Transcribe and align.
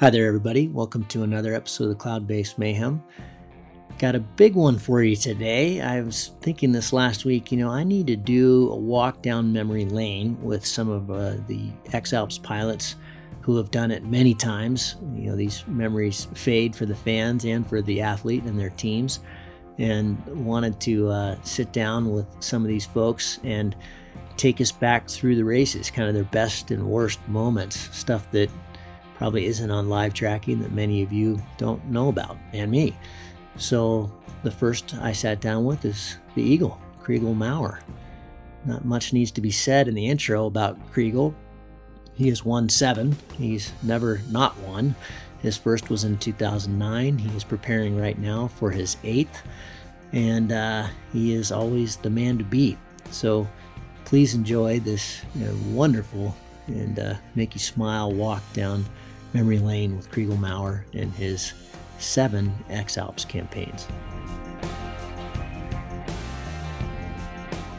Hi 0.00 0.08
there, 0.08 0.26
everybody. 0.26 0.66
Welcome 0.66 1.04
to 1.08 1.24
another 1.24 1.52
episode 1.52 1.90
of 1.90 1.98
Cloudbase 1.98 2.56
Mayhem. 2.56 3.02
Got 3.98 4.14
a 4.14 4.20
big 4.20 4.54
one 4.54 4.78
for 4.78 5.02
you 5.02 5.14
today. 5.14 5.82
I 5.82 6.00
was 6.00 6.30
thinking 6.40 6.72
this 6.72 6.94
last 6.94 7.26
week, 7.26 7.52
you 7.52 7.58
know, 7.58 7.68
I 7.68 7.84
need 7.84 8.06
to 8.06 8.16
do 8.16 8.70
a 8.70 8.76
walk 8.76 9.20
down 9.20 9.52
memory 9.52 9.84
lane 9.84 10.42
with 10.42 10.64
some 10.64 10.88
of 10.88 11.10
uh, 11.10 11.34
the 11.48 11.68
X 11.92 12.14
Alps 12.14 12.38
pilots 12.38 12.96
who 13.42 13.58
have 13.58 13.70
done 13.70 13.90
it 13.90 14.02
many 14.02 14.32
times. 14.32 14.96
You 15.14 15.28
know, 15.28 15.36
these 15.36 15.64
memories 15.66 16.28
fade 16.32 16.74
for 16.74 16.86
the 16.86 16.96
fans 16.96 17.44
and 17.44 17.68
for 17.68 17.82
the 17.82 18.00
athlete 18.00 18.44
and 18.44 18.58
their 18.58 18.70
teams. 18.70 19.20
And 19.76 20.16
wanted 20.46 20.80
to 20.80 21.10
uh, 21.10 21.36
sit 21.42 21.74
down 21.74 22.10
with 22.10 22.26
some 22.40 22.62
of 22.62 22.68
these 22.68 22.86
folks 22.86 23.38
and 23.44 23.76
take 24.38 24.62
us 24.62 24.72
back 24.72 25.10
through 25.10 25.36
the 25.36 25.44
races, 25.44 25.90
kind 25.90 26.08
of 26.08 26.14
their 26.14 26.24
best 26.24 26.70
and 26.70 26.86
worst 26.86 27.20
moments, 27.28 27.94
stuff 27.94 28.30
that 28.30 28.48
probably 29.20 29.44
isn't 29.44 29.70
on 29.70 29.90
live 29.90 30.14
tracking 30.14 30.60
that 30.60 30.72
many 30.72 31.02
of 31.02 31.12
you 31.12 31.38
don't 31.58 31.84
know 31.84 32.08
about, 32.08 32.38
and 32.54 32.70
me. 32.70 32.96
So 33.58 34.10
the 34.44 34.50
first 34.50 34.94
I 34.94 35.12
sat 35.12 35.42
down 35.42 35.66
with 35.66 35.84
is 35.84 36.16
the 36.34 36.42
Eagle, 36.42 36.80
Chrigel 37.02 37.36
Maurer. 37.36 37.80
Not 38.64 38.86
much 38.86 39.12
needs 39.12 39.30
to 39.32 39.42
be 39.42 39.50
said 39.50 39.88
in 39.88 39.94
the 39.94 40.08
intro 40.08 40.46
about 40.46 40.78
Chrigel. 40.90 41.34
He 42.14 42.30
has 42.30 42.46
won 42.46 42.70
seven. 42.70 43.14
He's 43.36 43.74
never 43.82 44.22
not 44.30 44.58
won. 44.60 44.94
His 45.42 45.54
first 45.54 45.90
was 45.90 46.04
in 46.04 46.16
2009. 46.16 47.18
He 47.18 47.36
is 47.36 47.44
preparing 47.44 48.00
right 48.00 48.18
now 48.18 48.48
for 48.48 48.70
his 48.70 48.96
eighth, 49.04 49.42
and 50.12 50.50
uh, 50.50 50.86
he 51.12 51.34
is 51.34 51.52
always 51.52 51.96
the 51.96 52.08
man 52.08 52.38
to 52.38 52.44
beat. 52.44 52.78
So 53.10 53.46
please 54.06 54.34
enjoy 54.34 54.80
this 54.80 55.20
you 55.34 55.44
know, 55.44 55.56
wonderful 55.72 56.34
and 56.68 56.98
uh, 56.98 57.14
make 57.34 57.52
you 57.52 57.60
smile 57.60 58.10
walk 58.10 58.42
down 58.54 58.86
memory 59.32 59.58
lane 59.58 59.96
with 59.96 60.10
Chrigel 60.10 60.38
Maurer 60.38 60.84
and 60.92 61.12
his 61.12 61.52
seven 61.98 62.52
X 62.68 62.98
Alps 62.98 63.24
campaigns. 63.24 63.86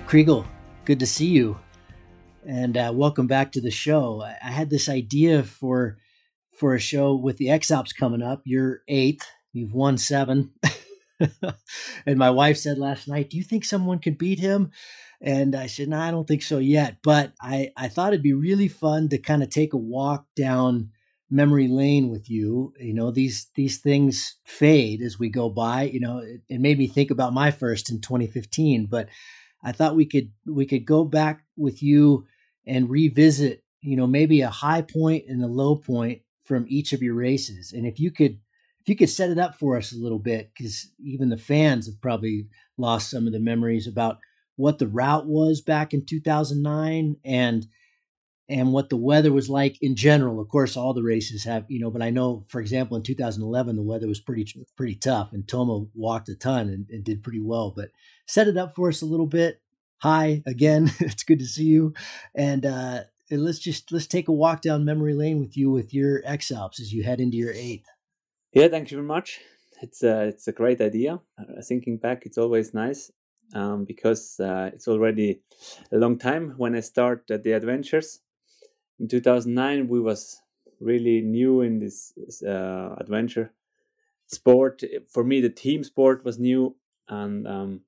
Chrigel, 0.05 0.45
good 0.85 0.99
to 0.99 1.07
see 1.07 1.27
you, 1.27 1.57
and 2.45 2.75
uh, 2.77 2.91
welcome 2.93 3.27
back 3.27 3.51
to 3.53 3.61
the 3.61 3.71
show. 3.71 4.21
I 4.21 4.51
had 4.51 4.69
this 4.69 4.89
idea 4.89 5.43
for 5.43 5.97
for 6.57 6.75
a 6.75 6.79
show 6.79 7.15
with 7.15 7.37
the 7.37 7.49
X 7.49 7.71
Alps 7.71 7.93
coming 7.93 8.21
up. 8.21 8.41
You're 8.45 8.81
eighth. 8.87 9.25
You've 9.53 9.73
won 9.73 9.97
seven. 9.97 10.51
and 12.05 12.17
my 12.17 12.29
wife 12.29 12.57
said 12.57 12.77
last 12.77 13.07
night, 13.07 13.29
"Do 13.29 13.37
you 13.37 13.43
think 13.43 13.65
someone 13.65 13.99
could 13.99 14.17
beat 14.17 14.39
him?" 14.39 14.71
And 15.21 15.55
I 15.55 15.67
said, 15.67 15.87
"No, 15.89 15.99
I 15.99 16.11
don't 16.11 16.27
think 16.27 16.43
so 16.43 16.57
yet." 16.57 16.97
But 17.03 17.33
I 17.41 17.71
I 17.77 17.87
thought 17.87 18.13
it'd 18.13 18.23
be 18.23 18.33
really 18.33 18.67
fun 18.67 19.09
to 19.09 19.17
kind 19.17 19.43
of 19.43 19.49
take 19.49 19.73
a 19.73 19.77
walk 19.77 20.25
down 20.35 20.91
memory 21.31 21.67
lane 21.67 22.09
with 22.09 22.29
you 22.29 22.73
you 22.77 22.93
know 22.93 23.09
these 23.09 23.47
these 23.55 23.77
things 23.77 24.35
fade 24.43 25.01
as 25.01 25.17
we 25.17 25.29
go 25.29 25.49
by 25.49 25.83
you 25.83 25.99
know 25.99 26.17
it, 26.17 26.41
it, 26.49 26.59
made 26.59 26.77
me 26.77 26.87
think 26.87 27.09
about 27.09 27.33
my 27.33 27.49
first 27.49 27.89
in 27.89 28.01
2015 28.01 28.85
but 28.87 29.07
i 29.63 29.71
thought 29.71 29.95
we 29.95 30.05
could 30.05 30.29
we 30.45 30.65
could 30.65 30.85
go 30.85 31.05
back 31.05 31.43
with 31.55 31.81
you 31.81 32.25
and 32.67 32.89
revisit 32.89 33.63
you 33.79 33.95
know 33.95 34.05
maybe 34.05 34.41
a 34.41 34.49
high 34.49 34.81
point 34.81 35.23
and 35.27 35.41
a 35.41 35.47
low 35.47 35.75
point 35.75 36.21
from 36.51 36.65
each 36.67 36.91
of 36.91 37.01
your 37.01 37.13
races. 37.13 37.71
And 37.71 37.87
if 37.87 37.97
you 37.97 38.11
could 38.11 38.39
if 38.81 38.89
you 38.89 38.95
could 38.97 39.09
set 39.09 39.29
it 39.29 39.37
up 39.37 39.55
for 39.55 39.77
us 39.77 39.93
a 39.93 39.97
little 39.97 40.19
bit 40.19 40.51
because 40.53 40.91
even 40.99 41.29
the 41.29 41.37
fans 41.37 41.85
have 41.85 42.01
probably 42.01 42.47
lost 42.77 43.09
some 43.09 43.25
of 43.25 43.31
the 43.31 43.39
memories 43.39 43.87
about 43.87 44.17
what 44.57 44.77
the 44.77 44.87
route 44.87 45.27
was 45.27 45.61
back 45.61 45.93
in 45.93 46.05
2009 46.05 47.15
and 47.23 47.67
and 48.51 48.73
what 48.73 48.89
the 48.89 48.97
weather 48.97 49.31
was 49.31 49.49
like 49.49 49.81
in 49.81 49.95
general. 49.95 50.41
Of 50.41 50.49
course, 50.49 50.75
all 50.75 50.93
the 50.93 51.01
races 51.01 51.45
have, 51.45 51.65
you 51.69 51.79
know, 51.79 51.89
but 51.89 52.01
I 52.01 52.09
know, 52.09 52.43
for 52.49 52.59
example, 52.59 52.97
in 52.97 53.03
2011, 53.03 53.77
the 53.77 53.81
weather 53.81 54.07
was 54.07 54.19
pretty 54.19 54.45
pretty 54.75 54.95
tough, 54.95 55.31
and 55.31 55.47
Toma 55.47 55.85
walked 55.95 56.27
a 56.27 56.35
ton 56.35 56.67
and, 56.67 56.85
and 56.89 57.03
did 57.03 57.23
pretty 57.23 57.39
well. 57.39 57.71
But 57.73 57.91
set 58.27 58.49
it 58.49 58.57
up 58.57 58.75
for 58.75 58.89
us 58.89 59.01
a 59.01 59.05
little 59.05 59.25
bit. 59.25 59.61
Hi 59.99 60.43
again, 60.45 60.91
it's 60.99 61.23
good 61.23 61.39
to 61.39 61.45
see 61.45 61.63
you, 61.63 61.93
and 62.35 62.65
uh, 62.65 63.03
let's 63.31 63.59
just 63.59 63.91
let's 63.91 64.07
take 64.07 64.27
a 64.27 64.33
walk 64.33 64.61
down 64.61 64.83
memory 64.83 65.13
lane 65.13 65.39
with 65.39 65.55
you 65.55 65.71
with 65.71 65.93
your 65.93 66.21
X 66.25 66.51
Alps 66.51 66.81
as 66.81 66.91
you 66.93 67.03
head 67.03 67.21
into 67.21 67.37
your 67.37 67.53
eighth. 67.53 67.87
Yeah, 68.53 68.67
thank 68.67 68.91
you 68.91 68.97
very 68.97 69.07
much. 69.07 69.39
It's 69.81 70.03
a 70.03 70.25
it's 70.25 70.47
a 70.49 70.51
great 70.51 70.81
idea. 70.81 71.21
Uh, 71.39 71.61
thinking 71.63 71.97
back, 71.97 72.25
it's 72.25 72.37
always 72.37 72.73
nice 72.73 73.11
um, 73.55 73.85
because 73.85 74.39
uh, 74.41 74.71
it's 74.73 74.89
already 74.89 75.41
a 75.89 75.97
long 75.97 76.17
time 76.17 76.55
when 76.57 76.75
I 76.75 76.81
start 76.81 77.27
the 77.27 77.53
adventures 77.53 78.19
in 79.01 79.07
2009 79.07 79.87
we 79.87 79.99
was 79.99 80.41
really 80.79 81.21
new 81.21 81.61
in 81.61 81.79
this 81.79 82.13
uh, 82.43 82.95
adventure 82.99 83.51
sport. 84.27 84.83
For 85.09 85.23
me 85.23 85.41
the 85.41 85.49
team 85.49 85.83
sport 85.83 86.23
was 86.23 86.37
new 86.39 86.75
and 87.09 87.47
um, 87.47 87.81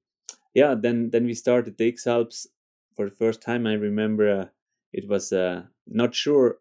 yeah 0.54 0.74
then 0.76 1.12
then 1.12 1.26
we 1.26 1.36
started 1.36 1.78
the 1.78 1.88
x 1.88 2.08
alps. 2.08 2.48
For 2.96 3.10
the 3.10 3.16
first 3.16 3.42
time 3.42 3.68
i 3.68 3.74
remember 3.74 4.40
uh, 4.40 4.46
it 4.92 5.08
was 5.08 5.32
uh, 5.32 5.64
not 5.88 6.16
sure 6.16 6.58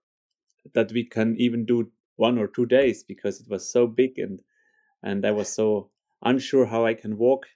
that 0.75 0.93
we 0.93 1.05
can 1.05 1.37
even 1.39 1.65
do 1.65 1.91
one 2.17 2.39
or 2.39 2.47
two 2.47 2.67
days 2.67 3.03
because 3.03 3.41
it 3.41 3.49
was 3.49 3.69
so 3.69 3.87
big 3.87 4.19
and 4.19 4.43
and 5.03 5.27
i 5.27 5.31
was 5.31 5.49
so 5.49 5.91
unsure 6.23 6.67
how 6.67 6.87
i 6.87 6.95
can 6.95 7.17
walk. 7.17 7.47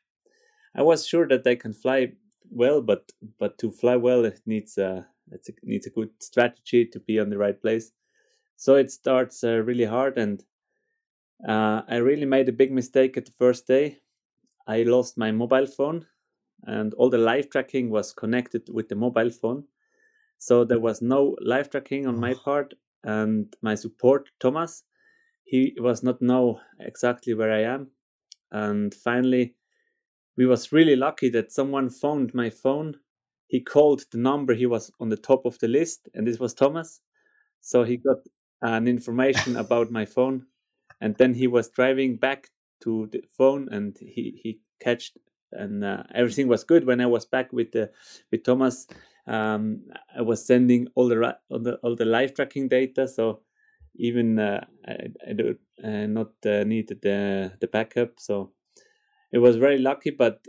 I 0.75 0.83
was 0.83 1.07
sure 1.07 1.29
that 1.29 1.47
i 1.47 1.55
can 1.57 1.75
fly 1.75 2.13
well 2.51 2.81
but 2.81 3.13
but 3.39 3.59
to 3.59 3.71
fly 3.71 3.97
well 3.97 4.25
it 4.25 4.41
needs 4.47 4.79
uh, 4.79 5.05
it 5.31 5.49
needs 5.63 5.87
a 5.87 5.91
good 5.91 6.11
strategy 6.21 6.87
to 6.87 7.01
be 7.01 7.19
on 7.19 7.31
the 7.31 7.39
right 7.39 7.61
place. 7.61 7.93
So 8.57 8.77
it 8.77 8.91
starts 8.91 9.45
uh, 9.45 9.59
really 9.59 9.85
hard, 9.85 10.19
and 10.19 10.45
uh, 11.47 11.83
I 11.89 11.97
really 11.97 12.27
made 12.27 12.49
a 12.49 12.53
big 12.53 12.73
mistake 12.73 13.17
at 13.17 13.27
the 13.27 13.33
first 13.33 13.67
day. 13.67 13.99
I 14.67 14.83
lost 14.83 15.19
my 15.19 15.33
mobile 15.33 15.67
phone, 15.67 16.07
and 16.65 16.95
all 16.95 17.11
the 17.11 17.19
live 17.19 17.51
tracking 17.51 17.91
was 17.91 18.13
connected 18.13 18.69
with 18.73 18.89
the 18.89 18.97
mobile 18.97 19.31
phone. 19.31 19.65
So 20.39 20.65
there 20.65 20.81
was 20.81 21.03
no 21.03 21.37
live 21.41 21.71
tracking 21.71 22.07
on 22.07 22.19
my 22.21 22.35
part, 22.35 22.75
and 23.05 23.55
my 23.63 23.75
support 23.75 24.31
Thomas, 24.41 24.85
he 25.45 25.77
was 25.79 26.03
not 26.03 26.23
know 26.23 26.61
exactly 26.81 27.35
where 27.35 27.53
I 27.53 27.63
am, 27.63 27.91
and 28.53 28.95
finally, 28.95 29.55
we 30.37 30.47
was 30.47 30.73
really 30.73 30.97
lucky 30.97 31.29
that 31.31 31.53
someone 31.53 31.91
found 31.91 32.35
my 32.35 32.51
phone 32.51 32.97
he 33.47 33.61
called 33.61 34.05
the 34.11 34.19
number 34.19 34.55
he 34.55 34.67
was 34.67 34.91
on 35.01 35.09
the 35.09 35.17
top 35.17 35.45
of 35.45 35.59
the 35.59 35.69
list 35.69 36.09
and 36.15 36.27
this 36.27 36.39
was 36.39 36.55
thomas. 36.55 37.01
So 37.61 37.85
he 37.85 37.97
got 37.99 38.19
an 38.63 38.89
information 38.89 39.57
about 39.65 39.91
my 39.91 40.05
phone 40.07 40.47
and 41.01 41.17
then 41.17 41.35
he 41.35 41.47
was 41.47 41.69
driving 41.71 42.17
back 42.17 42.51
to 42.83 43.09
the 43.13 43.23
phone 43.37 43.69
and 43.71 43.97
he 43.99 44.41
he 44.43 44.61
catched 44.81 45.19
and 45.53 45.85
uh, 45.85 46.03
everything 46.15 46.49
was 46.49 46.65
good. 46.65 46.85
When 46.87 47.01
i 47.01 47.07
was 47.07 47.25
back 47.27 47.53
with 47.53 47.73
the 47.73 47.91
with 48.31 48.45
thomas 48.45 48.87
um, 49.27 49.83
i 50.17 50.23
was 50.23 50.45
sending 50.47 50.89
all 50.95 51.09
the 51.09 51.39
all 51.51 51.59
the 51.61 51.77
all 51.77 51.97
the 51.97 52.05
live 52.05 52.35
tracking 52.35 52.69
data 52.69 53.09
so 53.09 53.43
even 53.97 54.39
uh, 54.39 54.65
I, 54.87 55.09
I 55.29 55.33
do 55.33 55.57
uh, 55.83 56.07
not 56.07 56.33
uh, 56.45 56.65
needed 56.65 57.01
the 57.03 57.53
the 57.61 57.67
backup. 57.67 58.21
So 58.21 58.53
it 59.33 59.39
was 59.39 59.57
very 59.57 59.79
lucky 59.79 60.11
but 60.11 60.47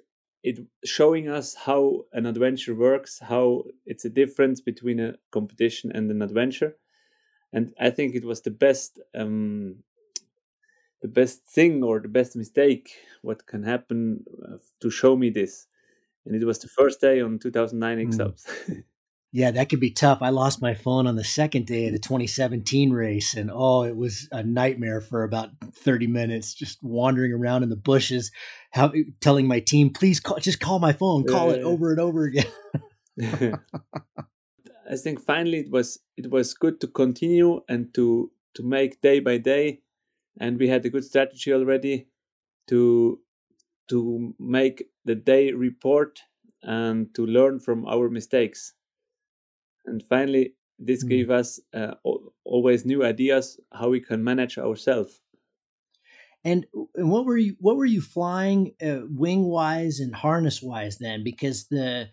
it 0.48 0.60
showing 0.86 1.28
us 1.28 1.56
how 1.68 2.06
an 2.14 2.26
adventure 2.26 2.74
works, 2.74 3.20
how 3.20 3.64
it's 3.86 4.06
a 4.06 4.10
difference 4.22 4.62
between 4.62 5.00
a 5.00 5.16
competition 5.32 5.92
and 5.92 6.10
an 6.10 6.22
adventure. 6.22 6.78
And 7.52 7.74
I 7.80 7.90
think 7.90 8.16
it 8.16 8.26
was 8.26 8.42
the 8.42 8.52
best 8.52 9.00
um, 9.14 9.84
the 11.02 11.08
best 11.08 11.46
thing 11.46 11.84
or 11.84 12.00
the 12.00 12.08
best 12.20 12.36
mistake 12.36 12.86
what 13.22 13.46
can 13.46 13.64
happen 13.64 14.24
uh, 14.46 14.58
to 14.80 14.90
show 14.90 15.16
me 15.16 15.30
this. 15.30 15.68
And 16.26 16.36
it 16.36 16.46
was 16.46 16.60
the 16.60 16.68
first 16.68 17.02
day 17.02 17.22
on 17.22 17.40
2009 17.40 18.08
X 18.08 18.20
Alps. 18.20 18.46
Yeah, 19.34 19.52
that 19.52 19.70
could 19.70 19.82
be 19.82 19.92
tough. 19.92 20.20
I 20.22 20.30
lost 20.30 20.62
my 20.62 20.74
phone 20.74 21.06
on 21.06 21.18
the 21.18 21.24
second 21.24 21.66
day 21.68 21.88
of 21.88 21.94
the 21.94 22.00
2017 22.00 22.92
race, 22.92 23.34
and 23.36 23.52
oh, 23.54 23.84
it 23.84 23.96
was 23.96 24.30
a 24.32 24.42
nightmare 24.42 25.02
for 25.02 25.24
about 25.24 25.50
30 25.76 26.08
minutes, 26.08 26.54
just 26.54 26.82
wandering 26.82 27.34
around 27.34 27.64
in 27.64 27.70
the 27.70 27.76
bushes, 27.76 28.32
how, 28.72 28.94
telling 29.20 29.46
my 29.46 29.60
team, 29.60 29.92
"Please 29.92 30.22
call, 30.22 30.38
just 30.38 30.62
call 30.62 30.80
my 30.80 30.94
phone, 30.94 31.26
call 31.26 31.52
it 31.52 31.62
over 31.62 31.92
and 31.92 32.00
over 32.00 32.24
again." 32.24 32.48
I 34.90 34.96
think 34.96 35.20
finally 35.22 35.60
it 35.60 35.72
was 35.72 36.00
it 36.16 36.32
was 36.32 36.54
good 36.54 36.80
to 36.82 36.88
continue 36.88 37.62
and 37.68 37.94
to 37.96 38.32
to 38.54 38.64
make 38.64 39.02
day 39.02 39.20
by 39.20 39.38
day, 39.40 39.82
and 40.40 40.58
we 40.58 40.70
had 40.70 40.86
a 40.86 40.90
good 40.90 41.04
strategy 41.04 41.52
already 41.52 42.08
to 42.68 43.20
to 43.90 44.34
make 44.40 44.86
the 45.04 45.16
day 45.16 45.52
report 45.52 46.22
and 46.64 47.14
to 47.16 47.26
learn 47.26 47.60
from 47.60 47.86
our 47.86 48.10
mistakes 48.10 48.74
and 49.88 50.04
finally 50.04 50.54
this 50.80 51.04
mm. 51.04 51.10
gave 51.10 51.30
us 51.30 51.60
uh, 51.74 51.94
always 52.44 52.86
new 52.86 53.04
ideas 53.04 53.60
how 53.74 53.90
we 53.90 54.00
can 54.00 54.24
manage 54.24 54.58
ourselves 54.58 55.22
and, 56.44 56.66
and 56.96 57.10
what 57.10 57.26
were 57.26 57.38
you 57.38 57.56
what 57.60 57.78
were 57.78 57.86
you 57.86 58.02
flying 58.02 58.74
uh, 58.82 59.02
wing 59.10 59.46
wise 59.46 60.00
and 60.00 60.16
harness 60.16 60.62
wise 60.62 60.98
then 60.98 61.24
because 61.24 61.68
the 61.68 62.10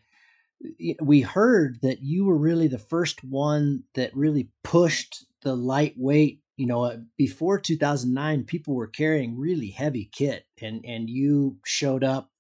we 1.03 1.21
heard 1.21 1.79
that 1.83 2.03
you 2.03 2.25
were 2.25 2.39
really 2.39 2.69
the 2.69 2.79
first 2.79 3.23
one 3.23 3.83
that 3.95 4.17
really 4.17 4.49
pushed 4.63 5.27
the 5.43 5.55
lightweight 5.55 6.41
you 6.57 6.67
know, 6.67 6.85
uh, 6.85 6.99
before 7.17 7.59
2009, 7.59 8.45
people 8.45 8.75
were 8.75 8.87
carrying 8.87 9.39
really 9.39 9.71
heavy 9.71 10.09
kit, 10.13 10.47
and 10.61 10.85
and 10.85 11.11
you 11.11 11.59
showed 11.65 12.05
up. 12.05 12.31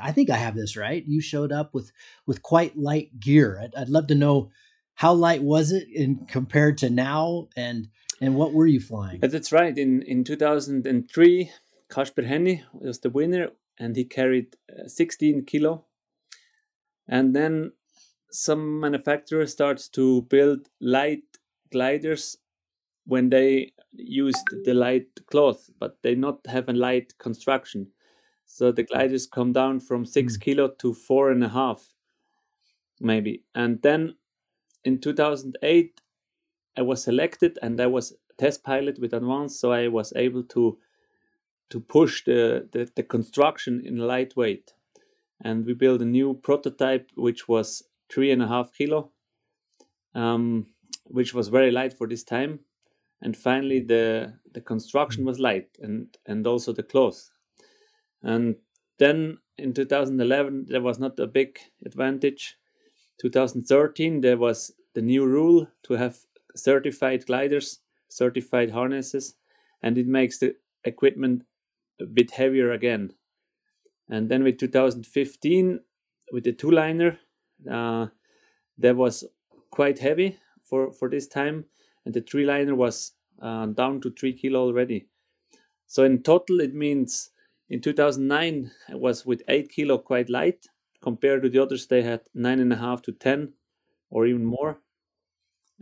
I 0.00 0.12
think 0.12 0.30
I 0.30 0.36
have 0.36 0.54
this 0.54 0.76
right. 0.76 1.04
You 1.04 1.20
showed 1.20 1.50
up 1.50 1.74
with 1.74 1.90
with 2.26 2.42
quite 2.42 2.76
light 2.76 3.18
gear. 3.18 3.60
I'd, 3.60 3.74
I'd 3.74 3.88
love 3.88 4.06
to 4.08 4.14
know 4.14 4.50
how 4.94 5.12
light 5.12 5.42
was 5.42 5.72
it 5.72 5.88
in 5.92 6.26
compared 6.26 6.78
to 6.78 6.90
now, 6.90 7.48
and 7.56 7.88
and 8.20 8.36
what 8.36 8.52
were 8.52 8.66
you 8.66 8.80
flying? 8.80 9.20
That's 9.20 9.52
right. 9.52 9.76
In 9.76 10.02
in 10.02 10.24
2003, 10.24 11.50
Kaspar 11.88 12.22
Henny 12.22 12.64
was 12.72 13.00
the 13.00 13.10
winner, 13.10 13.50
and 13.78 13.96
he 13.96 14.04
carried 14.04 14.56
uh, 14.70 14.86
16 14.86 15.44
kilo. 15.44 15.84
And 17.06 17.34
then 17.36 17.72
some 18.30 18.80
manufacturer 18.80 19.46
starts 19.46 19.88
to 19.90 20.22
build 20.22 20.68
light 20.80 21.24
gliders 21.70 22.36
when 23.06 23.30
they 23.30 23.72
used 23.92 24.44
the 24.64 24.74
light 24.74 25.08
cloth, 25.30 25.70
but 25.78 25.98
they 26.02 26.14
not 26.14 26.38
have 26.46 26.68
a 26.68 26.72
light 26.72 27.16
construction. 27.18 27.88
So 28.46 28.72
the 28.72 28.82
gliders 28.82 29.26
come 29.26 29.52
down 29.52 29.80
from 29.80 30.04
six 30.04 30.36
mm. 30.36 30.40
kilo 30.40 30.68
to 30.78 30.94
four 30.94 31.30
and 31.30 31.44
a 31.44 31.48
half, 31.48 31.92
maybe. 33.00 33.44
And 33.54 33.82
then 33.82 34.14
in 34.84 35.00
2008, 35.00 36.00
I 36.76 36.82
was 36.82 37.04
selected 37.04 37.58
and 37.62 37.80
I 37.80 37.86
was 37.86 38.14
test 38.38 38.64
pilot 38.64 38.98
with 39.00 39.14
Advance, 39.14 39.58
so 39.58 39.72
I 39.72 39.88
was 39.88 40.12
able 40.16 40.42
to 40.44 40.78
to 41.70 41.80
push 41.80 42.24
the, 42.24 42.68
the, 42.72 42.90
the 42.94 43.02
construction 43.02 43.82
in 43.84 43.96
lightweight. 43.96 44.74
And 45.42 45.66
we 45.66 45.74
built 45.74 46.02
a 46.02 46.04
new 46.04 46.34
prototype 46.34 47.10
which 47.16 47.48
was 47.48 47.82
three 48.10 48.30
and 48.30 48.42
a 48.42 48.48
half 48.48 48.72
kilo, 48.72 49.10
um, 50.14 50.66
which 51.04 51.34
was 51.34 51.48
very 51.48 51.70
light 51.70 51.92
for 51.92 52.06
this 52.06 52.24
time. 52.24 52.60
And 53.22 53.36
finally 53.36 53.80
the 53.80 54.34
the 54.52 54.60
construction 54.60 55.24
was 55.24 55.40
light 55.40 55.70
and 55.80 56.16
and 56.26 56.46
also 56.46 56.72
the 56.72 56.82
cloth 56.82 57.30
and 58.22 58.56
then 58.98 59.38
in 59.58 59.72
2011 59.74 60.66
there 60.68 60.80
was 60.80 60.98
not 60.98 61.18
a 61.20 61.26
big 61.26 61.58
advantage 61.84 62.56
2013 63.20 64.20
there 64.20 64.36
was 64.36 64.72
the 64.94 65.02
new 65.02 65.26
rule 65.26 65.66
to 65.82 65.94
have 65.94 66.18
certified 66.54 67.26
gliders 67.26 67.80
certified 68.08 68.70
harnesses 68.70 69.34
and 69.82 69.98
it 69.98 70.06
makes 70.06 70.38
the 70.38 70.54
equipment 70.84 71.42
a 72.00 72.06
bit 72.06 72.32
heavier 72.32 72.72
again 72.72 73.12
and 74.08 74.28
then 74.28 74.42
with 74.44 74.58
2015 74.58 75.80
with 76.32 76.44
the 76.44 76.52
two 76.52 76.70
liner 76.70 77.18
uh, 77.70 78.06
that 78.78 78.96
was 78.96 79.24
quite 79.70 79.98
heavy 79.98 80.38
for 80.62 80.92
for 80.92 81.08
this 81.08 81.26
time 81.26 81.64
and 82.04 82.14
the 82.14 82.20
three 82.20 82.44
liner 82.44 82.74
was 82.74 83.12
uh, 83.40 83.66
down 83.66 84.00
to 84.00 84.10
three 84.10 84.32
kilo 84.32 84.60
already. 84.60 85.06
So 85.86 86.04
in 86.04 86.22
total, 86.22 86.60
it 86.60 86.74
means 86.74 87.30
in 87.68 87.80
2009 87.80 88.70
it 88.90 88.98
was 88.98 89.24
with 89.24 89.42
eight 89.48 89.70
kilo 89.70 89.98
quite 89.98 90.28
light 90.28 90.66
compared 91.04 91.42
to 91.42 91.50
the 91.50 91.62
others. 91.62 91.86
They 91.86 92.02
had 92.02 92.22
nine 92.34 92.60
and 92.60 92.72
a 92.72 92.76
half 92.76 93.02
to 93.02 93.12
ten, 93.12 93.52
or 94.10 94.26
even 94.26 94.44
more. 94.44 94.80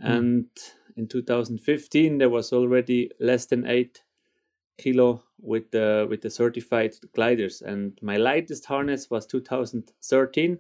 Mm. 0.03 0.19
And 0.19 0.47
in 0.97 1.07
2015 1.07 2.19
there 2.19 2.29
was 2.29 2.53
already 2.53 3.11
less 3.21 3.47
than 3.47 3.67
eight 3.67 4.03
kilo 4.79 5.23
with 5.39 5.71
the 5.71 6.07
with 6.11 6.23
the 6.23 6.31
certified 6.31 6.95
gliders. 7.15 7.63
And 7.63 7.99
my 8.03 8.17
lightest 8.17 8.67
harness 8.67 9.11
was 9.11 9.27
2013. 9.27 10.59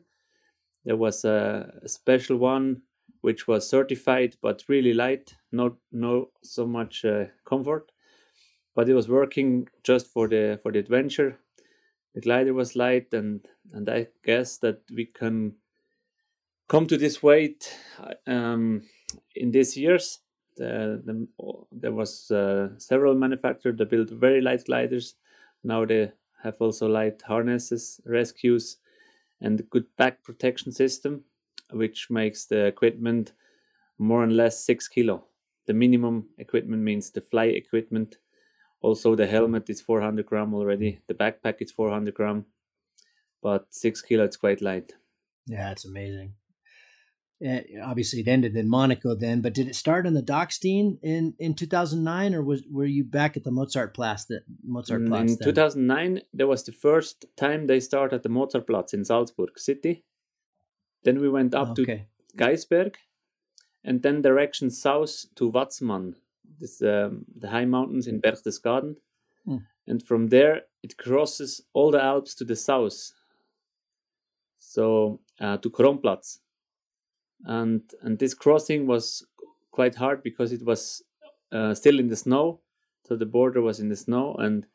There 0.84 0.96
was 0.96 1.24
a 1.24 1.80
special 1.86 2.36
one 2.36 2.82
which 3.20 3.48
was 3.48 3.68
certified 3.68 4.36
but 4.42 4.64
really 4.68 4.94
light, 4.94 5.34
not 5.50 5.72
no 5.90 6.30
so 6.42 6.66
much 6.66 7.04
uh, 7.04 7.24
comfort. 7.44 7.90
But 8.74 8.88
it 8.88 8.94
was 8.94 9.08
working 9.08 9.68
just 9.82 10.06
for 10.06 10.28
the 10.28 10.60
for 10.62 10.72
the 10.72 10.78
adventure. 10.78 11.38
The 12.14 12.20
glider 12.20 12.54
was 12.54 12.76
light, 12.76 13.12
and 13.14 13.46
and 13.72 13.88
I 13.88 14.08
guess 14.24 14.58
that 14.58 14.82
we 14.94 15.06
can 15.06 15.54
come 16.68 16.86
to 16.86 16.96
this 16.96 17.22
weight 17.22 17.74
um, 18.26 18.82
in 19.34 19.50
these 19.50 19.76
years. 19.76 20.20
The, 20.56 21.02
the, 21.04 21.26
there 21.72 21.92
was 21.92 22.30
uh, 22.30 22.78
several 22.78 23.14
manufacturers 23.14 23.78
that 23.78 23.88
built 23.90 24.10
very 24.10 24.42
light 24.42 24.64
gliders. 24.66 25.14
Now 25.64 25.86
they 25.86 26.12
have 26.42 26.56
also 26.60 26.88
light 26.88 27.22
harnesses, 27.22 28.00
rescues, 28.04 28.76
and 29.40 29.68
good 29.70 29.86
back 29.96 30.22
protection 30.22 30.72
system 30.72 31.24
which 31.72 32.10
makes 32.10 32.46
the 32.46 32.66
equipment 32.66 33.32
more 33.98 34.24
or 34.24 34.30
less 34.30 34.64
six 34.64 34.88
kilo. 34.88 35.24
The 35.66 35.74
minimum 35.74 36.28
equipment 36.38 36.82
means 36.82 37.10
the 37.10 37.20
fly 37.20 37.44
equipment. 37.44 38.18
Also, 38.82 39.14
the 39.14 39.26
helmet 39.26 39.70
is 39.70 39.80
400 39.80 40.26
gram 40.26 40.54
already. 40.54 41.00
The 41.06 41.14
backpack 41.14 41.56
is 41.60 41.72
400 41.72 42.14
gram, 42.14 42.46
but 43.42 43.66
six 43.70 44.02
kilo 44.02 44.24
it's 44.24 44.36
quite 44.36 44.60
light. 44.60 44.92
Yeah, 45.46 45.70
it's 45.70 45.84
amazing. 45.84 46.34
It, 47.40 47.66
obviously, 47.82 48.20
it 48.20 48.28
ended 48.28 48.56
in 48.56 48.68
Monaco 48.68 49.14
then, 49.14 49.40
but 49.40 49.54
did 49.54 49.68
it 49.68 49.74
start 49.74 50.06
in 50.06 50.14
the 50.14 50.22
Dachstein 50.22 50.98
in 51.02 51.34
in 51.38 51.54
2009, 51.54 52.34
or 52.34 52.42
was 52.42 52.62
were 52.70 52.84
you 52.84 53.04
back 53.04 53.36
at 53.36 53.44
the 53.44 53.50
Mozartplatz? 53.50 54.26
That 54.28 54.42
Mozartplatz. 54.68 55.08
Mm, 55.08 55.20
in 55.20 55.26
then? 55.26 55.38
2009, 55.38 56.20
there 56.34 56.46
was 56.46 56.64
the 56.64 56.72
first 56.72 57.24
time 57.36 57.66
they 57.66 57.80
started 57.80 58.16
at 58.16 58.22
the 58.22 58.28
Mozartplatz 58.28 58.94
in 58.94 59.04
Salzburg 59.04 59.58
city 59.58 60.04
then 61.04 61.20
we 61.20 61.28
went 61.28 61.54
up 61.54 61.70
okay. 61.70 62.06
to 62.30 62.36
Gaisberg, 62.36 62.96
and 63.84 64.02
then 64.02 64.22
direction 64.22 64.70
south 64.70 65.26
to 65.36 65.50
Watzmann, 65.50 66.14
this 66.58 66.82
um, 66.82 67.24
the 67.36 67.48
high 67.48 67.64
mountains 67.64 68.06
in 68.06 68.20
Berchtesgaden, 68.20 68.96
mm. 69.46 69.64
and 69.86 70.02
from 70.02 70.28
there 70.28 70.62
it 70.82 70.96
crosses 70.96 71.60
all 71.72 71.90
the 71.90 72.02
Alps 72.02 72.34
to 72.36 72.44
the 72.44 72.56
south, 72.56 73.12
so 74.58 75.20
uh, 75.40 75.56
to 75.58 75.70
Kronplatz, 75.70 76.38
and 77.44 77.82
and 78.02 78.18
this 78.18 78.34
crossing 78.34 78.86
was 78.86 79.24
quite 79.70 79.94
hard 79.94 80.22
because 80.22 80.52
it 80.52 80.64
was 80.64 81.02
uh, 81.52 81.74
still 81.74 81.98
in 81.98 82.08
the 82.08 82.16
snow, 82.16 82.60
so 83.06 83.16
the 83.16 83.26
border 83.26 83.60
was 83.60 83.80
in 83.80 83.88
the 83.88 83.96
snow, 83.96 84.34
and 84.34 84.66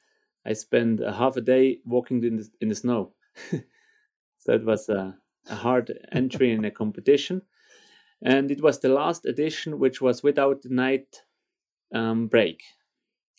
I 0.46 0.54
spent 0.54 1.02
a 1.02 1.14
half 1.14 1.38
a 1.38 1.42
day 1.42 1.80
walking 1.86 2.24
in 2.24 2.38
the 2.38 2.50
in 2.62 2.70
the 2.70 2.76
snow, 2.76 3.14
so 3.52 4.54
it 4.54 4.66
was. 4.66 4.90
Uh, 4.90 5.14
a 5.50 5.56
hard 5.56 5.98
entry 6.12 6.52
in 6.52 6.66
a 6.66 6.72
competition. 6.72 7.42
And 8.22 8.52
it 8.52 8.62
was 8.62 8.80
the 8.80 8.90
last 8.90 9.26
edition 9.26 9.80
which 9.80 10.02
was 10.02 10.24
without 10.24 10.62
the 10.62 10.70
night 10.70 11.24
um, 11.94 12.28
break. 12.28 12.64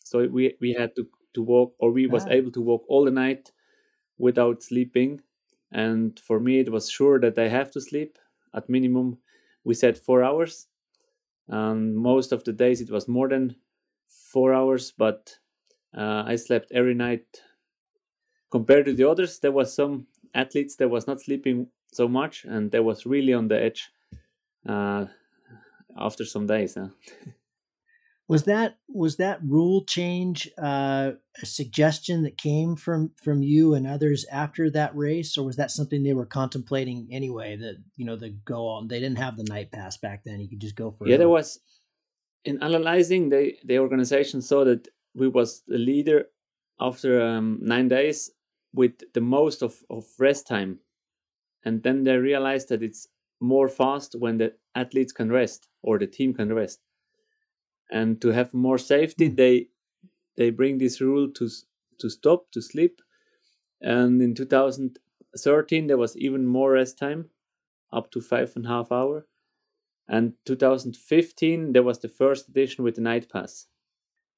So 0.05 0.27
we, 0.27 0.57
we 0.61 0.73
had 0.73 0.95
to, 0.97 1.07
to 1.35 1.43
walk, 1.43 1.75
or 1.79 1.91
we 1.93 2.07
was 2.07 2.25
ah. 2.27 2.31
able 2.31 2.51
to 2.53 2.61
walk 2.61 2.85
all 2.89 3.05
the 3.05 3.11
night 3.11 3.53
without 4.19 4.63
sleeping. 4.63 5.21
And 5.71 6.19
for 6.19 6.41
me, 6.41 6.61
it 6.61 6.73
was 6.73 6.91
sure 6.91 7.21
that 7.21 7.39
I 7.39 7.49
have 7.49 7.71
to 7.73 7.81
sleep. 7.81 8.19
At 8.55 8.69
minimum, 8.69 9.19
we 9.65 9.75
said 9.75 9.99
four 9.99 10.23
hours. 10.23 10.69
Um, 11.49 11.95
most 11.95 12.33
of 12.33 12.45
the 12.45 12.53
days 12.53 12.81
it 12.81 12.91
was 12.91 13.09
more 13.09 13.29
than 13.29 13.57
four 14.09 14.55
hours, 14.55 14.93
but 14.93 15.39
uh, 15.97 16.25
I 16.27 16.37
slept 16.37 16.73
every 16.73 16.95
night. 16.95 17.43
Compared 18.51 18.87
to 18.87 18.95
the 18.95 19.09
others, 19.09 19.39
there 19.41 19.53
was 19.53 19.75
some 19.75 20.07
athletes 20.35 20.77
that 20.77 20.89
was 20.89 21.07
not 21.07 21.21
sleeping 21.21 21.69
so 21.93 22.09
much, 22.09 22.45
and 22.45 22.71
that 22.73 22.85
was 22.85 23.07
really 23.07 23.33
on 23.33 23.49
the 23.49 23.61
edge 23.61 23.91
uh, 24.67 25.07
after 25.97 26.25
some 26.25 26.47
days. 26.47 26.75
Huh? 26.75 26.89
was 28.29 28.45
that 28.45 28.77
was 28.89 29.17
that 29.17 29.41
rule 29.43 29.85
change 29.85 30.51
uh, 30.59 31.13
a 31.43 31.47
suggestion 31.47 32.23
that 32.23 32.37
came 32.37 32.77
from 32.77 33.13
from 33.23 33.43
you 33.43 33.75
and 33.75 33.87
others 33.87 34.27
after 34.31 34.71
that 34.71 34.95
race, 34.95 35.39
or 35.39 35.45
was 35.45 35.57
that 35.57 35.71
something 35.71 36.03
they 36.03 36.13
were 36.13 36.27
contemplating 36.27 37.09
anyway? 37.11 37.57
That 37.57 37.77
you 37.97 38.05
know 38.05 38.17
the 38.17 38.31
go 38.31 38.69
on 38.69 38.89
they 38.89 39.01
didn't 39.01 39.19
have 39.19 39.37
the 39.37 39.45
night 39.45 39.73
pass 39.73 39.97
back 39.97 40.25
then; 40.25 40.41
you 40.41 40.49
could 40.49 40.61
just 40.61 40.77
go 40.77 40.91
for 40.91 41.07
it. 41.07 41.11
yeah. 41.11 41.17
There 41.17 41.29
was 41.29 41.61
in 42.45 42.63
analyzing 42.63 43.31
the 43.31 43.55
the 43.65 43.79
organization 43.79 44.43
saw 44.43 44.65
that 44.65 44.89
we 45.15 45.29
was 45.29 45.63
the 45.67 45.79
leader 45.79 46.27
after 46.81 47.21
um, 47.21 47.59
nine 47.63 47.89
days 47.89 48.31
with 48.73 48.93
the 49.15 49.21
most 49.21 49.63
of, 49.63 49.83
of 49.91 50.05
rest 50.19 50.47
time 50.47 50.79
and 51.65 51.83
then 51.83 52.05
they 52.05 52.17
realized 52.17 52.69
that 52.69 52.83
it's 52.83 53.09
more 53.41 53.69
fast 53.69 54.15
when 54.19 54.39
the 54.39 54.53
athletes 54.75 55.13
can 55.13 55.31
rest 55.31 55.69
or 55.83 55.99
the 55.99 56.07
team 56.07 56.35
can 56.35 56.53
rest 56.53 56.81
and 57.91 58.21
to 58.21 58.29
have 58.29 58.53
more 58.55 58.79
safety 58.79 59.29
hmm. 59.29 59.35
they 59.35 59.69
they 60.37 60.51
bring 60.51 60.79
this 60.79 61.01
rule 61.01 61.31
to 61.31 61.49
to 61.99 62.09
stop 62.09 62.51
to 62.53 62.63
sleep 62.63 63.01
and 63.81 64.21
in 64.23 64.35
2013 64.35 65.87
there 65.87 65.97
was 65.97 66.17
even 66.17 66.47
more 66.47 66.73
rest 66.73 66.99
time 66.99 67.31
up 67.93 68.11
to 68.11 68.21
five 68.21 68.53
and 68.57 68.67
a 68.67 68.69
half 68.69 68.93
hour 68.93 69.27
and 70.09 70.35
2015 70.47 71.73
there 71.73 71.83
was 71.83 71.99
the 72.01 72.09
first 72.09 72.49
edition 72.49 72.85
with 72.85 72.95
the 72.95 73.01
night 73.01 73.29
pass 73.31 73.67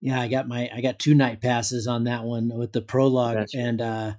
yeah 0.01 0.21
i 0.21 0.29
got 0.29 0.49
my 0.49 0.71
i 0.75 0.81
got 0.81 0.99
two 0.99 1.15
night 1.15 1.41
passes 1.41 1.87
on 1.87 2.05
that 2.05 2.25
one 2.25 2.49
with 2.57 2.73
the 2.73 2.83
prologue 2.83 3.37
That's 3.37 3.55
and 3.55 3.81
uh 3.81 4.13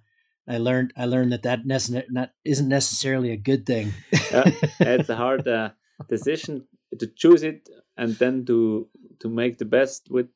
I 0.47 0.57
learned 0.57 0.91
I 0.97 1.05
learned 1.05 1.31
that 1.31 1.43
that 1.43 1.65
nece- 1.65 2.09
not, 2.09 2.31
isn't 2.43 2.67
necessarily 2.67 3.31
a 3.31 3.37
good 3.37 3.65
thing. 3.65 3.93
yeah, 4.11 4.43
it's 4.79 5.09
a 5.09 5.15
hard 5.15 5.47
uh, 5.47 5.69
decision 6.09 6.67
to 6.99 7.07
choose 7.07 7.43
it 7.43 7.69
and 8.01 8.15
then 8.15 8.43
to 8.45 8.89
to 9.19 9.29
make 9.29 9.59
the 9.59 9.65
best 9.65 10.07
with 10.09 10.29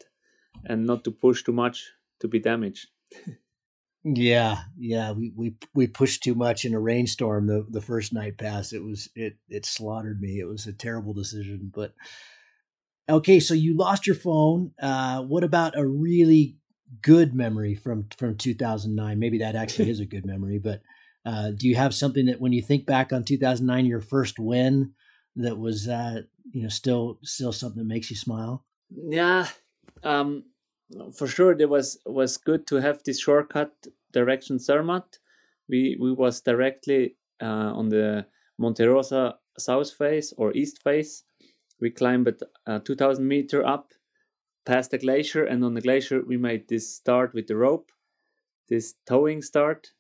and 0.66 0.86
not 0.86 1.04
to 1.04 1.12
push 1.12 1.44
too 1.44 1.52
much 1.52 1.92
to 2.20 2.28
be 2.28 2.40
damaged. 2.40 2.88
yeah, 4.04 4.60
yeah, 4.78 5.12
we 5.12 5.34
we 5.36 5.56
we 5.74 5.88
pushed 5.88 6.22
too 6.24 6.36
much 6.36 6.64
in 6.64 6.76
a 6.76 6.80
rainstorm 6.80 7.48
the 7.48 7.66
the 7.68 7.82
first 7.82 8.14
night 8.14 8.38
pass. 8.38 8.72
It 8.72 8.84
was 8.84 9.10
it 9.16 9.38
it 9.50 9.66
slaughtered 9.66 10.22
me. 10.22 10.40
It 10.40 10.48
was 10.48 10.68
a 10.68 10.74
terrible 10.74 11.14
decision, 11.14 11.72
but 11.74 11.96
okay. 13.10 13.40
So 13.40 13.56
you 13.56 13.76
lost 13.76 14.06
your 14.06 14.16
phone. 14.16 14.72
Uh, 14.80 15.24
what 15.24 15.44
about 15.44 15.78
a 15.78 15.86
really 15.86 16.58
good 17.02 17.34
memory 17.34 17.74
from 17.74 18.06
from 18.16 18.38
2009? 18.38 19.18
Maybe 19.18 19.40
that 19.40 19.56
actually 19.56 19.90
is 19.90 20.00
a 20.00 20.06
good 20.06 20.26
memory, 20.26 20.60
but. 20.60 20.82
Uh, 21.28 21.50
do 21.50 21.68
you 21.68 21.76
have 21.76 21.92
something 21.92 22.28
that 22.28 22.40
when 22.40 22.54
you 22.54 22.62
think 22.62 22.86
back 22.86 23.12
on 23.12 23.24
2009, 23.24 23.88
your 23.88 24.00
first 24.00 24.38
win, 24.38 24.94
that 25.36 25.58
was 25.58 25.86
that 25.86 26.28
you 26.52 26.64
know 26.64 26.70
still 26.70 27.20
still 27.24 27.52
something 27.52 27.80
that 27.80 27.94
makes 27.94 28.10
you 28.10 28.16
smile? 28.16 28.66
Yeah, 28.90 29.48
um, 30.04 30.44
for 31.14 31.28
sure. 31.28 31.52
It 31.52 31.70
was 31.70 32.00
was 32.06 32.38
good 32.38 32.68
to 32.68 32.76
have 32.78 33.04
this 33.04 33.20
shortcut 33.20 33.88
direction 34.12 34.58
Zermatt. 34.60 35.20
We 35.68 35.98
we 36.00 36.12
was 36.14 36.42
directly 36.42 37.16
uh, 37.42 37.72
on 37.74 37.90
the 37.90 38.28
Monte 38.58 38.86
Rosa 38.86 39.36
south 39.58 39.92
face 39.94 40.34
or 40.38 40.54
east 40.54 40.82
face. 40.84 41.24
We 41.82 41.92
climbed 41.92 42.42
uh, 42.66 42.80
2,000 42.80 43.28
meter 43.28 43.66
up 43.66 43.92
past 44.66 44.92
the 44.92 44.98
glacier, 44.98 45.44
and 45.44 45.64
on 45.64 45.74
the 45.74 45.82
glacier 45.82 46.22
we 46.26 46.38
made 46.38 46.68
this 46.68 46.90
start 46.96 47.34
with 47.34 47.48
the 47.48 47.58
rope, 47.58 47.92
this 48.70 48.96
towing 49.06 49.42
start, 49.42 49.92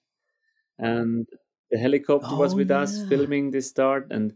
and 0.80 1.27
the 1.70 1.77
helicopter 1.77 2.30
oh, 2.32 2.38
was 2.38 2.56
with 2.56 2.70
yeah. 2.70 2.80
us 2.80 3.04
filming 3.10 3.51
this 3.51 3.70
start 3.70 4.08
and 4.12 4.34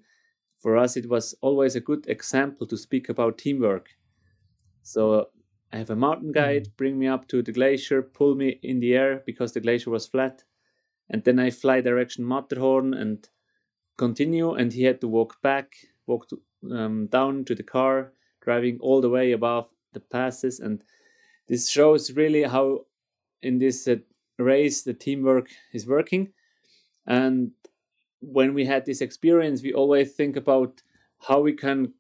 for 0.60 0.78
us 0.78 0.96
it 0.98 1.10
was 1.10 1.34
always 1.42 1.76
a 1.76 1.82
good 1.82 2.06
example 2.08 2.68
to 2.68 2.78
speak 2.78 3.10
about 3.10 3.38
teamwork 3.38 3.90
so 4.84 5.28
i 5.74 5.78
have 5.78 5.90
a 5.90 5.96
mountain 5.96 6.32
guide 6.32 6.68
mm. 6.68 6.78
bring 6.78 7.00
me 7.00 7.08
up 7.08 7.28
to 7.28 7.42
the 7.42 7.52
glacier 7.52 8.02
pull 8.02 8.36
me 8.36 8.60
in 8.62 8.80
the 8.80 8.94
air 8.94 9.24
because 9.26 9.54
the 9.54 9.62
glacier 9.62 9.90
was 9.90 10.06
flat 10.06 10.44
and 11.10 11.24
then 11.24 11.40
i 11.40 11.50
fly 11.50 11.82
direction 11.82 12.28
matterhorn 12.28 12.94
and 12.94 13.30
continue 13.98 14.54
and 14.54 14.74
he 14.74 14.84
had 14.84 15.02
to 15.02 15.08
walk 15.08 15.42
back 15.42 15.76
walk 16.08 16.28
to, 16.30 16.40
um, 16.72 17.08
down 17.08 17.44
to 17.46 17.56
the 17.56 17.64
car 17.64 18.14
driving 18.42 18.78
all 18.82 19.02
the 19.02 19.10
way 19.10 19.32
above 19.32 19.68
the 19.94 20.00
passes 20.00 20.60
and 20.60 20.84
this 21.48 21.70
shows 21.70 22.12
really 22.12 22.44
how 22.44 22.80
in 23.42 23.58
this 23.58 23.88
uh, 23.88 23.96
race 24.38 24.84
the 24.84 24.94
teamwork 24.94 25.50
is 25.74 25.88
working 25.88 26.30
and 27.06 27.52
when 28.22 28.54
we 28.54 28.66
had 28.66 28.86
this 28.86 29.02
experience 29.02 29.64
we 29.64 29.74
always 29.74 30.12
think 30.14 30.36
about 30.36 30.82
how 31.28 31.40
we 31.40 31.54
can 31.54 31.94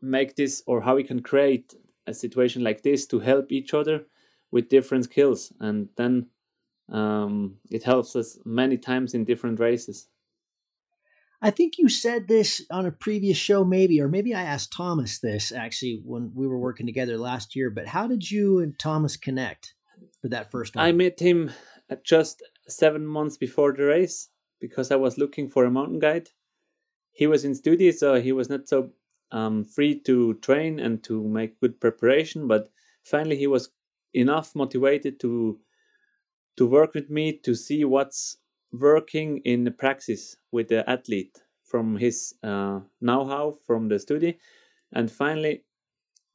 make 0.00 0.36
this 0.36 0.62
or 0.66 0.80
how 0.80 0.94
we 0.96 1.04
can 1.04 1.20
create 1.20 1.74
a 2.06 2.14
situation 2.14 2.62
like 2.62 2.82
this 2.82 3.06
to 3.06 3.20
help 3.20 3.50
each 3.50 3.74
other 3.74 4.04
with 4.50 4.68
different 4.68 5.04
skills 5.04 5.52
and 5.60 5.88
then 5.96 6.26
um, 6.90 7.56
it 7.70 7.84
helps 7.84 8.16
us 8.16 8.38
many 8.44 8.76
times 8.76 9.14
in 9.14 9.24
different 9.24 9.60
races 9.60 10.08
I 11.42 11.50
think 11.50 11.78
you 11.78 11.88
said 11.88 12.28
this 12.28 12.62
on 12.70 12.84
a 12.84 12.90
previous 12.90 13.38
show, 13.38 13.64
maybe, 13.64 14.00
or 14.00 14.08
maybe 14.08 14.34
I 14.34 14.42
asked 14.42 14.72
Thomas 14.72 15.18
this 15.18 15.52
actually 15.52 16.02
when 16.04 16.32
we 16.34 16.46
were 16.46 16.58
working 16.58 16.86
together 16.86 17.16
last 17.16 17.56
year. 17.56 17.70
But 17.70 17.86
how 17.86 18.06
did 18.06 18.30
you 18.30 18.58
and 18.58 18.78
Thomas 18.78 19.16
connect 19.16 19.74
for 20.20 20.28
that 20.28 20.50
first 20.50 20.76
one? 20.76 20.84
I 20.84 20.92
met 20.92 21.18
him 21.18 21.50
just 22.04 22.42
seven 22.68 23.06
months 23.06 23.38
before 23.38 23.72
the 23.72 23.84
race 23.84 24.28
because 24.60 24.90
I 24.90 24.96
was 24.96 25.18
looking 25.18 25.48
for 25.48 25.64
a 25.64 25.70
mountain 25.70 25.98
guide. 25.98 26.30
He 27.12 27.26
was 27.26 27.44
in 27.44 27.54
study, 27.54 27.90
so 27.92 28.20
he 28.20 28.32
was 28.32 28.48
not 28.48 28.68
so 28.68 28.90
um, 29.32 29.64
free 29.64 29.98
to 30.00 30.34
train 30.34 30.78
and 30.78 31.02
to 31.04 31.26
make 31.26 31.60
good 31.60 31.80
preparation. 31.80 32.46
But 32.46 32.70
finally, 33.02 33.36
he 33.36 33.46
was 33.46 33.70
enough 34.14 34.54
motivated 34.54 35.18
to 35.20 35.58
to 36.56 36.66
work 36.66 36.94
with 36.94 37.08
me 37.08 37.32
to 37.32 37.54
see 37.54 37.84
what's 37.84 38.36
working 38.72 39.38
in 39.38 39.64
the 39.64 39.70
practice 39.70 40.36
with 40.52 40.68
the 40.68 40.88
athlete 40.88 41.42
from 41.64 41.96
his 41.96 42.34
uh, 42.42 42.80
know-how 43.00 43.56
from 43.66 43.88
the 43.88 43.98
study, 43.98 44.38
and 44.92 45.10
finally, 45.10 45.64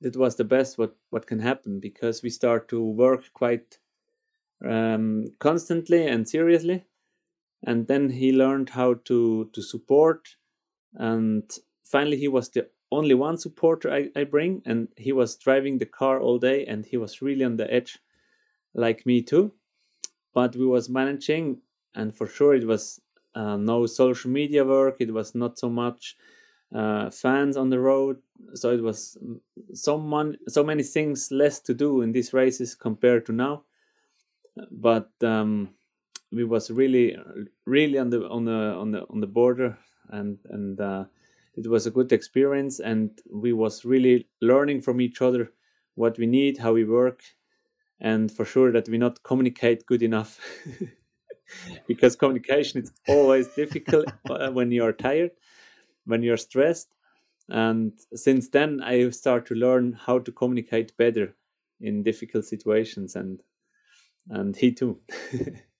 that 0.01 0.15
was 0.15 0.35
the 0.35 0.43
best 0.43 0.77
what 0.77 0.95
what 1.09 1.27
can 1.27 1.39
happen 1.39 1.79
because 1.79 2.23
we 2.23 2.29
start 2.29 2.67
to 2.69 2.81
work 2.81 3.23
quite 3.33 3.79
um, 4.63 5.25
constantly 5.39 6.07
and 6.07 6.27
seriously 6.27 6.85
and 7.65 7.87
then 7.87 8.11
he 8.11 8.31
learned 8.33 8.71
how 8.71 8.95
to 9.05 9.49
to 9.53 9.63
support. 9.63 10.37
And 10.95 11.43
finally 11.83 12.17
he 12.17 12.27
was 12.29 12.49
the 12.49 12.69
only 12.91 13.15
one 13.15 13.37
supporter 13.37 13.91
I, 13.91 14.09
I 14.15 14.25
bring. 14.25 14.63
And 14.65 14.89
he 14.97 15.11
was 15.13 15.37
driving 15.37 15.79
the 15.79 15.85
car 15.87 16.19
all 16.21 16.39
day 16.39 16.65
and 16.65 16.85
he 16.85 16.97
was 16.97 17.21
really 17.21 17.45
on 17.45 17.57
the 17.57 17.71
edge 17.73 17.99
like 18.73 19.05
me 19.05 19.21
too. 19.21 19.53
But 20.33 20.55
we 20.55 20.65
was 20.65 20.89
managing 20.89 21.61
and 21.95 22.15
for 22.15 22.27
sure 22.27 22.53
it 22.55 22.67
was 22.67 23.01
uh, 23.35 23.57
no 23.57 23.85
social 23.85 24.31
media 24.31 24.65
work. 24.65 24.97
It 24.99 25.13
was 25.13 25.35
not 25.35 25.57
so 25.59 25.69
much 25.69 26.17
uh, 26.73 27.09
fans 27.11 27.57
on 27.57 27.69
the 27.69 27.79
road. 27.79 28.21
So 28.55 28.71
it 28.71 28.81
was 28.83 29.17
so, 29.73 29.97
mon- 29.99 30.37
so 30.47 30.63
many 30.63 30.83
things 30.83 31.31
less 31.31 31.59
to 31.61 31.73
do 31.73 32.01
in 32.01 32.11
these 32.13 32.33
races 32.33 32.75
compared 32.75 33.25
to 33.27 33.33
now. 33.33 33.65
But 34.71 35.11
um, 35.23 35.74
we 36.35 36.43
was 36.43 36.69
really 36.69 37.17
really 37.65 37.97
on 37.97 38.09
the 38.09 38.27
on 38.27 38.45
the 38.45 38.75
on 38.75 38.91
the 38.91 39.01
on 39.09 39.21
the 39.21 39.27
border 39.27 39.77
and 40.09 40.37
and 40.49 40.79
uh, 40.81 41.05
it 41.55 41.67
was 41.67 41.87
a 41.87 41.91
good 41.91 42.11
experience 42.11 42.79
and 42.79 43.21
we 43.33 43.53
was 43.53 43.85
really 43.85 44.27
learning 44.41 44.81
from 44.81 44.99
each 44.99 45.21
other 45.21 45.51
what 45.95 46.17
we 46.17 46.25
need 46.25 46.57
how 46.57 46.73
we 46.73 46.83
work 46.83 47.23
and 48.01 48.31
for 48.31 48.45
sure 48.45 48.71
that 48.71 48.89
we 48.89 48.97
not 48.97 49.23
communicate 49.23 49.85
good 49.85 50.03
enough. 50.03 50.39
Because 51.87 52.15
communication 52.15 52.81
is 52.81 52.91
always 53.07 53.47
difficult 53.49 54.07
uh, 54.29 54.49
when 54.51 54.71
you 54.71 54.83
are 54.83 54.91
tired 54.93 55.31
when 56.05 56.23
you're 56.23 56.37
stressed. 56.37 56.89
And 57.49 57.93
since 58.15 58.49
then 58.49 58.81
i 58.81 59.09
start 59.11 59.45
to 59.47 59.55
learn 59.55 59.93
how 59.93 60.19
to 60.19 60.31
communicate 60.31 60.97
better 60.97 61.35
in 61.79 62.03
difficult 62.03 62.45
situations 62.45 63.15
and 63.15 63.43
and 64.29 64.55
he 64.55 64.71
too 64.71 64.99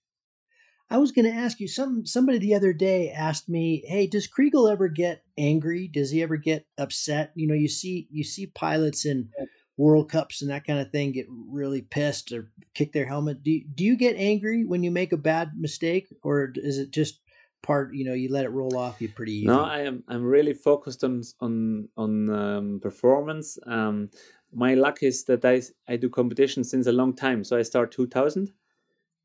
I 0.88 0.98
was 0.98 1.12
going 1.12 1.24
to 1.24 1.36
ask 1.36 1.58
you 1.58 1.68
some 1.68 2.06
somebody 2.06 2.38
the 2.38 2.54
other 2.54 2.72
day 2.72 3.10
asked 3.10 3.48
me, 3.48 3.82
"Hey, 3.86 4.06
does 4.06 4.28
Chrigel 4.28 4.70
ever 4.70 4.88
get 4.88 5.22
angry? 5.36 5.88
Does 5.88 6.10
he 6.10 6.22
ever 6.22 6.36
get 6.36 6.66
upset? 6.78 7.32
You 7.34 7.48
know, 7.48 7.54
you 7.54 7.68
see 7.68 8.08
you 8.10 8.22
see 8.22 8.46
pilots 8.46 9.04
in 9.04 9.30
World 9.76 10.10
Cups 10.10 10.42
and 10.42 10.50
that 10.50 10.64
kind 10.66 10.78
of 10.78 10.90
thing 10.90 11.12
get 11.12 11.26
really 11.28 11.82
pissed 11.82 12.32
or 12.32 12.50
kick 12.74 12.92
their 12.92 13.06
helmet. 13.06 13.42
Do 13.42 13.60
do 13.74 13.84
you 13.84 13.96
get 13.96 14.16
angry 14.16 14.64
when 14.64 14.82
you 14.82 14.90
make 14.90 15.12
a 15.12 15.18
bad 15.18 15.52
mistake 15.56 16.08
or 16.22 16.52
is 16.54 16.78
it 16.78 16.90
just 16.90 17.20
part, 17.62 17.94
you 17.94 18.04
know, 18.04 18.14
you 18.14 18.30
let 18.30 18.44
it 18.44 18.50
roll 18.50 18.76
off 18.76 19.00
you 19.02 19.08
pretty 19.08 19.32
easy? 19.32 19.46
No, 19.46 19.64
I 19.64 19.80
am 19.80 20.04
I'm 20.08 20.22
really 20.22 20.54
focused 20.54 21.04
on 21.04 21.22
on 21.40 21.88
on 21.96 22.30
um, 22.30 22.80
performance. 22.80 23.58
Um, 23.66 24.08
my 24.52 24.74
luck 24.74 25.02
is 25.02 25.24
that 25.24 25.44
I 25.44 25.62
I 25.88 25.96
do 25.96 26.08
competition 26.08 26.64
since 26.64 26.86
a 26.86 26.92
long 26.92 27.14
time. 27.14 27.44
So 27.44 27.56
I 27.56 27.62
start 27.62 27.92
2000 27.92 28.52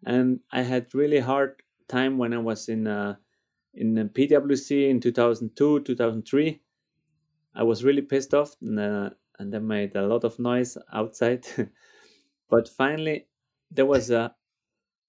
and 0.05 0.39
I 0.51 0.61
had 0.61 0.93
really 0.93 1.19
hard 1.19 1.61
time 1.87 2.17
when 2.17 2.33
I 2.33 2.37
was 2.37 2.69
in 2.69 2.87
uh, 2.87 3.15
in 3.73 3.95
PWC 3.95 4.89
in 4.89 4.99
2002 4.99 5.81
2003. 5.81 6.61
I 7.53 7.63
was 7.63 7.83
really 7.83 8.01
pissed 8.01 8.33
off 8.33 8.55
and, 8.61 8.79
uh, 8.79 9.09
and 9.37 9.53
I 9.53 9.59
made 9.59 9.95
a 9.95 10.07
lot 10.07 10.23
of 10.23 10.39
noise 10.39 10.77
outside. 10.93 11.45
but 12.49 12.69
finally, 12.69 13.27
there 13.69 13.85
was 13.85 14.09
a 14.09 14.35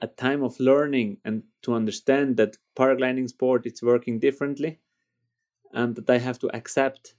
a 0.01 0.09
time 0.09 0.43
of 0.43 0.59
learning 0.59 1.19
and 1.25 1.45
to 1.63 1.75
understand 1.75 2.37
that 2.37 2.59
paragliding 2.77 3.29
sport 3.29 3.67
is 3.67 3.83
working 3.83 4.19
differently 4.19 4.81
and 5.73 5.95
that 5.95 6.11
I 6.11 6.19
have 6.19 6.41
to 6.41 6.55
accept 6.55 7.15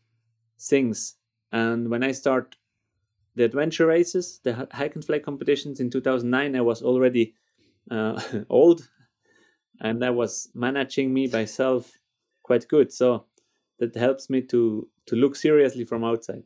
things. 0.59 1.15
And 1.51 1.89
when 1.89 2.03
I 2.03 2.11
start 2.11 2.57
the 3.35 3.45
adventure 3.45 3.87
races, 3.87 4.41
the 4.43 4.67
hike 4.71 4.95
and 4.95 5.05
fly 5.05 5.19
competitions 5.19 5.79
in 5.79 5.89
2009, 5.89 6.55
I 6.55 6.61
was 6.61 6.81
already 6.81 7.35
uh, 7.91 8.21
old 8.49 8.89
and 9.83 10.03
I 10.03 10.09
was 10.09 10.49
managing 10.53 11.13
me 11.13 11.27
myself 11.27 11.91
quite 12.41 12.67
good. 12.67 12.91
So 12.91 13.25
that 13.79 13.95
helps 13.95 14.29
me 14.29 14.41
to 14.43 14.87
to 15.07 15.15
look 15.15 15.35
seriously 15.35 15.83
from 15.83 16.03
outside. 16.03 16.43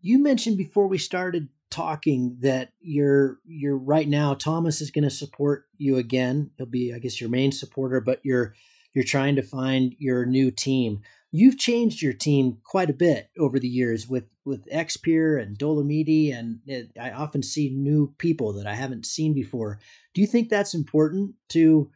You 0.00 0.18
mentioned 0.18 0.58
before 0.58 0.88
we 0.88 0.98
started 0.98 1.48
talking 1.70 2.36
that 2.40 2.72
you're 2.80 3.38
you're 3.44 3.78
right 3.78 4.08
now 4.08 4.34
Thomas 4.34 4.80
is 4.80 4.90
going 4.90 5.04
to 5.04 5.10
support 5.10 5.66
you 5.78 5.96
again. 5.96 6.50
He'll 6.56 6.66
be 6.66 6.92
I 6.94 6.98
guess 6.98 7.20
your 7.20 7.30
main 7.30 7.52
supporter, 7.52 8.00
but 8.00 8.20
you're 8.24 8.54
you're 8.96 9.04
trying 9.04 9.36
to 9.36 9.42
find 9.42 9.94
your 10.00 10.26
new 10.26 10.50
team 10.50 11.00
you've 11.36 11.58
changed 11.58 12.02
your 12.02 12.12
team 12.12 12.58
quite 12.64 12.90
a 12.90 12.94
bit 12.94 13.30
over 13.38 13.58
the 13.58 13.68
years 13.68 14.08
with 14.08 14.24
with 14.44 14.64
Expir 14.70 15.42
and 15.42 15.58
Dolomiti, 15.58 16.32
and 16.32 16.60
it, 16.66 16.92
I 17.00 17.10
often 17.10 17.42
see 17.42 17.68
new 17.68 18.14
people 18.18 18.52
that 18.54 18.66
I 18.66 18.74
haven't 18.74 19.04
seen 19.04 19.34
before. 19.34 19.80
Do 20.14 20.20
you 20.20 20.26
think 20.26 20.48
that's 20.48 20.74
important 20.74 21.34
to 21.50 21.90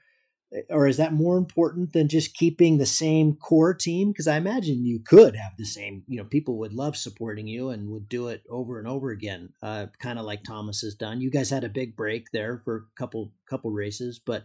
or 0.68 0.88
is 0.88 0.96
that 0.96 1.12
more 1.12 1.38
important 1.38 1.92
than 1.92 2.08
just 2.08 2.34
keeping 2.34 2.78
the 2.78 2.86
same 2.86 3.36
core 3.36 3.72
team? 3.72 4.10
Because 4.10 4.26
I 4.26 4.36
imagine 4.36 4.84
you 4.84 4.98
could 4.98 5.36
have 5.36 5.52
the 5.56 5.64
same, 5.64 6.02
you 6.08 6.18
know, 6.18 6.24
people 6.24 6.58
would 6.58 6.72
love 6.72 6.96
supporting 6.96 7.46
you 7.46 7.68
and 7.70 7.88
would 7.90 8.08
do 8.08 8.26
it 8.26 8.42
over 8.50 8.80
and 8.80 8.88
over 8.88 9.10
again, 9.10 9.50
uh, 9.62 9.86
kind 10.00 10.18
of 10.18 10.24
like 10.24 10.42
Thomas 10.42 10.80
has 10.80 10.96
done. 10.96 11.20
You 11.20 11.30
guys 11.30 11.50
had 11.50 11.62
a 11.62 11.68
big 11.68 11.94
break 11.94 12.32
there 12.32 12.60
for 12.64 12.76
a 12.76 12.98
couple 12.98 13.32
couple 13.48 13.70
races, 13.70 14.18
but 14.18 14.44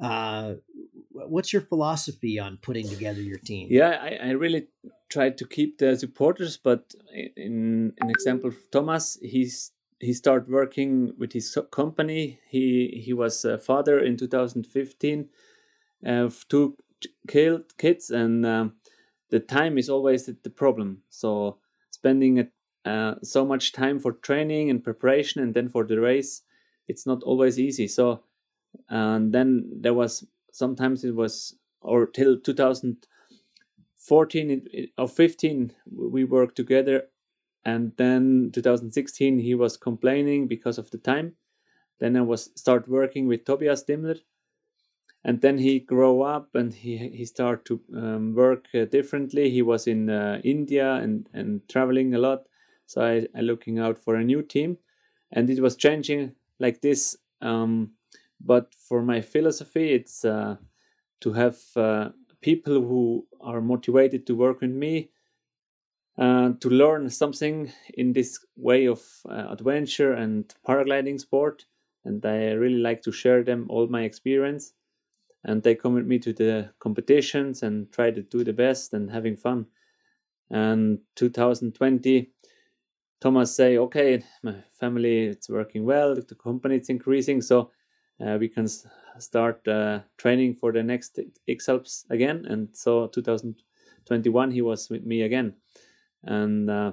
uh, 0.00 0.54
what's 1.12 1.52
your 1.52 1.62
philosophy 1.62 2.38
on 2.38 2.56
putting 2.56 2.88
together 2.88 3.20
your 3.20 3.38
team? 3.38 3.68
Yeah, 3.70 3.98
I, 4.00 4.28
I 4.28 4.30
really 4.30 4.68
tried 5.08 5.36
to 5.38 5.46
keep 5.46 5.78
the 5.78 5.96
supporters, 5.96 6.56
but 6.56 6.94
in 7.36 7.92
an 8.00 8.10
example, 8.10 8.52
Thomas, 8.72 9.18
he's 9.22 9.72
he 9.98 10.14
started 10.14 10.48
working 10.48 11.12
with 11.18 11.32
his 11.34 11.56
company. 11.70 12.40
He 12.48 13.02
he 13.04 13.12
was 13.12 13.44
a 13.44 13.58
father 13.58 13.98
in 13.98 14.16
2015 14.16 15.28
of 16.04 16.48
two 16.48 16.76
killed 17.28 17.76
kids, 17.76 18.10
and 18.10 18.46
um, 18.46 18.74
the 19.28 19.40
time 19.40 19.76
is 19.76 19.90
always 19.90 20.26
the 20.26 20.50
problem. 20.50 21.02
So 21.10 21.58
spending 21.90 22.48
uh, 22.86 23.14
so 23.22 23.44
much 23.44 23.72
time 23.72 23.98
for 23.98 24.12
training 24.12 24.70
and 24.70 24.82
preparation, 24.82 25.42
and 25.42 25.52
then 25.52 25.68
for 25.68 25.84
the 25.84 26.00
race, 26.00 26.42
it's 26.88 27.06
not 27.06 27.22
always 27.22 27.58
easy. 27.58 27.86
So 27.86 28.22
and 28.88 29.32
then 29.32 29.68
there 29.80 29.94
was 29.94 30.26
sometimes 30.52 31.04
it 31.04 31.14
was 31.14 31.54
or 31.80 32.06
till 32.06 32.38
2014 32.38 34.88
or 34.98 35.08
15 35.08 35.72
we 35.90 36.24
worked 36.24 36.56
together. 36.56 37.08
And 37.64 37.92
then 37.96 38.50
2016 38.52 39.38
he 39.38 39.54
was 39.54 39.76
complaining 39.76 40.48
because 40.48 40.78
of 40.78 40.90
the 40.90 40.98
time. 40.98 41.36
Then 41.98 42.16
i 42.16 42.22
was 42.22 42.50
start 42.56 42.88
working 42.88 43.28
with 43.28 43.44
tobias 43.44 43.84
dimmler. 43.84 44.20
And 45.22 45.42
then 45.42 45.58
he 45.58 45.80
grow 45.80 46.22
up 46.22 46.54
and 46.54 46.72
he 46.72 46.96
he 46.96 47.26
started 47.26 47.66
to 47.66 47.80
um, 47.94 48.34
work 48.34 48.66
uh, 48.74 48.86
differently. 48.86 49.50
He 49.50 49.62
was 49.62 49.86
in 49.86 50.08
uh, 50.08 50.40
india 50.42 50.94
and 50.94 51.28
and 51.32 51.68
traveling 51.68 52.14
a 52.14 52.18
lot. 52.18 52.46
So 52.86 53.02
i 53.02 53.26
i 53.34 53.40
looking 53.40 53.78
out 53.78 53.98
for 53.98 54.16
a 54.16 54.24
new 54.24 54.42
team. 54.42 54.78
And 55.32 55.50
it 55.50 55.60
was 55.60 55.76
changing 55.76 56.34
like 56.58 56.80
this 56.80 57.16
um, 57.40 57.92
but 58.40 58.74
for 58.74 59.02
my 59.02 59.20
philosophy 59.20 59.92
it's 59.92 60.24
uh, 60.24 60.56
to 61.20 61.32
have 61.32 61.58
uh, 61.76 62.10
people 62.40 62.74
who 62.74 63.26
are 63.40 63.60
motivated 63.60 64.26
to 64.26 64.34
work 64.34 64.60
with 64.60 64.70
me 64.70 65.10
uh, 66.18 66.50
to 66.60 66.68
learn 66.68 67.08
something 67.08 67.72
in 67.94 68.12
this 68.12 68.44
way 68.56 68.86
of 68.86 69.02
uh, 69.28 69.46
adventure 69.50 70.12
and 70.12 70.54
paragliding 70.66 71.18
sport. 71.18 71.64
And 72.04 72.24
i 72.24 72.52
really 72.52 72.78
like 72.78 73.02
to 73.02 73.12
share 73.12 73.42
them 73.42 73.66
all 73.68 73.86
my 73.86 74.02
experience. 74.02 74.72
And 75.44 75.62
they 75.62 75.74
come 75.74 75.94
with 75.94 76.06
me 76.06 76.18
to 76.20 76.32
the 76.32 76.70
competitions 76.80 77.62
and 77.62 77.90
try 77.92 78.10
to 78.10 78.22
do 78.22 78.44
the 78.44 78.52
best 78.52 78.92
and 78.92 79.10
having 79.10 79.36
fun. 79.36 79.66
And 80.50 81.00
2020 81.16 82.30
thomas 83.20 83.54
say 83.54 83.78
okay 83.78 84.22
my 84.42 84.56
family 84.72 85.26
it's 85.26 85.48
working 85.48 85.84
well. 85.84 86.14
The 86.14 86.34
company 86.34 86.76
it's 86.76 86.90
increasing. 86.90 87.42
So 87.42 87.70
uh, 88.24 88.36
we 88.38 88.48
can 88.48 88.68
start 89.18 89.66
uh, 89.66 90.00
training 90.16 90.54
for 90.54 90.72
the 90.72 90.82
next 90.82 91.18
X 91.48 91.68
Alps 91.68 92.06
again. 92.10 92.44
And 92.46 92.68
so 92.72 93.06
2021 93.08 94.50
he 94.50 94.62
was 94.62 94.88
with 94.90 95.04
me 95.04 95.22
again. 95.22 95.54
And 96.22 96.70
uh, 96.70 96.92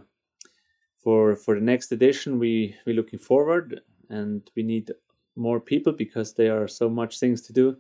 for 1.03 1.36
for 1.36 1.55
the 1.55 1.62
next 1.65 1.91
edition 1.91 2.39
we 2.39 2.75
we 2.86 2.93
looking 2.93 3.19
forward. 3.19 3.81
And 4.10 4.50
we 4.55 4.63
need 4.63 4.91
more 5.36 5.60
people 5.60 5.93
because 5.93 6.34
there 6.34 6.62
are 6.62 6.67
so 6.67 6.89
much 6.89 7.19
things 7.19 7.41
to 7.43 7.53
do. 7.53 7.77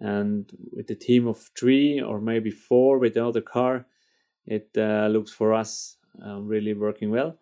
And 0.00 0.50
with 0.72 0.86
the 0.86 0.94
team 0.94 1.26
of 1.26 1.50
three 1.58 2.00
or 2.00 2.20
maybe 2.20 2.50
four 2.50 2.98
with 2.98 3.14
the 3.14 3.26
other 3.26 3.42
car 3.42 3.86
it 4.46 4.68
uh, 4.76 5.06
looks 5.06 5.30
for 5.30 5.54
us 5.54 5.96
uh, 6.26 6.40
really 6.40 6.74
working 6.74 7.10
well. 7.10 7.38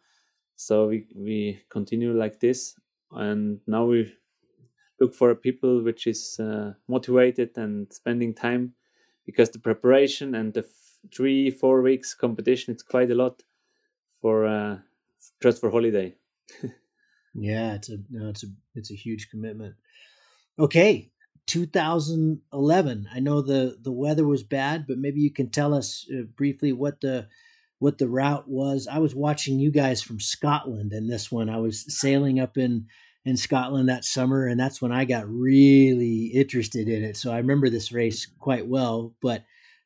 So 0.57 0.89
we 0.89 1.07
we 1.15 1.61
continue 1.71 2.13
like 2.13 2.41
this. 2.41 2.75
And 3.13 3.61
now 3.67 3.87
we 3.87 4.13
look 5.01 5.15
for 5.15 5.35
people 5.35 5.83
which 5.83 6.07
is 6.07 6.39
uh, 6.41 6.73
motivated 6.89 7.57
and 7.57 7.93
spending 7.93 8.35
time 8.35 8.75
because 9.25 9.51
the 9.51 9.59
preparation 9.59 10.35
and 10.35 10.55
the 10.55 10.67
three 11.15 11.51
four 11.51 11.83
weeks 11.83 12.15
competition 12.15 12.73
it's 12.73 12.83
quite 12.83 13.11
a 13.11 13.15
lot 13.15 13.43
for 14.21 14.47
uh, 14.47 14.79
just 15.43 15.61
for 15.61 15.71
holiday. 15.71 16.15
Yeah 17.35 17.75
it's 17.75 17.89
a 17.89 17.99
no, 18.11 18.31
it's 18.31 18.43
a 18.43 18.49
it's 18.75 18.91
a 18.91 18.95
huge 18.95 19.31
commitment. 19.31 19.77
Okay 20.59 21.13
2011 21.47 23.09
i 23.15 23.21
know 23.21 23.41
the 23.41 23.79
the 23.81 23.93
weather 23.93 24.27
was 24.27 24.43
bad 24.43 24.87
but 24.87 24.99
maybe 24.99 25.21
you 25.21 25.33
can 25.33 25.49
tell 25.49 25.73
us 25.73 26.07
uh, 26.13 26.23
briefly 26.37 26.73
what 26.73 27.01
the 27.01 27.27
what 27.79 27.99
the 27.99 28.09
route 28.09 28.49
was. 28.49 28.89
I 28.91 28.99
was 28.99 29.15
watching 29.15 29.59
you 29.59 29.71
guys 29.71 30.03
from 30.03 30.21
scotland 30.21 30.93
in 30.93 31.07
this 31.07 31.31
one. 31.31 31.49
I 31.49 31.59
was 31.59 31.85
sailing 31.89 32.41
up 32.41 32.57
in 32.57 32.87
in 33.25 33.37
Scotland 33.37 33.89
that 33.89 34.05
summer, 34.05 34.47
and 34.47 34.59
that's 34.59 34.81
when 34.81 34.93
I 34.93 35.05
got 35.05 35.29
really 35.29 36.27
interested 36.27 36.89
in 36.89 37.05
it. 37.05 37.17
So 37.17 37.33
I 37.33 37.39
remember 37.39 37.69
this 37.69 37.93
race 37.93 38.27
quite 38.39 38.67
well. 38.67 39.15
But 39.21 39.45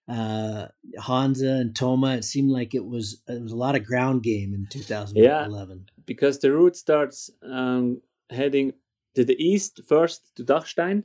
uh, 0.09 0.67
Hansa 1.01 1.47
and 1.47 1.75
Toma, 1.75 2.17
it 2.17 2.25
seemed 2.25 2.51
like 2.51 2.75
it 2.75 2.85
was 2.85 3.23
it 3.29 3.43
was 3.43 3.53
a 3.53 3.57
lot 3.57 3.77
of 3.77 3.85
ground 3.85 4.23
game 4.23 4.55
in 4.55 4.67
2011. 4.71 5.17
Yeah, 5.17 5.93
because 6.07 6.39
the 6.39 6.53
route 6.53 6.77
starts 6.77 7.31
um, 7.43 8.01
heading 8.31 8.75
to 9.15 9.25
the 9.25 9.43
east 9.43 9.81
first 9.89 10.35
to 10.37 10.45
Dachstein, 10.45 11.05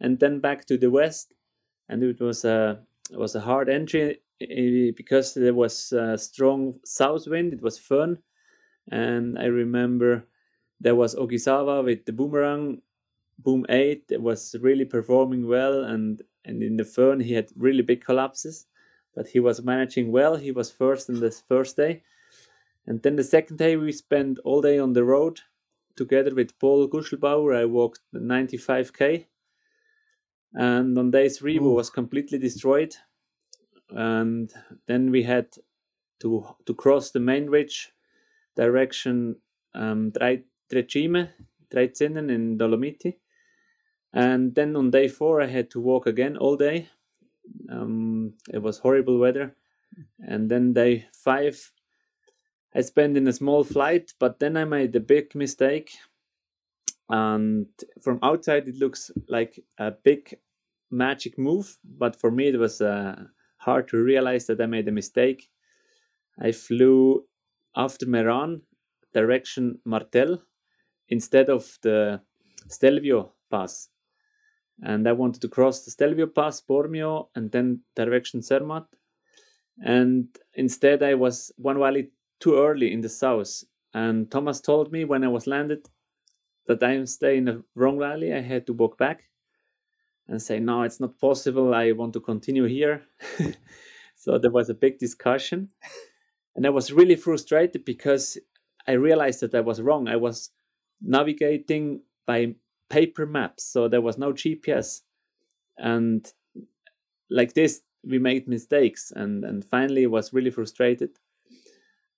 and 0.00 0.18
then 0.18 0.40
back 0.40 0.66
to 0.66 0.78
the 0.78 0.90
west, 0.90 1.34
and 1.88 2.02
it 2.02 2.20
was 2.20 2.44
a 2.44 2.80
it 3.10 3.18
was 3.18 3.34
a 3.34 3.40
hard 3.40 3.68
entry 3.68 4.18
because 4.96 5.34
there 5.34 5.54
was 5.54 5.92
a 5.92 6.16
strong 6.16 6.80
south 6.84 7.26
wind. 7.26 7.52
It 7.52 7.62
was 7.62 7.78
fun, 7.78 8.18
and 8.90 9.38
I 9.38 9.46
remember 9.46 10.28
there 10.80 10.94
was 10.94 11.14
Ogisawa 11.14 11.84
with 11.84 12.04
the 12.04 12.12
boomerang 12.12 12.82
boom 13.38 13.64
8 13.68 14.04
it 14.10 14.22
was 14.22 14.56
really 14.60 14.84
performing 14.84 15.46
well 15.46 15.84
and 15.84 16.22
and 16.44 16.62
in 16.62 16.76
the 16.76 16.82
föhn 16.82 17.22
he 17.22 17.34
had 17.34 17.48
really 17.56 17.82
big 17.82 18.04
collapses 18.04 18.66
but 19.18 19.26
he 19.26 19.40
was 19.40 19.64
managing 19.64 20.12
well. 20.12 20.36
He 20.36 20.52
was 20.52 20.70
first 20.70 21.08
in 21.08 21.18
the 21.18 21.32
first 21.48 21.76
day. 21.76 22.04
And 22.86 23.02
then 23.02 23.16
the 23.16 23.24
second 23.24 23.56
day 23.58 23.76
we 23.76 23.90
spent 23.90 24.38
all 24.44 24.62
day 24.62 24.78
on 24.78 24.92
the 24.92 25.02
road 25.02 25.40
together 25.96 26.32
with 26.32 26.56
paul 26.60 26.88
guschlbauer. 26.88 27.56
I 27.56 27.64
walked 27.64 28.00
95k 28.14 29.26
and 30.54 30.96
on 30.96 31.10
day 31.10 31.28
three 31.28 31.58
Ooh. 31.58 31.64
we 31.64 31.74
was 31.74 31.90
completely 31.90 32.38
destroyed. 32.38 32.94
And 33.90 34.52
then 34.86 35.10
we 35.10 35.24
had 35.24 35.48
to 36.20 36.46
to 36.66 36.74
cross 36.74 37.10
the 37.10 37.20
main 37.20 37.50
ridge 37.50 37.92
direction 38.54 39.36
um, 39.74 40.10
Trecime, 40.70 41.30
Drei 41.70 41.88
Zinnen 41.88 42.30
in 42.30 42.58
Dolomiti. 42.58 43.16
And 44.12 44.54
then 44.54 44.76
on 44.76 44.90
day 44.90 45.08
four, 45.08 45.42
I 45.42 45.46
had 45.46 45.70
to 45.70 45.80
walk 45.80 46.06
again 46.06 46.36
all 46.36 46.56
day. 46.56 46.88
Um, 47.70 48.34
it 48.52 48.62
was 48.62 48.78
horrible 48.78 49.18
weather. 49.18 49.54
And 50.18 50.50
then 50.50 50.72
day 50.72 51.06
five, 51.12 51.72
I 52.74 52.82
spent 52.82 53.16
in 53.16 53.26
a 53.26 53.32
small 53.32 53.64
flight, 53.64 54.12
but 54.18 54.38
then 54.38 54.56
I 54.56 54.64
made 54.64 54.94
a 54.96 55.00
big 55.00 55.34
mistake. 55.34 55.92
And 57.08 57.66
from 58.02 58.18
outside, 58.22 58.68
it 58.68 58.76
looks 58.76 59.10
like 59.28 59.64
a 59.78 59.90
big 59.90 60.38
magic 60.90 61.38
move, 61.38 61.78
but 61.84 62.16
for 62.16 62.30
me, 62.30 62.48
it 62.48 62.58
was 62.58 62.80
uh, 62.80 63.24
hard 63.58 63.88
to 63.88 64.02
realize 64.02 64.46
that 64.46 64.60
I 64.60 64.66
made 64.66 64.88
a 64.88 64.92
mistake. 64.92 65.50
I 66.40 66.52
flew 66.52 67.24
after 67.74 68.06
Meran, 68.06 68.62
direction 69.14 69.80
Martel, 69.84 70.42
instead 71.08 71.48
of 71.48 71.78
the 71.82 72.20
Stelvio 72.68 73.32
pass. 73.50 73.88
And 74.82 75.08
I 75.08 75.12
wanted 75.12 75.42
to 75.42 75.48
cross 75.48 75.84
the 75.84 75.90
Stelvio 75.90 76.26
pass, 76.26 76.60
Bormio, 76.60 77.28
and 77.34 77.50
then 77.50 77.80
direction 77.96 78.42
Zermatt. 78.42 78.86
And 79.78 80.28
instead, 80.54 81.02
I 81.02 81.14
was 81.14 81.52
one 81.56 81.78
valley 81.78 82.10
too 82.40 82.56
early 82.56 82.92
in 82.92 83.00
the 83.00 83.08
south. 83.08 83.64
And 83.94 84.30
Thomas 84.30 84.60
told 84.60 84.92
me 84.92 85.04
when 85.04 85.24
I 85.24 85.28
was 85.28 85.46
landed 85.46 85.88
that 86.66 86.82
I 86.82 86.92
am 86.92 87.06
staying 87.06 87.38
in 87.38 87.44
the 87.46 87.64
wrong 87.74 87.98
valley. 87.98 88.32
I 88.32 88.40
had 88.40 88.66
to 88.66 88.72
walk 88.72 88.98
back 88.98 89.24
and 90.28 90.40
say, 90.40 90.60
no, 90.60 90.82
it's 90.82 91.00
not 91.00 91.18
possible. 91.18 91.74
I 91.74 91.92
want 91.92 92.12
to 92.12 92.20
continue 92.20 92.64
here. 92.64 93.02
so 94.16 94.38
there 94.38 94.50
was 94.50 94.68
a 94.68 94.74
big 94.74 94.98
discussion. 94.98 95.70
And 96.54 96.66
I 96.66 96.70
was 96.70 96.92
really 96.92 97.16
frustrated 97.16 97.84
because 97.84 98.36
I 98.86 98.92
realized 98.92 99.40
that 99.40 99.54
I 99.54 99.60
was 99.60 99.80
wrong. 99.80 100.08
I 100.08 100.16
was 100.16 100.50
navigating 101.00 102.00
by 102.26 102.54
paper 102.88 103.26
maps 103.26 103.64
so 103.64 103.86
there 103.88 104.00
was 104.00 104.18
no 104.18 104.32
gps 104.32 105.02
and 105.76 106.32
like 107.30 107.54
this 107.54 107.82
we 108.04 108.18
made 108.18 108.48
mistakes 108.48 109.12
and 109.14 109.44
and 109.44 109.64
finally 109.64 110.06
was 110.06 110.32
really 110.32 110.50
frustrated. 110.50 111.10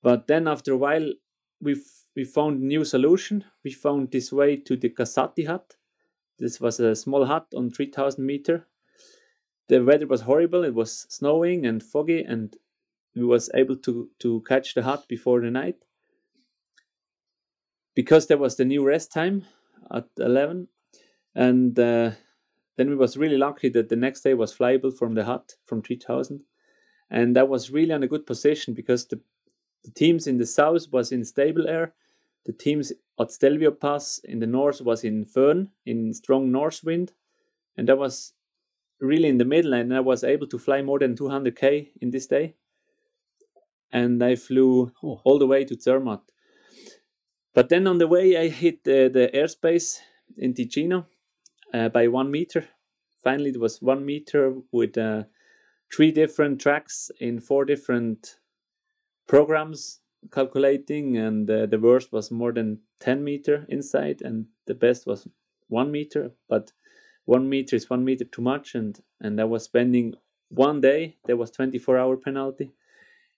But 0.02 0.26
then 0.26 0.48
after 0.48 0.72
a 0.72 0.76
while 0.76 1.12
we 1.60 1.76
we 2.16 2.24
found 2.24 2.60
a 2.60 2.66
new 2.66 2.84
solution. 2.84 3.44
We 3.64 3.72
found 3.72 4.10
this 4.10 4.32
way 4.32 4.56
to 4.56 4.76
the 4.76 4.90
Casati 4.90 5.46
hut. 5.46 5.76
This 6.38 6.60
was 6.60 6.80
a 6.80 6.96
small 6.96 7.26
hut 7.26 7.46
on 7.54 7.70
3000 7.70 8.24
meter. 8.24 8.66
The 9.68 9.84
weather 9.84 10.06
was 10.06 10.22
horrible. 10.22 10.64
It 10.64 10.74
was 10.74 11.06
snowing 11.08 11.66
and 11.66 11.82
foggy, 11.82 12.24
and 12.24 12.56
we 13.14 13.24
was 13.24 13.50
able 13.54 13.76
to 13.76 14.10
to 14.20 14.42
catch 14.42 14.74
the 14.74 14.82
hut 14.82 15.06
before 15.08 15.40
the 15.40 15.50
night. 15.50 15.84
Because 18.00 18.28
there 18.28 18.38
was 18.38 18.56
the 18.56 18.64
new 18.64 18.82
rest 18.82 19.12
time 19.12 19.44
at 19.92 20.06
eleven, 20.18 20.68
and 21.34 21.78
uh, 21.78 22.12
then 22.76 22.88
we 22.88 22.96
was 22.96 23.18
really 23.18 23.36
lucky 23.36 23.68
that 23.68 23.90
the 23.90 23.96
next 24.06 24.22
day 24.22 24.32
was 24.32 24.56
flyable 24.56 24.96
from 24.96 25.14
the 25.14 25.24
hut 25.24 25.56
from 25.66 25.82
three 25.82 26.00
thousand, 26.06 26.40
and 27.10 27.36
that 27.36 27.50
was 27.50 27.70
really 27.70 27.92
on 27.92 28.02
a 28.02 28.08
good 28.08 28.24
position 28.24 28.72
because 28.74 29.06
the 29.06 29.20
the 29.84 29.90
teams 29.90 30.26
in 30.26 30.38
the 30.38 30.46
south 30.46 30.86
was 30.90 31.12
in 31.12 31.24
stable 31.24 31.68
air. 31.68 31.92
The 32.46 32.54
teams 32.54 32.90
at 33.18 33.32
Stelvio 33.32 33.70
Pass 33.70 34.18
in 34.24 34.38
the 34.40 34.46
north 34.46 34.80
was 34.80 35.04
in 35.04 35.26
Föhn 35.26 35.68
in 35.84 36.14
strong 36.14 36.50
north 36.50 36.80
wind, 36.82 37.12
and 37.76 37.86
that 37.88 37.98
was 37.98 38.32
really 39.00 39.28
in 39.28 39.38
the 39.38 39.44
middle. 39.44 39.74
And 39.74 39.94
I 39.94 40.00
was 40.00 40.24
able 40.24 40.46
to 40.48 40.58
fly 40.58 40.80
more 40.82 40.98
than 40.98 41.16
200k 41.16 41.88
in 42.00 42.10
this 42.12 42.26
day, 42.26 42.54
and 43.92 44.22
I 44.24 44.36
flew 44.36 44.90
Cool. 45.00 45.20
all 45.24 45.38
the 45.38 45.46
way 45.46 45.64
to 45.66 45.74
Zermatt. 45.76 46.22
But 47.54 47.68
then 47.68 47.86
on 47.86 47.98
the 47.98 48.06
way, 48.06 48.36
I 48.36 48.48
hit 48.48 48.84
the, 48.84 49.10
the 49.12 49.30
airspace 49.34 49.98
in 50.36 50.54
Ticino 50.54 51.06
uh, 51.74 51.88
by 51.88 52.08
one 52.08 52.30
meter. 52.30 52.68
Finally, 53.22 53.50
it 53.50 53.60
was 53.60 53.82
one 53.82 54.04
meter 54.04 54.54
with 54.72 54.96
uh, 54.96 55.24
three 55.92 56.12
different 56.12 56.60
tracks 56.60 57.10
in 57.18 57.40
four 57.40 57.64
different 57.64 58.36
programs 59.26 60.00
calculating, 60.32 61.16
and 61.16 61.50
uh, 61.50 61.66
the 61.66 61.78
worst 61.78 62.12
was 62.12 62.30
more 62.30 62.52
than 62.52 62.80
10 63.00 63.24
meter 63.24 63.66
inside, 63.68 64.22
and 64.22 64.46
the 64.66 64.74
best 64.74 65.06
was 65.06 65.26
one 65.68 65.90
meter. 65.90 66.32
But 66.48 66.72
one 67.24 67.48
meter 67.48 67.76
is 67.76 67.90
one 67.90 68.04
meter 68.04 68.24
too 68.24 68.42
much, 68.42 68.74
and 68.74 68.98
and 69.20 69.40
I 69.40 69.44
was 69.44 69.64
spending 69.64 70.14
one 70.48 70.80
day. 70.80 71.16
There 71.26 71.36
was 71.36 71.50
24 71.50 71.98
hour 71.98 72.16
penalty 72.16 72.72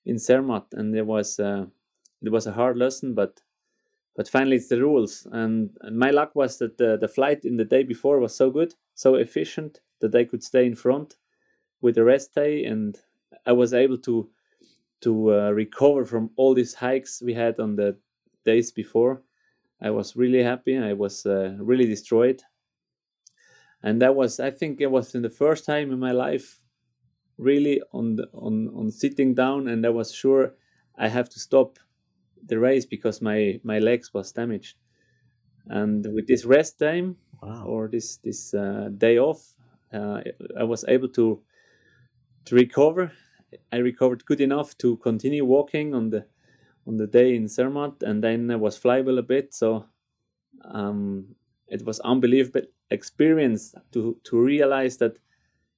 in 0.05 0.18
Zermatt, 0.18 0.66
and 0.72 0.94
there 0.94 1.05
was 1.05 1.38
uh, 1.40 1.66
it 2.22 2.31
was 2.31 2.46
a 2.46 2.53
hard 2.53 2.77
lesson, 2.77 3.14
but 3.14 3.40
but 4.14 4.29
finally 4.29 4.57
it's 4.57 4.68
the 4.68 4.81
rules. 4.81 5.27
And, 5.33 5.70
and 5.81 5.98
my 5.98 6.11
luck 6.11 6.35
was 6.35 6.59
that 6.59 6.79
the, 6.79 6.96
the 7.01 7.09
flight 7.09 7.44
in 7.44 7.57
the 7.57 7.64
day 7.64 7.83
before 7.83 8.18
was 8.18 8.35
so 8.35 8.51
good 8.51 8.75
so 8.94 9.14
efficient 9.14 9.81
that 10.01 10.14
i 10.14 10.25
could 10.25 10.42
stay 10.42 10.66
in 10.66 10.75
front 10.75 11.16
with 11.81 11.94
the 11.94 12.05
rest 12.05 12.35
day. 12.35 12.64
And 12.64 12.98
i 13.46 13.53
was 13.53 13.72
able 13.72 13.98
to 13.98 14.31
to 15.03 15.35
uh, 15.35 15.51
recover 15.51 16.05
from 16.05 16.31
all 16.37 16.55
these 16.55 16.75
hikes 16.75 17.22
we 17.25 17.35
had 17.35 17.59
on 17.59 17.75
the 17.77 17.96
days 18.44 18.70
before. 18.70 19.22
I 19.81 19.90
was 19.90 20.14
really 20.14 20.44
happy. 20.44 20.79
I 20.79 20.92
was 20.92 21.27
uh, 21.27 21.57
really 21.59 21.87
destroyed. 21.87 22.42
And 23.83 24.01
that 24.01 24.14
was 24.14 24.38
i 24.38 24.51
think 24.51 24.81
it 24.81 24.90
was 24.90 25.14
in 25.14 25.22
the 25.22 25.31
first 25.31 25.64
time 25.64 25.90
in 25.92 25.98
my 25.98 26.12
life 26.12 26.61
really 27.37 27.83
on 27.92 28.16
the, 28.16 28.29
on 28.33 28.68
on 28.77 28.90
sitting 28.90 29.35
down. 29.35 29.68
And 29.68 29.85
i 29.85 29.90
was 29.90 30.12
sure 30.12 30.55
i 30.96 31.09
have 31.09 31.29
to 31.31 31.40
stop 31.40 31.79
the 32.46 32.59
race 32.59 32.87
because 32.87 33.22
my 33.22 33.61
my 33.64 33.78
legs 33.78 34.12
was 34.14 34.33
damaged. 34.33 34.76
And 35.66 36.07
with 36.14 36.26
this 36.26 36.44
rest 36.44 36.78
time 36.78 37.16
Wow. 37.42 37.64
or 37.66 37.88
this 37.88 38.18
this 38.18 38.55
uh, 38.55 38.88
day 38.96 39.18
off 39.18 39.55
uh, 39.92 40.22
i 40.59 40.64
was 40.64 40.85
able 40.88 41.09
to 41.09 41.42
to 42.46 42.55
recover. 42.55 43.12
I 43.72 43.76
recovered 43.78 44.24
good 44.24 44.40
enough 44.40 44.76
to 44.78 44.96
continue 44.98 45.44
walking 45.44 45.94
on 45.94 46.11
the 46.11 46.26
on 46.87 46.96
the 46.96 47.07
day 47.07 47.37
in 47.37 47.48
Zermatt 47.48 48.02
and 48.02 48.22
then 48.24 48.50
i 48.50 48.57
was 48.57 48.78
flyable 48.78 49.18
a 49.18 49.22
bit. 49.22 49.55
So 49.55 49.87
um, 50.64 51.37
it 51.68 51.85
was 51.85 52.00
unbelievable 52.00 52.62
experience 52.90 53.74
to 53.92 54.18
to 54.24 54.40
realize 54.40 54.98
that 54.98 55.18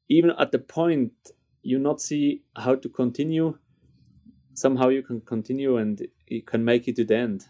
even 0.09 0.31
at 0.39 0.53
the 0.53 0.59
point 0.59 1.13
you 1.63 1.79
not 1.79 2.01
see 2.01 2.43
how 2.57 2.75
to 2.77 2.89
continue 2.89 3.59
somehow 4.55 4.89
you 4.89 5.03
can 5.03 5.21
continue 5.21 5.77
and 5.77 6.07
you 6.29 6.43
can 6.43 6.65
make 6.65 6.89
it 6.89 6.97
to 6.97 7.05
the 7.05 7.17
end. 7.17 7.47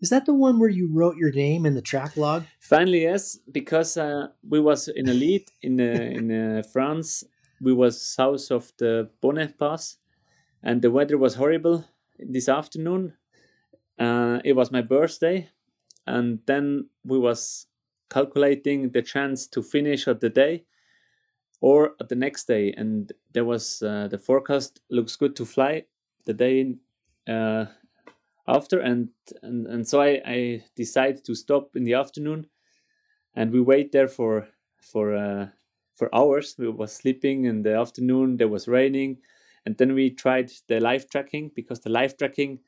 Is 0.00 0.10
that 0.10 0.26
the 0.26 0.34
one 0.34 0.58
where 0.58 0.68
you 0.68 0.90
wrote 0.92 1.16
your 1.16 1.32
name 1.32 1.64
in 1.64 1.74
the 1.74 1.82
track 1.82 2.16
log? 2.16 2.44
finally 2.58 3.02
yes 3.02 3.38
because 3.50 3.96
uh, 3.96 4.28
we 4.48 4.60
was 4.60 4.88
in 4.88 5.08
a 5.08 5.14
lead 5.14 5.44
in 5.62 5.80
uh, 5.80 5.84
in 6.18 6.30
uh, 6.30 6.62
france. 6.72 7.24
We 7.60 7.72
was 7.72 8.02
south 8.02 8.50
of 8.50 8.72
the 8.78 9.10
bonnet 9.22 9.58
pass 9.58 9.96
and 10.62 10.82
the 10.82 10.90
weather 10.90 11.16
was 11.16 11.36
horrible 11.36 11.84
this 12.18 12.48
afternoon. 12.48 13.14
Uh, 13.98 14.40
it 14.44 14.54
was 14.54 14.70
my 14.70 14.82
birthday 14.82 15.48
and 16.06 16.40
then 16.46 16.90
we 17.04 17.18
was 17.18 17.66
calculating 18.10 18.90
the 18.90 19.02
chance 19.02 19.46
to 19.46 19.62
finish 19.62 20.06
at 20.08 20.20
the 20.20 20.28
day 20.28 20.64
or 21.60 21.94
at 22.00 22.08
the 22.08 22.16
next 22.16 22.46
day 22.46 22.74
and 22.76 23.12
there 23.32 23.44
was 23.44 23.82
uh, 23.82 24.08
the 24.08 24.18
forecast 24.18 24.80
looks 24.90 25.16
good 25.16 25.34
to 25.36 25.46
fly 25.46 25.84
the 26.24 26.34
day 26.34 26.74
uh, 27.28 27.66
after 28.46 28.78
and, 28.78 29.08
and 29.42 29.66
and 29.66 29.88
so 29.88 30.00
I, 30.00 30.20
I 30.26 30.64
decided 30.76 31.24
to 31.24 31.34
stop 31.34 31.76
in 31.76 31.84
the 31.84 31.94
afternoon. 31.94 32.46
And 33.34 33.52
we 33.52 33.60
wait 33.60 33.92
there 33.92 34.08
for 34.08 34.48
for 34.80 35.16
uh, 35.16 35.48
for 35.96 36.14
hours. 36.14 36.56
We 36.58 36.68
was 36.68 36.92
sleeping 36.92 37.46
in 37.46 37.62
the 37.62 37.74
afternoon. 37.74 38.36
There 38.36 38.48
was 38.48 38.68
raining. 38.68 39.18
And 39.66 39.76
then 39.78 39.94
we 39.94 40.10
tried 40.10 40.52
the 40.68 40.78
live 40.78 41.08
tracking 41.08 41.50
because 41.54 41.80
the 41.80 41.90
live 41.90 42.16
tracking 42.18 42.60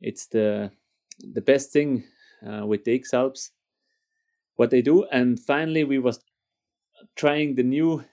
it's 0.00 0.26
the 0.28 0.70
the 1.18 1.40
best 1.40 1.72
thing 1.72 2.04
uh, 2.46 2.64
with 2.64 2.84
the 2.84 2.94
X 2.94 3.12
Alps 3.12 3.50
what 4.54 4.70
they 4.70 4.82
do. 4.82 5.04
And 5.04 5.38
finally 5.38 5.84
we 5.84 5.98
was 5.98 6.20
trying 7.16 7.54
the 7.54 7.62
new 7.62 8.04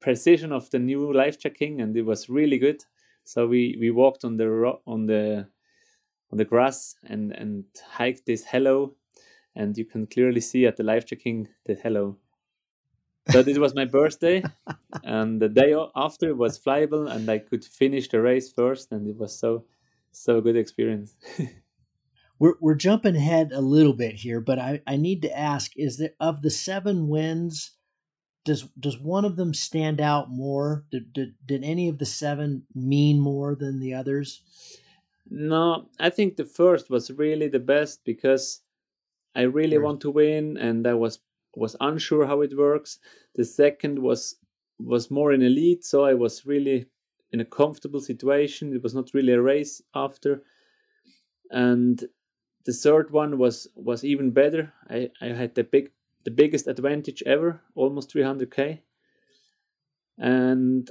precision 0.00 0.52
of 0.52 0.70
the 0.70 0.78
new 0.78 1.12
live 1.12 1.38
tracking 1.38 1.80
and 1.80 1.96
it 1.96 2.02
was 2.02 2.28
really 2.28 2.58
good 2.58 2.84
so 3.24 3.46
we 3.46 3.76
we 3.80 3.90
walked 3.90 4.24
on 4.24 4.36
the 4.36 4.48
ro- 4.48 4.80
on 4.86 5.06
the 5.06 5.46
on 6.30 6.38
the 6.38 6.44
grass 6.44 6.94
and 7.04 7.32
and 7.32 7.64
hiked 7.90 8.26
this 8.26 8.44
hello 8.44 8.94
and 9.54 9.76
you 9.76 9.84
can 9.84 10.06
clearly 10.06 10.40
see 10.40 10.66
at 10.66 10.76
the 10.76 10.82
live 10.82 11.04
checking 11.04 11.48
the 11.66 11.74
hello. 11.74 12.16
So 13.30 13.42
this 13.42 13.58
was 13.58 13.74
my 13.74 13.84
birthday 13.84 14.42
and 15.04 15.40
the 15.40 15.48
day 15.48 15.74
after 15.94 16.28
it 16.28 16.36
was 16.36 16.58
flyable 16.58 17.08
and 17.08 17.28
i 17.30 17.38
could 17.38 17.64
finish 17.64 18.08
the 18.08 18.20
race 18.20 18.52
first 18.52 18.90
and 18.90 19.06
it 19.06 19.16
was 19.16 19.38
so 19.38 19.64
so 20.10 20.40
good 20.40 20.56
experience. 20.56 21.16
We're, 22.38 22.54
we're 22.60 22.74
jumping 22.74 23.14
ahead 23.14 23.52
a 23.52 23.60
little 23.60 23.92
bit 23.92 24.16
here, 24.16 24.40
but 24.40 24.58
I, 24.58 24.80
I 24.84 24.96
need 24.96 25.22
to 25.22 25.38
ask: 25.38 25.70
Is 25.76 25.98
there 25.98 26.14
of 26.18 26.42
the 26.42 26.50
seven 26.50 27.06
wins, 27.06 27.76
does 28.44 28.64
does 28.78 28.98
one 28.98 29.24
of 29.24 29.36
them 29.36 29.54
stand 29.54 30.00
out 30.00 30.30
more? 30.30 30.84
Did, 30.90 31.12
did, 31.12 31.34
did 31.46 31.64
any 31.64 31.88
of 31.88 31.98
the 31.98 32.06
seven 32.06 32.66
mean 32.74 33.20
more 33.20 33.54
than 33.54 33.80
the 33.80 33.94
others? 33.94 34.42
no 35.30 35.88
i 35.98 36.10
think 36.10 36.36
the 36.36 36.44
first 36.44 36.90
was 36.90 37.10
really 37.12 37.48
the 37.48 37.58
best 37.58 38.04
because 38.04 38.60
i 39.34 39.42
really 39.42 39.76
Sure. 39.76 39.82
want 39.82 40.00
to 40.00 40.10
win 40.10 40.56
and 40.56 40.86
i 40.86 40.94
was 40.94 41.20
was 41.56 41.76
unsure 41.80 42.26
how 42.26 42.40
it 42.42 42.56
works 42.56 42.98
the 43.34 43.44
second 43.44 43.98
was 44.00 44.36
was 44.78 45.10
more 45.10 45.32
in 45.32 45.42
a 45.42 45.48
lead 45.48 45.84
so 45.84 46.04
i 46.04 46.14
was 46.14 46.46
really 46.46 46.86
in 47.32 47.40
a 47.40 47.44
comfortable 47.44 48.00
situation 48.00 48.74
it 48.74 48.82
was 48.82 48.94
not 48.94 49.10
really 49.14 49.32
a 49.32 49.40
race 49.42 49.82
after 49.94 50.42
and 51.50 52.04
the 52.64 52.72
third 52.72 53.10
one 53.10 53.38
was 53.38 53.68
was 53.74 54.04
even 54.04 54.30
better 54.30 54.72
i 54.90 55.10
i 55.20 55.26
had 55.28 55.54
the 55.54 55.64
big 55.64 55.90
the 56.24 56.30
biggest 56.30 56.66
advantage 56.66 57.22
ever 57.26 57.60
almost 57.74 58.12
300k 58.12 58.80
and 60.18 60.90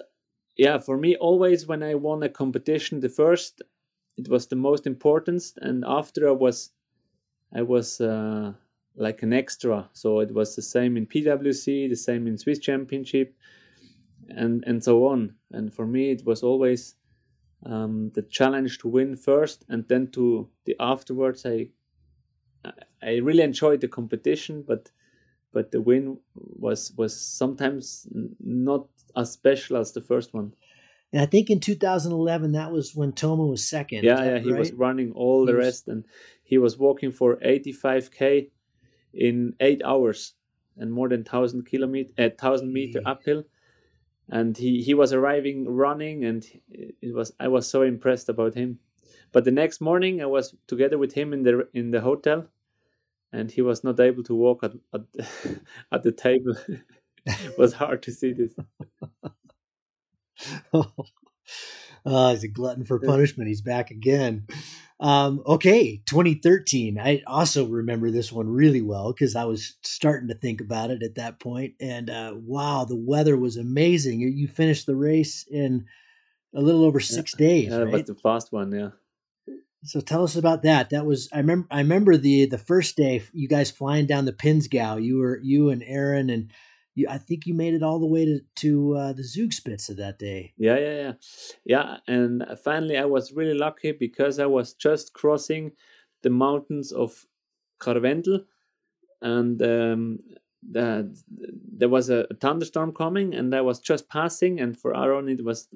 yeah 0.57 0.77
for 0.77 0.97
me 0.97 1.15
always 1.15 1.67
when 1.67 1.83
i 1.83 1.95
won 1.95 2.23
a 2.23 2.29
competition 2.29 2.99
the 2.99 3.09
first 3.09 3.61
it 4.17 4.27
was 4.27 4.47
the 4.47 4.55
most 4.55 4.85
important 4.87 5.43
and 5.61 5.83
after 5.87 6.27
i 6.27 6.31
was 6.31 6.71
i 7.53 7.61
was 7.61 8.01
uh, 8.01 8.53
like 8.95 9.23
an 9.23 9.33
extra. 9.33 9.89
So 9.93 10.19
it 10.19 10.33
was 10.33 10.55
the 10.55 10.61
same 10.61 10.97
in 10.97 11.07
pwc 11.07 11.89
the 11.89 11.95
same 11.95 12.27
in 12.27 12.37
swiss 12.37 12.59
championship 12.59 13.35
and 14.29 14.63
and 14.67 14.83
so 14.83 15.07
on. 15.07 15.35
And 15.51 15.73
for 15.73 15.85
me 15.85 16.11
it 16.11 16.25
was 16.25 16.43
always 16.43 16.95
um, 17.65 18.11
the 18.15 18.23
challenge 18.23 18.79
to 18.79 18.87
win 18.87 19.15
first 19.15 19.65
and 19.69 19.87
then 19.87 20.07
to 20.11 20.49
the 20.65 20.75
afterwards 20.79 21.45
i 21.45 21.69
i 23.03 23.17
really 23.17 23.43
enjoyed 23.43 23.81
the 23.81 23.87
competition 23.87 24.63
but 24.67 24.91
but 25.51 25.71
the 25.71 25.81
win 25.81 26.17
was 26.35 26.93
was 26.97 27.19
sometimes 27.19 28.07
not 28.39 28.87
as 29.15 29.31
special 29.31 29.77
as 29.77 29.91
the 29.91 30.01
first 30.01 30.33
one. 30.33 30.53
And 31.13 31.21
I 31.21 31.25
think 31.25 31.49
in 31.49 31.59
2011, 31.59 32.53
that 32.53 32.71
was 32.71 32.95
when 32.95 33.11
Toma 33.11 33.45
was 33.45 33.67
second. 33.67 34.03
Yeah 34.03 34.23
yeah 34.23 34.39
he 34.39 34.53
was 34.53 34.71
running 34.71 35.11
all 35.13 35.45
the 35.45 35.55
rest 35.55 35.87
and 35.87 36.05
he 36.43 36.57
was 36.57 36.77
walking 36.77 37.11
for 37.11 37.35
85k 37.37 38.49
in 39.13 39.53
eight 39.59 39.81
hours 39.83 40.33
and 40.77 40.91
more 40.91 41.09
than 41.09 41.19
1000 41.19 41.65
kilometer 41.65 42.11
uh, 42.17 42.29
1000 42.29 42.71
meter 42.73 43.01
uphill. 43.05 43.43
And 44.29 44.57
he 44.57 44.81
he 44.81 44.93
was 44.93 45.11
arriving 45.11 45.67
running 45.67 46.23
and 46.23 46.45
it 46.69 47.13
was 47.13 47.33
i 47.39 47.47
was 47.49 47.67
so 47.67 47.81
impressed 47.81 48.29
about 48.29 48.55
him. 48.55 48.79
But 49.33 49.43
the 49.43 49.51
next 49.51 49.81
morning 49.81 50.21
i 50.21 50.25
was 50.25 50.55
together 50.67 50.97
with 50.97 51.13
him 51.13 51.33
in 51.33 51.43
the 51.43 51.67
in 51.73 51.91
the 51.91 52.01
hotel 52.01 52.47
and 53.31 53.51
he 53.51 53.61
was 53.61 53.83
not 53.83 53.99
able 53.99 54.23
to 54.23 54.35
walk 54.35 54.63
at 54.63 54.73
at, 54.93 55.01
at 55.91 56.03
the 56.03 56.11
table 56.11 56.55
it 57.25 57.53
was 57.57 57.73
hard 57.73 58.03
to 58.03 58.11
see 58.11 58.33
this 58.33 58.53
oh, 62.05 62.31
he's 62.31 62.43
a 62.43 62.47
glutton 62.47 62.85
for 62.85 62.99
punishment. 62.99 63.47
He's 63.47 63.61
back 63.61 63.91
again. 63.91 64.47
Um, 64.99 65.41
okay, 65.45 66.01
2013. 66.07 66.99
I 66.99 67.21
also 67.25 67.65
remember 67.65 68.11
this 68.11 68.31
one 68.31 68.47
really 68.47 68.81
well 68.81 69.13
because 69.13 69.35
I 69.35 69.45
was 69.45 69.77
starting 69.81 70.27
to 70.29 70.35
think 70.35 70.61
about 70.61 70.91
it 70.91 71.01
at 71.01 71.15
that 71.15 71.39
point. 71.39 71.73
And 71.79 72.09
uh, 72.09 72.35
wow, 72.35 72.85
the 72.85 72.95
weather 72.95 73.37
was 73.37 73.57
amazing. 73.57 74.19
You, 74.19 74.29
you, 74.29 74.47
finished 74.47 74.85
the 74.85 74.95
race 74.95 75.45
in 75.49 75.85
a 76.53 76.61
little 76.61 76.83
over 76.83 76.99
six 76.99 77.33
yeah. 77.37 77.47
days. 77.47 77.69
Yeah, 77.69 77.77
right? 77.77 77.93
was 77.93 78.03
the 78.03 78.15
fast 78.15 78.51
one. 78.51 78.71
Yeah. 78.71 78.89
So 79.83 79.99
tell 79.99 80.23
us 80.23 80.35
about 80.35 80.63
that. 80.63 80.91
That 80.91 81.05
was 81.05 81.27
I 81.33 81.37
remember. 81.37 81.67
I 81.71 81.79
remember 81.79 82.17
the 82.17 82.45
the 82.45 82.57
first 82.57 82.95
day 82.95 83.23
you 83.33 83.47
guys 83.47 83.71
flying 83.71 84.05
down 84.05 84.25
the 84.25 84.33
Pinzgau. 84.33 85.03
You 85.03 85.17
were 85.17 85.39
you 85.41 85.69
and 85.69 85.83
Aaron 85.85 86.29
and 86.29 86.51
you, 86.93 87.07
I 87.09 87.17
think 87.17 87.45
you 87.45 87.53
made 87.53 87.73
it 87.73 87.83
all 87.83 87.99
the 87.99 88.05
way 88.05 88.25
to 88.25 88.39
to 88.57 88.95
uh, 88.95 89.13
the 89.13 89.23
Zugspitze 89.23 89.95
that 89.95 90.19
day. 90.19 90.53
Yeah, 90.57 90.77
yeah, 90.77 90.95
yeah, 90.95 91.13
yeah. 91.65 91.97
And 92.07 92.45
finally, 92.63 92.97
I 92.97 93.05
was 93.05 93.31
really 93.31 93.57
lucky 93.57 93.91
because 93.91 94.39
I 94.39 94.45
was 94.45 94.73
just 94.73 95.13
crossing 95.13 95.71
the 96.21 96.29
mountains 96.29 96.91
of 96.91 97.25
Karwendel, 97.79 98.45
and 99.21 99.61
um, 99.61 100.19
the, 100.69 101.15
there 101.27 101.89
was 101.89 102.09
a, 102.09 102.27
thunderstorm 102.39 102.93
coming, 102.93 103.33
and 103.33 103.55
I 103.55 103.61
was 103.61 103.79
just 103.79 104.09
passing. 104.09 104.59
And 104.59 104.77
for 104.79 104.95
Aaron, 104.95 105.29
it 105.29 105.43
was 105.43 105.67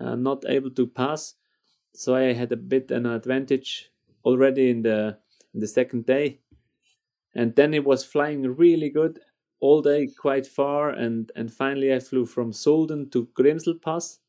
uh, 0.00 0.14
not 0.14 0.44
able 0.46 0.70
to 0.72 0.86
pass, 0.86 1.34
so 1.94 2.14
I 2.14 2.32
had 2.32 2.52
a 2.52 2.56
bit 2.56 2.90
an 2.90 3.06
advantage 3.06 3.90
already 4.24 4.70
in 4.70 4.82
the 4.82 5.18
in 5.54 5.60
the 5.60 5.66
second 5.66 6.06
day. 6.06 6.40
And 7.34 7.54
then 7.54 7.74
it 7.74 7.84
was 7.84 8.04
flying 8.04 8.42
really 8.56 8.90
good, 8.90 9.20
all 9.60 9.82
day 9.82 10.08
quite 10.08 10.46
far 10.46 10.90
and 10.90 11.30
and 11.36 11.52
finally 11.52 11.94
I 11.94 12.00
flew 12.00 12.26
from 12.26 12.52
Solden 12.52 13.10
to 13.12 13.28
Grimsel 13.34 13.74
Pass. 13.74 14.20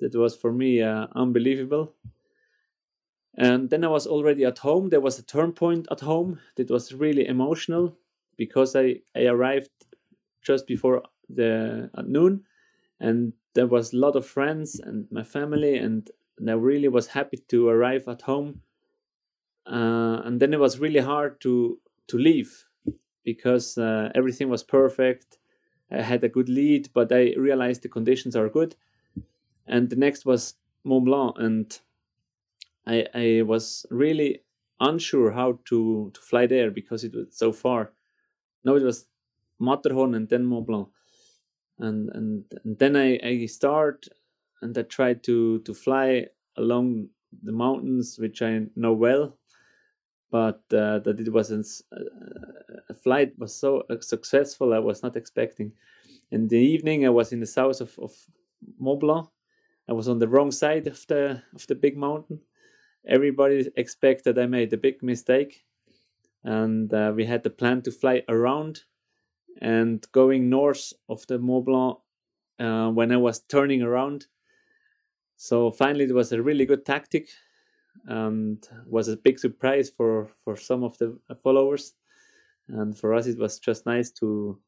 That 0.00 0.14
was 0.14 0.36
for 0.36 0.52
me 0.52 0.82
uh, 0.82 1.08
unbelievable. 1.14 1.94
And 3.36 3.70
then 3.70 3.84
I 3.84 3.88
was 3.88 4.06
already 4.06 4.44
at 4.44 4.58
home. 4.58 4.88
There 4.88 5.00
was 5.00 5.18
a 5.18 5.24
turn 5.24 5.52
point 5.52 5.86
at 5.90 6.00
home 6.00 6.40
that 6.56 6.70
was 6.70 6.92
really 6.92 7.26
emotional 7.26 7.96
because 8.36 8.74
I, 8.74 8.96
I 9.14 9.26
arrived 9.26 9.70
just 10.42 10.66
before 10.66 11.02
the 11.28 11.90
at 11.96 12.08
noon 12.08 12.44
and 13.00 13.32
there 13.54 13.66
was 13.66 13.92
a 13.92 13.96
lot 13.96 14.16
of 14.16 14.26
friends 14.26 14.80
and 14.80 15.06
my 15.10 15.22
family 15.22 15.76
and, 15.76 16.10
and 16.38 16.50
I 16.50 16.54
really 16.54 16.88
was 16.88 17.08
happy 17.08 17.38
to 17.48 17.68
arrive 17.68 18.08
at 18.08 18.22
home. 18.22 18.62
Uh, 19.66 20.22
and 20.24 20.40
then 20.40 20.54
it 20.54 20.60
was 20.60 20.78
really 20.78 21.00
hard 21.00 21.40
to 21.42 21.78
to 22.08 22.16
leave 22.16 22.64
because 23.24 23.76
uh, 23.76 24.10
everything 24.14 24.48
was 24.48 24.62
perfect. 24.62 25.38
I 25.90 26.02
had 26.02 26.24
a 26.24 26.28
good 26.28 26.48
lead, 26.48 26.88
but 26.94 27.12
I 27.12 27.34
realized 27.36 27.82
the 27.82 27.88
conditions 27.88 28.34
are 28.36 28.48
good. 28.48 28.76
And 29.66 29.90
the 29.90 29.96
next 29.96 30.24
was 30.24 30.54
Mont 30.84 31.04
Blanc, 31.04 31.34
and 31.38 31.80
I, 32.86 33.06
I 33.14 33.42
was 33.42 33.84
really 33.90 34.42
unsure 34.80 35.32
how 35.32 35.58
to, 35.66 36.10
to 36.14 36.20
fly 36.20 36.46
there 36.46 36.70
because 36.70 37.04
it 37.04 37.14
was 37.14 37.26
so 37.30 37.52
far. 37.52 37.92
No, 38.64 38.76
it 38.76 38.82
was 38.82 39.06
Matterhorn 39.58 40.14
and 40.14 40.28
then 40.28 40.46
Mont 40.46 40.66
Blanc. 40.66 40.88
And, 41.78 42.08
and, 42.14 42.44
and 42.64 42.78
then 42.78 42.96
I, 42.96 43.18
I 43.22 43.46
start 43.46 44.08
and 44.62 44.76
I 44.76 44.82
tried 44.82 45.22
to, 45.24 45.60
to 45.60 45.74
fly 45.74 46.26
along 46.56 47.08
the 47.42 47.52
mountains, 47.52 48.18
which 48.18 48.42
I 48.42 48.66
know 48.74 48.92
well 48.92 49.38
but 50.30 50.62
uh, 50.72 50.98
that 51.00 51.16
it 51.18 51.32
was 51.32 51.50
uh, 51.50 51.96
a 52.88 52.94
flight 52.94 53.32
was 53.38 53.54
so 53.54 53.84
uh, 53.90 54.00
successful 54.00 54.74
I 54.74 54.78
was 54.78 55.02
not 55.02 55.16
expecting. 55.16 55.72
In 56.30 56.48
the 56.48 56.58
evening, 56.58 57.06
I 57.06 57.10
was 57.10 57.32
in 57.32 57.40
the 57.40 57.46
south 57.46 57.80
of, 57.80 57.98
of 57.98 58.12
Mont 58.78 59.00
Blanc. 59.00 59.28
I 59.88 59.92
was 59.92 60.08
on 60.08 60.18
the 60.18 60.28
wrong 60.28 60.50
side 60.50 60.86
of 60.86 61.06
the 61.08 61.42
of 61.54 61.66
the 61.66 61.74
big 61.74 61.96
mountain. 61.96 62.40
Everybody 63.06 63.70
expected 63.76 64.38
I 64.38 64.46
made 64.46 64.72
a 64.72 64.76
big 64.76 65.02
mistake, 65.02 65.64
and 66.44 66.92
uh, 66.92 67.12
we 67.14 67.24
had 67.24 67.42
the 67.42 67.50
plan 67.50 67.82
to 67.82 67.90
fly 67.90 68.22
around 68.28 68.82
and 69.60 70.06
going 70.12 70.50
north 70.50 70.92
of 71.08 71.26
the 71.26 71.38
Mont 71.38 71.64
Blanc 71.64 71.98
uh, 72.60 72.90
when 72.90 73.12
I 73.12 73.16
was 73.16 73.40
turning 73.40 73.82
around. 73.82 74.26
So 75.38 75.70
finally, 75.70 76.04
it 76.04 76.14
was 76.14 76.32
a 76.32 76.42
really 76.42 76.66
good 76.66 76.84
tactic 76.84 77.28
and 78.06 78.66
was 78.86 79.08
a 79.08 79.16
big 79.16 79.38
surprise 79.38 79.88
for 79.88 80.30
for 80.44 80.56
some 80.56 80.82
of 80.82 80.98
the 80.98 81.16
followers. 81.42 81.94
And 82.68 82.98
for 82.98 83.14
us 83.14 83.26
it 83.26 83.38
was 83.38 83.58
just 83.58 83.86
nice 83.86 84.10
to 84.12 84.58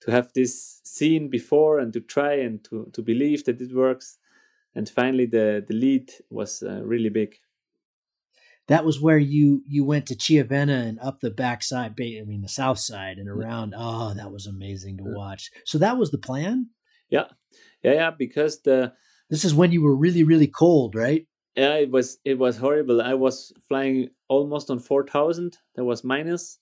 to 0.00 0.10
have 0.10 0.32
this 0.34 0.80
seen 0.84 1.30
before 1.30 1.78
and 1.78 1.92
to 1.92 2.00
try 2.00 2.34
and 2.34 2.62
to 2.64 2.90
to 2.92 3.02
believe 3.02 3.44
that 3.44 3.60
it 3.60 3.74
works. 3.74 4.18
And 4.74 4.88
finally 4.88 5.26
the 5.26 5.64
the 5.66 5.74
lead 5.74 6.12
was 6.30 6.62
uh, 6.62 6.82
really 6.82 7.10
big. 7.10 7.36
That 8.66 8.84
was 8.84 9.00
where 9.00 9.18
you 9.18 9.62
you 9.68 9.84
went 9.84 10.06
to 10.06 10.16
Chiavenna 10.16 10.88
and 10.88 10.98
up 11.00 11.20
the 11.20 11.30
backside 11.30 11.94
I 12.00 12.24
mean 12.26 12.42
the 12.42 12.48
south 12.48 12.80
side 12.80 13.18
and 13.18 13.28
around. 13.28 13.74
Oh 13.76 14.14
that 14.14 14.32
was 14.32 14.46
amazing 14.46 14.98
to 14.98 15.04
watch. 15.04 15.50
So 15.64 15.78
that 15.78 15.96
was 15.96 16.10
the 16.10 16.18
plan? 16.18 16.70
Yeah. 17.08 17.28
Yeah 17.82 17.94
yeah 17.94 18.10
because 18.10 18.62
the 18.62 18.94
this 19.32 19.46
is 19.46 19.54
when 19.54 19.72
you 19.72 19.82
were 19.82 19.96
really 19.96 20.22
really 20.22 20.46
cold 20.46 20.94
right? 20.94 21.26
Yeah 21.56 21.76
it 21.76 21.90
was 21.90 22.18
it 22.24 22.38
was 22.38 22.58
horrible. 22.58 23.00
I 23.00 23.14
was 23.14 23.52
flying 23.66 24.10
almost 24.28 24.70
on 24.70 24.78
4000 24.78 25.58
that 25.74 25.84
was 25.84 26.04
minus. 26.04 26.58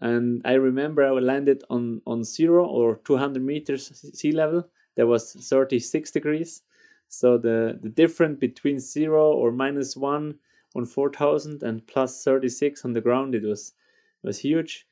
And 0.00 0.42
i 0.44 0.54
remember 0.54 1.04
i 1.04 1.10
landed 1.10 1.62
on 1.70 2.00
on 2.06 2.24
zero 2.24 2.66
or 2.66 2.96
200 3.04 3.42
meters 3.42 3.84
sea 4.18 4.32
level. 4.32 4.68
That 4.96 5.06
was 5.06 5.32
36 5.32 6.10
degrees. 6.10 6.62
So 7.08 7.36
the 7.38 7.78
the 7.82 7.90
difference 7.90 8.38
between 8.40 8.78
zero 8.80 9.32
or 9.32 9.52
minus 9.52 9.94
one 9.94 10.38
on 10.74 10.86
4000 10.86 11.62
and 11.62 11.86
plus 11.86 12.24
36 12.24 12.84
on 12.84 12.94
the 12.94 13.00
ground 13.02 13.34
it 13.34 13.44
was 13.44 13.74
it 14.22 14.26
was 14.26 14.38
huge. 14.40 14.86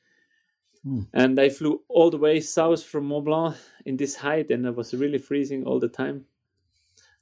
Hmm. 0.83 1.03
and 1.13 1.39
i 1.39 1.47
flew 1.47 1.81
all 1.87 2.09
the 2.11 2.17
way 2.17 2.41
south 2.41 2.83
from 2.83 3.05
mont 3.05 3.25
blanc 3.25 3.55
in 3.85 3.95
this 3.95 4.15
height 4.17 4.51
and 4.51 4.67
i 4.67 4.69
was 4.69 4.93
really 4.93 5.17
freezing 5.17 5.63
all 5.63 5.79
the 5.79 5.87
time 5.87 6.25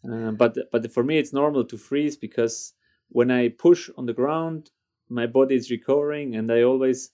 uh, 0.09 0.31
but 0.31 0.57
but 0.71 0.91
for 0.91 1.03
me, 1.03 1.17
it's 1.17 1.33
normal 1.33 1.63
to 1.65 1.77
freeze 1.77 2.17
because 2.17 2.73
when 3.09 3.29
I 3.29 3.49
push 3.49 3.89
on 3.97 4.05
the 4.05 4.13
ground, 4.13 4.71
my 5.09 5.27
body 5.27 5.55
is 5.55 5.69
recovering, 5.69 6.35
and 6.35 6.51
I 6.51 6.63
always 6.63 7.11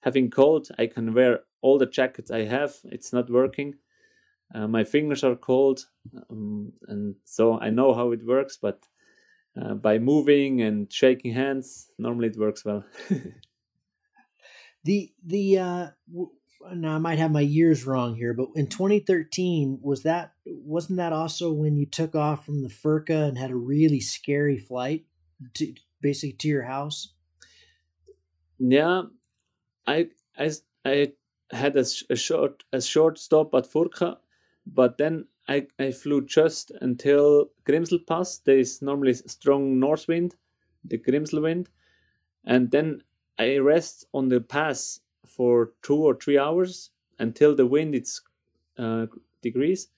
having 0.00 0.30
cold. 0.30 0.68
I 0.78 0.86
can 0.86 1.12
wear 1.14 1.40
all 1.60 1.78
the 1.78 1.86
jackets 1.86 2.30
I 2.30 2.44
have. 2.44 2.76
It's 2.84 3.12
not 3.12 3.30
working. 3.30 3.74
Uh, 4.54 4.66
my 4.66 4.84
fingers 4.84 5.24
are 5.24 5.36
cold, 5.36 5.86
um, 6.30 6.72
and 6.88 7.14
so 7.24 7.58
I 7.58 7.70
know 7.70 7.94
how 7.94 8.12
it 8.12 8.24
works. 8.26 8.58
But 8.60 8.84
uh, 9.60 9.74
by 9.74 9.98
moving 9.98 10.62
and 10.62 10.92
shaking 10.92 11.32
hands, 11.34 11.90
normally 11.98 12.28
it 12.28 12.38
works 12.38 12.64
well. 12.64 12.84
the 14.84 15.12
the 15.24 15.58
uh, 15.58 15.86
now 16.74 16.94
I 16.94 16.98
might 16.98 17.18
have 17.18 17.30
my 17.30 17.40
years 17.40 17.86
wrong 17.86 18.16
here, 18.16 18.34
but 18.34 18.48
in 18.54 18.66
2013 18.66 19.80
was 19.82 20.02
that 20.02 20.34
wasn't 20.46 20.98
that 20.98 21.12
also 21.12 21.52
when 21.52 21.76
you 21.76 21.86
took 21.86 22.14
off 22.14 22.44
from 22.44 22.62
the 22.62 22.68
Furka 22.68 23.28
and 23.28 23.38
had 23.38 23.50
a 23.50 23.56
really 23.56 24.00
scary 24.00 24.58
flight 24.58 25.04
to 25.54 25.74
basically 26.00 26.36
to 26.38 26.48
your 26.48 26.64
house? 26.64 27.14
Yeah, 28.58 29.02
I 29.86 30.08
I 30.38 30.50
I 30.84 31.12
had 31.50 31.76
a, 31.76 31.84
a 32.10 32.16
short 32.16 32.64
a 32.72 32.80
short 32.80 33.18
stop 33.18 33.54
at 33.54 33.64
Furka, 33.64 34.18
but 34.66 34.98
then 34.98 35.26
I 35.48 35.66
I 35.78 35.92
flew 35.92 36.24
just 36.26 36.72
until 36.80 37.50
Grimsel 37.64 38.00
Pass. 38.06 38.38
There 38.38 38.58
is 38.58 38.82
normally 38.82 39.14
strong 39.14 39.80
north 39.80 40.08
wind, 40.08 40.36
the 40.84 40.98
Grimsel 40.98 41.42
wind, 41.42 41.70
and 42.44 42.70
then 42.70 43.02
I 43.38 43.56
rest 43.56 44.04
on 44.12 44.28
the 44.28 44.40
pass 44.40 45.00
for 45.40 45.72
two 45.80 45.96
or 45.96 46.14
three 46.14 46.36
hours 46.36 46.90
until 47.18 47.56
the 47.56 47.64
wind 47.64 47.94
is 47.94 48.20
uh, 48.78 49.06
degrees 49.40 49.88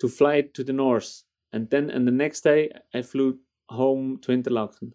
to 0.00 0.08
fly 0.08 0.40
to 0.40 0.64
the 0.64 0.72
north. 0.72 1.22
And 1.52 1.70
then 1.70 1.88
and 1.88 2.04
the 2.04 2.10
next 2.24 2.40
day 2.40 2.72
I 2.92 3.02
flew 3.02 3.38
home 3.68 4.18
to 4.22 4.32
Interlaken. 4.32 4.94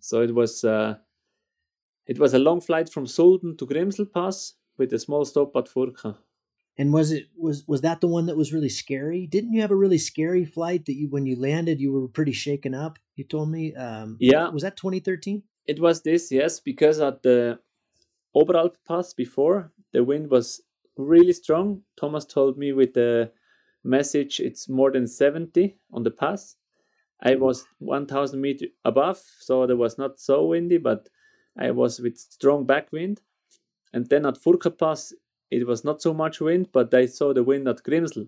So 0.00 0.22
it 0.22 0.34
was 0.34 0.64
uh, 0.64 0.96
it 2.08 2.18
was 2.18 2.34
a 2.34 2.40
long 2.40 2.60
flight 2.60 2.88
from 2.88 3.06
Solden 3.06 3.56
to 3.58 3.64
Grimsel 3.64 4.06
Pass 4.06 4.54
with 4.76 4.92
a 4.92 4.98
small 4.98 5.24
stop 5.24 5.54
at 5.54 5.66
Furka. 5.66 6.16
And 6.76 6.92
was 6.92 7.12
it 7.12 7.26
was 7.36 7.62
was 7.68 7.82
that 7.82 8.00
the 8.00 8.08
one 8.08 8.26
that 8.26 8.36
was 8.36 8.52
really 8.52 8.74
scary? 8.82 9.28
Didn't 9.28 9.52
you 9.52 9.60
have 9.60 9.70
a 9.70 9.82
really 9.84 9.98
scary 9.98 10.44
flight 10.44 10.86
that 10.86 10.96
you 10.96 11.06
when 11.10 11.26
you 11.26 11.36
landed 11.36 11.80
you 11.80 11.92
were 11.92 12.08
pretty 12.08 12.32
shaken 12.32 12.74
up? 12.74 12.98
You 13.14 13.22
told 13.22 13.50
me. 13.52 13.72
Um, 13.76 14.16
yeah. 14.18 14.48
Was 14.48 14.64
that 14.64 14.76
2013? 14.76 15.44
It 15.66 15.78
was 15.80 16.02
this, 16.02 16.30
yes, 16.30 16.60
because 16.60 17.00
at 17.00 17.22
the 17.22 17.60
Oberalp 18.34 18.74
Pass 18.86 19.12
before, 19.14 19.72
the 19.92 20.04
wind 20.04 20.30
was 20.30 20.60
really 20.96 21.32
strong. 21.32 21.82
Thomas 21.96 22.24
told 22.24 22.58
me 22.58 22.72
with 22.72 22.94
the 22.94 23.30
message 23.82 24.40
it's 24.40 24.68
more 24.68 24.90
than 24.90 25.06
70 25.06 25.76
on 25.92 26.02
the 26.02 26.10
pass. 26.10 26.56
I 27.22 27.36
was 27.36 27.66
1000 27.78 28.40
meters 28.40 28.70
above, 28.84 29.20
so 29.40 29.66
there 29.66 29.76
was 29.76 29.98
not 29.98 30.18
so 30.18 30.46
windy, 30.46 30.78
but 30.78 31.08
I 31.56 31.70
was 31.70 32.00
with 32.00 32.18
strong 32.18 32.66
backwind. 32.66 33.18
And 33.92 34.08
then 34.08 34.26
at 34.26 34.34
Furka 34.34 34.76
Pass, 34.76 35.12
it 35.50 35.66
was 35.66 35.84
not 35.84 36.02
so 36.02 36.12
much 36.12 36.40
wind, 36.40 36.68
but 36.72 36.92
I 36.92 37.06
saw 37.06 37.32
the 37.32 37.44
wind 37.44 37.68
at 37.68 37.82
Grimsel 37.84 38.26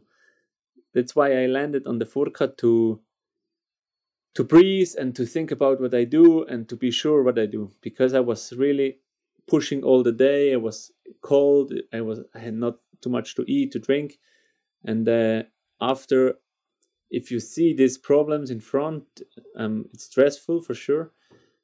that's 0.97 1.15
why 1.15 1.43
I 1.43 1.45
landed 1.45 1.87
on 1.87 1.99
the 1.99 2.07
Furka 2.07 2.57
to 2.57 2.99
to 4.35 4.45
breathe 4.45 4.93
and 4.99 5.15
to 5.15 5.27
think 5.27 5.51
about 5.51 5.79
what 5.81 5.95
I 5.95 6.05
do 6.05 6.45
and 6.45 6.67
to 6.71 6.77
be 6.77 6.91
sure 6.91 7.23
what 7.23 7.39
I 7.39 7.45
do 7.45 7.71
because 7.83 8.15
I 8.15 8.21
was 8.21 8.53
really 8.55 9.01
pushing 9.49 9.83
all 9.83 10.03
the 10.03 10.13
day. 10.13 10.53
I 10.53 10.57
was 10.57 10.93
cold. 11.21 11.73
I 11.93 12.01
was 12.01 12.21
I 12.35 12.41
had 12.41 12.55
not 12.55 12.77
too 13.01 13.11
much 13.11 13.35
to 13.37 13.45
eat 13.47 13.73
to 13.73 13.79
drink, 13.79 14.19
and 14.85 15.09
uh, 15.09 15.43
after, 15.81 16.35
if 17.11 17.31
you 17.31 17.41
see 17.41 17.75
these 17.75 17.99
problems 17.99 18.51
in 18.51 18.61
front, 18.61 19.05
um, 19.57 19.87
it's 19.93 20.05
stressful 20.05 20.63
for 20.63 20.75
sure, 20.75 21.13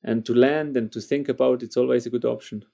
and 0.03 0.25
to 0.27 0.35
land 0.35 0.77
and 0.77 0.93
to 0.93 1.01
think 1.01 1.29
about 1.29 1.63
it's 1.63 1.77
always 1.77 2.07
a 2.07 2.11
good 2.11 2.25
option 2.25 2.65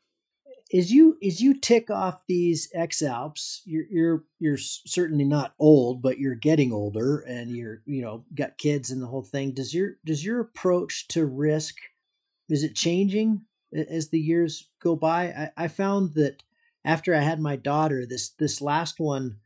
as 0.72 0.92
you 0.92 1.16
as 1.24 1.40
you 1.40 1.58
tick 1.58 1.90
off 1.90 2.26
these 2.26 2.68
X 2.74 3.02
Alps, 3.02 3.62
you're 3.64 3.86
you're 3.90 4.24
you're 4.38 4.58
certainly 4.58 5.24
not 5.24 5.54
old, 5.58 6.02
but 6.02 6.18
you're 6.18 6.34
getting 6.34 6.72
older, 6.72 7.20
and 7.20 7.56
you're 7.56 7.82
you 7.86 8.02
know 8.02 8.24
got 8.34 8.58
kids 8.58 8.90
and 8.90 9.00
the 9.00 9.06
whole 9.06 9.22
thing. 9.22 9.52
Does 9.52 9.74
your 9.74 9.96
does 10.04 10.24
your 10.24 10.40
approach 10.40 11.08
to 11.08 11.24
risk 11.24 11.76
is 12.48 12.62
it 12.62 12.74
changing 12.74 13.42
as 13.72 14.08
the 14.08 14.20
years 14.20 14.68
go 14.80 14.96
by? 14.96 15.50
I, 15.56 15.64
I 15.64 15.68
found 15.68 16.14
that 16.14 16.42
after 16.84 17.14
I 17.14 17.20
had 17.20 17.40
my 17.40 17.56
daughter, 17.56 18.06
this 18.06 18.30
this 18.30 18.60
last 18.60 18.98
one, 18.98 19.38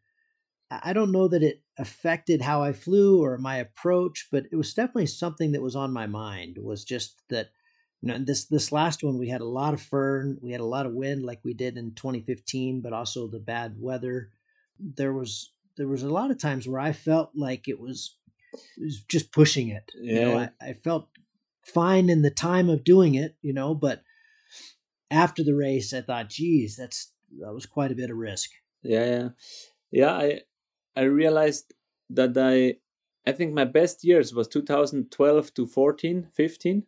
I 0.70 0.92
don't 0.92 1.12
know 1.12 1.28
that 1.28 1.42
it 1.42 1.62
affected 1.78 2.42
how 2.42 2.62
I 2.62 2.72
flew 2.72 3.22
or 3.22 3.38
my 3.38 3.56
approach, 3.56 4.28
but 4.30 4.44
it 4.50 4.56
was 4.56 4.74
definitely 4.74 5.06
something 5.06 5.52
that 5.52 5.62
was 5.62 5.76
on 5.76 5.92
my 5.92 6.06
mind. 6.06 6.58
Was 6.60 6.84
just 6.84 7.20
that 7.28 7.50
you 8.00 8.08
know, 8.08 8.18
this 8.18 8.46
this 8.46 8.72
last 8.72 9.02
one 9.04 9.18
we 9.18 9.28
had 9.28 9.40
a 9.40 9.46
lot 9.46 9.74
of 9.74 9.80
föhn, 9.80 10.36
we 10.42 10.52
had 10.52 10.60
a 10.60 10.66
lot 10.66 10.86
of 10.86 10.92
wind 10.92 11.24
like 11.24 11.40
we 11.44 11.54
did 11.54 11.76
in 11.76 11.94
2015, 11.94 12.80
but 12.80 12.92
also 12.92 13.28
the 13.28 13.38
bad 13.38 13.76
weather. 13.78 14.30
There 14.78 15.12
was 15.12 15.52
there 15.76 15.88
was 15.88 16.02
a 16.02 16.10
lot 16.10 16.30
of 16.30 16.38
times 16.38 16.66
where 16.66 16.80
I 16.80 16.92
felt 16.92 17.30
like 17.34 17.68
it 17.68 17.80
was 17.80 18.16
it 18.76 18.84
was 18.84 19.02
just 19.02 19.32
pushing 19.32 19.68
it. 19.68 19.90
Yeah. 19.94 20.12
You 20.12 20.20
know, 20.20 20.38
I, 20.38 20.50
I 20.60 20.72
felt 20.72 21.08
fine 21.64 22.10
in 22.10 22.22
the 22.22 22.30
time 22.30 22.68
of 22.68 22.84
doing 22.84 23.14
it, 23.14 23.36
you 23.40 23.52
know, 23.52 23.74
but 23.74 24.02
after 25.12 25.44
the 25.44 25.54
race 25.54 25.92
I 25.92 26.00
thought, 26.00 26.30
geez, 26.30 26.76
that's 26.76 27.12
that 27.40 27.52
was 27.52 27.66
quite 27.66 27.92
a 27.92 27.96
bit 27.96 28.10
of 28.10 28.16
risk. 28.16 28.50
Yeah, 28.82 29.04
yeah. 29.04 29.28
Yeah, 29.90 30.12
I 30.12 30.40
I 30.96 31.02
realized 31.02 31.74
that 32.10 32.36
I 32.36 32.76
I 33.28 33.32
think 33.32 33.52
my 33.52 33.64
best 33.64 34.04
years 34.04 34.34
was 34.34 34.48
2012 34.48 35.54
to 35.54 35.66
14, 35.66 36.28
15 36.34 36.86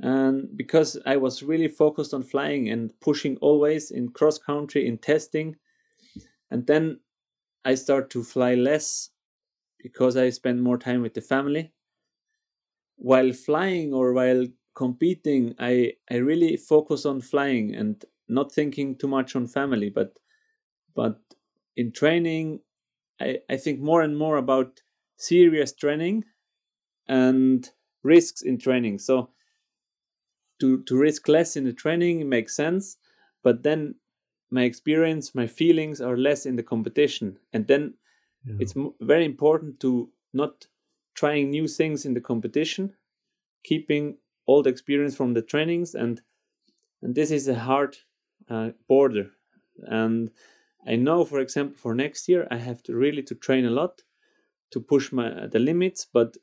and 0.00 0.56
because 0.56 0.98
I 1.06 1.16
was 1.16 1.42
really 1.42 1.68
focused 1.68 2.12
on 2.12 2.22
flying 2.22 2.68
and 2.68 2.92
pushing 3.00 3.36
always 3.38 3.90
in 3.90 4.08
cross 4.08 4.38
country 4.38 4.86
in 4.86 4.98
testing, 4.98 5.56
and 6.50 6.66
then 6.66 7.00
I 7.64 7.74
start 7.76 8.10
to 8.10 8.24
fly 8.24 8.54
less 8.54 9.10
because 9.78 10.16
I 10.16 10.30
spend 10.30 10.62
more 10.62 10.78
time 10.78 11.02
with 11.02 11.14
the 11.14 11.20
family. 11.20 11.72
While 12.96 13.32
flying 13.32 13.92
or 13.92 14.12
while 14.12 14.46
competing, 14.74 15.54
I 15.58 15.94
I 16.10 16.16
really 16.16 16.56
focus 16.56 17.06
on 17.06 17.20
flying 17.20 17.74
and 17.74 18.04
not 18.28 18.52
thinking 18.52 18.96
too 18.96 19.08
much 19.08 19.36
on 19.36 19.46
family, 19.46 19.90
but 19.90 20.18
but 20.94 21.20
in 21.76 21.92
training, 21.92 22.60
I, 23.20 23.40
I 23.50 23.56
think 23.56 23.80
more 23.80 24.02
and 24.02 24.16
more 24.16 24.36
about 24.36 24.82
serious 25.16 25.72
training 25.72 26.24
and 27.08 27.68
risks 28.02 28.42
in 28.42 28.58
training. 28.58 28.98
So 28.98 29.30
to 30.60 30.82
to 30.84 30.96
risk 30.96 31.28
less 31.28 31.56
in 31.56 31.64
the 31.64 31.72
training 31.72 32.28
makes 32.28 32.54
sense 32.54 32.96
but 33.42 33.62
then 33.62 33.94
my 34.50 34.62
experience 34.62 35.34
my 35.34 35.46
feelings 35.46 36.00
are 36.00 36.16
less 36.16 36.46
in 36.46 36.56
the 36.56 36.62
competition 36.62 37.38
and 37.52 37.66
then 37.66 37.94
yeah. 38.44 38.54
it's 38.60 38.76
m- 38.76 38.94
very 39.00 39.24
important 39.24 39.80
to 39.80 40.10
not 40.32 40.66
trying 41.14 41.50
new 41.50 41.66
things 41.66 42.04
in 42.04 42.14
the 42.14 42.20
competition 42.20 42.92
keeping 43.64 44.16
all 44.46 44.62
the 44.62 44.70
experience 44.70 45.16
from 45.16 45.34
the 45.34 45.42
trainings 45.42 45.94
and 45.94 46.22
and 47.02 47.14
this 47.14 47.30
is 47.30 47.48
a 47.48 47.54
hard 47.54 47.96
uh, 48.48 48.70
border 48.88 49.30
and 49.82 50.30
i 50.86 50.96
know 50.96 51.24
for 51.24 51.40
example 51.40 51.76
for 51.76 51.94
next 51.94 52.28
year 52.28 52.46
i 52.50 52.56
have 52.56 52.82
to 52.82 52.94
really 52.94 53.22
to 53.22 53.34
train 53.34 53.64
a 53.64 53.70
lot 53.70 54.02
to 54.70 54.80
push 54.80 55.12
my 55.12 55.46
the 55.46 55.58
limits 55.58 56.06
but 56.12 56.36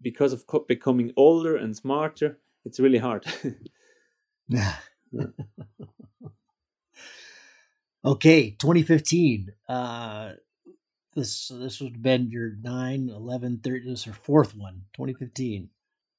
because 0.00 0.32
of 0.32 0.46
co- 0.46 0.64
becoming 0.68 1.12
older 1.16 1.56
and 1.56 1.76
smarter 1.76 2.38
it's 2.64 2.80
really 2.80 2.98
hard. 2.98 3.26
yeah. 4.48 4.76
okay, 8.04 8.50
2015. 8.50 9.52
Uh, 9.68 10.32
this 11.14 11.48
this 11.48 11.80
would 11.80 11.92
have 11.92 12.02
been 12.02 12.30
your 12.30 12.52
9, 12.62 13.10
11, 13.10 13.60
13, 13.62 13.90
this 13.90 14.00
is 14.00 14.06
your 14.06 14.14
fourth 14.14 14.56
one, 14.56 14.82
2015. 14.94 15.68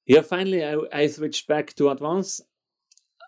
Yeah, 0.05 0.21
finally 0.21 0.63
I, 0.65 0.77
I 0.91 1.07
switched 1.07 1.47
back 1.47 1.73
to 1.75 1.89
Advance. 1.89 2.41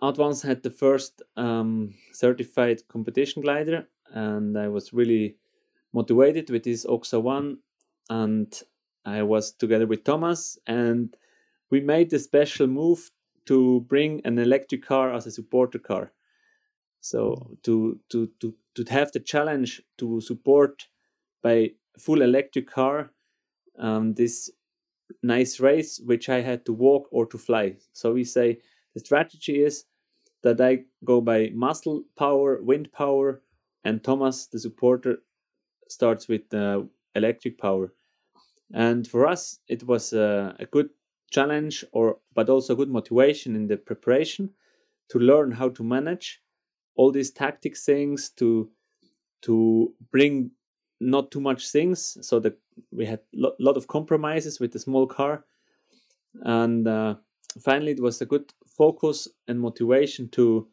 Advance 0.01 0.41
had 0.41 0.61
the 0.63 0.69
first 0.69 1.21
um, 1.38 1.93
certified 2.11 2.88
competition 2.89 3.41
glider, 3.41 3.88
and 4.11 4.57
I 4.57 4.67
was 4.67 4.93
really 4.93 5.38
motivated 5.93 6.49
with 6.49 6.63
this 6.63 6.85
Oxa 6.85 7.21
One, 7.21 7.59
and 8.09 8.53
I 9.05 9.23
was 9.23 9.53
together 9.53 9.88
with 9.88 10.03
Thomas, 10.03 10.57
and 10.67 11.15
we 11.69 11.79
made 11.79 12.09
the 12.09 12.19
special 12.19 12.67
move 12.67 13.09
to 13.45 13.81
bring 13.81 14.21
an 14.25 14.38
electric 14.38 14.85
car 14.85 15.13
as 15.13 15.25
a 15.25 15.31
supporter 15.31 15.79
car. 15.79 16.11
So 16.99 17.57
to 17.63 17.99
to 18.09 18.29
to 18.41 18.53
to 18.75 18.83
have 18.89 19.11
the 19.13 19.19
challenge 19.21 19.81
to 19.97 20.19
support 20.19 20.88
by 21.41 21.71
full 21.97 22.21
electric 22.21 22.67
car 22.67 23.11
um, 23.77 24.15
this 24.15 24.51
nice 25.23 25.59
race 25.59 25.99
which 26.03 26.29
I 26.29 26.41
had 26.41 26.65
to 26.65 26.73
walk 26.73 27.07
or 27.11 27.25
to 27.27 27.37
fly. 27.37 27.77
So 27.93 28.13
we 28.13 28.23
say 28.23 28.59
the 28.93 28.99
strategy 28.99 29.63
is 29.63 29.85
that 30.43 30.61
I 30.61 30.85
go 31.03 31.21
by 31.21 31.51
muscle 31.53 32.03
power, 32.17 32.61
wind 32.61 32.91
power, 32.91 33.41
and 33.83 34.03
Thomas, 34.03 34.47
the 34.47 34.59
supporter, 34.59 35.17
starts 35.89 36.27
with 36.27 36.53
uh, 36.53 36.83
electric 37.15 37.57
power. 37.59 37.93
And 38.73 39.07
for 39.07 39.27
us, 39.27 39.59
it 39.67 39.83
was 39.83 40.13
a 40.13 40.67
good 40.71 40.89
challenge 41.31 41.83
or 41.91 42.19
but 42.33 42.49
also 42.49 42.75
good 42.75 42.89
motivation 42.89 43.55
in 43.55 43.67
the 43.67 43.77
preparation 43.77 44.51
to 45.09 45.19
learn 45.19 45.51
how 45.51 45.69
to 45.69 45.83
manage 45.83 46.41
all 46.95 47.11
these 47.11 47.31
tactic 47.31 47.77
things 47.77 48.29
to 48.31 48.69
to 49.43 49.93
bring 50.11 50.51
not 51.01 51.31
too 51.31 51.41
much 51.41 51.69
things 51.71 52.17
so 52.21 52.39
that 52.39 52.57
we 52.91 53.05
had 53.05 53.19
a 53.19 53.38
lo- 53.38 53.55
lot 53.59 53.77
of 53.77 53.88
compromises 53.88 54.59
with 54.59 54.71
the 54.71 54.79
small 54.79 55.07
car. 55.07 55.45
And 56.43 56.88
uh, 56.88 57.15
finally 57.61 57.93
it 57.93 58.01
was 58.01 58.21
a 58.21 58.25
good 58.25 58.53
focus 58.67 59.27
and 59.47 59.59
motivation 59.59 60.29
to 60.29 60.67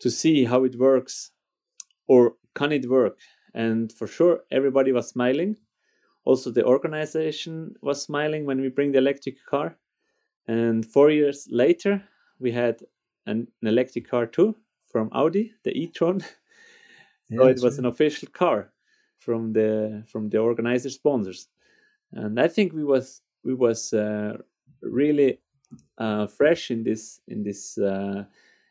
to 0.00 0.10
see 0.10 0.44
how 0.44 0.64
it 0.64 0.78
works 0.78 1.32
or 2.08 2.36
can 2.54 2.72
it 2.72 2.88
work. 2.88 3.18
And 3.54 3.92
for 3.92 4.06
sure 4.06 4.40
everybody 4.50 4.92
was 4.92 5.08
smiling. 5.08 5.56
Also 6.24 6.50
the 6.50 6.64
organization 6.64 7.74
was 7.82 8.02
smiling 8.02 8.46
when 8.46 8.60
we 8.60 8.68
bring 8.68 8.92
the 8.92 8.98
electric 8.98 9.44
car. 9.44 9.76
And 10.46 10.86
four 10.86 11.10
years 11.10 11.46
later 11.50 12.02
we 12.38 12.52
had 12.52 12.80
an, 13.26 13.48
an 13.60 13.68
electric 13.68 14.08
car 14.08 14.26
too 14.26 14.56
from 14.86 15.10
audi 15.12 15.52
the 15.64 15.72
e-tron. 15.72 16.22
So 17.32 17.46
it 17.46 17.62
was 17.62 17.78
an 17.78 17.84
official 17.84 18.28
car 18.32 18.72
from 19.20 19.52
the 19.52 20.02
from 20.06 20.28
the 20.28 20.38
organizer 20.38 20.90
sponsors 20.90 21.48
and 22.12 22.40
i 22.40 22.48
think 22.48 22.72
we 22.72 22.84
was 22.84 23.22
we 23.44 23.54
was 23.54 23.92
uh, 23.92 24.36
really 24.82 25.38
uh, 25.98 26.26
fresh 26.26 26.70
in 26.70 26.82
this 26.82 27.20
in 27.28 27.42
this 27.42 27.78
uh, 27.78 28.24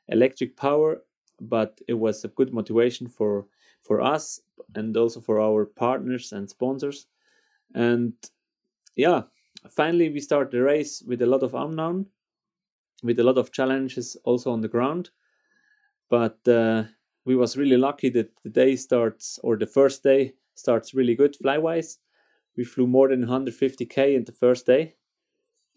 electric 0.10 0.58
power 0.58 1.02
but 1.40 1.80
it 1.88 1.94
was 1.94 2.26
a 2.26 2.28
good 2.30 2.54
motivation 2.54 3.08
for 3.08 3.46
for 3.82 4.02
us 4.02 4.42
and 4.76 4.98
also 4.98 5.22
for 5.22 5.40
our 5.40 5.66
partners 5.66 6.34
and 6.34 6.50
sponsors 6.50 7.08
and 7.74 8.14
yeah, 8.96 9.24
finally 9.70 10.10
we 10.10 10.20
start 10.20 10.52
the 10.52 10.62
race 10.62 11.02
with 11.02 11.22
a 11.22 11.26
lot 11.26 11.44
of 11.44 11.54
unknown, 11.54 12.08
with 13.04 13.20
a 13.20 13.24
lot 13.24 13.38
of 13.38 13.52
challenges 13.52 14.18
also 14.24 14.52
on 14.52 14.62
the 14.62 14.68
ground. 14.68 15.12
But 16.10 16.46
uh, 16.48 16.84
we 17.26 17.36
was 17.36 17.58
really 17.58 17.78
lucky 17.78 18.10
that 18.10 18.32
the 18.44 18.50
day 18.50 18.76
starts 18.76 19.40
or 19.44 19.56
the 19.58 19.68
first 19.68 20.04
day 20.04 20.34
starts 20.60 20.94
really 20.94 21.16
good 21.16 21.36
flywise. 21.42 21.98
We 22.58 22.64
flew 22.64 22.88
more 22.88 23.08
than 23.10 23.26
150k 23.26 24.16
in 24.16 24.26
the 24.26 24.32
first 24.32 24.66
day, 24.66 24.96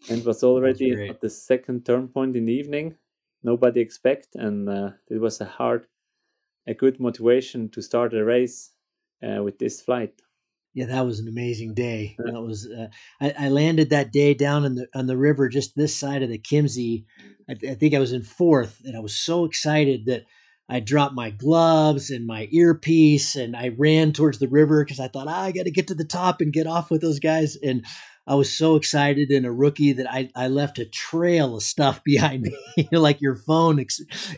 and 0.09 0.23
was 0.25 0.43
already 0.43 1.07
at 1.09 1.21
the 1.21 1.29
second 1.29 1.85
turn 1.85 2.09
point 2.09 2.35
in 2.35 2.45
the 2.45 2.53
evening. 2.53 2.95
Nobody 3.43 3.81
expect, 3.81 4.35
and 4.35 4.69
uh, 4.69 4.91
it 5.09 5.19
was 5.19 5.41
a 5.41 5.45
hard, 5.45 5.87
a 6.67 6.73
good 6.73 6.99
motivation 6.99 7.69
to 7.69 7.81
start 7.81 8.13
a 8.13 8.23
race 8.23 8.71
uh, 9.21 9.43
with 9.43 9.59
this 9.59 9.81
flight. 9.81 10.21
Yeah, 10.73 10.87
that 10.87 11.05
was 11.05 11.19
an 11.19 11.27
amazing 11.27 11.73
day. 11.73 12.17
That 12.25 12.41
was 12.41 12.67
uh, 12.67 12.87
I, 13.21 13.45
I, 13.45 13.49
landed 13.49 13.89
that 13.91 14.11
day 14.11 14.33
down 14.33 14.65
in 14.65 14.75
the 14.75 14.87
on 14.95 15.07
the 15.07 15.17
river 15.17 15.47
just 15.49 15.75
this 15.75 15.95
side 15.95 16.23
of 16.23 16.29
the 16.29 16.39
Chiemsee. 16.39 17.05
I, 17.49 17.53
I, 17.71 17.75
think 17.75 17.93
I 17.93 17.99
was 17.99 18.11
in 18.11 18.23
fourth, 18.23 18.81
and 18.83 18.97
I 18.97 18.99
was 18.99 19.15
so 19.15 19.45
excited 19.45 20.05
that 20.05 20.23
I 20.73 20.79
dropped 20.79 21.13
my 21.13 21.29
gloves 21.29 22.09
and 22.09 22.25
my 22.25 22.49
earpiece 22.51 23.35
and 23.35 23.55
I 23.55 23.69
ran 23.77 24.11
towards 24.11 24.39
the 24.39 24.47
river 24.47 24.83
because 24.83 24.99
I 24.99 25.07
thought, 25.07 25.27
ah, 25.27 25.43
I 25.43 25.51
got 25.51 25.65
to 25.65 25.71
get 25.71 25.87
to 25.89 25.93
the 25.93 26.03
top 26.03 26.41
and 26.41 26.51
get 26.51 26.65
off 26.65 26.89
with 26.89 26.99
those 26.99 27.19
guys. 27.19 27.55
And 27.55 27.85
I 28.25 28.33
was 28.33 28.51
so 28.51 28.75
excited 28.75 29.29
and 29.29 29.45
a 29.45 29.51
rookie 29.51 29.93
that 29.93 30.11
I, 30.11 30.31
I 30.35 30.47
left 30.47 30.79
a 30.79 30.85
trail 30.85 31.57
of 31.57 31.61
stuff 31.61 32.03
behind 32.05 32.41
me, 32.75 32.87
like 32.91 33.21
your 33.21 33.35
phone, 33.35 33.85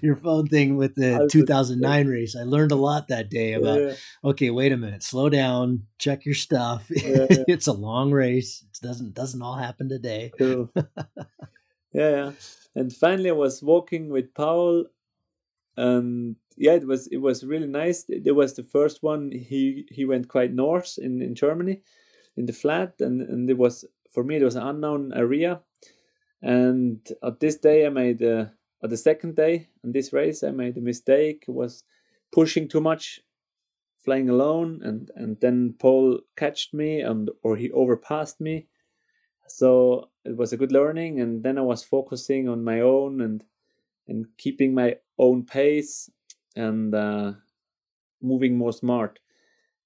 your 0.01 0.17
phone 0.17 0.47
thing 0.47 0.75
with 0.75 0.95
the 0.95 1.25
2009 1.31 2.07
race. 2.07 2.35
I 2.35 2.43
learned 2.43 2.73
a 2.73 2.75
lot 2.75 3.07
that 3.07 3.29
day 3.29 3.53
about, 3.53 3.79
yeah. 3.79 3.93
okay, 4.25 4.49
wait 4.49 4.73
a 4.73 4.77
minute, 4.77 5.03
slow 5.03 5.29
down, 5.29 5.83
check 5.99 6.25
your 6.25 6.35
stuff. 6.35 6.87
Yeah. 6.89 7.27
it's 7.47 7.67
a 7.67 7.73
long 7.73 8.11
race. 8.11 8.61
It 8.61 8.85
doesn't, 8.85 9.13
doesn't 9.13 9.41
all 9.41 9.55
happen 9.55 9.87
today. 9.87 10.33
Cool. 10.37 10.69
yeah, 10.75 12.09
yeah. 12.09 12.31
And 12.75 12.91
finally 12.91 13.29
I 13.29 13.33
was 13.33 13.63
walking 13.63 14.09
with 14.09 14.33
Paul 14.33 14.83
and 15.77 16.35
yeah, 16.57 16.73
it 16.73 16.87
was, 16.87 17.07
it 17.07 17.17
was 17.17 17.43
really 17.45 17.67
nice. 17.67 18.05
It 18.07 18.35
was 18.35 18.53
the 18.53 18.63
first 18.63 19.03
one. 19.03 19.31
He, 19.31 19.85
he 19.91 20.05
went 20.05 20.29
quite 20.29 20.53
north 20.53 20.97
in, 20.97 21.21
in 21.21 21.35
Germany 21.35 21.81
in 22.37 22.45
the 22.45 22.53
flat, 22.53 22.95
and 22.99 23.21
and 23.21 23.49
it 23.49 23.57
was 23.57 23.85
for 24.11 24.23
me 24.23 24.37
it 24.37 24.43
was 24.43 24.55
an 24.55 24.67
unknown 24.67 25.13
area. 25.15 25.61
And 26.41 27.05
at 27.23 27.39
this 27.39 27.57
day, 27.57 27.85
I 27.85 27.89
made 27.89 28.21
a, 28.21 28.53
at 28.83 28.89
the 28.89 28.97
second 28.97 29.35
day 29.35 29.69
on 29.83 29.91
this 29.91 30.13
race, 30.13 30.43
I 30.43 30.51
made 30.51 30.77
a 30.77 30.81
mistake. 30.81 31.45
Was 31.47 31.83
pushing 32.31 32.67
too 32.67 32.81
much, 32.81 33.21
flying 34.03 34.29
alone, 34.29 34.81
and 34.83 35.11
and 35.15 35.39
then 35.39 35.75
Paul 35.79 36.19
catched 36.35 36.73
me, 36.73 37.01
and 37.01 37.29
or 37.43 37.55
he 37.55 37.71
overpassed 37.71 38.41
me. 38.41 38.67
So 39.47 40.09
it 40.25 40.35
was 40.35 40.53
a 40.53 40.57
good 40.57 40.71
learning, 40.71 41.21
and 41.21 41.43
then 41.43 41.57
I 41.57 41.61
was 41.61 41.83
focusing 41.83 42.49
on 42.49 42.63
my 42.63 42.81
own 42.81 43.21
and 43.21 43.43
and 44.07 44.25
keeping 44.37 44.73
my 44.73 44.95
own 45.17 45.45
pace 45.45 46.09
and 46.55 46.93
uh, 46.93 47.33
moving 48.21 48.57
more 48.57 48.73
smart. 48.73 49.19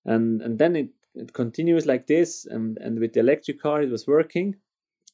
And 0.05 0.41
and 0.41 0.59
then 0.59 0.76
it 0.76 0.89
it 1.15 1.34
continues 1.34 1.86
like 1.86 2.07
this 2.07 2.45
and 2.45 2.78
and 2.78 2.99
with 2.99 3.13
the 3.13 3.20
electric 3.20 3.61
car 3.61 3.82
it 3.82 3.89
was 3.89 4.07
working. 4.07 4.55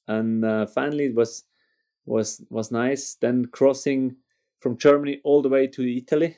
And 0.07 0.45
uh, 0.45 0.67
finally 0.67 1.05
it 1.05 1.15
was 1.15 1.43
was 2.05 2.41
was 2.49 2.71
nice. 2.71 3.15
Then 3.15 3.45
crossing 3.45 4.17
from 4.65 4.77
germany 4.77 5.21
all 5.23 5.43
the 5.43 5.49
way 5.49 5.67
to 5.67 5.83
italy 5.83 6.37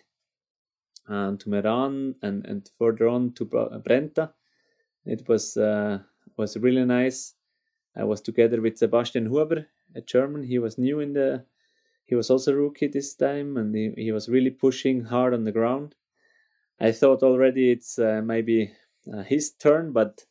and 1.08 1.40
to 1.40 1.50
meran 1.50 2.16
and 2.22 2.46
and 2.46 2.70
further 2.78 3.08
on 3.08 3.32
to 3.34 3.46
brenta. 3.46 4.34
It 5.06 5.28
was 5.30 5.56
uh, 5.56 6.00
was 6.36 6.58
really 6.58 6.84
nice. 6.84 7.36
I 7.96 8.04
was 8.04 8.20
together 8.22 8.62
with 8.62 8.78
sebastian 8.78 9.28
huber 9.28 9.68
a 9.96 10.02
german. 10.02 10.44
He 10.44 10.60
was 10.60 10.78
new 10.78 11.00
in 11.00 11.14
the 11.14 11.46
he 12.08 12.16
was 12.16 12.30
also 12.32 12.54
rookie 12.54 12.88
this 12.88 13.14
time 13.14 13.58
and 13.58 13.76
he, 13.76 13.94
he 13.96 14.12
was 14.12 14.30
really 14.30 14.50
pushing 14.50 15.06
hard 15.06 15.34
on 15.34 15.44
the 15.44 15.52
ground 15.52 15.96
i 16.80 16.92
thought 16.92 17.24
already 17.24 17.72
it's 17.72 18.00
uh, 18.00 18.22
maybe 18.24 18.74
uh, 19.14 19.24
his 19.24 19.52
turn, 19.52 19.92
but 19.92 20.26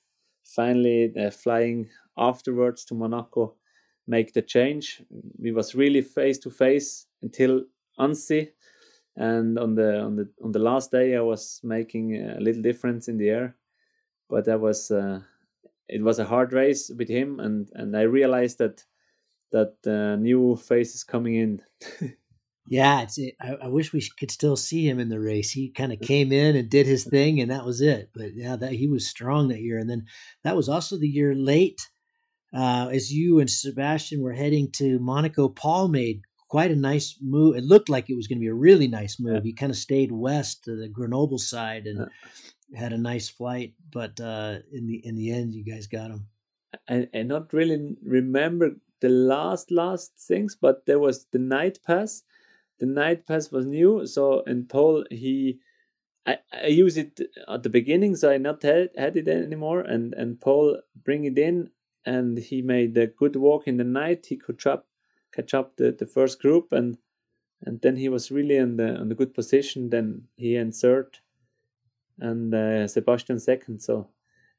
finally 0.45 1.13
uh, 1.17 1.31
flying 1.31 1.89
afterwards 2.17 2.85
to 2.85 2.95
Monaco 2.95 3.55
make 4.07 4.33
the 4.33 4.43
change. 4.43 5.03
We 5.39 5.53
was 5.53 5.75
really 5.75 6.03
face 6.03 6.39
to 6.41 6.51
face 6.51 7.07
until 7.23 7.65
Annecy, 7.99 8.53
and 9.17 9.59
on 9.59 9.75
the 9.75 10.01
on 10.01 10.17
the 10.17 10.29
on 10.45 10.53
the 10.53 10.59
last 10.59 10.91
day 10.91 11.17
I 11.17 11.21
was 11.21 11.61
making 11.65 12.17
a 12.17 12.41
little 12.41 12.63
difference 12.63 13.09
in 13.09 13.17
the 13.19 13.31
air, 13.31 13.57
but 14.29 14.45
that 14.45 14.61
was 14.61 14.91
uh, 14.91 15.21
it 15.89 16.03
was 16.03 16.19
a 16.19 16.25
hard 16.25 16.53
race 16.53 16.91
with 16.97 17.09
him, 17.09 17.41
and 17.41 17.71
and 17.75 17.97
I 17.97 18.03
realized 18.03 18.59
that 18.59 18.85
that 19.53 19.75
uh, 19.87 20.17
new 20.17 20.59
is 20.71 21.05
coming 21.05 21.35
in. 21.35 21.63
Yeah, 22.69 23.03
it's. 23.03 23.19
It, 23.19 23.35
I, 23.41 23.55
I, 23.63 23.69
wish 23.69 23.93
we 23.93 24.05
could 24.19 24.31
still 24.31 24.57
see 24.57 24.89
him 24.89 24.99
in 24.99 25.09
the 25.09 25.21
race. 25.21 25.53
He 25.53 25.71
kind 25.71 25.93
of 25.93 26.01
came 26.01 26.33
in 26.33 26.57
and 26.57 26.69
did 26.69 26.87
his 26.87 27.05
thing, 27.05 27.41
and 27.41 27.51
that 27.51 27.65
was 27.65 27.81
it. 27.81 28.11
But 28.15 28.35
yeah, 28.35 28.57
that 28.57 28.73
he 28.73 28.89
was 28.89 29.07
strong 29.07 29.49
that 29.49 29.61
year. 29.61 29.79
And 29.79 29.89
then 29.89 30.07
that 30.43 30.57
was 30.57 30.69
also 30.69 30.99
the 30.99 31.09
year 31.09 31.35
late, 31.35 31.81
uh, 32.53 32.89
as 32.91 33.13
you 33.13 33.39
and 33.39 33.49
Sebastian 33.49 34.21
were 34.21 34.33
heading 34.33 34.71
to 34.73 34.99
Monaco. 34.99 35.49
Paul 35.49 35.89
made 35.89 36.23
quite 36.49 36.73
a 36.73 36.77
nice 36.77 37.17
move. 37.21 37.57
It 37.57 37.65
looked 37.65 37.89
like 37.89 38.11
it 38.11 38.17
was 38.17 38.27
going 38.27 38.39
to 38.39 38.45
be 38.45 38.49
a 38.49 38.55
really 38.55 38.89
nice 38.89 39.21
move. 39.21 39.37
Yeah. 39.37 39.51
He 39.51 39.53
kind 39.53 39.71
of 39.71 39.77
stayed 39.77 40.11
west 40.11 40.65
to 40.65 40.77
the 40.77 40.89
Grenoble 40.89 41.39
side 41.39 41.87
and 41.87 42.09
yeah. 42.71 42.81
had 42.81 42.93
a 42.93 42.99
nice 42.99 43.29
flight. 43.29 43.75
But 43.93 44.19
uh, 44.21 44.59
in 44.73 44.89
the 44.89 45.01
in 45.05 45.15
the 45.15 45.31
end, 45.31 45.55
you 45.55 45.65
guys 45.65 45.87
got 45.87 46.11
him. 46.11 46.27
I, 46.89 47.09
I 47.15 47.23
not 47.23 47.53
really 47.53 47.97
remember 48.03 48.73
the 49.01 49.09
last 49.09 49.71
last 49.71 50.13
things, 50.19 50.57
but 50.61 50.87
there 50.87 50.99
was 50.99 51.27
the 51.33 51.39
night 51.39 51.79
pass. 51.87 52.23
The 52.79 52.87
night 52.87 53.27
pass 53.27 53.51
was 53.51 53.65
new 53.65 54.07
so 54.07 54.43
and 54.47 54.69
paul 54.69 55.05
he 55.11 55.61
I, 56.27 56.39
I 56.53 56.67
use 56.67 56.99
it 56.99 57.21
at 57.49 57.63
the 57.63 57.71
beginning 57.71 58.17
so 58.17 58.31
i 58.31 58.37
not 58.37 58.63
had, 58.63 58.91
had 58.99 59.17
it 59.17 59.29
anymore 59.29 59.81
and 59.81 60.13
and 60.13 60.39
paul 60.39 60.83
bring 61.03 61.25
it 61.25 61.39
in 61.39 61.71
and 62.07 62.39
he 62.39 62.63
made 62.63 62.97
a 62.97 63.09
good 63.09 63.37
walk 63.37 63.67
in 63.67 63.77
the 63.77 63.85
night. 63.85 64.27
He 64.27 64.37
could 64.37 64.59
chop, 64.59 64.87
catch 65.35 65.53
up 65.53 65.77
the, 65.77 65.91
the 65.91 66.07
first 66.07 66.41
group 66.41 66.73
and 66.73 66.97
and 67.63 67.81
then 67.81 67.97
he 67.97 68.09
was 68.09 68.31
really 68.31 68.57
in 68.57 68.77
the 68.77 68.97
on 68.97 69.09
the 69.09 69.15
good 69.15 69.35
position 69.35 69.91
then 69.91 70.23
he 70.37 70.57
in 70.57 70.73
third 70.73 71.19
and 72.19 72.55
uh, 72.55 72.87
sebastian 72.87 73.41
second. 73.41 73.81
So 73.81 74.09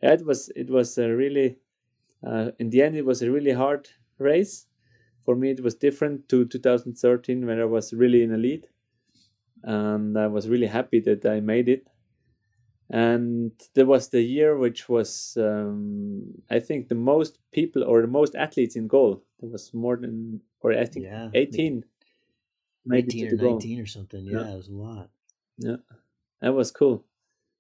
yeah, 0.04 0.14
it 0.14 0.26
was 0.26 0.50
it 0.56 0.70
was 0.70 0.98
really 0.98 1.58
uh, 2.26 2.52
in 2.60 2.70
the 2.70 2.82
end 2.82 2.96
it 2.96 3.06
was 3.06 3.22
a 3.22 3.32
really 3.32 3.54
hard 3.54 3.88
race. 4.20 4.66
For 5.26 5.36
me 5.36 5.52
it 5.52 5.64
was 5.64 5.76
different 5.76 6.30
to 6.30 6.46
2013 6.46 7.46
when 7.46 7.60
I 7.60 7.66
was 7.66 7.94
really 7.94 8.24
in 8.24 8.34
a 8.34 8.38
lead. 8.38 8.68
And 9.64 10.18
I 10.18 10.28
was 10.28 10.48
really 10.48 10.68
happy 10.68 11.00
that 11.02 11.26
I 11.26 11.40
made 11.40 11.68
it. 11.68 11.88
And 12.90 13.52
there 13.76 13.86
was 13.86 14.10
the 14.10 14.22
year 14.22 14.58
which 14.58 14.88
was 14.88 15.38
um, 15.40 16.24
I 16.50 16.60
think 16.60 16.88
the 16.88 16.96
most 16.96 17.38
people 17.52 17.84
or 17.84 18.02
the 18.02 18.08
most 18.08 18.36
athletes 18.36 18.76
in 18.78 18.88
goal. 18.88 19.24
There 19.40 19.50
was 19.50 19.74
more 19.74 19.98
than 19.98 20.42
or 20.62 20.72
I 20.72 20.86
think 20.86 21.06
yeah, 21.06 21.30
18 21.34 21.84
18 22.94 23.34
or 23.34 23.52
19 23.52 23.82
or 23.82 23.86
something. 23.86 24.24
Yeah, 24.24 24.40
yeah 24.40 24.54
it 24.54 24.58
was 24.58 24.70
a 24.70 24.74
lot. 24.74 25.10
Yeah 25.58 25.78
that 26.42 26.54
was 26.54 26.72
cool. 26.72 27.04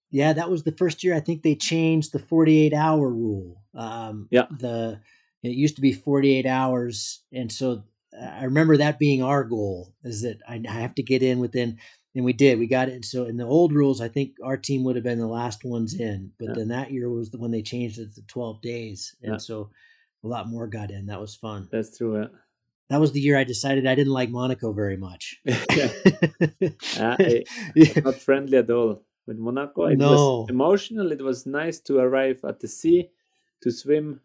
Yeah 0.09 0.31
that 0.31 0.49
was 0.49 0.63
the 0.63 0.71
first 0.71 1.03
year 1.03 1.13
I 1.13 1.19
think 1.19 1.43
they 1.43 1.55
changed 1.55 2.13
the 2.13 2.19
48 2.19 2.73
hour 2.73 3.09
rule. 3.09 3.61
Um, 3.75 4.27
yeah. 4.31 4.45
the 4.49 5.01
it 5.43 5.51
used 5.51 5.75
to 5.75 5.81
be 5.81 5.93
48 5.93 6.45
hours. 6.45 7.21
And 7.31 7.51
so 7.51 7.83
I 8.19 8.45
remember 8.45 8.77
that 8.77 8.99
being 8.99 9.21
our 9.21 9.43
goal 9.43 9.93
is 10.03 10.21
that 10.23 10.39
I 10.47 10.61
have 10.67 10.95
to 10.95 11.03
get 11.03 11.23
in 11.23 11.39
within, 11.39 11.77
and 12.15 12.25
we 12.25 12.33
did. 12.33 12.59
We 12.59 12.67
got 12.67 12.89
it. 12.89 13.05
So 13.05 13.25
in 13.25 13.37
the 13.37 13.45
old 13.45 13.73
rules, 13.73 14.01
I 14.01 14.07
think 14.07 14.35
our 14.43 14.57
team 14.57 14.83
would 14.83 14.95
have 14.95 15.03
been 15.03 15.19
the 15.19 15.27
last 15.27 15.63
ones 15.63 15.93
in, 15.93 16.31
but 16.39 16.49
yeah. 16.49 16.53
then 16.55 16.67
that 16.69 16.91
year 16.91 17.09
was 17.09 17.29
the 17.29 17.37
when 17.37 17.51
they 17.51 17.61
changed 17.61 17.99
it 17.99 18.15
to 18.15 18.21
12 18.23 18.61
days. 18.61 19.15
And 19.21 19.33
yeah. 19.33 19.37
so 19.37 19.69
a 20.23 20.27
lot 20.27 20.47
more 20.47 20.67
got 20.67 20.91
in. 20.91 21.05
That 21.07 21.21
was 21.21 21.35
fun. 21.35 21.69
That's 21.71 21.97
true. 21.97 22.19
Yeah. 22.19 22.27
That 22.89 23.01
was 23.01 23.11
the 23.11 23.19
year 23.19 23.37
I 23.37 23.43
decided 23.43 23.85
I 23.85 23.95
didn't 23.95 24.13
like 24.13 24.29
Monaco 24.29 24.71
very 24.71 24.97
much. 24.97 25.41
yeah. 25.45 25.91
I, 26.95 27.43
not 28.03 28.15
friendly 28.15 28.57
at 28.57 28.69
all 28.69 29.03
with 29.27 29.37
Monaco. 29.37 29.85
It 29.87 29.97
no. 29.97 30.09
was 30.09 30.49
emotional. 30.49 31.11
It 31.11 31.21
was 31.21 31.45
nice 31.45 31.79
to 31.81 31.99
arrive 31.99 32.39
at 32.47 32.61
the 32.61 32.67
sea, 32.69 33.09
to 33.61 33.71
swim 33.71 34.21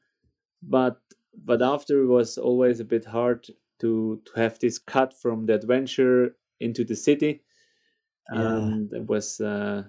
but 0.63 1.01
but 1.35 1.63
after 1.63 2.03
it 2.03 2.07
was 2.07 2.39
always 2.39 2.81
a 2.81 2.85
bit 2.85 3.05
hard 3.05 3.47
to 3.81 4.21
to 4.25 4.33
have 4.37 4.59
this 4.59 4.79
cut 4.79 5.15
from 5.21 5.47
the 5.47 5.55
adventure 5.55 6.37
into 6.61 6.85
the 6.85 6.97
city 6.97 7.43
yeah. 8.33 8.57
and 8.57 8.93
it 8.93 9.07
was 9.07 9.41
uh, 9.41 9.83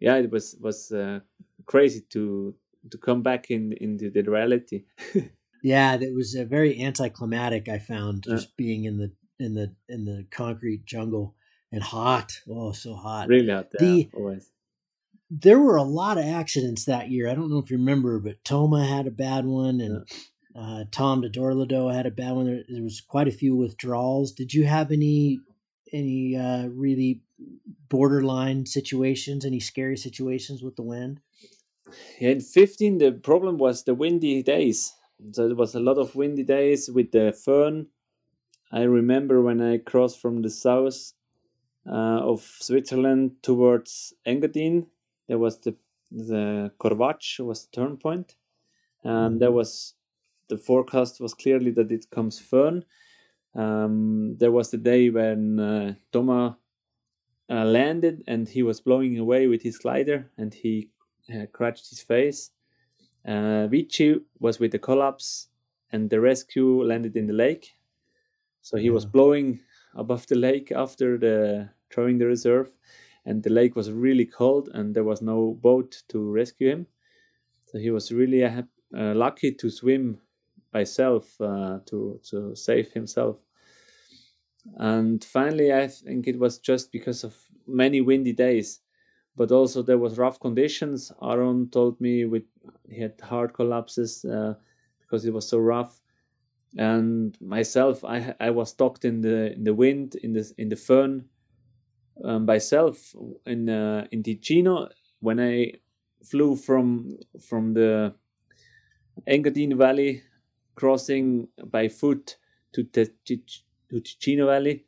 yeah 0.00 0.16
it 0.16 0.30
was 0.30 0.56
was 0.60 0.92
uh, 0.92 1.20
crazy 1.66 2.02
to 2.10 2.54
to 2.90 2.98
come 2.98 3.22
back 3.22 3.50
in 3.50 3.72
into 3.80 4.10
the 4.10 4.22
reality 4.22 4.84
yeah 5.62 5.94
it 5.94 6.14
was 6.14 6.34
a 6.34 6.44
very 6.44 6.82
anticlimactic 6.82 7.68
i 7.68 7.78
found 7.78 8.24
just 8.24 8.48
yeah. 8.48 8.54
being 8.56 8.84
in 8.84 8.98
the 8.98 9.10
in 9.38 9.54
the 9.54 9.74
in 9.88 10.04
the 10.04 10.26
concrete 10.30 10.84
jungle 10.84 11.34
and 11.72 11.82
hot 11.82 12.32
oh 12.48 12.72
so 12.72 12.94
hot 12.94 13.28
really 13.28 13.50
hot 13.50 13.70
the, 13.78 14.08
always 14.14 14.50
there 15.30 15.58
were 15.58 15.76
a 15.76 15.82
lot 15.82 16.18
of 16.18 16.24
accidents 16.24 16.84
that 16.84 17.10
year. 17.10 17.28
I 17.28 17.34
don't 17.34 17.50
know 17.50 17.58
if 17.58 17.70
you 17.70 17.78
remember, 17.78 18.18
but 18.18 18.44
Toma 18.44 18.86
had 18.86 19.06
a 19.06 19.10
bad 19.10 19.44
one, 19.44 19.80
and 19.80 20.06
uh, 20.56 20.84
Tom 20.90 21.20
de 21.20 21.28
Dorlodot 21.28 21.94
had 21.94 22.06
a 22.06 22.10
bad 22.10 22.32
one. 22.32 22.46
There, 22.46 22.62
there, 22.68 22.82
was 22.82 23.00
quite 23.00 23.28
a 23.28 23.32
few 23.32 23.54
withdrawals. 23.56 24.32
Did 24.32 24.54
you 24.54 24.64
have 24.64 24.90
any 24.90 25.40
any 25.92 26.36
uh, 26.36 26.68
really 26.68 27.22
borderline 27.88 28.66
situations? 28.66 29.44
Any 29.44 29.60
scary 29.60 29.96
situations 29.96 30.62
with 30.62 30.76
the 30.76 30.82
wind? 30.82 31.20
In 32.18 32.40
fifteen, 32.40 32.98
the 32.98 33.12
problem 33.12 33.58
was 33.58 33.84
the 33.84 33.94
windy 33.94 34.42
days. 34.42 34.94
So 35.32 35.46
there 35.46 35.56
was 35.56 35.74
a 35.74 35.80
lot 35.80 35.98
of 35.98 36.14
windy 36.14 36.42
days 36.42 36.90
with 36.90 37.12
the 37.12 37.34
föhn. 37.46 37.86
I 38.72 38.82
remember 38.82 39.40
when 39.40 39.60
I 39.60 39.78
crossed 39.78 40.20
from 40.20 40.42
the 40.42 40.50
south 40.50 41.12
uh, 41.88 42.20
of 42.20 42.40
Switzerland 42.60 43.36
towards 43.42 44.12
Engadin 44.26 44.86
there 45.26 45.38
was 45.38 45.58
the 45.58 45.74
the 46.10 46.70
Corvatsch 46.78 47.40
was 47.40 47.66
the 47.66 47.72
turn 47.72 47.96
point, 47.96 48.36
there 49.02 49.12
mm-hmm. 49.12 49.52
was 49.52 49.94
the 50.48 50.58
forecast 50.58 51.20
was 51.20 51.34
clearly 51.34 51.70
that 51.72 51.92
it 51.92 52.10
comes 52.10 52.40
föhn. 52.40 52.82
Um, 53.54 54.36
there 54.38 54.52
was 54.52 54.70
the 54.70 54.76
day 54.78 55.10
when 55.10 55.58
uh, 55.58 55.94
Thomas 56.12 56.54
uh, 57.48 57.64
landed 57.64 58.22
and 58.26 58.48
he 58.48 58.62
was 58.62 58.80
blowing 58.80 59.18
away 59.18 59.46
with 59.46 59.62
his 59.62 59.78
glider 59.78 60.30
and 60.36 60.52
he 60.52 60.90
uh, 61.34 61.46
crashed 61.52 61.88
his 61.90 62.02
face. 62.02 62.50
Uh, 63.24 63.66
Vici 63.66 64.20
was 64.38 64.58
with 64.58 64.72
the 64.72 64.78
collapse 64.78 65.48
and 65.92 66.10
the 66.10 66.20
rescue 66.20 66.82
landed 66.82 67.16
in 67.16 67.26
the 67.26 67.32
lake. 67.32 67.72
So 68.62 68.76
he 68.76 68.86
yeah. 68.86 68.92
was 68.92 69.06
blowing 69.06 69.60
above 69.94 70.26
the 70.26 70.36
lake 70.36 70.70
after 70.72 71.16
the 71.16 71.70
throwing 71.90 72.18
the 72.18 72.26
reserve 72.26 72.70
and 73.24 73.42
the 73.42 73.50
lake 73.50 73.74
was 73.74 73.90
really 73.90 74.26
cold 74.26 74.68
and 74.74 74.94
there 74.94 75.04
was 75.04 75.22
no 75.22 75.58
boat 75.62 76.02
to 76.08 76.30
rescue 76.30 76.70
him. 76.70 76.86
So 77.66 77.78
he 77.78 77.90
was 77.90 78.12
really 78.12 78.44
uh, 78.44 78.62
lucky 78.92 79.52
to 79.52 79.70
swim 79.70 80.18
by 80.76 80.84
self 80.84 81.40
uh, 81.40 81.78
to 81.86 82.20
to 82.30 82.54
save 82.54 82.88
himself. 82.92 83.36
And 84.76 85.24
finally, 85.24 85.72
I 85.72 85.88
think 85.88 86.26
it 86.26 86.38
was 86.38 86.58
just 86.70 86.92
because 86.92 87.24
of 87.24 87.34
many 87.66 88.00
windy 88.00 88.32
days, 88.32 88.80
but 89.36 89.50
also 89.52 89.82
there 89.82 90.02
was 90.04 90.18
rough 90.18 90.38
conditions. 90.38 91.12
Aaron 91.22 91.70
told 91.70 92.00
me 92.00 92.26
with 92.32 92.46
he 92.94 93.00
had 93.00 93.20
heart 93.20 93.52
collapses 93.54 94.24
uh, 94.24 94.54
because 95.00 95.28
it 95.28 95.32
was 95.32 95.48
so 95.48 95.58
rough. 95.58 96.02
And 96.76 97.36
myself, 97.40 98.04
I 98.04 98.34
I 98.48 98.50
was 98.50 98.68
stuck 98.70 99.04
in 99.04 99.20
the 99.22 99.38
in 99.56 99.64
the 99.64 99.74
wind 99.74 100.14
in 100.22 100.32
the 100.32 100.44
in 100.58 100.68
the 100.68 100.76
föhn 100.76 101.24
um, 102.24 102.44
myself 102.44 102.96
in 103.46 103.68
uh, 103.68 104.06
in 104.12 104.22
Ticino 104.22 104.88
when 105.20 105.38
I 105.40 105.72
flew 106.30 106.56
from 106.56 107.18
from 107.48 107.74
the 107.74 108.14
Engadine 109.24 109.76
Valley, 109.76 110.22
crossing 110.76 111.48
by 111.64 111.88
foot 111.88 112.36
to 112.72 112.86
the 112.92 113.10
to 113.26 114.00
Ticino 114.00 114.46
Valley. 114.46 114.84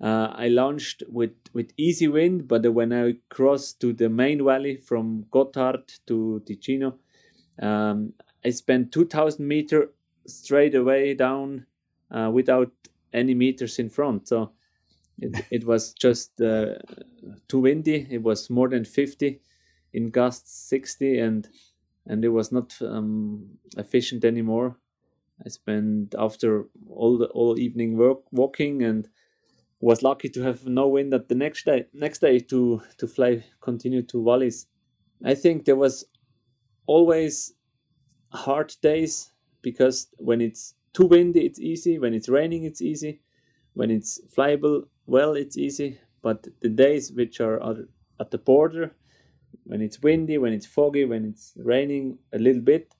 Uh, 0.00 0.32
I 0.34 0.48
launched 0.48 1.02
with, 1.08 1.32
with 1.52 1.72
easy 1.76 2.08
wind, 2.08 2.48
but 2.48 2.70
when 2.72 2.92
I 2.92 3.14
crossed 3.30 3.80
to 3.80 3.92
the 3.92 4.08
main 4.08 4.44
valley 4.44 4.76
from 4.76 5.26
Gotthard 5.32 6.00
to 6.06 6.42
Ticino, 6.44 6.94
um, 7.62 8.12
I 8.44 8.50
spent 8.50 8.92
2,000 8.92 9.46
meters 9.46 9.88
straight 10.26 10.74
away 10.74 11.14
down 11.14 11.66
uh, 12.10 12.30
without 12.32 12.72
any 13.12 13.34
meters 13.34 13.78
in 13.78 13.88
front. 13.88 14.28
So 14.28 14.52
it, 15.18 15.44
it 15.50 15.64
was 15.64 15.92
just 15.92 16.40
uh, 16.40 16.74
too 17.48 17.60
windy. 17.60 18.06
It 18.10 18.22
was 18.22 18.50
more 18.50 18.68
than 18.68 18.84
50 18.84 19.40
in 19.92 20.10
gusts 20.10 20.68
60 20.68 21.18
and 21.18 21.48
and 22.06 22.22
it 22.22 22.28
was 22.28 22.52
not 22.52 22.76
um, 22.82 23.48
efficient 23.78 24.26
anymore. 24.26 24.76
I 25.44 25.48
spent 25.48 26.14
after 26.18 26.64
all 26.88 27.18
the 27.18 27.26
all 27.26 27.58
evening 27.58 27.96
work 27.96 28.20
walking 28.32 28.82
and 28.82 29.08
was 29.80 30.02
lucky 30.02 30.28
to 30.30 30.42
have 30.42 30.66
no 30.66 30.88
wind 30.88 31.12
at 31.12 31.28
the 31.28 31.34
next 31.34 31.66
day 31.66 31.86
next 31.92 32.20
day 32.20 32.38
to 32.38 32.82
to 32.98 33.06
fly 33.06 33.44
continue 33.60 34.02
to 34.02 34.24
valleys. 34.24 34.66
I 35.24 35.34
think 35.34 35.64
there 35.64 35.76
was 35.76 36.04
always 36.86 37.54
hard 38.32 38.74
days 38.82 39.32
because 39.62 40.08
when 40.18 40.40
it's 40.40 40.74
too 40.92 41.06
windy 41.06 41.44
it's 41.46 41.60
easy, 41.60 41.98
when 41.98 42.14
it's 42.14 42.28
raining 42.28 42.64
it's 42.64 42.82
easy, 42.82 43.20
when 43.74 43.90
it's 43.90 44.20
flyable 44.34 44.88
well 45.06 45.34
it's 45.34 45.56
easy, 45.58 45.98
but 46.22 46.46
the 46.60 46.68
days 46.68 47.12
which 47.12 47.40
are 47.40 47.60
at 48.20 48.30
the 48.30 48.38
border 48.38 48.94
when 49.64 49.80
it's 49.80 50.00
windy, 50.00 50.38
when 50.38 50.52
it's 50.52 50.66
foggy, 50.66 51.04
when 51.04 51.24
it's 51.24 51.52
raining 51.56 52.18
a 52.32 52.38
little 52.38 52.62
bit, 52.62 52.94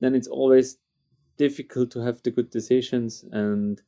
then 0.00 0.14
it's 0.14 0.28
always 0.28 0.78
difficult 1.38 1.90
to 1.92 2.00
have 2.00 2.22
the 2.22 2.30
good 2.30 2.50
decisions 2.50 3.24
and 3.32 3.80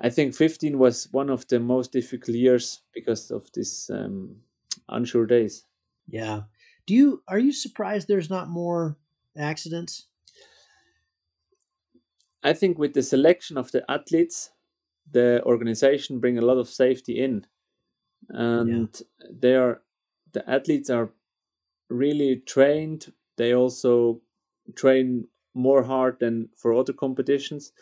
I 0.00 0.10
think 0.10 0.34
15 0.34 0.78
was 0.78 1.08
one 1.10 1.30
of 1.30 1.48
the 1.48 1.60
most 1.60 1.92
difficult 1.92 2.36
years 2.36 2.82
because 2.92 3.30
of 3.30 3.50
this 3.52 3.90
um, 3.90 4.36
unsure 4.88 5.26
days. 5.26 5.64
Yeah. 6.08 6.42
Do 6.86 6.94
you 6.94 7.22
are 7.28 7.38
you 7.38 7.52
surprised 7.52 8.06
there's 8.06 8.30
not 8.30 8.48
more 8.48 8.96
accidents? 9.36 10.06
I 12.42 12.52
think 12.52 12.78
with 12.78 12.94
the 12.94 13.02
selection 13.02 13.58
of 13.58 13.72
the 13.72 13.84
athletes, 13.90 14.50
the 15.10 15.42
organization 15.44 16.20
bring 16.20 16.38
a 16.38 16.42
lot 16.42 16.58
of 16.58 16.68
safety 16.68 17.18
in, 17.18 17.46
and 18.28 19.02
yeah. 19.20 19.26
they 19.32 19.54
are 19.56 19.82
the 20.32 20.48
athletes 20.48 20.90
are 20.90 21.10
really 21.88 22.36
trained. 22.46 23.12
They 23.36 23.52
also 23.52 24.20
train 24.76 25.26
more 25.56 25.84
hard 25.84 26.20
than 26.20 26.50
for 26.56 26.74
other 26.74 26.94
competitions. 26.94 27.72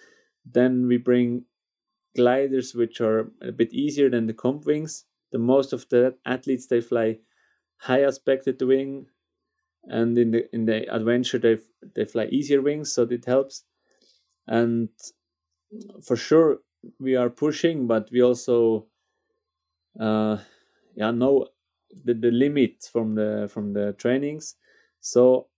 Then 0.47 0.89
we 0.89 0.99
bring 0.99 1.47
gliders 2.16 2.75
which 2.75 3.01
are 3.01 3.33
a 3.43 3.53
bit 3.53 3.72
easier 3.72 4.11
than 4.11 4.27
the 4.27 4.35
comp 4.35 4.66
wings. 4.66 5.07
The 5.33 5.39
most 5.39 5.72
of 5.72 5.89
the 5.91 6.16
athletes 6.27 6.66
they 6.66 6.81
fly 6.81 7.20
high 7.79 8.01
aspected 8.01 8.62
wing, 8.62 9.09
and 9.85 10.18
in 10.18 10.33
the 10.33 10.55
in 10.55 10.66
the 10.66 10.95
adventure 10.95 11.39
they 11.39 11.59
they 11.95 12.05
fly 12.07 12.27
easier 12.27 12.62
wings, 12.62 12.93
so 12.93 13.05
it 13.05 13.25
helps. 13.27 13.64
And 14.47 14.91
for 16.03 16.16
sure 16.16 16.59
we 17.01 17.16
are 17.16 17.31
pushing, 17.31 17.87
but 17.87 18.09
we 18.12 18.22
also 18.22 18.87
uh, 19.99 20.39
yeah 20.95 21.11
know 21.11 21.49
the, 22.05 22.14
the 22.14 22.31
limits 22.31 22.89
from 22.89 23.14
the 23.14 23.49
from 23.53 23.72
the 23.72 23.93
trainings. 23.95 24.57
So 25.01 25.49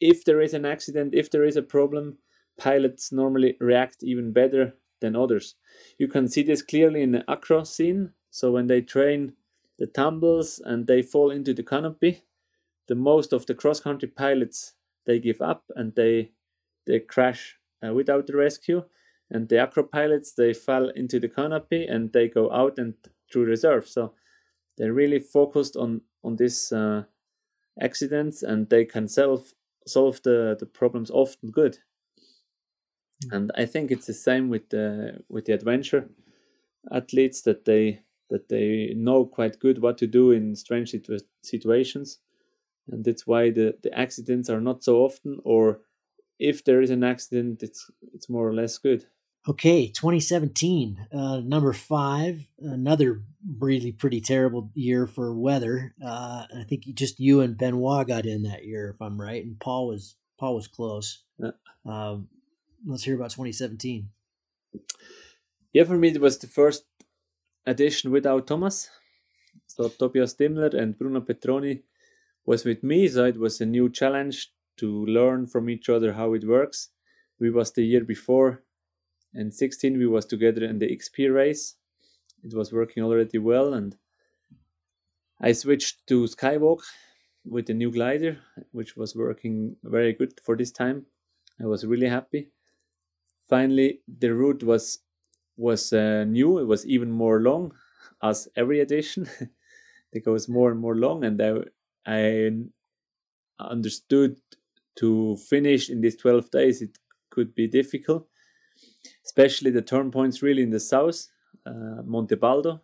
if 0.00 0.24
there 0.24 0.40
is 0.40 0.54
an 0.54 0.64
accident, 0.64 1.14
if 1.14 1.30
there 1.30 1.44
is 1.44 1.56
a 1.56 1.62
problem, 1.62 2.18
pilots 2.58 3.12
normally 3.12 3.56
react 3.60 4.02
even 4.02 4.32
better 4.32 4.74
than 5.00 5.16
others. 5.16 5.56
You 5.98 6.08
can 6.08 6.28
see 6.28 6.42
this 6.42 6.62
clearly 6.62 7.02
in 7.02 7.12
the 7.12 7.24
acro 7.28 7.64
scene. 7.64 8.12
So 8.30 8.50
when 8.50 8.66
they 8.66 8.80
train 8.80 9.34
the 9.78 9.86
tumbles 9.86 10.60
and 10.64 10.86
they 10.86 11.02
fall 11.02 11.30
into 11.30 11.52
the 11.52 11.62
canopy, 11.62 12.22
the 12.88 12.94
most 12.94 13.32
of 13.32 13.46
the 13.46 13.54
cross 13.54 13.80
country 13.80 14.08
pilots 14.08 14.74
they 15.06 15.18
give 15.18 15.40
up 15.40 15.64
and 15.76 15.94
they 15.94 16.32
they 16.86 17.00
crash 17.00 17.56
uh, 17.84 17.92
without 17.92 18.26
the 18.26 18.36
rescue. 18.36 18.84
And 19.30 19.48
the 19.48 19.58
acro 19.58 19.82
pilots 19.82 20.32
they 20.32 20.52
fall 20.52 20.90
into 20.90 21.18
the 21.18 21.28
canopy 21.28 21.86
and 21.86 22.12
they 22.12 22.28
go 22.28 22.52
out 22.52 22.78
and 22.78 22.94
through 23.30 23.44
reserve. 23.44 23.88
So 23.88 24.14
they're 24.76 24.92
really 24.92 25.20
focused 25.20 25.76
on 25.76 26.02
on 26.22 26.36
this 26.36 26.72
uh, 26.72 27.04
accidents 27.80 28.42
and 28.42 28.68
they 28.68 28.84
can 28.84 29.08
solve 29.08 29.54
solve 29.86 30.20
the 30.22 30.56
the 30.58 30.66
problems 30.66 31.10
often 31.10 31.50
good. 31.50 31.78
Mm. 33.24 33.36
and 33.36 33.52
i 33.56 33.66
think 33.66 33.90
it's 33.90 34.06
the 34.06 34.14
same 34.14 34.48
with 34.48 34.68
the 34.70 35.22
with 35.28 35.44
the 35.44 35.52
adventure 35.52 36.08
athletes 36.90 37.42
that 37.42 37.64
they 37.64 38.02
that 38.30 38.48
they 38.48 38.94
know 38.96 39.24
quite 39.26 39.60
good 39.60 39.80
what 39.82 39.98
to 39.98 40.06
do 40.06 40.30
in 40.30 40.56
strange 40.56 40.90
situ- 40.90 41.18
situations. 41.42 42.18
And 42.90 43.04
that's 43.04 43.26
why 43.26 43.50
the 43.50 43.76
the 43.82 43.96
accidents 43.96 44.50
are 44.50 44.60
not 44.60 44.82
so 44.82 45.04
often 45.04 45.38
or 45.44 45.80
if 46.38 46.64
there 46.64 46.82
is 46.82 46.90
an 46.90 47.04
accident 47.04 47.62
it's 47.62 47.90
it's 48.12 48.28
more 48.28 48.48
or 48.48 48.54
less 48.54 48.78
good 48.78 49.06
Okay, 49.48 49.88
2017, 49.88 51.08
uh, 51.12 51.40
number 51.40 51.72
five, 51.72 52.46
another 52.60 53.22
really 53.58 53.90
pretty 53.90 54.20
terrible 54.20 54.70
year 54.74 55.04
for 55.08 55.34
weather. 55.34 55.96
Uh, 56.00 56.46
I 56.56 56.64
think 56.68 56.84
just 56.94 57.18
you 57.18 57.40
and 57.40 57.58
Benoit 57.58 58.06
got 58.06 58.24
in 58.24 58.44
that 58.44 58.64
year, 58.64 58.90
if 58.90 59.02
I'm 59.02 59.20
right, 59.20 59.44
and 59.44 59.58
Paul 59.58 59.88
was 59.88 60.14
Paul 60.38 60.54
was 60.54 60.68
close. 60.68 61.24
Um, 61.84 62.28
let's 62.86 63.02
hear 63.02 63.16
about 63.16 63.30
2017. 63.30 64.10
Yeah, 65.72 65.84
for 65.84 65.98
me 65.98 66.10
it 66.10 66.20
was 66.20 66.38
the 66.38 66.46
first 66.46 66.84
edition 67.66 68.12
without 68.12 68.46
Thomas. 68.46 68.90
So 69.66 69.88
Tobias 69.88 70.34
Dimmler 70.34 70.72
and 70.72 70.96
Bruno 70.96 71.20
Petroni 71.20 71.82
was 72.46 72.64
with 72.64 72.84
me, 72.84 73.08
so 73.08 73.24
it 73.24 73.38
was 73.38 73.60
a 73.60 73.66
new 73.66 73.90
challenge 73.90 74.52
to 74.76 75.04
learn 75.06 75.48
from 75.48 75.68
each 75.68 75.88
other 75.88 76.12
how 76.12 76.32
it 76.34 76.46
works. 76.46 76.90
We 77.40 77.50
was 77.50 77.72
the 77.72 77.84
year 77.84 78.04
before 78.04 78.62
and 79.34 79.54
16 79.54 79.98
we 79.98 80.06
was 80.06 80.26
together 80.26 80.64
in 80.64 80.78
the 80.78 80.96
xp 80.96 81.32
race. 81.32 81.76
It 82.44 82.54
was 82.54 82.72
working 82.72 83.02
already 83.04 83.38
well 83.38 83.74
and 83.74 83.96
i 85.40 85.52
switched 85.52 86.06
to 86.06 86.24
skywalk 86.24 86.82
with 87.44 87.66
the 87.66 87.74
new 87.74 87.90
glider 87.90 88.38
which 88.72 88.96
was 88.96 89.14
working 89.16 89.76
very 89.82 90.12
good 90.12 90.40
for 90.44 90.56
this 90.56 90.70
time. 90.72 91.06
I 91.60 91.66
was 91.66 91.84
really 91.86 92.08
happy. 92.08 92.50
Finally 93.48 94.02
the 94.08 94.34
route 94.34 94.62
was 94.64 95.00
was 95.56 95.92
uh, 95.92 96.24
new. 96.24 96.58
It 96.58 96.66
was 96.66 96.86
even 96.86 97.10
more 97.12 97.40
long 97.40 97.74
as 98.22 98.48
every 98.56 98.80
edition. 98.80 99.28
It 100.12 100.24
goes 100.24 100.48
more 100.48 100.70
and 100.72 100.80
more 100.80 100.96
long 100.96 101.24
and 101.24 101.40
i 101.42 101.52
i 102.06 102.50
understood 103.58 104.40
to 104.96 105.36
finish 105.36 105.88
in 105.88 106.00
these 106.00 106.16
12 106.16 106.50
days 106.50 106.82
it 106.82 106.98
could 107.30 107.54
be 107.54 107.66
difficult 107.66 108.28
especially 109.32 109.70
the 109.70 109.80
turn 109.80 110.10
points 110.10 110.42
really 110.42 110.62
in 110.62 110.68
the 110.68 110.78
south, 110.78 111.28
uh, 111.64 112.02
Monte 112.04 112.34
Baldo. 112.34 112.82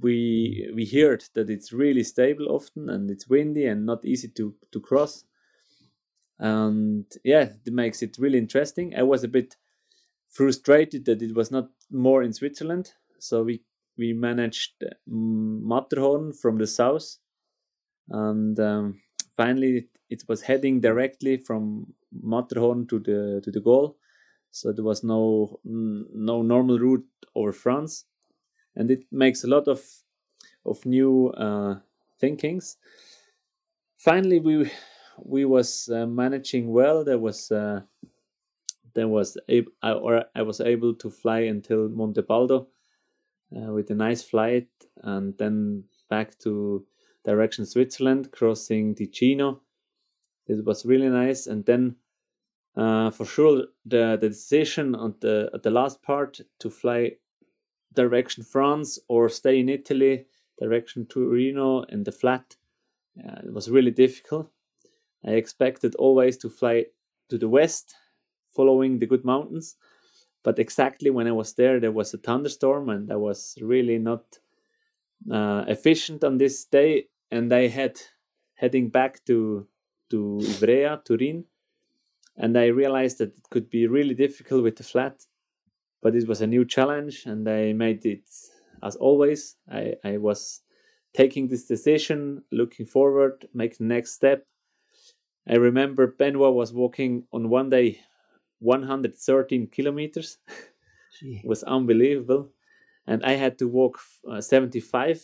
We 0.00 0.68
we 0.74 0.86
heard 0.86 1.22
that 1.34 1.48
it's 1.48 1.72
really 1.72 2.02
stable 2.02 2.48
often 2.48 2.90
and 2.90 3.08
it's 3.10 3.28
windy 3.28 3.66
and 3.66 3.86
not 3.86 4.04
easy 4.04 4.28
to 4.28 4.54
to 4.72 4.80
cross. 4.80 5.24
And 6.40 7.04
yeah, 7.22 7.50
it 7.64 7.72
makes 7.72 8.02
it 8.02 8.18
really 8.18 8.38
interesting. 8.38 8.94
I 8.96 9.04
was 9.04 9.22
a 9.22 9.28
bit 9.28 9.56
frustrated 10.30 11.04
that 11.04 11.22
it 11.22 11.36
was 11.36 11.52
not 11.52 11.68
more 11.90 12.24
in 12.24 12.32
Switzerland, 12.32 12.94
so 13.20 13.44
we 13.44 13.62
we 13.96 14.12
managed 14.14 14.82
um, 14.82 15.68
Matterhorn 15.68 16.32
from 16.32 16.58
the 16.58 16.66
south, 16.66 17.18
and 18.08 18.58
um, 18.58 19.00
finally 19.36 19.76
it, 19.76 19.88
it, 20.10 20.24
was 20.28 20.42
heading 20.42 20.80
directly 20.80 21.36
from 21.36 21.94
Matterhorn 22.10 22.88
to 22.88 22.98
the 22.98 23.40
to 23.44 23.50
the 23.52 23.60
goal. 23.60 23.96
So 24.52 24.70
there 24.70 24.84
was 24.84 25.02
no 25.02 25.58
no 25.64 26.42
normal 26.42 26.78
route 26.78 27.06
over 27.34 27.52
France, 27.52 28.04
and 28.76 28.90
it 28.90 29.04
makes 29.10 29.44
a 29.44 29.48
lot 29.48 29.66
of 29.66 29.82
of 30.64 30.84
new 30.84 31.30
uh, 31.30 31.80
thinkings. 32.20 32.76
Finally, 33.96 34.40
we 34.40 34.70
we 35.18 35.46
was 35.46 35.88
uh, 35.88 36.06
managing 36.06 36.70
well. 36.70 37.02
There 37.02 37.18
was 37.18 37.50
uh, 37.50 37.80
there 38.94 39.08
was 39.08 39.38
able, 39.48 39.72
or 39.82 40.24
I 40.34 40.42
was 40.42 40.60
able 40.60 40.94
to 40.96 41.10
fly 41.10 41.40
until 41.40 41.88
Montebaldo 41.88 42.66
uh, 43.56 43.72
with 43.72 43.90
a 43.90 43.94
nice 43.94 44.22
flight, 44.22 44.68
and 45.02 45.36
then 45.38 45.84
back 46.10 46.38
to 46.40 46.84
direction 47.24 47.64
Switzerland, 47.64 48.32
crossing 48.32 48.94
Ticino. 48.94 49.60
It 50.46 50.62
was 50.64 50.84
really 50.84 51.08
nice, 51.08 51.46
and 51.46 51.64
then 51.64 51.96
uh, 52.76 53.10
for 53.10 53.24
sure 53.24 53.66
the 53.84 54.16
the 54.20 54.28
decision 54.28 54.94
on 54.94 55.14
the 55.20 55.50
at 55.54 55.62
the 55.62 55.70
last 55.70 56.02
part 56.02 56.40
to 56.58 56.70
fly 56.70 57.12
direction 57.94 58.42
France 58.42 58.98
or 59.08 59.28
stay 59.28 59.60
in 59.60 59.68
Italy, 59.68 60.26
direction 60.58 61.06
Torino 61.06 61.82
in 61.82 62.04
the 62.04 62.12
flat. 62.12 62.56
Uh, 63.18 63.40
it 63.44 63.52
was 63.52 63.70
really 63.70 63.90
difficult. 63.90 64.50
I 65.24 65.32
expected 65.32 65.94
always 65.96 66.36
to 66.38 66.48
fly 66.48 66.86
to 67.28 67.38
the 67.38 67.48
west, 67.48 67.94
following 68.50 68.98
the 68.98 69.06
good 69.06 69.24
mountains, 69.24 69.76
but 70.42 70.58
exactly 70.58 71.10
when 71.10 71.26
I 71.26 71.32
was 71.32 71.54
there, 71.54 71.78
there 71.78 71.92
was 71.92 72.14
a 72.14 72.18
thunderstorm, 72.18 72.88
and 72.88 73.12
I 73.12 73.16
was 73.16 73.56
really 73.60 73.98
not 73.98 74.38
uh, 75.30 75.64
efficient 75.68 76.24
on 76.24 76.38
this 76.38 76.64
day. 76.64 77.08
And 77.30 77.52
I 77.52 77.68
had 77.68 78.00
heading 78.54 78.88
back 78.88 79.24
to 79.26 79.66
to 80.10 80.38
Ivrea, 80.42 81.02
Turin, 81.04 81.44
and 82.36 82.58
I 82.58 82.66
realized 82.66 83.18
that 83.18 83.36
it 83.36 83.50
could 83.50 83.68
be 83.70 83.86
really 83.86 84.14
difficult 84.14 84.62
with 84.62 84.76
the 84.76 84.84
flat 84.84 85.26
but 86.02 86.16
it 86.16 86.28
was 86.28 86.40
a 86.40 86.46
new 86.46 86.64
challenge 86.64 87.24
and 87.26 87.48
I 87.48 87.72
made 87.72 88.04
it 88.04 88.28
as 88.82 88.96
always. 88.96 89.56
I, 89.70 89.94
I 90.04 90.16
was 90.18 90.60
taking 91.14 91.48
this 91.48 91.64
decision, 91.64 92.42
looking 92.50 92.84
forward, 92.84 93.46
make 93.54 93.78
the 93.78 93.84
next 93.84 94.12
step. 94.12 94.44
I 95.48 95.54
remember 95.54 96.06
Benoit 96.06 96.54
was 96.54 96.72
walking 96.72 97.24
on 97.32 97.48
one 97.48 97.70
day 97.70 98.00
113 98.58 99.68
kilometers. 99.68 100.38
it 101.20 101.44
was 101.44 101.62
unbelievable. 101.62 102.50
And 103.06 103.24
I 103.24 103.32
had 103.32 103.58
to 103.58 103.68
walk 103.68 103.98
uh, 104.28 104.40
75 104.40 105.22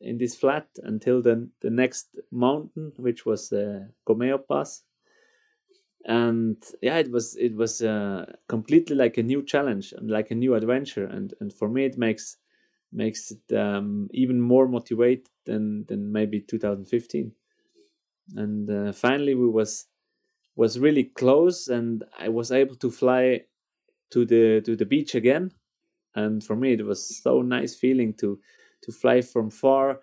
in 0.00 0.18
this 0.18 0.34
flat 0.34 0.68
until 0.82 1.22
the, 1.22 1.48
the 1.60 1.70
next 1.70 2.16
mountain, 2.30 2.92
which 2.96 3.26
was 3.26 3.52
uh, 3.52 3.86
Gomeo 4.06 4.38
Pass 4.38 4.82
and 6.06 6.56
yeah 6.82 6.96
it 6.98 7.10
was 7.10 7.36
it 7.36 7.54
was 7.54 7.82
uh, 7.82 8.26
completely 8.48 8.96
like 8.96 9.18
a 9.18 9.22
new 9.22 9.42
challenge 9.44 9.92
and 9.92 10.10
like 10.10 10.30
a 10.30 10.34
new 10.34 10.54
adventure. 10.54 11.06
And 11.06 11.34
and 11.40 11.52
for 11.52 11.68
me 11.68 11.84
it 11.84 11.98
makes 11.98 12.36
makes 12.92 13.32
it 13.32 13.56
um, 13.56 14.08
even 14.12 14.40
more 14.40 14.68
motivated 14.68 15.28
than 15.46 15.84
than 15.86 16.12
maybe 16.12 16.40
2015 16.40 17.34
and 18.36 18.70
uh, 18.70 18.92
finally 18.92 19.34
we 19.34 19.48
was 19.48 19.86
was 20.56 20.78
really 20.78 21.04
close 21.04 21.68
and 21.68 22.04
i 22.18 22.28
was 22.28 22.52
able 22.52 22.76
to 22.76 22.90
fly 22.90 23.40
to 24.10 24.24
the 24.24 24.60
to 24.62 24.76
the 24.76 24.86
beach 24.86 25.14
again. 25.14 25.52
And 26.14 26.42
for 26.44 26.56
me 26.56 26.72
it 26.74 26.84
was 26.84 27.22
so 27.22 27.42
nice 27.42 27.74
feeling 27.76 28.14
to 28.14 28.40
to 28.82 28.92
fly 28.92 29.20
from 29.22 29.50
far 29.50 30.00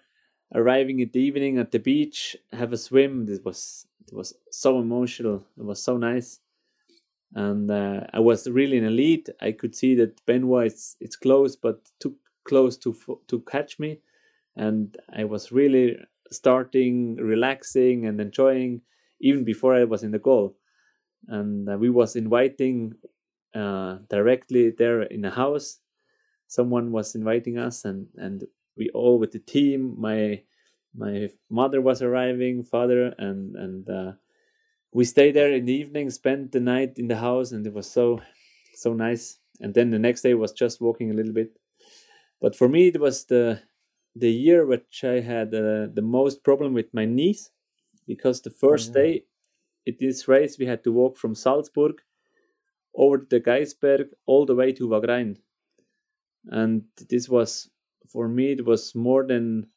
arriving 0.53 1.01
at 1.01 1.13
the 1.13 1.19
evening 1.21 1.57
at 1.59 1.71
the 1.71 1.79
beach 1.79 2.37
have 2.53 2.73
a 2.73 2.77
swim. 2.77 3.25
This 3.25 3.41
was 3.43 3.87
it 4.07 4.13
was 4.13 4.33
so 4.51 4.79
emotional. 4.79 5.45
It 5.57 5.63
was 5.65 5.81
so 5.81 5.97
nice, 5.97 6.39
and 7.33 7.69
uh, 7.69 8.01
I 8.13 8.19
was 8.19 8.47
really 8.47 8.77
in 8.77 8.85
a 8.85 8.89
lead. 8.91 9.29
I 9.41 9.51
could 9.51 9.75
see 9.75 9.95
that 9.95 10.25
Benoit 10.25 10.67
it's 10.67 10.95
it's 10.99 11.15
close, 11.15 11.55
but 11.55 11.89
too 11.99 12.15
close 12.45 12.77
to 12.77 12.95
to 13.27 13.39
catch 13.41 13.79
me, 13.79 13.99
and 14.55 14.97
I 15.13 15.25
was 15.25 15.51
really 15.51 15.97
starting 16.31 17.15
relaxing 17.17 18.05
and 18.05 18.19
enjoying 18.21 18.81
even 19.21 19.43
before 19.43 19.75
I 19.75 19.85
was 19.85 20.03
in 20.03 20.11
the 20.11 20.19
goal. 20.19 20.57
And 21.27 21.69
uh, 21.69 21.77
we 21.77 21.89
was 21.89 22.15
inviting 22.15 22.93
uh, 23.55 23.99
directly 24.09 24.71
there 24.71 25.03
in 25.03 25.21
the 25.21 25.31
house. 25.31 25.79
Someone 26.47 26.91
was 26.91 27.15
inviting 27.15 27.57
us, 27.57 27.85
and 27.85 28.07
and 28.17 28.45
we 28.77 28.89
all 28.93 29.19
with 29.19 29.31
the 29.31 29.39
team. 29.39 29.95
My 29.99 30.43
my 30.95 31.29
mother 31.49 31.81
was 31.81 32.01
arriving, 32.01 32.63
father, 32.63 33.13
and 33.17 33.55
and 33.55 33.89
uh, 33.89 34.11
we 34.91 35.03
stayed 35.03 35.35
there 35.35 35.51
in 35.51 35.65
the 35.65 35.73
evening, 35.73 36.09
spent 36.09 36.51
the 36.51 36.59
night 36.59 36.93
in 36.97 37.07
the 37.07 37.17
house, 37.17 37.51
and 37.51 37.65
it 37.65 37.73
was 37.73 37.89
so 37.89 38.21
so 38.73 38.93
nice. 38.93 39.39
And 39.59 39.73
then 39.73 39.89
the 39.89 39.99
next 39.99 40.21
day 40.21 40.33
was 40.33 40.51
just 40.51 40.81
walking 40.81 41.09
a 41.11 41.13
little 41.13 41.33
bit. 41.33 41.57
But 42.39 42.55
for 42.55 42.69
me, 42.69 42.87
it 42.87 42.99
was 42.99 43.25
the 43.25 43.61
the 44.15 44.31
year 44.31 44.65
which 44.65 45.03
I 45.03 45.19
had 45.19 45.53
uh, 45.53 45.87
the 45.93 46.03
most 46.03 46.43
problem 46.43 46.73
with 46.73 46.93
my 46.93 47.05
knees, 47.05 47.51
because 48.07 48.41
the 48.41 48.49
first 48.49 48.91
mm-hmm. 48.91 49.01
day 49.01 49.23
in 49.85 49.95
this 49.99 50.27
race 50.27 50.57
we 50.59 50.65
had 50.65 50.83
to 50.83 50.91
walk 50.91 51.17
from 51.17 51.35
Salzburg 51.35 52.01
over 52.95 53.25
the 53.29 53.39
Gaisberg 53.39 54.07
all 54.25 54.45
the 54.45 54.55
way 54.55 54.71
to 54.73 54.87
Wagrain, 54.87 55.37
and 56.47 56.83
this 57.09 57.29
was 57.29 57.69
for 58.07 58.27
me 58.27 58.53
it 58.53 58.65
was 58.65 58.95
more 58.95 59.25
than 59.27 59.67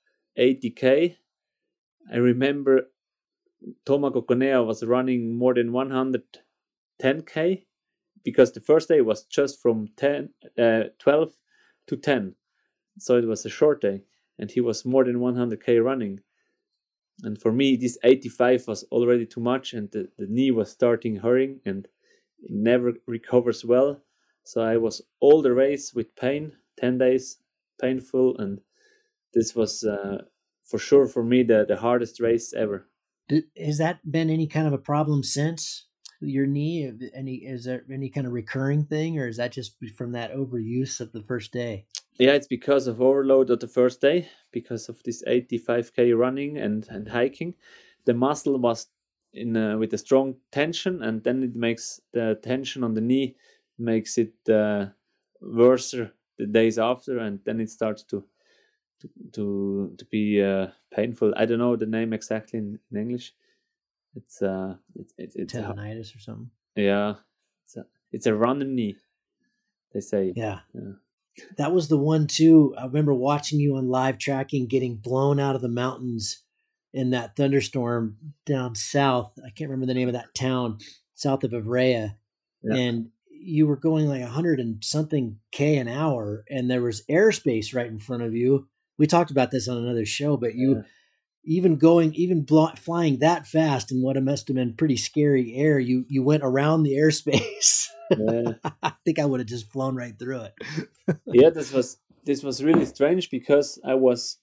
80k. 0.41 1.17
I 2.13 2.17
remember 2.17 2.91
Toma 3.85 4.11
Coconea 4.11 4.65
was 4.65 4.83
running 4.83 5.37
more 5.37 5.55
than 5.55 5.71
110k 5.71 7.65
because 8.25 8.53
the 8.53 8.61
first 8.61 8.89
day 8.89 9.01
was 9.01 9.25
just 9.25 9.61
from 9.61 9.89
10, 9.97 10.31
uh, 10.59 10.85
12 10.99 11.33
to 11.89 11.97
10. 11.97 12.35
So 12.99 13.17
it 13.17 13.27
was 13.27 13.45
a 13.45 13.51
short 13.51 13.81
day 13.81 14.03
and 14.39 14.51
he 14.51 14.61
was 14.61 14.85
more 14.85 15.05
than 15.05 15.17
100k 15.17 15.83
running. 15.85 16.21
And 17.23 17.41
for 17.41 17.53
me, 17.53 17.77
this 17.77 17.99
85 18.03 18.67
was 18.69 18.85
already 18.85 19.27
too 19.27 19.41
much 19.41 19.75
and 19.75 19.91
the, 19.91 20.09
the 20.19 20.27
knee 20.27 20.51
was 20.51 20.71
starting 20.71 21.17
hurting 21.17 21.61
and 21.67 21.87
it 22.43 22.51
never 22.51 22.95
recovers 23.07 23.65
well. 23.65 24.01
So 24.45 24.63
I 24.63 24.79
was 24.79 25.03
all 25.21 25.43
the 25.43 25.53
race 25.53 25.93
with 25.95 26.17
pain, 26.17 26.53
10 26.79 26.99
days 26.99 27.39
painful 27.81 28.39
and 28.39 28.61
this 29.35 29.55
was 29.55 29.85
uh, 29.85 30.23
for 30.71 30.79
sure 30.79 31.07
for 31.07 31.25
me 31.25 31.43
the, 31.43 31.65
the 31.67 31.77
hardest 31.77 32.21
race 32.21 32.53
ever. 32.55 32.87
Has 33.57 33.79
that 33.79 34.11
been 34.11 34.31
any 34.31 34.47
kind 34.47 34.67
of 34.67 34.73
a 34.73 34.79
problem 34.79 35.23
since 35.23 35.87
your 36.21 36.47
knee? 36.47 36.93
Any 37.15 37.37
is 37.37 37.65
there 37.65 37.85
any 37.93 38.09
kind 38.09 38.27
of 38.27 38.33
recurring 38.33 38.85
thing, 38.85 39.19
or 39.19 39.29
is 39.29 39.37
that 39.37 39.53
just 39.53 39.77
from 39.97 40.13
that 40.13 40.33
overuse 40.35 41.01
of 41.01 41.13
the 41.13 41.23
first 41.23 41.53
day? 41.53 41.87
Yeah, 42.19 42.33
it's 42.33 42.47
because 42.47 42.87
of 42.87 43.01
overload 43.01 43.51
of 43.51 43.61
the 43.61 43.69
first 43.69 44.01
day, 44.01 44.29
because 44.53 44.89
of 44.89 45.03
this 45.05 45.23
85k 45.27 46.17
running 46.19 46.59
and 46.59 46.87
and 46.91 47.09
hiking. 47.09 47.55
The 48.05 48.15
muscle 48.15 48.59
was 48.59 48.89
in 49.33 49.57
uh, 49.57 49.79
with 49.79 49.93
a 49.95 49.99
strong 49.99 50.37
tension, 50.51 51.03
and 51.03 51.23
then 51.23 51.43
it 51.43 51.55
makes 51.55 52.01
the 52.13 52.39
tension 52.43 52.85
on 52.85 52.95
the 52.95 53.01
knee 53.01 53.37
makes 53.79 54.19
it 54.19 54.35
uh, 54.49 54.87
worse 55.41 55.93
the 56.39 56.47
days 56.47 56.79
after, 56.79 57.19
and 57.19 57.41
then 57.45 57.61
it 57.61 57.71
starts 57.71 58.03
to 58.05 58.25
to 59.01 59.09
to, 59.33 59.95
to 59.99 60.05
be 60.07 60.43
uh, 60.43 60.69
painful. 60.93 61.33
I 61.37 61.47
don't 61.47 61.59
know 61.59 61.77
the 61.77 61.87
name 61.87 62.13
exactly 62.13 62.59
in, 62.59 62.79
in 62.91 63.01
English. 63.01 63.35
It's 64.15 64.43
uh, 64.43 64.77
it's 64.95 65.13
it's, 65.19 65.37
it's 65.37 65.53
tendonitis 65.53 66.15
a, 66.15 66.17
or 66.17 66.21
something. 66.21 66.51
Yeah, 66.77 67.15
it's 67.65 67.77
a 67.77 67.87
it's 68.13 68.27
a 68.27 68.35
runner 68.35 68.65
knee. 68.65 68.97
They 69.93 70.01
say. 70.01 70.33
Yeah. 70.37 70.61
yeah. 70.73 70.93
That 71.57 71.73
was 71.73 71.89
the 71.89 71.97
one 71.97 72.27
too. 72.27 72.75
I 72.79 72.85
remember 72.85 73.15
watching 73.15 73.61
you 73.61 73.77
on 73.77 73.89
live 73.89 74.19
tracking, 74.19 74.67
getting 74.67 74.97
blown 74.97 75.41
out 75.41 75.57
of 75.57 75.63
the 75.63 75.69
mountains 75.69 76.43
in 76.93 77.11
that 77.11 77.37
thunderstorm 77.37 78.17
down 78.45 78.75
south. 78.75 79.33
I 79.39 79.51
can't 79.51 79.71
remember 79.71 79.87
the 79.87 79.95
name 79.95 80.09
of 80.09 80.15
that 80.15 80.35
town 80.35 80.79
south 81.15 81.45
of 81.45 81.53
Ivrea, 81.53 82.17
yeah. 82.63 82.75
and 82.75 83.11
you 83.29 83.67
were 83.67 83.77
going 83.77 84.07
like 84.07 84.23
a 84.23 84.27
hundred 84.27 84.61
and 84.61 84.85
something 84.85 85.39
k 85.53 85.77
an 85.77 85.89
hour, 85.89 86.45
and 86.51 86.71
there 86.71 86.83
was 86.83 87.05
airspace 87.09 87.75
right 87.75 87.87
in 87.87 87.99
front 87.99 88.23
of 88.23 88.35
you, 88.35 88.69
we 89.01 89.07
talked 89.07 89.31
about 89.31 89.51
this 89.51 89.67
on 89.67 89.79
another 89.79 90.05
show, 90.05 90.37
but 90.37 90.55
you 90.55 90.77
yeah. 90.77 90.83
even 91.43 91.77
going 91.77 92.15
even 92.15 92.43
bl- 92.43 92.77
flying 92.77 93.19
that 93.21 93.47
fast 93.47 93.91
in 93.91 94.03
what 94.03 94.23
must 94.23 94.47
have 94.47 94.57
been 94.57 94.77
pretty 94.77 94.99
scary 94.99 95.55
air, 95.57 95.79
you 95.81 96.05
you 96.07 96.23
went 96.23 96.43
around 96.45 96.83
the 96.83 96.93
airspace. 96.93 97.87
Yeah. 98.11 98.53
I 98.83 98.93
think 99.07 99.19
I 99.19 99.25
would 99.25 99.41
have 99.41 99.49
just 99.49 99.73
flown 99.73 99.97
right 99.97 100.19
through 100.19 100.43
it. 100.43 101.19
yeah, 101.27 101.49
this 101.49 101.73
was 101.73 101.97
this 102.25 102.43
was 102.43 102.63
really 102.63 102.85
strange 102.85 103.31
because 103.31 103.81
I 103.83 103.95
was 103.95 104.37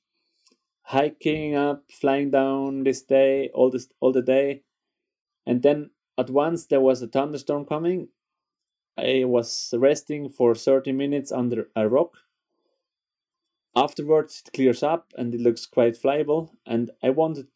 hiking 0.81 1.53
up, 1.53 1.83
flying 1.91 2.31
down 2.31 2.83
this 2.83 3.03
day, 3.03 3.51
all 3.53 3.69
this 3.69 3.87
all 3.99 4.11
the 4.11 4.23
day, 4.23 4.63
and 5.45 5.61
then 5.61 5.91
at 6.17 6.31
once 6.31 6.65
there 6.65 6.81
was 6.81 7.03
a 7.03 7.07
thunderstorm 7.07 7.65
coming. 7.65 8.07
I 8.97 9.25
was 9.25 9.71
resting 9.77 10.27
for 10.27 10.55
30 10.55 10.91
minutes 10.93 11.31
under 11.31 11.69
a 11.75 11.87
rock 11.87 12.17
afterwards 13.75 14.43
it 14.45 14.53
clears 14.53 14.81
up 14.83 15.13
and 15.17 15.33
it 15.33 15.41
looks 15.41 15.65
quite 15.65 15.95
flyable 15.95 16.49
and 16.65 16.91
i 17.03 17.09
wanted 17.09 17.47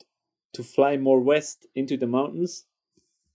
to 0.53 0.63
fly 0.63 0.97
more 0.97 1.19
west 1.19 1.65
into 1.75 1.97
the 1.97 2.07
mountains 2.07 2.65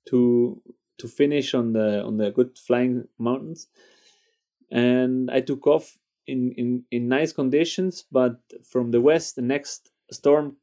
to 0.06 0.62
to 0.98 1.08
finish 1.08 1.54
on 1.54 1.72
the 1.72 2.02
on 2.02 2.16
the 2.16 2.30
good 2.30 2.58
flying 2.58 3.08
mountains. 3.18 3.68
And 4.70 5.30
i 5.30 5.40
took 5.40 5.66
off 5.66 5.98
in 6.26 6.52
in 6.52 6.84
in 6.90 7.08
nice 7.08 7.32
conditions 7.32 8.04
but 8.10 8.40
from 8.64 8.90
the 8.90 9.00
west 9.00 9.36
the 9.36 9.42
next 9.42 9.90
storm 10.10 10.56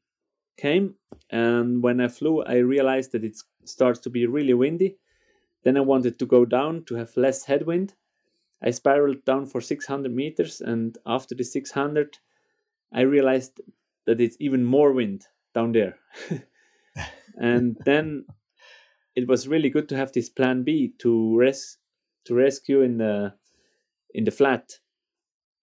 came 0.57 0.95
and 1.30 1.82
when 1.82 2.01
i 2.01 2.07
flew 2.07 2.43
i 2.43 2.55
realized 2.55 3.11
that 3.14 3.24
it 3.24 3.38
starts 3.64 3.99
to 3.99 4.09
be 4.09 4.26
really 4.26 4.53
windy. 4.53 4.97
Then 5.64 5.78
i 5.78 5.82
wanted 5.82 6.20
to 6.20 6.26
go 6.26 6.45
down 6.45 6.84
to 6.86 6.95
have 6.95 7.16
less 7.16 7.45
headwind 7.45 7.93
i 8.64 8.72
spiraled 8.72 9.24
down 9.26 9.45
for 9.45 9.61
600 9.61 10.14
meters 10.14 10.61
and 10.61 10.97
after 11.05 11.36
the 11.36 11.43
600 11.43 12.18
i 12.93 13.01
realized 13.01 13.61
that 14.05 14.20
it's 14.20 14.38
even 14.39 14.64
more 14.64 14.91
wind 14.91 15.26
down 15.53 15.72
there. 15.72 15.97
And 17.36 17.78
then 17.84 18.26
it 19.16 19.28
was 19.28 19.47
really 19.47 19.70
good 19.70 19.89
to 19.89 19.97
have 19.97 20.11
this 20.11 20.30
plan 20.30 20.64
b 20.64 20.93
to 20.99 21.36
res 21.36 21.78
to 22.26 22.36
rescue 22.36 22.82
in 22.82 22.97
the 22.97 23.34
in 24.14 24.24
the 24.24 24.32
flat. 24.32 24.80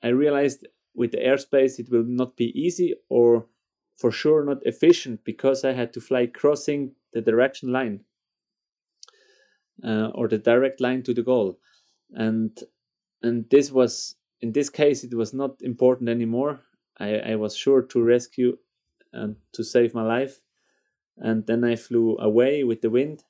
I 0.02 0.08
realized 0.08 0.66
with 0.94 1.12
the 1.12 1.18
airspace 1.18 1.78
it 1.78 1.90
will 1.90 2.04
not 2.04 2.36
be 2.36 2.52
easy 2.60 2.94
or 3.08 3.46
for 3.96 4.10
sure 4.10 4.44
not 4.44 4.66
efficient 4.66 5.24
because 5.24 5.64
I 5.64 5.72
had 5.72 5.92
to 5.92 6.00
fly 6.00 6.26
crossing 6.26 6.96
the 7.12 7.20
direction 7.20 7.70
line 7.70 8.00
uh, 9.84 10.08
or 10.14 10.26
the 10.26 10.38
direct 10.38 10.80
line 10.80 11.04
to 11.04 11.14
the 11.14 11.22
goal, 11.22 11.60
and 12.10 12.58
and 13.22 13.48
this 13.50 13.70
was 13.70 14.16
in 14.40 14.52
this 14.52 14.70
case 14.70 15.04
it 15.04 15.14
was 15.14 15.32
not 15.32 15.62
important 15.62 16.08
anymore. 16.08 16.60
I, 16.98 17.32
I 17.32 17.36
was 17.36 17.56
sure 17.56 17.82
to 17.82 18.02
rescue 18.02 18.58
and 19.12 19.36
to 19.52 19.64
save 19.64 19.94
my 19.94 20.02
life, 20.02 20.40
and 21.16 21.46
then 21.46 21.64
I 21.64 21.76
flew 21.76 22.16
away 22.18 22.64
with 22.64 22.80
the 22.82 22.90
wind, 22.90 23.24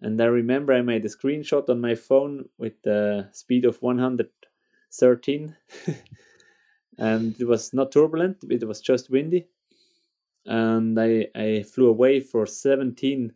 and 0.00 0.20
I 0.20 0.26
remember 0.26 0.72
I 0.72 0.82
made 0.82 1.04
a 1.04 1.08
screenshot 1.08 1.68
on 1.68 1.80
my 1.80 1.94
phone 1.94 2.48
with 2.58 2.82
the 2.82 3.28
speed 3.32 3.64
of 3.64 3.80
113. 3.82 5.56
and 6.98 7.40
it 7.40 7.46
was 7.46 7.72
not 7.72 7.92
turbulent 7.92 8.36
it 8.50 8.66
was 8.66 8.80
just 8.80 9.10
windy 9.10 9.46
and 10.46 10.98
I, 10.98 11.26
I 11.34 11.62
flew 11.62 11.88
away 11.88 12.20
for 12.20 12.44
17k 12.44 13.32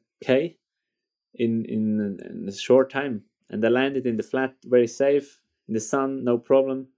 in, 1.34 1.64
in, 1.64 2.18
in 2.24 2.46
a 2.48 2.52
short 2.52 2.90
time. 2.90 3.22
And 3.50 3.64
I 3.64 3.68
landed 3.68 4.06
in 4.06 4.16
the 4.16 4.22
flat 4.22 4.54
very 4.64 4.86
safe, 4.86 5.40
in 5.68 5.74
the 5.74 5.80
sun, 5.80 6.24
no 6.24 6.38
problem. 6.38 6.88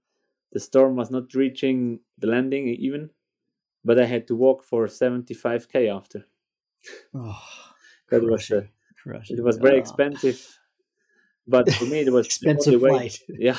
The 0.51 0.59
storm 0.59 0.95
was 0.95 1.11
not 1.11 1.33
reaching 1.33 1.99
the 2.17 2.27
landing 2.27 2.67
even, 2.67 3.09
but 3.83 3.99
I 3.99 4.05
had 4.05 4.27
to 4.27 4.35
walk 4.35 4.63
for 4.63 4.87
75k 4.87 5.93
after. 5.95 6.25
Oh, 7.13 7.41
that 8.09 8.23
was 8.23 8.49
a, 8.51 8.69
it 9.29 9.43
was 9.43 9.57
very 9.57 9.75
oh. 9.75 9.79
expensive, 9.79 10.59
but 11.47 11.71
for 11.73 11.85
me 11.85 11.99
it 11.99 12.11
was 12.11 12.25
expensive 12.25 12.79
flight. 12.79 13.19
Yeah, 13.27 13.57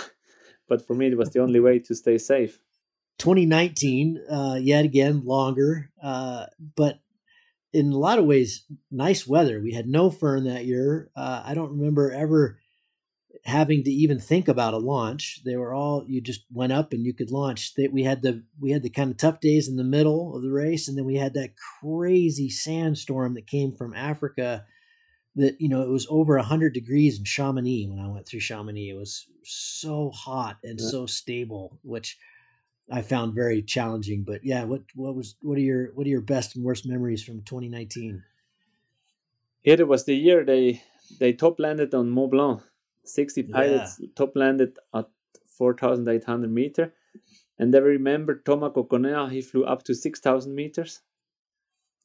but 0.69 0.87
for 0.87 0.95
me 0.95 1.09
it 1.09 1.19
was 1.19 1.31
the 1.31 1.41
only 1.41 1.61
way 1.61 1.79
to 1.81 1.95
stay 1.95 2.19
safe. 2.19 2.59
2019, 3.19 4.23
uh, 4.31 4.59
yet 4.61 4.85
again, 4.85 5.25
longer, 5.25 5.91
uh, 6.03 6.47
but 6.77 7.01
in 7.73 7.93
a 7.93 7.99
lot 7.99 8.19
of 8.19 8.25
ways, 8.25 8.65
nice 8.91 9.27
weather. 9.27 9.61
We 9.61 9.75
had 9.75 9.89
no 9.89 10.11
föhn 10.11 10.45
that 10.45 10.65
year. 10.65 11.11
Uh, 11.17 11.43
I 11.45 11.55
don't 11.55 11.77
remember 11.77 12.13
ever 12.13 12.61
having 13.45 13.85
to 13.85 13.91
even 13.91 14.19
think 14.19 14.49
about 14.49 14.75
a 14.75 14.79
launch. 14.79 15.43
They 15.45 15.57
were 15.57 15.75
all 15.75 16.05
you 16.07 16.21
just 16.21 16.45
went 16.53 16.73
up 16.73 16.93
and 16.93 17.05
you 17.05 17.15
could 17.15 17.31
launch. 17.31 17.75
They, 17.75 17.89
we 17.89 18.03
had 18.05 18.23
the 18.23 18.45
we 18.61 18.71
had 18.71 18.83
the 18.83 18.91
kind 18.91 19.11
of 19.11 19.17
tough 19.17 19.41
days 19.41 19.69
in 19.69 19.77
the 19.77 19.85
middle 19.85 20.37
of 20.37 20.43
the 20.43 20.51
race, 20.51 20.89
and 20.89 20.97
then 20.97 21.05
we 21.05 21.17
had 21.17 21.35
that 21.35 21.55
crazy 21.81 22.51
sandstorm 22.51 23.35
that 23.35 23.47
came 23.47 23.73
from 23.73 23.95
Africa. 23.95 24.65
That 25.37 25.61
you 25.61 25.69
know 25.69 25.83
it 25.83 25.91
was 25.91 26.07
over 26.11 26.39
hundred 26.39 26.75
degrees 26.75 27.19
in 27.19 27.25
Chamonix 27.25 27.87
when 27.89 28.01
I 28.01 28.09
went 28.09 28.27
through 28.27 28.41
Chamonix. 28.41 28.91
It 28.91 28.97
was 28.97 29.27
so 29.45 30.11
hot 30.11 30.57
and 30.65 30.81
so 30.81 31.07
stable, 31.07 31.79
which 31.83 32.19
I 32.91 33.03
found 33.03 33.35
very 33.35 33.63
challenging. 33.63 34.25
But 34.25 34.45
yeah, 34.45 34.65
what 34.65 34.83
what 34.95 35.15
was 35.15 35.37
what 35.43 35.59
are 35.59 35.63
your 35.63 35.93
what 35.95 36.07
are 36.07 36.11
your 36.11 36.23
best 36.23 36.57
and 36.57 36.65
worst 36.65 36.87
memories 36.87 37.23
from 37.23 37.43
2019? 37.43 38.23
It 39.65 39.87
was 39.87 40.05
the 40.07 40.17
year 40.17 40.45
they 40.45 40.83
they 41.21 41.33
top 41.35 41.61
landed 41.61 41.95
on 41.95 42.11
Mont 42.11 42.31
Blanc. 42.31 42.63
60 43.09 43.45
pilots 43.45 43.99
yeah. 44.01 44.09
top 44.15 44.37
landed 44.37 44.79
at 44.95 45.09
4,800 45.57 46.51
meter. 46.51 46.95
And 47.59 47.75
I 47.75 47.79
remember 47.79 48.37
Thomas 48.37 48.73
Coconea, 48.73 49.31
he 49.31 49.41
flew 49.41 49.65
up 49.65 49.83
to 49.85 49.95
6,000 49.95 50.55
meters. 50.55 51.01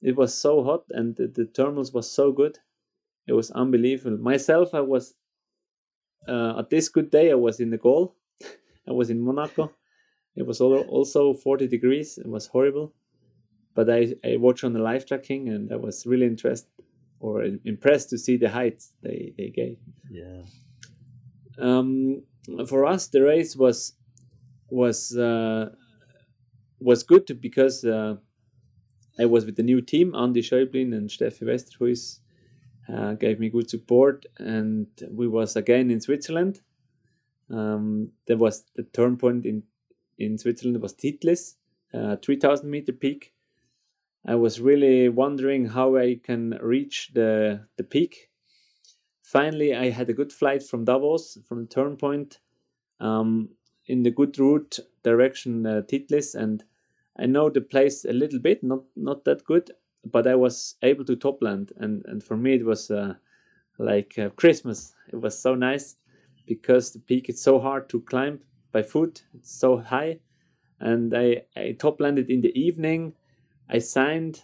It 0.02 0.16
was 0.16 0.34
so 0.34 0.64
hot 0.64 0.84
and 0.90 1.16
the, 1.16 1.28
the 1.28 1.46
thermals 1.46 1.94
was 1.94 2.10
so 2.10 2.32
good. 2.32 2.60
It 3.28 3.34
was 3.34 3.52
unbelievable. 3.52 4.18
Myself, 4.18 4.74
I 4.74 4.82
was, 4.82 5.14
uh, 6.28 6.60
at 6.60 6.70
this 6.70 6.90
good 6.90 7.10
day, 7.10 7.32
I 7.32 7.36
was 7.36 7.60
in 7.60 7.70
the 7.70 7.78
goal. 7.78 8.16
I 8.88 8.92
was 8.92 9.10
in 9.10 9.22
Monaco. 9.22 9.72
It 10.36 10.48
was 10.48 10.60
also 10.60 11.34
40 11.36 11.68
degrees. 11.68 12.18
It 12.18 12.28
was 12.28 12.48
horrible. 12.48 12.94
But 13.76 13.90
I, 13.90 14.16
I 14.26 14.38
watched 14.38 14.64
on 14.64 14.74
the 14.74 14.80
live 14.80 15.06
tracking 15.06 15.50
and 15.50 15.72
I 15.72 15.76
was 15.76 16.06
really 16.06 16.26
interested 16.26 16.70
or 17.20 17.46
impressed 17.64 18.10
to 18.10 18.18
see 18.18 18.36
the 18.36 18.50
heights 18.50 18.92
they, 19.02 19.34
they 19.38 19.50
gave. 19.50 19.78
Yeah. 20.12 20.42
Um, 21.60 22.24
for 22.68 22.86
us, 22.86 23.08
the 23.08 23.22
race 23.22 23.56
was 23.56 23.94
was 24.70 25.16
uh, 25.18 25.70
was 26.80 27.04
good 27.04 27.40
because 27.40 27.86
uh, 27.86 28.16
I 29.20 29.26
was 29.26 29.46
with 29.46 29.56
the 29.56 29.64
new 29.64 29.82
team, 29.82 30.16
Andy 30.16 30.42
Schäublin 30.42 30.94
and 30.96 31.10
Steffi 31.10 31.44
Westerhuis 31.44 32.20
uh, 32.90 33.14
gave 33.14 33.40
me 33.40 33.50
good 33.50 33.70
support, 33.70 34.26
and 34.38 34.88
we 35.10 35.28
was 35.28 35.56
again 35.56 35.92
in 35.92 36.02
Switzerland. 36.02 36.62
Um, 37.50 38.12
there 38.28 38.38
was 38.38 38.66
the 38.76 38.84
turn 38.84 39.18
point 39.18 39.46
in 39.46 39.64
in 40.18 40.38
Switzerland 40.38 40.82
was 40.82 40.94
Titlis, 40.94 41.56
a 41.94 42.18
3000 42.18 42.70
meter 42.70 42.94
peak. 42.94 43.34
I 44.26 44.36
was 44.36 44.62
really 44.62 45.10
wondering 45.10 45.68
how 45.68 45.98
I 45.98 46.20
can 46.24 46.58
reach 46.62 47.12
the, 47.14 47.68
the 47.78 47.84
peak. 47.84 48.30
Finally, 49.34 49.74
I 49.74 49.90
had 49.90 50.12
a 50.12 50.14
good 50.14 50.32
flight 50.32 50.62
from 50.62 50.86
Davos, 50.86 51.40
from 51.48 51.62
the 51.66 51.68
turn 51.68 51.98
um, 53.00 53.50
in 53.88 54.04
the 54.04 54.12
good 54.12 54.38
route 54.38 54.78
direction 55.02 55.66
uh, 55.66 55.82
Titlis, 55.82 56.36
and 56.36 56.64
I 57.18 57.26
know 57.26 57.50
the 57.50 57.62
place 57.62 58.06
a 58.06 58.14
little 58.14 58.38
bit, 58.38 58.64
not 58.64 58.84
not 58.96 59.26
that 59.26 59.44
good, 59.44 59.72
but 60.06 60.28
I 60.28 60.36
was 60.36 60.76
able 60.84 61.04
to 61.06 61.16
top 61.16 61.42
land, 61.42 61.72
and 61.78 62.06
and 62.06 62.24
for 62.24 62.38
me 62.38 62.54
it 62.54 62.66
was 62.66 62.92
uh, 62.92 63.16
like 63.80 64.20
uh, 64.20 64.30
Christmas. 64.30 64.94
It 65.12 65.20
was 65.20 65.40
so 65.40 65.56
nice 65.56 65.96
because 66.46 66.92
the 66.94 67.00
peak 67.00 67.28
is 67.28 67.42
so 67.42 67.60
hard 67.60 67.90
to 67.90 68.02
climb, 68.02 68.42
by 68.72 68.84
foot. 68.84 69.24
It's 69.34 69.52
so 69.52 69.78
high. 69.80 70.20
And 70.80 71.14
I, 71.16 71.44
I 71.56 71.76
top 71.80 72.00
landed 72.02 72.30
in 72.30 72.42
the 72.42 72.54
evening. 72.60 73.16
I 73.70 73.80
signed. 73.80 74.44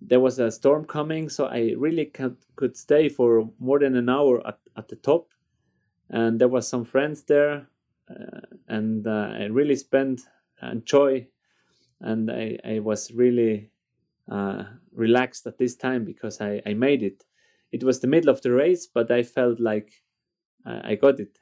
There 0.00 0.20
was 0.20 0.38
a 0.38 0.50
storm 0.50 0.84
coming, 0.84 1.28
so 1.28 1.46
I 1.46 1.74
really 1.76 2.06
could, 2.06 2.36
stay 2.76 3.08
for 3.08 3.50
more 3.58 3.78
than 3.78 3.96
an 3.96 4.08
hour 4.08 4.46
at, 4.46 4.58
at 4.76 4.88
the 4.88 4.96
top. 4.96 5.28
And 6.08 6.40
there 6.40 6.48
was 6.48 6.66
some 6.66 6.84
friends 6.84 7.22
there, 7.24 7.68
uh, 8.10 8.40
and 8.68 9.06
uh, 9.06 9.30
I 9.38 9.44
really 9.44 9.76
spent 9.76 10.22
joy, 10.84 11.26
and 12.00 12.30
I, 12.30 12.58
I 12.64 12.78
was 12.78 13.12
really 13.12 13.70
uh, 14.30 14.64
relaxed 14.92 15.46
at 15.46 15.58
this 15.58 15.76
time 15.76 16.04
because 16.04 16.40
I, 16.40 16.62
I 16.64 16.74
made 16.74 17.02
it. 17.02 17.24
It 17.70 17.84
was 17.84 18.00
the 18.00 18.06
middle 18.06 18.30
of 18.30 18.40
the 18.40 18.52
race, 18.52 18.86
but 18.86 19.10
I 19.10 19.22
felt 19.22 19.60
like 19.60 20.02
I 20.64 20.96
got 20.96 21.18
it 21.18 21.38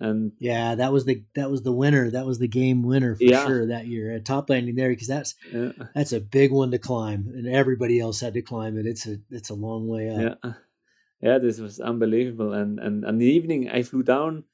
and 0.00 0.32
yeah 0.38 0.74
that 0.74 0.92
was 0.92 1.04
the 1.04 1.24
that 1.34 1.50
was 1.50 1.62
the 1.62 1.72
winner. 1.72 2.10
That 2.10 2.26
was 2.26 2.38
the 2.38 2.48
game 2.48 2.82
winner 2.82 3.14
for 3.14 3.24
yeah. 3.24 3.46
sure 3.46 3.66
that 3.66 3.86
year 3.86 4.12
at 4.12 4.24
top 4.24 4.50
landing 4.50 4.76
there 4.76 4.90
because 4.90 5.08
that's 5.08 5.34
yeah. 5.52 5.72
that's 5.94 6.12
a 6.12 6.20
big 6.20 6.52
one 6.52 6.70
to 6.70 6.78
climb 6.78 7.28
and 7.34 7.48
everybody 7.48 7.98
else 8.00 8.20
had 8.20 8.34
to 8.34 8.42
climb 8.42 8.78
it. 8.78 8.86
It's 8.86 9.06
a 9.06 9.18
it's 9.30 9.50
a 9.50 9.54
long 9.54 9.88
way 9.88 10.10
up. 10.10 10.38
Yeah. 10.42 10.52
Yeah 11.20 11.38
this 11.38 11.58
was 11.58 11.80
unbelievable. 11.80 12.52
And 12.52 12.78
and 12.78 13.04
and 13.04 13.20
the 13.20 13.26
evening 13.26 13.68
i 13.70 13.82
flew 13.82 14.02
down 14.02 14.44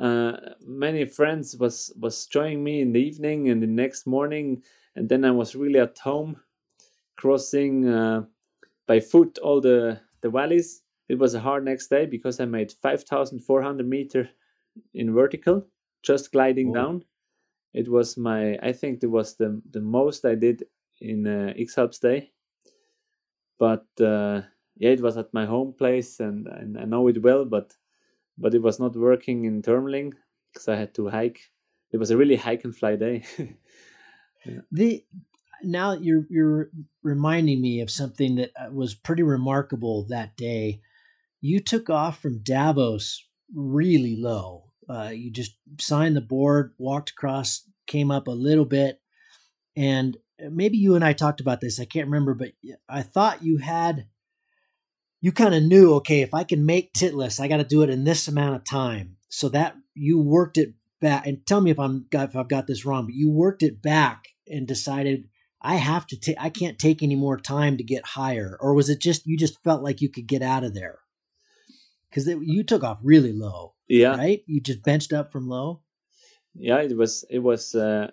uh 0.00 0.32
many 0.60 1.04
friends 1.06 1.56
was 1.56 1.92
was 1.98 2.26
joining 2.26 2.62
me 2.62 2.80
in 2.80 2.92
the 2.92 3.00
evening 3.00 3.48
and 3.48 3.62
the 3.62 3.66
next 3.66 4.06
morning 4.06 4.62
and 4.94 5.08
then 5.08 5.24
i 5.24 5.30
was 5.30 5.56
really 5.56 5.78
at 5.78 5.96
home 5.98 6.36
crossing 7.16 7.88
uh 7.88 8.22
by 8.86 9.00
foot 9.00 9.38
all 9.38 9.60
the 9.60 10.00
the 10.20 10.30
valleys. 10.30 10.82
It 11.08 11.18
was 11.18 11.34
a 11.34 11.40
hard 11.40 11.64
next 11.64 11.88
day 11.88 12.06
because 12.06 12.40
i 12.40 12.44
made 12.44 12.72
5400 12.72 13.86
meter 13.86 14.28
in 14.94 15.14
vertical, 15.14 15.66
just 16.02 16.32
gliding 16.32 16.70
oh. 16.70 16.74
down. 16.74 17.04
It 17.74 17.90
was 17.90 18.16
my, 18.16 18.56
I 18.62 18.72
think 18.72 19.02
it 19.02 19.10
was 19.10 19.36
the 19.36 19.60
the 19.70 19.80
most 19.80 20.24
I 20.24 20.34
did 20.34 20.64
in 21.00 21.26
uh, 21.26 21.52
X 21.56 21.98
day. 21.98 22.32
But 23.58 23.86
uh, 24.00 24.42
yeah, 24.76 24.90
it 24.90 25.00
was 25.00 25.16
at 25.16 25.32
my 25.34 25.46
home 25.46 25.74
place, 25.76 26.20
and, 26.20 26.46
and 26.46 26.78
I 26.78 26.84
know 26.84 27.08
it 27.08 27.22
well. 27.22 27.44
But 27.44 27.74
but 28.38 28.54
it 28.54 28.62
was 28.62 28.78
not 28.78 28.96
working 28.96 29.44
in 29.44 29.62
Tourmaline 29.62 30.14
because 30.52 30.68
I 30.68 30.76
had 30.76 30.94
to 30.94 31.08
hike. 31.08 31.40
It 31.92 31.98
was 31.98 32.10
a 32.10 32.16
really 32.16 32.36
hike 32.36 32.64
and 32.64 32.74
fly 32.74 32.96
day. 32.96 33.24
Yeah. 34.46 34.60
The 34.70 35.04
now 35.62 35.94
you're 35.94 36.26
you're 36.30 36.70
reminding 37.02 37.60
me 37.60 37.80
of 37.80 37.90
something 37.90 38.36
that 38.36 38.50
uh, 38.58 38.70
was 38.70 38.94
pretty 38.94 39.22
remarkable 39.22 40.06
that 40.08 40.36
day. 40.36 40.80
You 41.40 41.60
took 41.60 41.90
off 41.90 42.20
from 42.20 42.42
Davos 42.42 43.26
really 43.54 44.16
low. 44.16 44.65
Uh, 44.88 45.10
you 45.12 45.30
just 45.30 45.56
signed 45.80 46.16
the 46.16 46.20
board, 46.20 46.72
walked 46.78 47.10
across, 47.10 47.62
came 47.86 48.10
up 48.10 48.28
a 48.28 48.32
little 48.32 48.64
bit, 48.64 49.00
and 49.76 50.16
maybe 50.38 50.76
you 50.78 50.94
and 50.94 51.04
I 51.04 51.12
talked 51.12 51.40
about 51.40 51.60
this. 51.60 51.80
I 51.80 51.84
can't 51.84 52.06
remember, 52.06 52.34
but 52.34 52.52
I 52.88 53.02
thought 53.02 53.42
you 53.42 53.58
had 53.58 54.06
you 55.20 55.32
kind 55.32 55.54
of 55.54 55.62
knew, 55.62 55.94
okay, 55.94 56.20
if 56.20 56.34
I 56.34 56.44
can 56.44 56.66
make 56.66 56.92
Titlis, 56.92 57.40
I 57.40 57.48
got 57.48 57.56
to 57.56 57.64
do 57.64 57.82
it 57.82 57.90
in 57.90 58.04
this 58.04 58.28
amount 58.28 58.54
of 58.54 58.64
time. 58.64 59.16
So 59.28 59.48
that 59.48 59.74
you 59.94 60.20
worked 60.20 60.56
it 60.56 60.74
back, 61.00 61.26
and 61.26 61.44
tell 61.46 61.60
me 61.60 61.70
if 61.70 61.78
I'm 61.78 62.06
if 62.12 62.36
I've 62.36 62.48
got 62.48 62.66
this 62.66 62.84
wrong, 62.84 63.06
but 63.06 63.14
you 63.14 63.30
worked 63.30 63.62
it 63.62 63.82
back 63.82 64.28
and 64.46 64.68
decided 64.68 65.28
I 65.60 65.76
have 65.76 66.06
to 66.08 66.16
take, 66.18 66.36
I 66.38 66.48
can't 66.48 66.78
take 66.78 67.02
any 67.02 67.16
more 67.16 67.38
time 67.38 67.76
to 67.76 67.82
get 67.82 68.06
higher, 68.06 68.56
or 68.60 68.74
was 68.74 68.88
it 68.88 69.00
just 69.00 69.26
you 69.26 69.36
just 69.36 69.62
felt 69.64 69.82
like 69.82 70.00
you 70.00 70.08
could 70.08 70.26
get 70.26 70.42
out 70.42 70.64
of 70.64 70.74
there? 70.74 71.00
Because 72.08 72.28
you 72.28 72.62
took 72.62 72.84
off 72.84 73.00
really 73.02 73.32
low, 73.32 73.74
yeah, 73.88 74.16
right? 74.16 74.42
You 74.46 74.60
just 74.60 74.82
benched 74.82 75.12
up 75.12 75.30
from 75.30 75.48
low. 75.48 75.80
Yeah, 76.54 76.80
it 76.80 76.96
was 76.96 77.24
it 77.30 77.40
was 77.40 77.74
uh, 77.74 78.10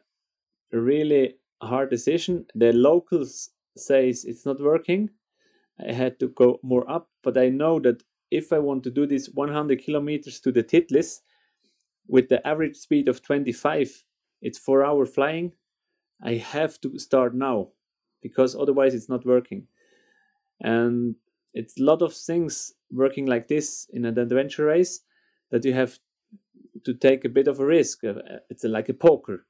a 0.72 0.80
really 0.80 1.36
hard 1.62 1.90
decision. 1.90 2.46
The 2.56 2.74
locals 2.74 3.50
says 3.78 4.26
it's 4.26 4.46
not 4.46 4.62
working. 4.62 5.10
I 5.80 5.94
had 5.94 6.20
to 6.20 6.28
go 6.28 6.60
more 6.62 6.90
up, 6.90 7.10
but 7.24 7.38
I 7.38 7.50
know 7.50 7.80
that 7.80 8.04
if 8.30 8.54
I 8.54 8.60
want 8.60 8.84
to 8.84 8.92
do 8.92 9.08
this 9.08 9.30
100 9.30 9.84
kilometers 9.84 10.40
to 10.42 10.52
the 10.52 10.64
Titlis 10.64 11.22
with 12.08 12.30
the 12.30 12.46
average 12.48 12.76
speed 12.76 13.08
of 13.08 13.22
25, 13.22 14.04
it's 14.42 14.58
four 14.58 14.84
hour 14.86 15.06
flying. 15.06 15.54
I 16.22 16.36
have 16.36 16.80
to 16.82 16.98
start 17.00 17.34
now 17.34 17.70
because 18.22 18.56
otherwise 18.56 18.94
it's 18.94 19.10
not 19.10 19.26
working. 19.26 19.68
And 20.62 21.16
it's 21.54 21.80
a 21.80 21.84
lot 21.84 22.02
of 22.02 22.14
things 22.14 22.74
working 22.92 23.26
like 23.26 23.48
this 23.48 23.88
in 23.92 24.06
an 24.06 24.18
adventure 24.18 24.66
race 24.66 25.02
that 25.54 25.64
you 25.64 25.74
have 25.74 26.00
to 26.84 26.96
take 26.96 27.24
a 27.24 27.30
bit 27.30 27.48
of 27.48 27.60
a 27.60 27.66
risk. 27.66 28.04
Uh, 28.04 28.16
it's 28.50 28.64
like 28.64 28.90
a 28.90 28.94
poker. 28.94 29.46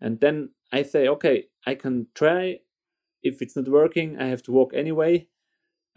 And 0.00 0.20
then 0.20 0.50
I 0.72 0.84
say, 0.84 1.08
okay, 1.08 1.48
I 1.66 1.74
can 1.74 2.06
try. 2.14 2.60
If 3.24 3.42
it's 3.42 3.56
not 3.56 3.68
working, 3.68 4.16
I 4.20 4.26
have 4.26 4.44
to 4.44 4.52
walk 4.52 4.70
anyway. 4.72 5.26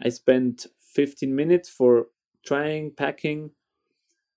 I 0.02 0.08
spent 0.08 0.66
15 0.80 1.32
minutes 1.32 1.68
for 1.68 2.08
trying, 2.44 2.90
packing. 2.90 3.52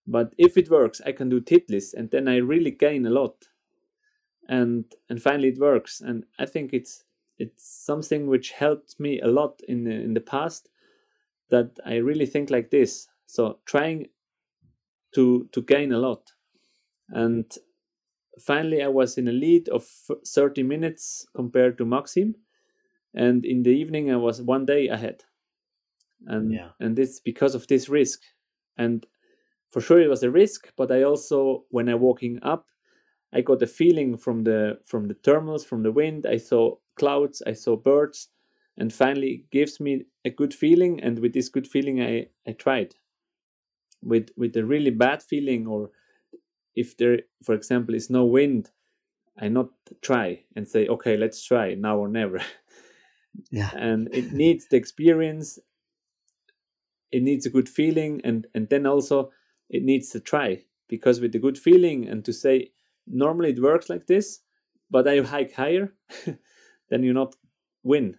But 0.05 0.35
if 0.37 0.57
it 0.57 0.69
works, 0.69 1.01
I 1.03 1.11
can 1.11 1.27
do 1.27 1.41
Titlis 1.41 1.95
and 1.95 2.11
then 2.11 2.27
I 2.27 2.35
really 2.37 2.71
gain 2.71 3.07
a 3.07 3.09
lot. 3.09 3.47
And 4.47 4.85
and 5.09 5.19
finally 5.19 5.47
it 5.47 5.59
works. 5.59 6.01
And 6.01 6.25
I 6.37 6.45
think 6.45 6.71
it's 6.71 7.03
it's 7.39 7.65
something 7.65 8.27
which 8.27 8.51
helped 8.51 8.99
me 8.99 9.19
a 9.21 9.27
lot 9.27 9.61
in 9.67 9.85
the, 9.85 9.91
in 9.91 10.13
the 10.13 10.21
past 10.21 10.69
that 11.49 11.79
I 11.83 11.95
really 11.95 12.27
think 12.27 12.51
like 12.51 12.69
this. 12.69 13.07
So 13.25 13.57
trying 13.65 14.09
to 15.16 15.47
to 15.51 15.61
gain 15.61 15.91
a 15.91 15.99
lot. 15.99 16.32
And 17.09 17.45
finally 18.39 18.82
I 18.82 18.88
was 18.88 19.18
in 19.18 19.28
a 19.28 19.32
lead 19.32 19.70
of 19.70 19.86
30 20.26 20.64
minutes 20.64 21.28
compared 21.36 21.78
to 21.78 21.86
Maxim. 21.86 22.36
And 23.14 23.45
in 23.45 23.64
the 23.64 23.70
evening 23.70 24.11
I 24.11 24.16
was 24.16 24.41
one 24.41 24.66
day 24.66 24.88
ahead 24.88 25.24
and 26.28 26.51
yeah. 26.51 26.70
and 26.80 26.95
this 26.95 27.20
because 27.20 27.55
of 27.55 27.68
this 27.68 27.89
risk 27.89 28.22
and 28.78 29.05
for 29.72 29.82
sure 29.82 29.99
it 29.99 30.09
was 30.09 30.24
a 30.24 30.32
risk 30.32 30.72
but 30.78 30.91
i 30.91 31.03
also 31.03 31.66
when 31.70 31.89
i 31.89 31.95
walking 31.95 32.39
up 32.43 32.68
i 33.34 33.41
got 33.41 33.61
a 33.61 33.68
feeling 33.68 34.18
from 34.18 34.43
the 34.43 34.78
from 34.86 35.07
the 35.07 35.16
thermals 35.16 35.66
from 35.66 35.84
the 35.84 35.91
wind 35.91 36.26
i 36.26 36.38
saw 36.38 36.76
clouds 36.95 37.41
i 37.47 37.53
saw 37.53 37.76
birds 37.76 38.30
and 38.78 38.93
finally 38.93 39.32
it 39.32 39.51
gives 39.51 39.80
me 39.80 40.05
a 40.26 40.30
good 40.30 40.53
feeling 40.53 41.01
and 41.01 41.20
with 41.20 41.34
this 41.34 41.49
good 41.49 41.68
feeling 41.68 42.01
i 42.01 42.28
i 42.47 42.51
tried 42.51 42.95
with 44.04 44.30
with 44.38 44.56
a 44.56 44.66
really 44.66 44.91
bad 44.91 45.24
feeling 45.24 45.68
or 45.68 45.89
if 46.76 46.97
there 46.97 47.20
for 47.43 47.54
example 47.56 47.95
is 47.95 48.10
no 48.10 48.26
wind 48.26 48.72
i 49.39 49.47
not 49.47 49.70
try 50.01 50.43
and 50.56 50.68
say 50.68 50.88
okay 50.88 51.18
let's 51.18 51.43
try 51.43 51.74
now 51.74 51.97
or 51.97 52.08
never. 52.08 52.41
Yeah. 53.51 53.72
And 53.76 54.10
it 54.14 54.32
needs 54.32 54.68
the 54.68 54.78
experience 54.78 55.60
it 57.12 57.24
needs 57.24 57.45
a 57.45 57.49
good 57.49 57.70
feeling 57.70 58.22
and 58.24 58.47
and 58.54 58.70
then 58.70 58.86
also 58.86 59.32
it 59.70 59.84
needs 59.84 60.10
to 60.10 60.20
try 60.20 60.64
because 60.88 61.20
with 61.20 61.32
the 61.32 61.39
good 61.39 61.58
feeling 61.58 62.08
and 62.08 62.26
to 62.26 62.34
say 62.34 62.72
normally 63.08 63.51
it 63.51 63.62
works 63.62 63.89
like 63.89 64.08
this 64.08 64.41
but 64.89 65.08
i 65.08 65.20
hike 65.20 65.54
higher 65.54 65.93
then 66.89 67.04
you 67.04 67.14
not 67.14 67.36
win. 67.84 68.16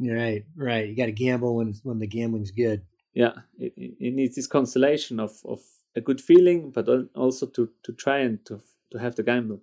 Right 0.00 0.44
right 0.56 0.88
you 0.88 0.96
got 0.96 1.06
to 1.06 1.12
gamble 1.12 1.56
when 1.56 1.74
when 1.82 1.98
the 1.98 2.06
gambling's 2.06 2.50
good 2.50 2.82
yeah 3.14 3.32
it, 3.58 3.72
it 3.76 4.14
needs 4.14 4.36
this 4.36 4.46
constellation 4.46 5.18
of 5.20 5.40
of 5.44 5.60
a 5.96 6.00
good 6.00 6.20
feeling 6.20 6.70
but 6.70 6.88
also 7.14 7.46
to 7.46 7.70
to 7.82 7.92
try 7.92 8.18
and 8.18 8.44
to 8.44 8.60
to 8.90 8.98
have 8.98 9.14
the 9.16 9.22
gamble 9.22 9.60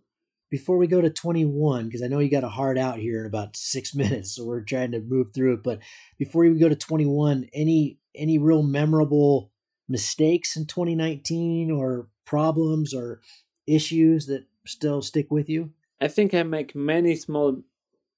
before 0.50 0.78
we 0.78 0.88
go 0.88 1.02
to 1.02 1.10
21 1.10 1.86
because 1.86 2.02
i 2.02 2.08
know 2.08 2.20
you 2.20 2.30
got 2.30 2.44
a 2.44 2.50
hard 2.50 2.78
out 2.78 2.98
here 2.98 3.22
in 3.22 3.26
about 3.26 3.56
six 3.56 3.94
minutes 4.02 4.36
so 4.36 4.46
we're 4.46 4.62
trying 4.62 4.92
to 4.92 5.00
move 5.00 5.34
through 5.34 5.54
it 5.54 5.64
but 5.64 5.80
before 6.18 6.44
we 6.44 6.60
go 6.60 6.70
to 6.70 6.76
21 6.76 7.48
any 7.54 7.98
any 8.16 8.38
real 8.38 8.64
memorable 8.64 9.52
mistakes 9.88 10.56
in 10.56 10.66
2019 10.66 11.72
or 11.72 12.08
problems 12.26 12.94
or 12.94 13.22
issues 13.68 14.26
that 14.28 14.46
still 14.66 15.02
stick 15.02 15.30
with 15.30 15.50
you? 15.50 15.72
I 16.00 16.08
think 16.08 16.34
I 16.34 16.44
make 16.44 16.76
many 16.76 17.16
small 17.16 17.62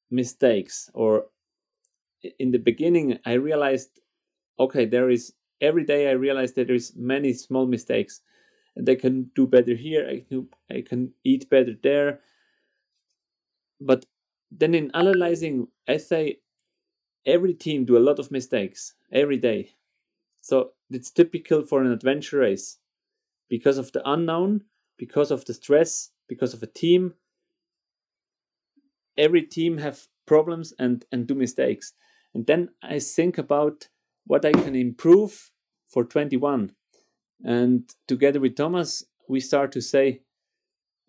mistakes 0.10 0.90
or 0.94 1.26
in 2.40 2.52
the 2.52 2.60
beginning 2.60 3.20
I 3.26 3.34
realized 3.34 4.00
okay 4.60 4.86
there 4.86 5.10
is 5.10 5.34
every 5.62 5.84
day 5.84 6.10
I 6.10 6.14
realize 6.14 6.54
that 6.54 6.68
there 6.68 6.76
is 6.76 6.94
many 6.96 7.34
small 7.34 7.66
mistakes 7.66 8.22
and 8.76 8.88
I 8.90 8.96
can 8.96 9.32
do 9.36 9.48
better 9.48 9.76
here 9.76 10.08
I 10.08 10.24
can 10.28 10.50
I 10.70 10.84
can 10.88 11.14
eat 11.24 11.50
better 11.50 11.76
there 11.82 12.20
but 13.80 14.06
then 14.52 14.76
in 14.76 14.92
analyzing 14.94 15.68
I 15.88 15.98
say 15.98 16.40
every 17.26 17.54
team 17.54 17.86
do 17.86 17.98
a 17.98 18.06
lot 18.08 18.20
of 18.20 18.32
mistakes 18.32 18.94
every 19.12 19.38
day 19.38 19.76
so 20.42 20.74
it's 20.90 21.10
typical 21.10 21.64
for 21.64 21.82
an 21.82 21.92
adventure 21.92 22.40
race 22.40 22.80
because 23.50 23.78
of 23.78 23.92
the 23.92 24.02
unknown, 24.10 24.64
because 24.98 25.32
of 25.32 25.46
the 25.46 25.54
stress, 25.54 26.10
because 26.28 26.54
of 26.54 26.64
a 26.64 26.68
team. 26.68 27.14
Every 29.18 29.44
team 29.44 29.78
have 29.78 30.08
problems 30.26 30.74
and, 30.80 31.06
and 31.12 31.28
do 31.28 31.36
mistakes. 31.36 31.94
And 32.34 32.46
then 32.46 32.70
I 32.82 33.00
think 33.00 33.38
about 33.38 33.90
what 34.26 34.46
I 34.46 34.52
can 34.52 34.76
improve 34.76 35.52
for 35.88 36.04
21. 36.04 36.72
And 37.44 37.90
together 38.08 38.40
with 38.40 38.56
Thomas, 38.56 39.04
we 39.28 39.40
start 39.40 39.72
to 39.74 39.82
say, 39.82 40.22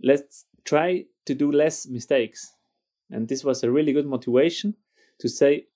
let's 0.03 0.47
try 0.65 1.05
to 1.27 1.35
do 1.35 1.53
less 1.53 1.87
mistakes. 1.87 2.55
And 3.11 3.29
this 3.29 3.45
was 3.45 3.63
a 3.63 3.71
really 3.71 3.93
good 3.93 4.07
motivation 4.07 4.75
to 5.21 5.29
say, 5.29 5.67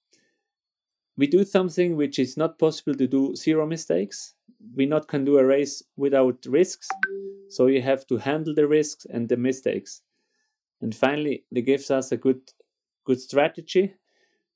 we 1.17 1.27
do 1.27 1.45
something 1.45 1.97
which 1.97 2.19
is 2.19 2.37
not 2.37 2.59
possible 2.59 2.95
to 2.95 3.07
do 3.07 3.35
zero 3.35 3.67
mistakes. 3.67 4.35
We 4.77 4.87
not 4.87 5.09
can 5.09 5.25
do 5.25 5.39
a 5.39 5.45
race 5.45 5.83
without 5.97 6.47
risks. 6.47 6.89
So 7.49 7.67
you 7.67 7.83
have 7.83 8.07
to 8.07 8.19
handle 8.19 8.55
the 8.55 8.69
risks 8.69 9.07
and 9.09 9.29
the 9.29 9.37
mistakes. 9.37 10.03
And 10.81 10.95
finally, 10.95 11.45
it 11.51 11.63
gives 11.63 11.91
us 11.91 12.13
a 12.13 12.17
good 12.17 12.41
good 13.05 13.21
strategy 13.21 13.95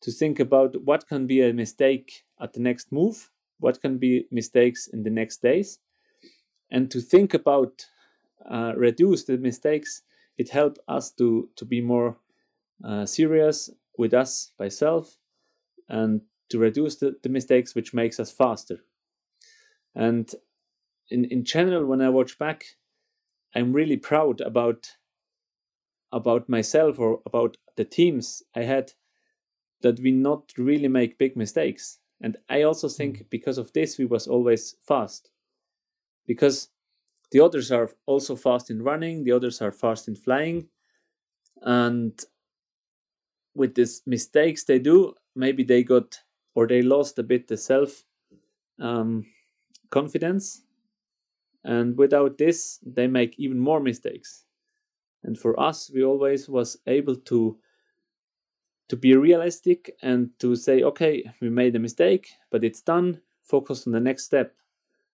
to 0.03 0.13
think 0.13 0.39
about 0.39 0.77
what 0.85 1.09
can 1.09 1.27
be 1.27 1.41
a 1.41 1.55
mistake 1.55 2.25
at 2.43 2.53
the 2.53 2.61
next 2.61 2.93
move, 2.93 3.31
what 3.61 3.81
can 3.81 3.99
be 3.99 4.27
mistakes 4.31 4.89
in 4.89 5.03
the 5.03 5.11
next 5.11 5.43
days, 5.43 5.79
and 6.71 6.91
to 6.91 7.01
think 7.01 7.35
about 7.35 7.87
uh, 8.51 8.73
reduce 8.77 9.25
the 9.25 9.39
mistakes. 9.39 10.03
It 10.39 10.51
helps 10.51 10.81
us 10.89 11.13
to 11.13 11.49
to 11.57 11.65
be 11.65 11.81
more 11.81 12.17
uh, 12.85 13.07
serious 13.07 13.71
with 13.99 14.15
us 14.15 14.53
by 14.59 14.69
self 14.69 15.19
and 15.89 16.23
to 16.49 16.59
reduce 16.59 16.97
the, 16.97 17.17
the 17.23 17.29
mistakes, 17.29 17.75
which 17.75 17.95
makes 17.95 18.19
us 18.19 18.33
faster. 18.33 18.85
And 19.95 20.31
in, 21.11 21.25
in 21.27 21.45
general, 21.45 21.87
when 21.87 22.01
I 22.01 22.09
watch 22.09 22.39
back, 22.39 22.65
I'm 23.55 23.73
really 23.73 23.97
proud 23.97 24.41
about 24.41 24.97
about 26.11 26.49
myself 26.49 26.99
or 26.99 27.21
about 27.25 27.57
the 27.77 27.85
teams 27.85 28.43
I 28.55 28.63
had 28.63 28.93
that 29.81 29.99
we 30.01 30.11
not 30.11 30.53
really 30.59 30.89
make 30.89 31.19
big 31.19 31.37
mistakes. 31.37 31.99
And 32.23 32.37
I 32.49 32.63
also 32.63 32.89
think 32.89 33.19
mm. 33.19 33.31
because 33.31 33.59
of 33.59 33.73
this 33.73 33.99
we 33.99 34.07
was 34.07 34.27
always 34.27 34.77
fast. 34.83 35.31
Because 36.27 36.69
the 37.33 37.41
others 37.41 37.73
are 37.73 37.91
also 38.07 38.37
fast 38.37 38.71
in 38.71 38.83
running, 38.83 39.25
the 39.25 39.33
others 39.33 39.61
are 39.61 39.73
fast 39.73 40.09
in 40.09 40.15
flying. 40.15 40.69
And 41.63 42.19
with 43.55 43.75
these 43.75 44.03
mistakes 44.07 44.65
they 44.65 44.79
do, 44.79 45.15
maybe 45.35 45.65
they 45.65 45.83
got 45.83 46.19
or 46.55 46.67
they 46.67 46.83
lost 46.83 47.19
a 47.19 47.23
bit 47.23 47.49
the 47.49 47.57
self 47.57 48.05
um, 48.81 49.27
confidence 49.91 50.63
and 51.65 51.97
without 51.97 52.39
this 52.39 52.79
they 52.85 53.07
make 53.07 53.39
even 53.39 53.59
more 53.59 53.81
mistakes 53.81 54.45
and 55.23 55.39
for 55.39 55.59
us 55.61 55.91
we 55.95 56.03
always 56.03 56.49
was 56.49 56.77
able 56.87 57.15
to 57.15 57.57
to 58.89 58.97
be 58.97 59.17
realistic 59.17 59.97
and 60.03 60.31
to 60.39 60.55
say 60.55 60.83
okay 60.83 61.25
we 61.41 61.49
made 61.49 61.75
a 61.77 61.79
mistake 61.79 62.29
but 62.51 62.65
it's 62.65 62.83
done. 62.83 63.21
Focus 63.43 63.87
on 63.87 63.93
the 63.93 64.01
next 64.01 64.25
step. 64.25 64.55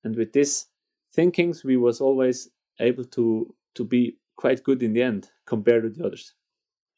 And 0.05 0.17
with 0.17 0.33
this 0.33 0.67
thinkings 1.15 1.65
we 1.65 1.77
was 1.77 2.01
always 2.01 2.49
able 2.81 3.05
to 3.05 3.55
to 3.75 3.85
be 3.85 4.19
quite 4.37 4.63
good 4.63 4.83
in 4.83 4.93
the 4.93 5.03
end 5.03 5.31
compared 5.47 5.83
to 5.83 5.91
the 5.91 6.07
others. 6.07 6.35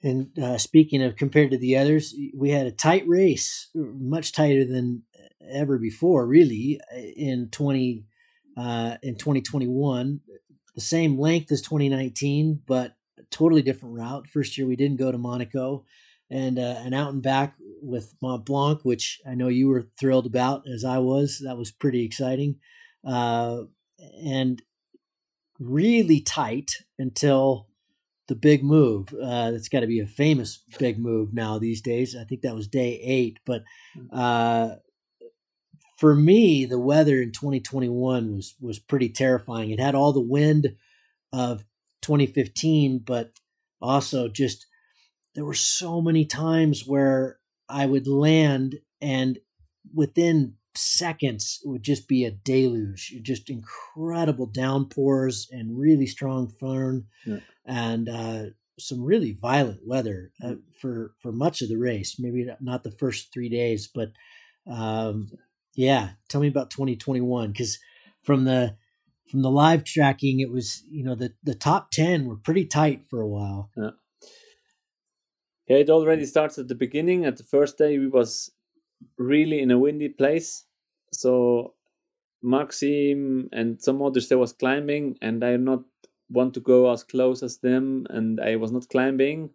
And 0.02 0.38
uh, 0.38 0.58
speaking 0.58 1.02
of 1.02 1.16
compared 1.16 1.50
to 1.50 1.58
the 1.58 1.76
others 1.76 2.14
we 2.36 2.50
had 2.50 2.66
a 2.66 2.72
tight 2.72 3.04
race 3.06 3.68
much 3.74 4.32
tighter 4.32 4.64
than 4.64 5.02
ever 5.50 5.78
before 5.78 6.26
really 6.26 6.80
in 7.16 7.48
20 7.50 8.04
uh, 8.56 8.96
in 9.02 9.16
2021 9.16 10.20
the 10.74 10.80
same 10.80 11.18
length 11.18 11.50
as 11.52 11.62
2019 11.62 12.62
but 12.66 12.96
totally 13.30 13.62
different 13.62 13.94
route. 13.94 14.26
First 14.28 14.56
year 14.56 14.66
we 14.66 14.76
didn't 14.76 14.98
go 14.98 15.12
to 15.12 15.18
monaco 15.18 15.84
and 16.30 16.58
uh, 16.58 16.76
an 16.78 16.94
out 16.94 17.12
and 17.12 17.22
back 17.22 17.56
with 17.82 18.14
Mont 18.20 18.44
Blanc, 18.44 18.84
which 18.84 19.20
I 19.26 19.34
know 19.34 19.48
you 19.48 19.68
were 19.68 19.88
thrilled 19.98 20.26
about, 20.26 20.64
as 20.72 20.84
I 20.84 20.98
was. 20.98 21.42
That 21.44 21.56
was 21.56 21.70
pretty 21.70 22.04
exciting, 22.04 22.56
uh, 23.04 23.62
and 24.24 24.62
really 25.58 26.20
tight 26.20 26.70
until 26.98 27.68
the 28.28 28.34
big 28.34 28.62
move. 28.62 29.12
Uh, 29.12 29.50
that's 29.50 29.68
got 29.68 29.80
to 29.80 29.86
be 29.86 30.00
a 30.00 30.06
famous 30.06 30.62
big 30.78 30.98
move 30.98 31.34
now 31.34 31.58
these 31.58 31.80
days. 31.80 32.14
I 32.14 32.24
think 32.24 32.42
that 32.42 32.54
was 32.54 32.68
day 32.68 33.00
eight, 33.02 33.38
but 33.44 33.64
uh, 34.12 34.76
for 35.96 36.14
me, 36.14 36.64
the 36.64 36.78
weather 36.78 37.20
in 37.20 37.32
2021 37.32 38.36
was 38.36 38.54
was 38.60 38.78
pretty 38.78 39.08
terrifying. 39.08 39.70
It 39.70 39.80
had 39.80 39.94
all 39.94 40.12
the 40.12 40.20
wind 40.20 40.76
of 41.32 41.64
2015, 42.02 43.00
but 43.00 43.32
also 43.82 44.28
just 44.28 44.66
there 45.34 45.44
were 45.44 45.54
so 45.54 46.00
many 46.00 46.24
times 46.24 46.86
where 46.86 47.38
I 47.68 47.86
would 47.86 48.06
land 48.06 48.80
and 49.00 49.38
within 49.94 50.54
seconds 50.76 51.60
it 51.64 51.68
would 51.68 51.82
just 51.82 52.08
be 52.08 52.24
a 52.24 52.30
deluge, 52.30 53.14
just 53.22 53.50
incredible 53.50 54.46
downpours 54.46 55.48
and 55.50 55.78
really 55.78 56.06
strong 56.06 56.48
föhn 56.48 57.04
yeah. 57.26 57.38
and 57.64 58.08
uh, 58.08 58.44
some 58.78 59.02
really 59.02 59.32
violent 59.32 59.80
weather 59.86 60.32
uh, 60.42 60.48
mm. 60.48 60.60
for 60.80 61.14
for 61.20 61.32
much 61.32 61.62
of 61.62 61.68
the 61.68 61.78
race. 61.78 62.16
Maybe 62.18 62.48
not 62.60 62.82
the 62.82 62.90
first 62.90 63.32
three 63.32 63.48
days, 63.48 63.88
but 63.92 64.12
um, 64.66 65.30
yeah. 65.74 66.10
Tell 66.28 66.40
me 66.40 66.48
about 66.48 66.70
2021 66.70 67.52
because 67.52 67.78
from 68.22 68.44
the 68.44 68.76
from 69.30 69.42
the 69.42 69.50
live 69.50 69.84
tracking, 69.84 70.40
it 70.40 70.50
was 70.50 70.82
you 70.90 71.04
know 71.04 71.14
the 71.14 71.34
the 71.42 71.54
top 71.54 71.90
ten 71.90 72.26
were 72.26 72.36
pretty 72.36 72.64
tight 72.64 73.02
for 73.08 73.20
a 73.20 73.28
while. 73.28 73.70
Yeah 73.76 73.90
yeah, 75.70 75.76
it 75.76 75.88
already 75.88 76.26
starts 76.26 76.58
at 76.58 76.66
the 76.66 76.74
beginning. 76.74 77.24
At 77.24 77.36
the 77.36 77.44
first 77.44 77.78
day, 77.78 77.96
we 77.96 78.08
was 78.08 78.50
really 79.16 79.60
in 79.60 79.70
a 79.70 79.78
windy 79.78 80.08
place. 80.08 80.64
So 81.12 81.74
Maxim 82.42 83.48
and 83.52 83.80
some 83.80 84.02
others 84.02 84.28
they 84.28 84.34
was 84.34 84.52
climbing, 84.52 85.16
and 85.22 85.44
I 85.44 85.56
not 85.56 85.84
want 86.28 86.54
to 86.54 86.60
go 86.60 86.90
as 86.90 87.04
close 87.04 87.44
as 87.44 87.58
them, 87.58 88.04
and 88.10 88.40
I 88.40 88.56
was 88.56 88.72
not 88.72 88.88
climbing. 88.88 89.50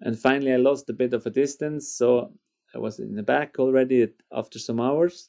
And 0.00 0.18
finally, 0.18 0.54
I 0.54 0.56
lost 0.56 0.88
a 0.88 0.94
bit 0.94 1.12
of 1.12 1.26
a 1.26 1.30
distance, 1.30 1.92
so 1.92 2.32
I 2.74 2.78
was 2.78 2.98
in 2.98 3.14
the 3.14 3.22
back 3.22 3.56
already 3.58 4.08
after 4.32 4.58
some 4.58 4.80
hours. 4.80 5.28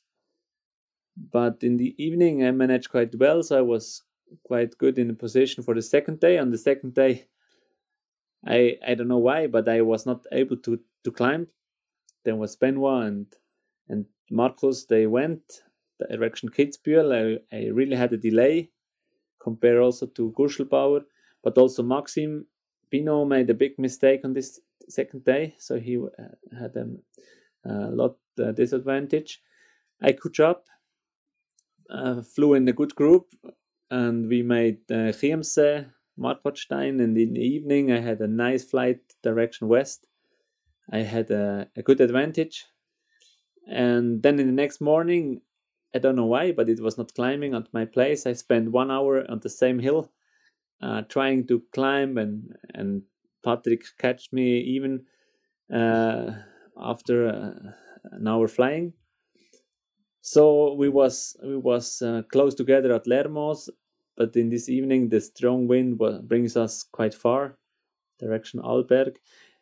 But 1.18 1.64
in 1.64 1.76
the 1.76 2.02
evening, 2.02 2.46
I 2.46 2.52
managed 2.52 2.92
quite 2.92 3.14
well, 3.16 3.44
so 3.44 3.58
I 3.58 3.62
was 3.62 4.04
quite 4.46 4.78
good 4.78 4.98
in 4.98 5.10
the 5.10 5.16
position 5.16 5.66
for 5.66 5.76
the 5.76 5.82
second 5.82 6.22
day. 6.22 6.38
On 6.38 6.50
the 6.50 6.58
second 6.58 6.94
day, 6.94 7.26
I 8.46 8.78
I 8.86 8.96
don't 8.96 9.08
know 9.08 9.18
why, 9.18 9.48
but 9.48 9.68
I 9.68 9.82
was 9.82 10.06
not 10.06 10.26
able 10.32 10.58
to 10.58 10.80
to 11.04 11.12
climb. 11.12 11.48
Then 12.24 12.38
was 12.38 12.56
Benoit 12.56 13.06
and 13.08 13.28
and 13.90 14.06
Marcus. 14.30 14.86
They 14.86 15.08
went 15.08 15.64
the 16.00 16.08
direction 16.08 16.50
Kitzbühel. 16.50 17.40
I, 17.52 17.56
I 17.56 17.68
really 17.70 17.96
had 17.96 18.14
a 18.14 18.18
delay 18.18 18.72
compared 19.40 19.80
also 19.80 20.06
to 20.06 20.34
Guschlbauer, 20.38 21.02
but 21.44 21.58
also 21.58 21.84
Maxim 21.84 22.46
Pinot 22.92 23.28
made 23.28 23.50
a 23.50 23.54
big 23.56 23.80
mistake 23.80 24.22
on 24.24 24.34
this 24.34 24.60
second 24.90 25.24
day, 25.24 25.56
so 25.58 25.80
he 25.80 25.98
uh, 25.98 26.58
had 26.60 26.76
a, 26.76 26.88
a 27.66 27.92
lot 27.92 28.18
uh, 28.40 28.52
disadvantage. 28.52 29.42
I 30.02 30.12
could 30.12 30.40
up, 30.40 30.66
uh, 31.90 32.22
flew 32.22 32.54
in 32.54 32.68
a 32.68 32.74
good 32.74 32.94
group, 32.96 33.34
and 33.90 34.28
we 34.28 34.44
made 34.44 34.80
uh, 34.92 35.14
Marquartstein, 36.22 37.02
and 37.02 37.18
in 37.18 37.34
the 37.34 37.42
evening 37.42 37.92
I 37.92 38.00
had 38.00 38.20
a 38.22 38.28
nice 38.28 38.64
flight 38.64 39.00
direction 39.24 39.68
west. 39.68 40.08
I 40.92 41.00
had 41.00 41.32
a, 41.32 41.68
a 41.76 41.82
good 41.82 42.02
advantage. 42.02 42.66
And 43.68 44.22
then 44.24 44.40
in 44.40 44.48
the 44.48 44.54
next 44.54 44.82
morning, 44.82 45.42
I 45.96 46.00
don't 46.00 46.16
know 46.16 46.26
why, 46.26 46.52
but 46.52 46.70
it 46.70 46.82
was 46.82 46.98
not 46.98 47.14
climbing 47.14 47.54
at 47.54 47.74
my 47.74 47.86
place. 47.86 48.26
I 48.26 48.34
spent 48.34 48.72
one 48.72 48.92
hour 48.92 49.30
on 49.30 49.40
the 49.40 49.50
same 49.50 49.80
hill, 49.80 50.12
uh, 50.82 51.02
trying 51.04 51.48
to 51.48 51.62
climb, 51.74 52.18
and 52.18 52.56
and 52.74 53.04
Patrick 53.44 53.84
catch 53.98 54.32
me 54.32 54.60
even 54.60 55.06
uh, 55.74 56.32
after 56.78 57.28
uh, 57.28 57.72
an 58.12 58.28
hour 58.28 58.48
flying. 58.48 58.94
So 60.22 60.74
we 60.74 60.90
was 60.90 61.36
we 61.44 61.58
was 61.58 62.02
uh, 62.02 62.22
close 62.32 62.56
together 62.56 62.94
at 62.94 63.06
Lermoos, 63.06 63.70
but 64.22 64.36
in 64.36 64.50
this 64.50 64.70
evening 64.70 65.10
the 65.10 65.20
strong 65.20 65.68
wind 65.68 65.98
brings 66.28 66.56
us 66.56 66.84
quite 66.84 67.16
far 67.16 67.58
direction 68.20 68.60
Arlberg 68.60 69.16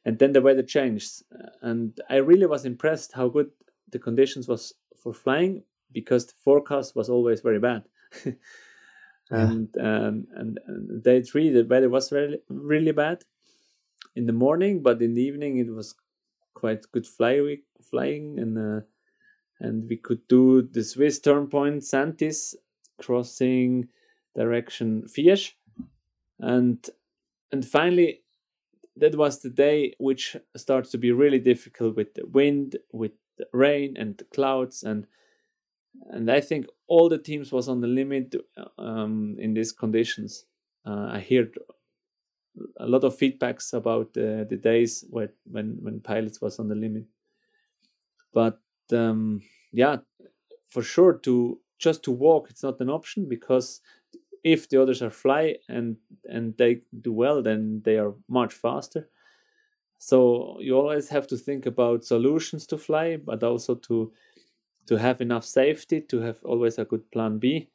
and 0.04 0.20
then 0.20 0.34
the 0.34 0.42
weather 0.42 0.64
changed. 0.64 1.24
And 1.62 1.98
I 2.10 2.18
really 2.18 2.46
was 2.46 2.66
impressed 2.66 3.14
how 3.14 3.30
good 3.30 3.52
the 3.90 4.00
conditions 4.00 4.50
was 4.50 4.74
for 5.02 5.14
flying 5.14 5.64
because 5.94 6.26
the 6.26 6.34
forecast 6.44 6.94
was 6.94 7.10
always 7.10 7.42
very 7.42 7.60
bad. 7.60 7.84
And, 9.32 9.70
um, 9.80 10.26
and 10.36 10.60
and 10.66 11.04
day 11.04 11.22
three 11.22 11.52
the 11.52 11.64
weather 11.64 11.88
was 11.88 12.12
really 12.12 12.40
really 12.50 12.92
bad 12.92 13.24
in 14.16 14.26
the 14.26 14.34
morning 14.34 14.82
but 14.82 15.04
in 15.04 15.14
the 15.14 15.22
evening 15.22 15.58
it 15.58 15.70
was 15.70 15.94
quite 16.56 16.92
good 16.92 17.06
fly, 17.06 17.58
flying 17.92 18.40
and 18.40 18.58
uh, 18.58 18.82
and 19.60 19.88
we 19.88 19.98
could 19.98 20.28
do 20.28 20.64
the 20.64 20.84
Swiss 20.84 21.20
turn 21.20 21.46
point 21.46 21.84
Säntis 21.84 22.56
crossing 23.00 23.90
direction 24.42 25.04
Fiesch. 25.14 25.46
And 26.40 26.80
and 27.52 27.64
finally 27.78 28.10
that 29.02 29.16
was 29.16 29.42
the 29.42 29.54
day 29.68 29.94
which 29.98 30.36
starts 30.56 30.92
to 30.92 30.98
be 30.98 31.12
really 31.12 31.40
difficult 31.52 31.96
with 31.96 32.14
the 32.16 32.26
wind, 32.26 32.78
with 32.92 33.16
the 33.38 33.48
rain 33.54 33.96
and 34.02 34.18
the 34.18 34.26
clouds 34.36 34.84
and 34.84 35.08
and 36.14 36.30
I 36.32 36.42
think 36.50 36.68
all 36.88 37.10
the 37.10 37.18
teams 37.30 37.52
was 37.52 37.68
on 37.68 37.82
the 37.82 37.88
limit 37.88 38.36
um, 38.78 39.36
in 39.40 39.54
these 39.54 39.72
conditions. 39.72 40.46
Uh, 40.86 41.08
I 41.18 41.20
heard 41.30 41.58
a 42.78 42.88
lot 42.88 43.04
of 43.04 43.18
feedbacks 43.18 43.74
about 43.74 44.10
uh, 44.18 44.46
the 44.52 44.60
days 44.62 45.04
where, 45.10 45.32
when 45.46 45.78
when 45.82 46.00
pilots 46.00 46.42
was 46.42 46.60
on 46.60 46.68
the 46.68 46.76
limit. 46.76 47.06
But 48.34 48.60
um, 48.92 49.42
yeah, 49.72 49.98
for 50.70 50.84
sure 50.84 51.14
to 51.26 51.60
just 51.78 52.04
to 52.04 52.12
walk 52.12 52.50
it's 52.50 52.64
not 52.64 52.82
an 52.82 52.90
option 52.90 53.28
because 53.28 53.82
if 54.44 54.70
the 54.70 54.82
others 54.82 55.02
are 55.02 55.10
fly 55.12 55.56
and 55.68 55.98
and 56.26 56.56
they 56.58 56.82
do 57.02 57.14
well 57.14 57.42
then 57.42 57.82
they 57.84 57.98
are 57.98 58.14
much 58.28 58.54
faster. 58.54 59.10
So 60.00 60.58
you 60.62 60.76
always 60.78 61.10
have 61.10 61.28
to 61.28 61.38
think 61.38 61.66
about 61.66 62.06
solutions 62.06 62.66
to 62.68 62.78
fly 62.78 63.18
but 63.18 63.44
also 63.44 63.76
to 63.76 64.12
to 64.88 64.98
have 64.98 65.22
enough 65.22 65.46
safety 65.46 66.02
to 66.02 66.22
have 66.22 66.40
always 66.44 66.78
a 66.80 66.86
good 66.86 67.12
plan 67.12 67.40
b. 67.40 67.70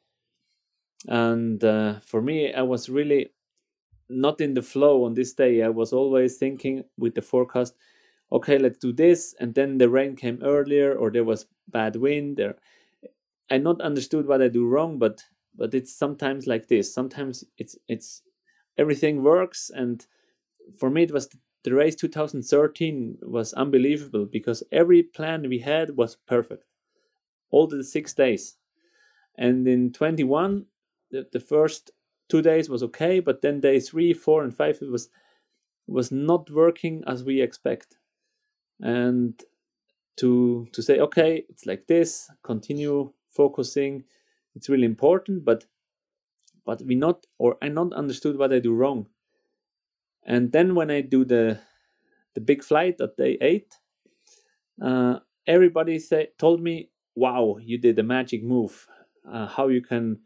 And 1.07 1.63
uh, 1.63 1.99
for 2.01 2.21
me 2.21 2.53
i 2.53 2.61
was 2.61 2.89
really 2.89 3.31
not 4.09 4.41
in 4.41 4.53
the 4.53 4.61
flow 4.61 5.05
on 5.05 5.15
this 5.15 5.33
day. 5.33 5.63
I 5.63 5.69
was 5.69 5.93
always 5.93 6.37
thinking 6.37 6.83
with 6.97 7.15
the 7.15 7.21
forecast 7.21 7.75
okay 8.31 8.57
let's 8.57 8.79
do 8.79 8.93
this 8.93 9.35
and 9.39 9.53
then 9.55 9.77
the 9.77 9.89
rain 9.89 10.15
came 10.15 10.39
earlier 10.43 10.95
or 10.95 11.11
there 11.11 11.23
was 11.23 11.47
bad 11.67 11.95
wind. 11.95 12.37
There 12.37 12.55
i 13.51 13.57
not 13.57 13.81
understood 13.81 14.27
what 14.27 14.41
i 14.41 14.47
do 14.47 14.67
wrong 14.67 14.97
but 14.99 15.23
but 15.57 15.73
it's 15.73 15.93
sometimes 15.93 16.47
like 16.47 16.67
this. 16.67 16.93
Sometimes 16.93 17.43
it's 17.57 17.77
it's 17.87 18.21
everything 18.77 19.23
works 19.23 19.71
and 19.73 20.05
for 20.77 20.89
me 20.89 21.03
it 21.03 21.11
was 21.11 21.29
the 21.63 21.73
race 21.73 21.95
2013 21.95 23.17
was 23.23 23.53
unbelievable 23.53 24.25
because 24.25 24.63
every 24.71 25.01
plan 25.01 25.47
we 25.49 25.59
had 25.59 25.95
was 25.95 26.15
perfect. 26.27 26.65
All 27.49 27.67
the 27.67 27.83
six 27.83 28.13
days. 28.13 28.57
And 29.37 29.67
in 29.67 29.91
21 29.91 30.65
the, 31.11 31.27
the 31.31 31.39
first 31.39 31.91
two 32.29 32.41
days 32.41 32.69
was 32.69 32.83
okay 32.83 33.19
but 33.19 33.41
then 33.41 33.59
day 33.59 33.79
three 33.79 34.13
four 34.13 34.43
and 34.43 34.55
five 34.55 34.79
it 34.81 34.89
was 34.89 35.09
was 35.87 36.11
not 36.11 36.49
working 36.49 37.03
as 37.07 37.23
we 37.23 37.41
expect. 37.41 37.97
And 38.81 39.41
to 40.17 40.67
to 40.71 40.81
say 40.81 40.99
okay 40.99 41.45
it's 41.49 41.65
like 41.65 41.87
this 41.87 42.29
continue 42.43 43.11
focusing 43.29 44.05
it's 44.55 44.69
really 44.69 44.85
important 44.85 45.45
but 45.45 45.65
but 46.65 46.81
we 46.81 46.95
not 46.95 47.25
or 47.37 47.57
i 47.61 47.69
not 47.69 47.93
understood 47.93 48.37
what 48.37 48.51
i 48.53 48.59
do 48.59 48.73
wrong 48.73 49.07
And 50.23 50.51
then 50.51 50.75
when 50.75 50.91
I 50.91 50.99
do 51.01 51.23
the 51.23 51.61
the 52.33 52.41
big 52.41 52.63
flight 52.63 52.99
at 53.01 53.17
day 53.17 53.37
eight, 53.41 53.79
uh, 54.81 55.19
everybody 55.47 55.99
say, 55.99 56.29
told 56.37 56.61
me, 56.61 56.89
"Wow, 57.15 57.57
you 57.61 57.77
did 57.77 57.97
a 57.99 58.03
magic 58.03 58.43
move! 58.43 58.87
Uh, 59.27 59.47
how 59.47 59.67
you 59.67 59.81
can 59.81 60.19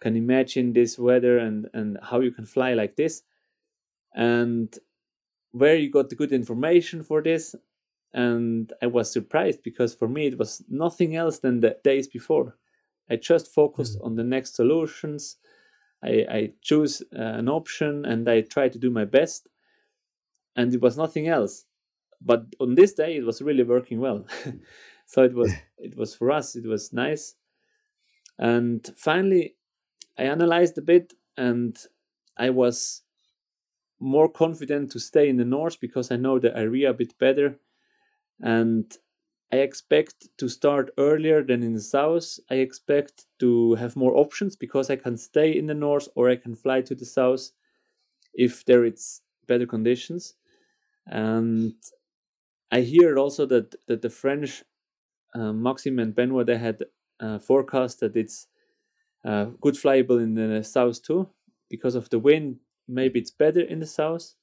can 0.00 0.16
imagine 0.16 0.72
this 0.72 0.98
weather 0.98 1.38
and 1.38 1.68
and 1.74 1.98
how 2.02 2.20
you 2.20 2.30
can 2.30 2.46
fly 2.46 2.74
like 2.74 2.96
this, 2.96 3.22
and 4.14 4.78
where 5.52 5.76
you 5.76 5.90
got 5.90 6.10
the 6.10 6.16
good 6.16 6.32
information 6.32 7.02
for 7.02 7.22
this." 7.22 7.56
And 8.14 8.72
I 8.82 8.86
was 8.88 9.12
surprised 9.12 9.62
because 9.64 9.94
for 9.94 10.08
me 10.08 10.28
it 10.28 10.38
was 10.38 10.64
nothing 10.68 11.16
else 11.16 11.40
than 11.40 11.60
the 11.60 11.78
days 11.84 12.08
before. 12.08 12.56
I 13.10 13.16
just 13.16 13.52
focused 13.52 13.98
mm. 13.98 14.04
on 14.04 14.16
the 14.16 14.24
next 14.24 14.54
solutions. 14.54 15.36
I, 16.02 16.26
I 16.30 16.52
choose 16.60 17.02
uh, 17.16 17.20
an 17.20 17.48
option 17.48 18.04
and 18.04 18.28
I 18.28 18.42
try 18.42 18.68
to 18.68 18.78
do 18.78 18.90
my 18.90 19.04
best. 19.04 19.48
And 20.56 20.72
it 20.74 20.80
was 20.80 20.96
nothing 20.96 21.28
else. 21.28 21.64
But 22.20 22.46
on 22.60 22.74
this 22.74 22.94
day, 22.94 23.16
it 23.16 23.24
was 23.24 23.42
really 23.42 23.62
working 23.62 24.00
well. 24.00 24.26
so 25.06 25.22
it 25.22 25.34
was 25.34 25.52
it 25.78 25.96
was 25.96 26.14
for 26.14 26.30
us. 26.30 26.56
It 26.56 26.66
was 26.66 26.92
nice. 26.92 27.34
And 28.38 28.88
finally, 28.96 29.56
I 30.16 30.24
analyzed 30.24 30.78
a 30.78 30.82
bit, 30.82 31.12
and 31.36 31.76
I 32.36 32.50
was 32.50 33.02
more 34.00 34.28
confident 34.28 34.92
to 34.92 35.00
stay 35.00 35.28
in 35.28 35.36
the 35.36 35.44
north 35.44 35.80
because 35.80 36.10
I 36.10 36.16
know 36.16 36.38
the 36.38 36.56
area 36.56 36.90
a 36.90 36.94
bit 36.94 37.18
better. 37.18 37.58
And 38.40 38.96
I 39.50 39.56
expect 39.56 40.28
to 40.38 40.48
start 40.48 40.90
earlier 40.98 41.42
than 41.42 41.62
in 41.62 41.72
the 41.72 41.80
south. 41.80 42.38
I 42.50 42.56
expect 42.56 43.24
to 43.38 43.74
have 43.76 43.96
more 43.96 44.14
options 44.14 44.56
because 44.56 44.90
I 44.90 44.96
can 44.96 45.16
stay 45.16 45.56
in 45.56 45.66
the 45.66 45.74
north 45.74 46.08
or 46.14 46.28
I 46.28 46.36
can 46.36 46.54
fly 46.54 46.82
to 46.82 46.94
the 46.94 47.06
south 47.06 47.50
if 48.34 48.64
there 48.66 48.84
is 48.84 49.22
better 49.46 49.66
conditions. 49.66 50.34
And 51.06 51.74
I 52.70 52.82
hear 52.82 53.18
also 53.18 53.46
that, 53.46 53.74
that 53.86 54.02
the 54.02 54.10
French, 54.10 54.62
uh, 55.34 55.52
and 55.52 56.14
Benoit, 56.14 56.46
they 56.46 56.58
had 56.58 56.82
uh, 57.18 57.38
forecast 57.38 58.00
that 58.00 58.16
it's 58.16 58.46
uh, 59.24 59.46
good 59.60 59.74
flyable 59.74 60.22
in 60.22 60.34
the 60.34 60.62
south 60.62 61.02
too. 61.02 61.30
Because 61.70 61.94
of 61.94 62.10
the 62.10 62.18
wind, 62.18 62.56
maybe 62.86 63.18
it's 63.18 63.30
better 63.30 63.60
in 63.60 63.80
the 63.80 63.86
south. 63.86 64.34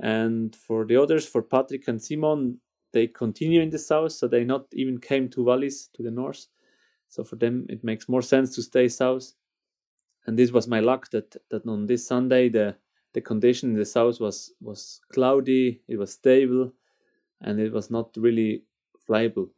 And 0.00 0.54
for 0.54 0.84
the 0.84 0.96
others, 0.96 1.26
for 1.26 1.42
Patrick 1.42 1.88
and 1.88 2.02
Simon, 2.02 2.60
they 2.92 3.06
continue 3.06 3.60
in 3.60 3.70
the 3.70 3.78
south, 3.78 4.12
so 4.12 4.28
they 4.28 4.44
not 4.44 4.66
even 4.72 4.98
came 4.98 5.28
to 5.30 5.44
Wallis 5.44 5.88
to 5.94 6.02
the 6.02 6.10
north. 6.10 6.46
So 7.08 7.24
for 7.24 7.36
them, 7.36 7.66
it 7.68 7.84
makes 7.84 8.08
more 8.08 8.22
sense 8.22 8.54
to 8.54 8.62
stay 8.62 8.88
south. 8.88 9.32
And 10.26 10.38
this 10.38 10.52
was 10.52 10.68
my 10.68 10.80
luck 10.80 11.10
that 11.10 11.36
that 11.50 11.66
on 11.66 11.86
this 11.86 12.06
Sunday 12.06 12.48
the 12.48 12.76
the 13.14 13.20
condition 13.20 13.70
in 13.70 13.76
the 13.76 13.84
south 13.84 14.20
was 14.20 14.52
was 14.60 15.00
cloudy, 15.12 15.82
it 15.88 15.96
was 15.96 16.12
stable, 16.12 16.72
and 17.40 17.58
it 17.58 17.72
was 17.72 17.90
not 17.90 18.16
really 18.16 18.64
flyable. 19.08 19.48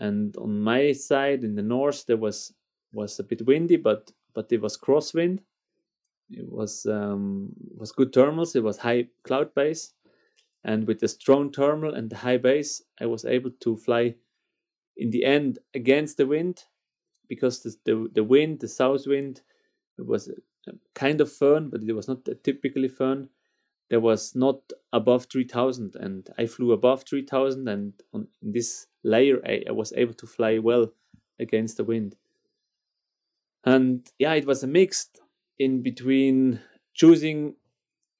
And 0.00 0.36
on 0.36 0.60
my 0.60 0.92
side 0.92 1.44
in 1.44 1.54
the 1.54 1.62
north 1.62 2.06
there 2.06 2.16
was 2.16 2.54
was 2.92 3.18
a 3.18 3.24
bit 3.24 3.46
windy, 3.46 3.76
but 3.76 4.10
but 4.34 4.50
it 4.52 4.62
was 4.62 4.78
crosswind. 4.78 5.40
It 6.30 6.50
was 6.50 6.86
um, 6.86 7.50
was 7.76 7.92
good 7.92 8.12
thermals. 8.12 8.56
It 8.56 8.62
was 8.62 8.78
high 8.78 9.08
cloud 9.24 9.54
base, 9.54 9.92
and 10.64 10.86
with 10.86 11.00
the 11.00 11.08
strong 11.08 11.52
thermal 11.52 11.94
and 11.94 12.10
the 12.10 12.16
high 12.16 12.36
base, 12.36 12.82
I 13.00 13.06
was 13.06 13.24
able 13.24 13.50
to 13.60 13.76
fly 13.76 14.16
in 14.96 15.10
the 15.10 15.24
end 15.24 15.58
against 15.74 16.16
the 16.16 16.26
wind 16.26 16.64
because 17.28 17.62
the, 17.62 17.76
the, 17.84 18.08
the 18.14 18.24
wind, 18.24 18.60
the 18.60 18.68
south 18.68 19.06
wind, 19.06 19.42
was 19.98 20.28
uh, 20.28 20.72
kind 20.94 21.20
of 21.20 21.28
föhn, 21.28 21.70
but 21.70 21.82
it 21.82 21.92
was 21.92 22.08
not 22.08 22.26
typically 22.42 22.88
föhn. 22.88 23.28
There 23.90 24.00
was 24.00 24.34
not 24.34 24.60
above 24.92 25.26
3000, 25.26 25.96
and 25.96 26.28
I 26.38 26.46
flew 26.46 26.72
above 26.72 27.04
3000, 27.04 27.68
and 27.68 27.94
on 28.12 28.28
this 28.42 28.86
layer, 29.02 29.40
I, 29.46 29.64
I 29.68 29.72
was 29.72 29.92
able 29.96 30.14
to 30.14 30.26
fly 30.26 30.58
well 30.58 30.92
against 31.40 31.76
the 31.76 31.84
wind. 31.84 32.16
And 33.64 34.08
yeah, 34.18 34.34
it 34.34 34.46
was 34.46 34.62
a 34.62 34.66
mixed 34.66 35.20
in 35.58 35.82
between 35.82 36.60
choosing 36.94 37.54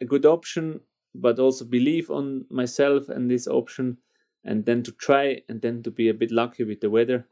a 0.00 0.04
good 0.04 0.26
option 0.26 0.80
but 1.14 1.38
also 1.38 1.64
believe 1.64 2.10
on 2.10 2.44
myself 2.50 3.08
and 3.08 3.30
this 3.30 3.46
option 3.46 3.98
and 4.44 4.64
then 4.64 4.82
to 4.82 4.92
try 4.92 5.40
and 5.48 5.60
then 5.60 5.82
to 5.82 5.90
be 5.90 6.08
a 6.08 6.14
bit 6.14 6.30
lucky 6.30 6.64
with 6.64 6.80
the 6.80 6.90
weather 6.90 7.26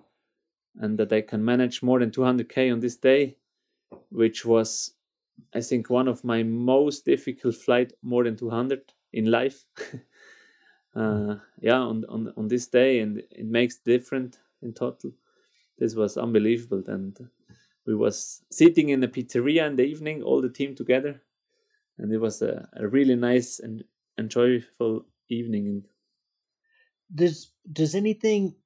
and 0.77 0.99
that 0.99 1.13
I 1.13 1.23
can 1.23 1.45
manage 1.45 1.83
more 1.83 2.01
than 2.01 2.11
200k 2.11 2.73
on 2.73 2.81
this 2.81 2.97
day 2.97 3.37
which 4.11 4.45
was 4.45 4.93
I 5.55 5.61
think 5.61 5.91
one 5.91 6.09
of 6.09 6.25
my 6.25 6.43
most 6.43 7.05
difficult 7.05 7.55
flight 7.55 7.93
more 8.03 8.25
than 8.25 8.37
200 8.37 8.93
in 9.13 9.31
life. 9.31 9.65
Uh, 10.95 11.37
yeah 11.61 11.79
on, 11.79 12.07
on 12.09 12.33
on 12.39 12.49
this 12.49 12.69
day 12.69 13.01
and 13.01 13.19
it 13.19 13.45
makes 13.45 13.77
different 13.77 14.39
in 14.63 14.73
total. 14.73 15.13
This 15.79 15.95
was 15.95 16.17
unbelievable 16.17 16.83
and 16.87 17.29
we 17.87 17.95
was 17.95 18.41
sitting 18.51 18.89
in 18.89 19.05
a 19.05 19.09
pizzeria 19.09 19.67
in 19.67 19.77
the 19.77 19.85
evening 19.85 20.23
all 20.23 20.41
the 20.41 20.49
team 20.49 20.75
together 20.75 21.21
and 21.99 22.13
it 22.13 22.19
was 22.19 22.43
a, 22.43 22.69
a 22.75 22.87
really 22.87 23.17
nice 23.17 23.59
and 23.59 23.85
enjoyable 24.19 25.07
evening. 25.29 25.85
Does 27.15 27.53
does 27.71 27.95
anything 27.95 28.57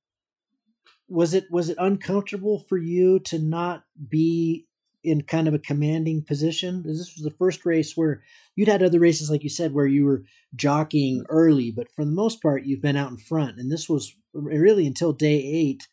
was 1.08 1.34
it 1.34 1.50
was 1.50 1.68
it 1.68 1.76
uncomfortable 1.78 2.58
for 2.58 2.78
you 2.78 3.18
to 3.20 3.38
not 3.38 3.84
be 4.08 4.66
in 5.02 5.22
kind 5.22 5.48
of 5.48 5.54
a 5.54 5.58
commanding 5.58 6.22
position? 6.22 6.82
This 6.84 7.14
was 7.16 7.22
the 7.22 7.36
first 7.36 7.66
race 7.66 7.96
where 7.96 8.22
you'd 8.54 8.68
had 8.68 8.82
other 8.82 9.00
races, 9.00 9.30
like 9.30 9.42
you 9.42 9.48
said, 9.50 9.74
where 9.74 9.86
you 9.86 10.04
were 10.04 10.24
jockeying 10.54 11.24
early, 11.28 11.70
but 11.70 11.90
for 11.90 12.04
the 12.04 12.10
most 12.10 12.40
part, 12.40 12.64
you've 12.64 12.82
been 12.82 12.96
out 12.96 13.10
in 13.10 13.16
front. 13.16 13.58
And 13.58 13.70
this 13.70 13.88
was 13.88 14.14
really 14.32 14.86
until 14.86 15.12
day 15.12 15.36
eight, 15.36 15.88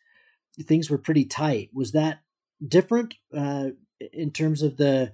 things 0.62 0.90
were 0.90 0.98
pretty 0.98 1.24
tight. 1.24 1.70
Was 1.72 1.92
that 1.92 2.20
different 2.66 3.14
uh, 3.36 3.70
in 4.12 4.30
terms 4.30 4.62
of 4.62 4.76
the 4.76 5.12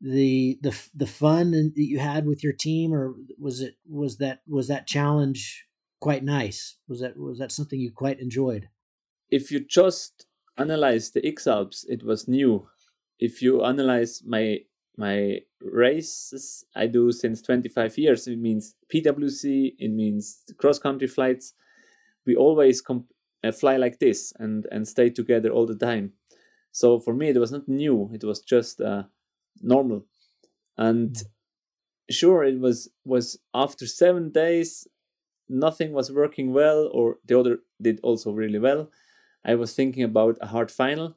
the 0.00 0.58
the 0.62 0.78
the 0.94 1.06
fun 1.06 1.50
that 1.50 1.72
you 1.76 1.98
had 1.98 2.26
with 2.26 2.42
your 2.44 2.52
team, 2.52 2.94
or 2.94 3.14
was 3.38 3.60
it 3.60 3.76
was 3.88 4.18
that 4.18 4.40
was 4.46 4.68
that 4.68 4.86
challenge 4.86 5.66
quite 6.00 6.24
nice? 6.24 6.76
Was 6.88 7.00
that 7.00 7.18
was 7.18 7.38
that 7.38 7.52
something 7.52 7.80
you 7.80 7.90
quite 7.90 8.20
enjoyed? 8.20 8.68
If 9.30 9.50
you 9.50 9.60
just 9.60 10.26
analyze 10.56 11.10
the 11.10 11.26
X 11.26 11.46
Alps, 11.46 11.84
it 11.88 12.02
was 12.04 12.28
new. 12.28 12.68
If 13.18 13.42
you 13.42 13.64
analyze 13.64 14.22
my 14.24 14.60
my 14.96 15.40
races 15.60 16.64
I 16.74 16.86
do 16.86 17.12
since 17.12 17.40
25 17.42 17.98
years, 17.98 18.26
it 18.26 18.38
means 18.38 18.74
PWC, 18.92 19.74
it 19.78 19.90
means 19.90 20.42
cross 20.58 20.78
country 20.78 21.06
flights. 21.06 21.54
We 22.26 22.36
always 22.36 22.80
comp- 22.80 23.12
uh, 23.44 23.52
fly 23.52 23.76
like 23.76 23.98
this 23.98 24.32
and 24.38 24.66
and 24.70 24.86
stay 24.86 25.10
together 25.10 25.50
all 25.50 25.66
the 25.66 25.76
time. 25.76 26.12
So 26.72 27.00
for 27.00 27.14
me, 27.14 27.30
it 27.30 27.38
was 27.38 27.52
not 27.52 27.68
new. 27.68 28.10
It 28.12 28.24
was 28.24 28.40
just 28.40 28.80
uh, 28.80 29.04
normal. 29.62 30.04
And 30.76 31.10
mm. 31.10 31.24
sure 32.10 32.44
it 32.44 32.58
was 32.58 32.88
was 33.04 33.38
after 33.54 33.86
seven 33.86 34.30
days 34.30 34.86
nothing 35.48 35.92
was 35.92 36.12
working 36.12 36.52
well 36.52 36.90
or 36.92 37.16
the 37.24 37.38
other 37.38 37.58
did 37.80 38.00
also 38.02 38.32
really 38.32 38.58
well. 38.58 38.90
I 39.44 39.54
was 39.54 39.74
thinking 39.74 40.02
about 40.02 40.36
a 40.40 40.46
hard 40.46 40.70
final 40.70 41.16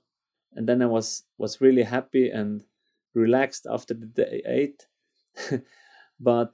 and 0.54 0.68
then 0.68 0.82
i 0.82 0.86
was 0.86 1.24
was 1.38 1.62
really 1.62 1.84
happy 1.84 2.30
and 2.30 2.64
relaxed 3.14 3.68
after 3.70 3.94
the 3.94 4.06
day 4.06 4.42
eight. 4.46 4.88
But 6.24 6.54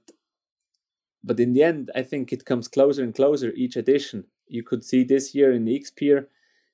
but 1.23 1.41
in 1.41 1.51
the 1.51 1.61
end 1.61 1.91
i 1.93 2.03
think 2.03 2.31
it 2.31 2.45
comes 2.45 2.69
closer 2.69 3.03
and 3.03 3.13
closer 3.13 3.51
each 3.51 3.75
edition. 3.75 4.25
You 4.47 4.63
could 4.63 4.83
see 4.83 5.03
this 5.03 5.35
year 5.35 5.51
in 5.51 5.65
the 5.65 5.75
X-Pyr 5.75 6.27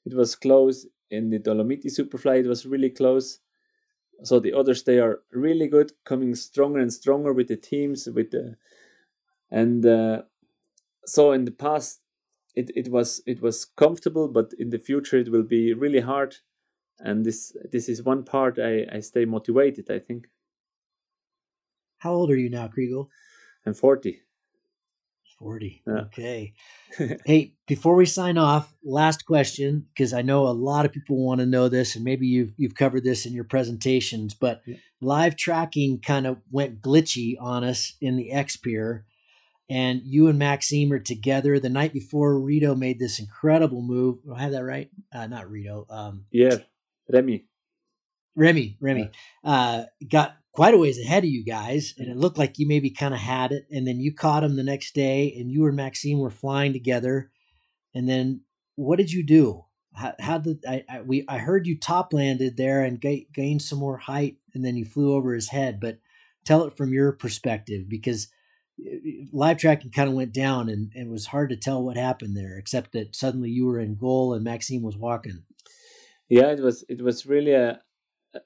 it 0.06 0.14
was 0.14 0.36
close. 0.36 0.86
In 1.10 1.30
the 1.30 1.40
dolomiti 1.40 1.90
superfly 1.92 2.40
it 2.40 2.48
was 2.48 2.66
really 2.66 2.90
close 2.90 3.40
so 4.24 4.40
the 4.40 4.54
others 4.54 4.84
they 4.84 5.00
are 5.00 5.20
really 5.32 5.68
good 5.68 5.92
coming 6.06 6.34
stronger 6.36 6.80
and 6.80 6.94
stronger 6.94 7.34
with 7.34 7.48
the 7.48 7.58
teams 7.58 8.08
with 8.08 8.32
the 8.32 8.56
and 9.52 9.86
uh, 9.86 10.24
so 11.06 11.32
in 11.32 11.46
the 11.46 11.52
past 11.52 12.02
it, 12.56 12.72
it 12.76 12.90
was 12.90 13.22
it 13.26 13.42
was 13.42 13.66
comfortable 13.66 14.28
but 14.28 14.54
in 14.58 14.70
the 14.70 14.80
future 14.80 15.18
it 15.18 15.32
will 15.32 15.44
be 15.44 15.74
really 15.74 16.02
hard. 16.02 16.38
And 17.00 17.26
this 17.26 17.56
this 17.72 17.90
is 17.90 18.04
one 18.04 18.24
part 18.24 18.60
i 18.60 18.86
i 18.92 19.00
stay 19.00 19.26
motivated 19.26 19.90
i 19.90 20.00
think. 20.00 20.28
How 21.98 22.14
old 22.14 22.32
are 22.32 22.38
you 22.38 22.50
now 22.50 22.68
Chrigel 22.68 23.10
i'm 23.66 23.74
40 23.74 24.22
40. 25.44 25.84
Yeah. 25.86 25.94
Okay. 25.94 26.54
hey, 27.26 27.54
before 27.68 27.96
we 27.96 28.06
sign 28.06 28.38
off, 28.38 28.74
last 28.84 29.26
question 29.26 29.88
because 29.94 30.14
I 30.14 30.22
know 30.22 30.48
a 30.48 30.50
lot 30.50 30.86
of 30.86 30.92
people 30.92 31.18
want 31.18 31.40
to 31.42 31.46
know 31.46 31.70
this 31.70 31.96
and 31.96 32.06
maybe 32.06 32.26
you've 32.26 32.54
you've 32.58 32.76
covered 32.76 33.04
this 33.04 33.26
in 33.26 33.34
your 33.34 33.44
presentations, 33.44 34.34
but 34.34 34.62
yeah. 34.66 34.78
live 35.02 35.36
tracking 35.36 36.00
kind 36.00 36.26
of 36.26 36.38
went 36.50 36.82
glitchy 36.82 37.36
on 37.40 37.64
us 37.64 37.94
in 38.00 38.16
the 38.16 38.32
X-Pyr 38.32 39.06
and 39.70 40.02
you 40.04 40.28
and 40.28 40.38
Maxime 40.38 40.92
are 40.92 41.00
together 41.00 41.60
the 41.60 41.70
night 41.70 41.94
before 41.94 42.40
Rito 42.40 42.76
made 42.76 43.00
this 43.00 43.20
incredible 43.20 43.82
move. 43.82 44.24
Do 44.24 44.34
I 44.34 44.42
have 44.42 44.52
that 44.52 44.64
right? 44.64 44.90
Uh, 45.12 45.28
not 45.28 45.50
Rito. 45.50 45.86
Um, 45.90 46.26
yeah, 46.32 46.58
Remy. 47.12 47.46
Remy, 48.36 48.78
Remy, 48.82 49.12
uh, 49.44 49.84
got 50.10 50.36
quite 50.54 50.74
a 50.74 50.78
ways 50.78 51.00
ahead 51.00 51.24
of 51.24 51.30
you 51.30 51.44
guys, 51.44 51.94
and 51.98 52.08
it 52.08 52.12
mm-hmm. 52.12 52.22
looked 52.22 52.38
like 52.38 52.58
you 52.58 52.68
maybe 52.68 52.90
kind 52.90 53.14
of 53.14 53.20
had 53.20 53.52
it. 53.52 53.66
And 53.70 53.86
then 53.86 54.00
you 54.00 54.14
caught 54.14 54.44
him 54.44 54.56
the 54.56 54.64
next 54.64 54.96
day, 54.96 55.36
and 55.38 55.52
you 55.52 55.66
and 55.66 55.76
Maxime 55.76 56.20
were 56.20 56.30
flying 56.30 56.74
together. 56.74 57.32
And 57.94 58.08
then 58.08 58.42
what 58.76 58.98
did 58.98 59.12
you 59.12 59.24
do? 59.24 59.66
How, 59.96 60.14
how 60.20 60.38
did 60.40 60.64
I, 60.68 60.84
I, 60.90 61.02
we 61.02 61.26
I 61.28 61.38
heard 61.38 61.68
you 61.68 61.78
top 61.78 62.14
landed 62.14 62.58
there 62.58 62.84
and 62.84 63.00
ga- 63.00 63.28
gained 63.34 63.62
some 63.62 63.80
more 63.80 63.98
height, 63.98 64.38
and 64.54 64.64
then 64.64 64.76
you 64.76 64.86
flew 64.86 65.14
over 65.14 65.34
his 65.34 65.50
head. 65.50 65.80
But 65.80 66.00
tell 66.46 66.64
it 66.64 66.78
from 66.78 66.94
your 66.94 67.12
perspective 67.12 67.88
because 67.88 68.28
live 69.32 69.58
tracking 69.58 69.92
kind 69.92 70.10
of 70.10 70.16
went 70.16 70.34
down 70.34 70.70
and, 70.70 70.92
and 70.96 71.08
it 71.08 71.12
was 71.12 71.28
hard 71.28 71.50
to 71.50 71.56
tell 71.56 71.84
what 71.84 71.98
happened 71.98 72.36
there, 72.36 72.58
except 72.58 72.92
that 72.94 73.16
suddenly 73.16 73.50
you 73.50 73.66
were 73.66 73.80
in 73.80 73.96
goal 73.96 74.34
and 74.34 74.44
Maxime 74.44 74.82
was 74.82 74.98
walking. 74.98 75.44
Yeah, 76.30 76.52
it 76.52 76.60
was 76.60 76.84
it 76.90 77.02
was 77.02 77.26
really 77.26 77.52
a, 77.52 77.72
a 77.72 77.80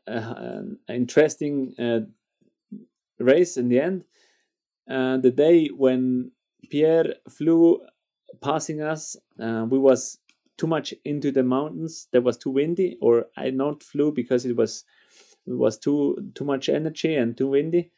an 0.05 0.79
interesting 0.89 1.73
uh, 1.79 1.99
race 3.19 3.57
in 3.57 3.69
the 3.69 3.79
end. 3.79 4.03
Uh, 4.89 5.17
the 5.17 5.31
day 5.31 5.67
when 5.67 6.31
Pierre 6.69 7.15
flew 7.29 7.81
passing 8.41 8.81
us, 8.81 9.15
uh, 9.39 9.65
we 9.69 9.77
was 9.77 10.19
too 10.57 10.67
much 10.67 10.93
into 11.05 11.31
the 11.31 11.43
mountains. 11.43 12.07
That 12.11 12.23
was 12.23 12.37
too 12.37 12.49
windy, 12.49 12.97
or 13.01 13.25
I 13.35 13.49
not 13.49 13.83
flew 13.83 14.11
because 14.11 14.45
it 14.45 14.55
was 14.55 14.83
it 15.45 15.53
was 15.53 15.77
too 15.77 16.31
too 16.35 16.45
much 16.45 16.69
energy 16.69 17.15
and 17.15 17.37
too 17.37 17.47
windy. 17.47 17.91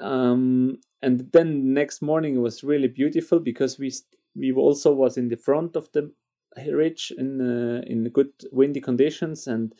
Um, 0.00 0.78
and 1.02 1.30
then 1.32 1.74
next 1.74 2.02
morning 2.02 2.36
it 2.36 2.40
was 2.40 2.62
really 2.62 2.88
beautiful 2.88 3.40
because 3.40 3.78
we 3.78 3.92
we 4.36 4.52
also 4.52 4.92
was 4.92 5.16
in 5.16 5.28
the 5.28 5.36
front 5.36 5.76
of 5.76 5.90
the 5.92 6.12
ridge 6.66 7.12
in 7.16 7.40
uh, 7.40 7.82
in 7.86 8.08
good 8.10 8.32
windy 8.52 8.80
conditions 8.80 9.46
and 9.46 9.74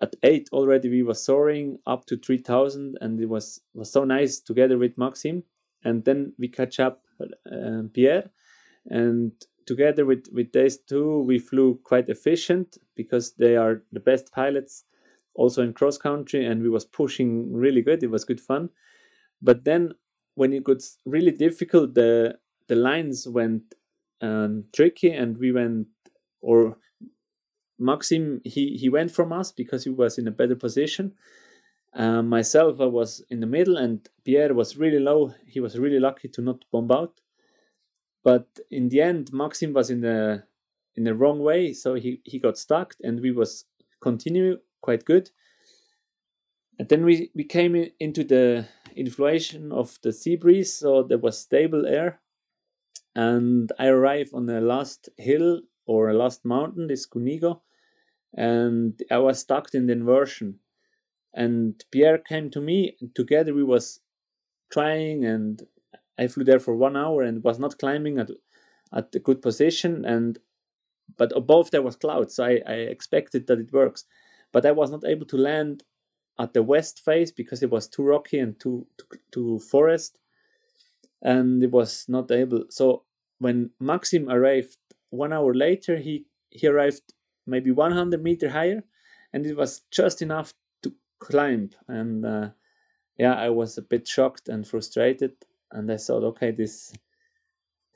at 0.00 0.14
eight 0.22 0.48
already 0.52 0.88
we 0.88 1.02
were 1.02 1.14
soaring 1.14 1.78
up 1.86 2.06
to 2.06 2.16
3000 2.16 2.98
and 3.00 3.20
it 3.20 3.26
was 3.26 3.60
was 3.74 3.90
so 3.90 4.04
nice 4.04 4.40
together 4.40 4.78
with 4.78 4.98
maxim. 4.98 5.42
And 5.84 6.04
then 6.04 6.32
we 6.38 6.48
catch 6.48 6.80
up 6.80 7.02
uh, 7.20 7.82
pierre. 7.92 8.30
And 8.86 9.32
together 9.66 10.04
with 10.04 10.26
with 10.32 10.52
these 10.52 10.78
two 10.78 11.20
we 11.22 11.38
flew 11.38 11.80
quite 11.84 12.08
efficient 12.08 12.78
because 12.94 13.32
they 13.32 13.56
are 13.56 13.82
the 13.92 14.00
best 14.00 14.32
pilots 14.32 14.84
also 15.34 15.62
in 15.62 15.72
cross 15.72 15.98
country 15.98 16.44
and 16.46 16.62
we 16.62 16.68
was 16.68 16.84
pushing 16.84 17.52
really 17.52 17.82
good. 17.82 18.02
It 18.02 18.10
was 18.10 18.24
good 18.24 18.40
fun. 18.40 18.70
But 19.42 19.64
then 19.64 19.92
when 20.34 20.52
it 20.52 20.64
got 20.64 20.82
really 21.04 21.32
difficult, 21.32 21.94
the 21.94 22.38
the 22.68 22.76
lines 22.76 23.26
went 23.26 23.74
um, 24.20 24.64
tricky, 24.72 25.10
and 25.10 25.36
we 25.38 25.52
went 25.52 25.88
or 26.40 26.78
Maxim 27.78 28.40
he 28.44 28.76
he 28.76 28.88
went 28.88 29.10
from 29.10 29.32
us 29.32 29.52
because 29.52 29.84
he 29.84 29.90
was 29.90 30.18
in 30.18 30.28
a 30.28 30.32
better 30.32 30.56
position. 30.56 31.14
Uh, 31.94 32.22
myself, 32.22 32.80
I 32.80 32.86
was 32.86 33.24
in 33.30 33.40
the 33.40 33.46
middle, 33.46 33.76
and 33.78 34.06
Pierre 34.24 34.52
was 34.52 34.76
really 34.76 34.98
low. 34.98 35.32
He 35.46 35.60
was 35.60 35.78
really 35.78 35.98
lucky 35.98 36.28
to 36.28 36.42
not 36.42 36.64
bomb 36.70 36.90
out. 36.90 37.20
But 38.22 38.46
in 38.70 38.88
the 38.88 39.00
end, 39.00 39.32
Maxim 39.32 39.72
was 39.72 39.88
in 39.90 40.00
the 40.00 40.44
in 40.94 41.04
the 41.04 41.14
wrong 41.14 41.40
way, 41.40 41.72
so 41.72 41.94
he 41.94 42.20
he 42.24 42.38
got 42.38 42.58
stuck, 42.58 42.94
and 43.02 43.20
we 43.20 43.30
was 43.30 43.64
continue 44.00 44.58
quite 44.82 45.04
good. 45.04 45.30
And 46.78 46.88
then 46.88 47.04
we, 47.04 47.30
we 47.34 47.44
came 47.44 47.74
into 47.98 48.22
the 48.22 48.68
inflation 48.94 49.72
of 49.72 49.98
the 50.02 50.12
sea 50.12 50.36
breeze, 50.36 50.74
so 50.74 51.02
there 51.02 51.18
was 51.18 51.38
stable 51.38 51.86
air. 51.86 52.20
And 53.14 53.72
I 53.78 53.86
arrived 53.86 54.34
on 54.34 54.46
the 54.46 54.60
last 54.60 55.08
hill 55.16 55.62
or 55.86 56.12
last 56.12 56.44
mountain, 56.44 56.88
this 56.88 57.06
Canigó, 57.06 57.60
and 58.36 59.02
I 59.10 59.18
was 59.18 59.40
stuck 59.40 59.74
in 59.74 59.86
the 59.86 59.94
inversion. 59.94 60.60
And 61.34 61.82
Pierre 61.90 62.18
came 62.18 62.50
to 62.50 62.60
me, 62.60 62.96
and 63.00 63.14
together 63.14 63.54
we 63.54 63.64
was 63.64 64.00
trying, 64.70 65.24
and 65.24 65.62
I 66.18 66.28
flew 66.28 66.44
there 66.44 66.60
for 66.60 66.76
one 66.76 66.96
hour 66.96 67.22
and 67.22 67.42
was 67.42 67.58
not 67.58 67.78
climbing 67.78 68.18
at 68.18 68.30
at 68.92 69.14
a 69.14 69.18
good 69.18 69.42
position. 69.42 70.04
And 70.04 70.38
but 71.16 71.32
above 71.36 71.70
there 71.70 71.82
was 71.82 71.96
clouds, 71.96 72.36
so 72.36 72.44
I, 72.44 72.60
I 72.66 72.74
expected 72.74 73.46
that 73.46 73.58
it 73.58 73.72
works, 73.72 74.04
but 74.52 74.66
I 74.66 74.72
was 74.72 74.90
not 74.90 75.04
able 75.04 75.26
to 75.26 75.36
land 75.36 75.84
at 76.38 76.52
the 76.52 76.62
west 76.62 77.02
face 77.04 77.30
because 77.32 77.62
it 77.62 77.70
was 77.70 77.88
too 77.88 78.02
rocky 78.02 78.38
and 78.38 78.58
too 78.60 78.86
too, 78.98 79.18
too 79.30 79.58
forest, 79.58 80.18
and 81.22 81.62
it 81.62 81.70
was 81.70 82.06
not 82.08 82.30
able. 82.30 82.64
So 82.70 83.04
when 83.38 83.70
Maxim 83.80 84.28
arrived 84.30 84.76
one 85.10 85.32
hour 85.32 85.54
later, 85.54 85.96
he 85.96 86.26
he 86.50 86.66
arrived 86.66 87.12
maybe 87.46 87.70
100 87.70 88.22
meter 88.22 88.50
higher, 88.50 88.82
and 89.32 89.46
it 89.46 89.56
was 89.56 89.82
just 89.90 90.22
enough 90.22 90.52
to 90.82 90.92
climb. 91.18 91.70
And 91.88 92.24
uh, 92.24 92.48
yeah, 93.18 93.34
I 93.34 93.50
was 93.50 93.78
a 93.78 93.82
bit 93.82 94.06
shocked 94.06 94.48
and 94.48 94.66
frustrated, 94.66 95.32
and 95.70 95.90
I 95.90 95.96
thought, 95.96 96.24
okay, 96.24 96.50
this 96.50 96.92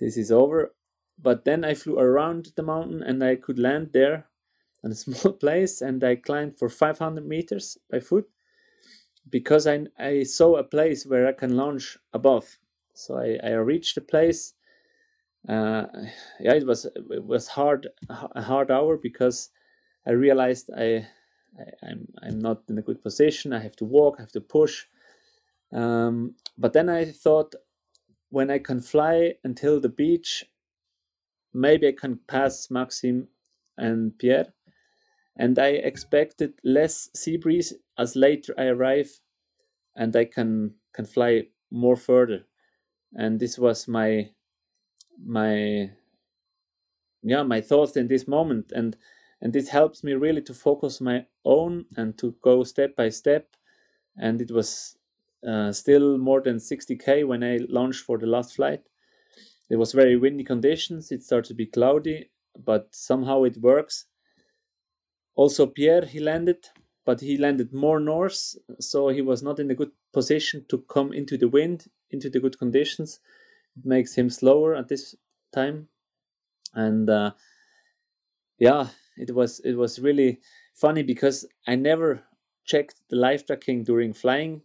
this 0.00 0.16
is 0.16 0.32
over. 0.32 0.74
But 1.22 1.44
then 1.44 1.64
I 1.64 1.74
flew 1.74 1.98
around 1.98 2.52
the 2.56 2.62
mountain 2.62 3.02
and 3.02 3.22
I 3.22 3.36
could 3.36 3.58
land 3.58 3.90
there 3.92 4.26
in 4.82 4.90
a 4.90 4.94
small 4.94 5.32
place 5.44 5.80
and 5.80 6.02
I 6.02 6.16
climbed 6.16 6.58
for 6.58 6.68
500 6.68 7.24
meters 7.24 7.78
by 7.90 8.00
foot 8.00 8.28
because 9.28 9.66
I, 9.66 9.86
I 9.98 10.22
saw 10.22 10.56
a 10.56 10.64
place 10.64 11.04
where 11.04 11.26
I 11.26 11.32
can 11.32 11.56
launch 11.56 11.98
above. 12.12 12.58
So 12.94 13.18
I, 13.18 13.38
I 13.46 13.52
reached 13.52 13.94
the 13.94 14.00
place. 14.00 14.54
Uh, 15.48 15.86
yeah, 16.38 16.54
it 16.54 16.66
was 16.66 16.84
it 16.84 17.24
was 17.24 17.48
hard 17.48 17.88
a 18.08 18.42
hard 18.42 18.70
hour 18.70 18.96
because 18.96 19.50
I 20.06 20.12
realized 20.12 20.70
I, 20.76 21.06
I 21.58 21.62
am 21.82 21.88
I'm, 21.90 22.08
I'm 22.22 22.38
not 22.38 22.62
in 22.68 22.78
a 22.78 22.82
good 22.82 23.02
position. 23.02 23.52
I 23.52 23.60
have 23.60 23.76
to 23.76 23.84
walk. 23.84 24.16
I 24.18 24.22
have 24.22 24.32
to 24.32 24.40
push. 24.40 24.86
Um, 25.72 26.34
but 26.58 26.72
then 26.72 26.88
I 26.88 27.06
thought, 27.06 27.54
when 28.30 28.50
I 28.50 28.58
can 28.58 28.80
fly 28.80 29.34
until 29.44 29.80
the 29.80 29.88
beach, 29.88 30.44
maybe 31.54 31.88
I 31.88 31.92
can 31.92 32.18
pass 32.26 32.70
Maxim 32.70 33.28
and 33.78 34.18
Pierre 34.18 34.52
and 35.36 35.58
I 35.58 35.68
expected 35.68 36.54
less 36.64 37.08
sea 37.14 37.36
breeze 37.36 37.72
as 37.98 38.16
later 38.16 38.54
I 38.58 38.64
arrive 38.66 39.20
and 39.96 40.14
I 40.14 40.26
can 40.26 40.74
can 40.92 41.06
fly 41.06 41.44
more 41.70 41.96
further. 41.96 42.46
And 43.14 43.40
this 43.40 43.58
was 43.58 43.88
my 43.88 44.30
my 45.24 45.90
yeah 47.22 47.42
my 47.42 47.60
thoughts 47.60 47.96
in 47.96 48.08
this 48.08 48.28
moment. 48.28 48.72
And 48.72 48.96
and 49.40 49.52
this 49.52 49.68
helps 49.68 50.04
me 50.04 50.12
really 50.14 50.42
to 50.42 50.54
focus 50.54 51.00
my 51.00 51.26
own 51.44 51.86
and 51.96 52.16
to 52.18 52.34
go 52.42 52.64
step 52.64 52.96
by 52.96 53.08
step. 53.08 53.56
And 54.16 54.42
it 54.42 54.50
was 54.50 54.96
uh, 55.46 55.72
still 55.72 56.18
more 56.18 56.42
than 56.42 56.56
60k 56.56 57.26
when 57.26 57.42
i 57.42 57.58
launched 57.68 58.04
for 58.04 58.18
the 58.18 58.26
last 58.26 58.54
flight. 58.54 58.82
It 59.70 59.76
was 59.76 59.92
very 59.92 60.16
windy 60.16 60.44
conditions. 60.44 61.10
It 61.10 61.22
started 61.22 61.48
to 61.48 61.54
be 61.54 61.66
cloudy 61.66 62.30
but 62.64 62.94
somehow 62.94 63.44
it 63.44 63.56
works. 63.58 64.06
Also, 65.34 65.66
Pierre, 65.66 66.04
he 66.04 66.20
landed, 66.20 66.68
but 67.04 67.20
he 67.20 67.36
landed 67.36 67.72
more 67.72 68.00
north, 68.00 68.56
so 68.78 69.08
he 69.08 69.22
was 69.22 69.42
not 69.42 69.58
in 69.58 69.70
a 69.70 69.74
good 69.74 69.92
position 70.12 70.64
to 70.68 70.78
come 70.78 71.12
into 71.12 71.36
the 71.38 71.48
wind, 71.48 71.86
into 72.10 72.28
the 72.28 72.40
good 72.40 72.58
conditions. 72.58 73.20
Makes 73.84 74.14
him 74.14 74.30
slower 74.30 74.74
at 74.74 74.88
this 74.88 75.14
time, 75.52 75.88
and 76.74 77.08
uh, 77.08 77.32
yeah, 78.58 78.88
it 79.16 79.34
was 79.34 79.60
it 79.60 79.74
was 79.74 79.98
really 80.00 80.40
funny 80.74 81.02
because 81.02 81.46
I 81.66 81.76
never 81.76 82.22
checked 82.64 82.96
the 83.08 83.16
live 83.16 83.46
tracking 83.46 83.84
during 83.84 84.12
flying 84.12 84.62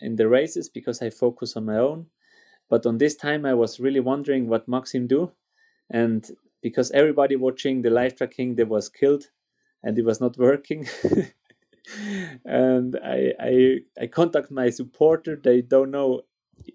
in 0.00 0.16
the 0.16 0.28
races 0.28 0.68
because 0.68 1.02
I 1.02 1.10
focus 1.10 1.56
on 1.56 1.66
my 1.66 1.76
own. 1.78 2.06
But 2.68 2.86
on 2.86 2.98
this 2.98 3.16
time, 3.16 3.46
I 3.46 3.54
was 3.54 3.80
really 3.80 4.00
wondering 4.00 4.48
what 4.48 4.68
Maxim 4.68 5.06
do, 5.06 5.32
and 5.90 6.28
because 6.62 6.90
everybody 6.92 7.36
watching 7.36 7.82
the 7.82 7.90
live 7.90 8.16
tracking, 8.16 8.56
they 8.56 8.64
was 8.64 8.88
killed 8.88 9.30
and 9.82 9.98
it 9.98 10.04
was 10.04 10.20
not 10.20 10.36
working. 10.36 10.88
and 12.44 12.96
I, 13.04 13.32
I 13.40 13.78
I 14.00 14.06
contact 14.08 14.50
my 14.50 14.70
supporter. 14.70 15.36
They 15.36 15.62
don't 15.62 15.90
know 15.90 16.22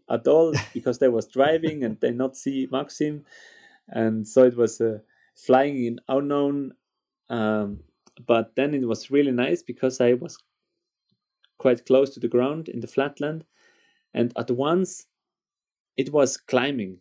at 0.10 0.28
all 0.28 0.54
because 0.74 1.00
they 1.00 1.08
was 1.08 1.28
driving 1.28 1.84
and 1.84 2.00
they 2.00 2.12
not 2.12 2.38
see 2.38 2.68
Maxim, 2.72 3.26
and 3.88 4.28
so 4.28 4.44
it 4.44 4.58
was 4.58 4.82
uh, 4.82 5.00
flying 5.36 5.84
in 5.86 6.00
unknown. 6.08 6.74
Um, 7.30 7.82
but 8.28 8.56
then 8.56 8.74
it 8.74 8.86
was 8.88 9.10
really 9.10 9.32
nice 9.32 9.64
because 9.64 10.02
I 10.02 10.14
was 10.14 10.38
quite 11.58 11.86
close 11.86 12.14
to 12.14 12.20
the 12.20 12.28
ground 12.28 12.68
in 12.68 12.82
the 12.82 12.88
flatland, 12.88 13.46
and 14.14 14.34
at 14.38 14.52
once 14.52 15.08
it 15.98 16.12
was 16.12 16.38
climbing, 16.38 16.98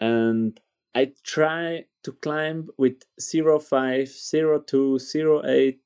and 0.00 0.58
I 0.94 1.12
try 1.22 1.86
to 2.02 2.12
climb 2.12 2.68
with 2.76 3.02
05, 3.18 4.08
02, 4.08 4.98
08 5.44 5.80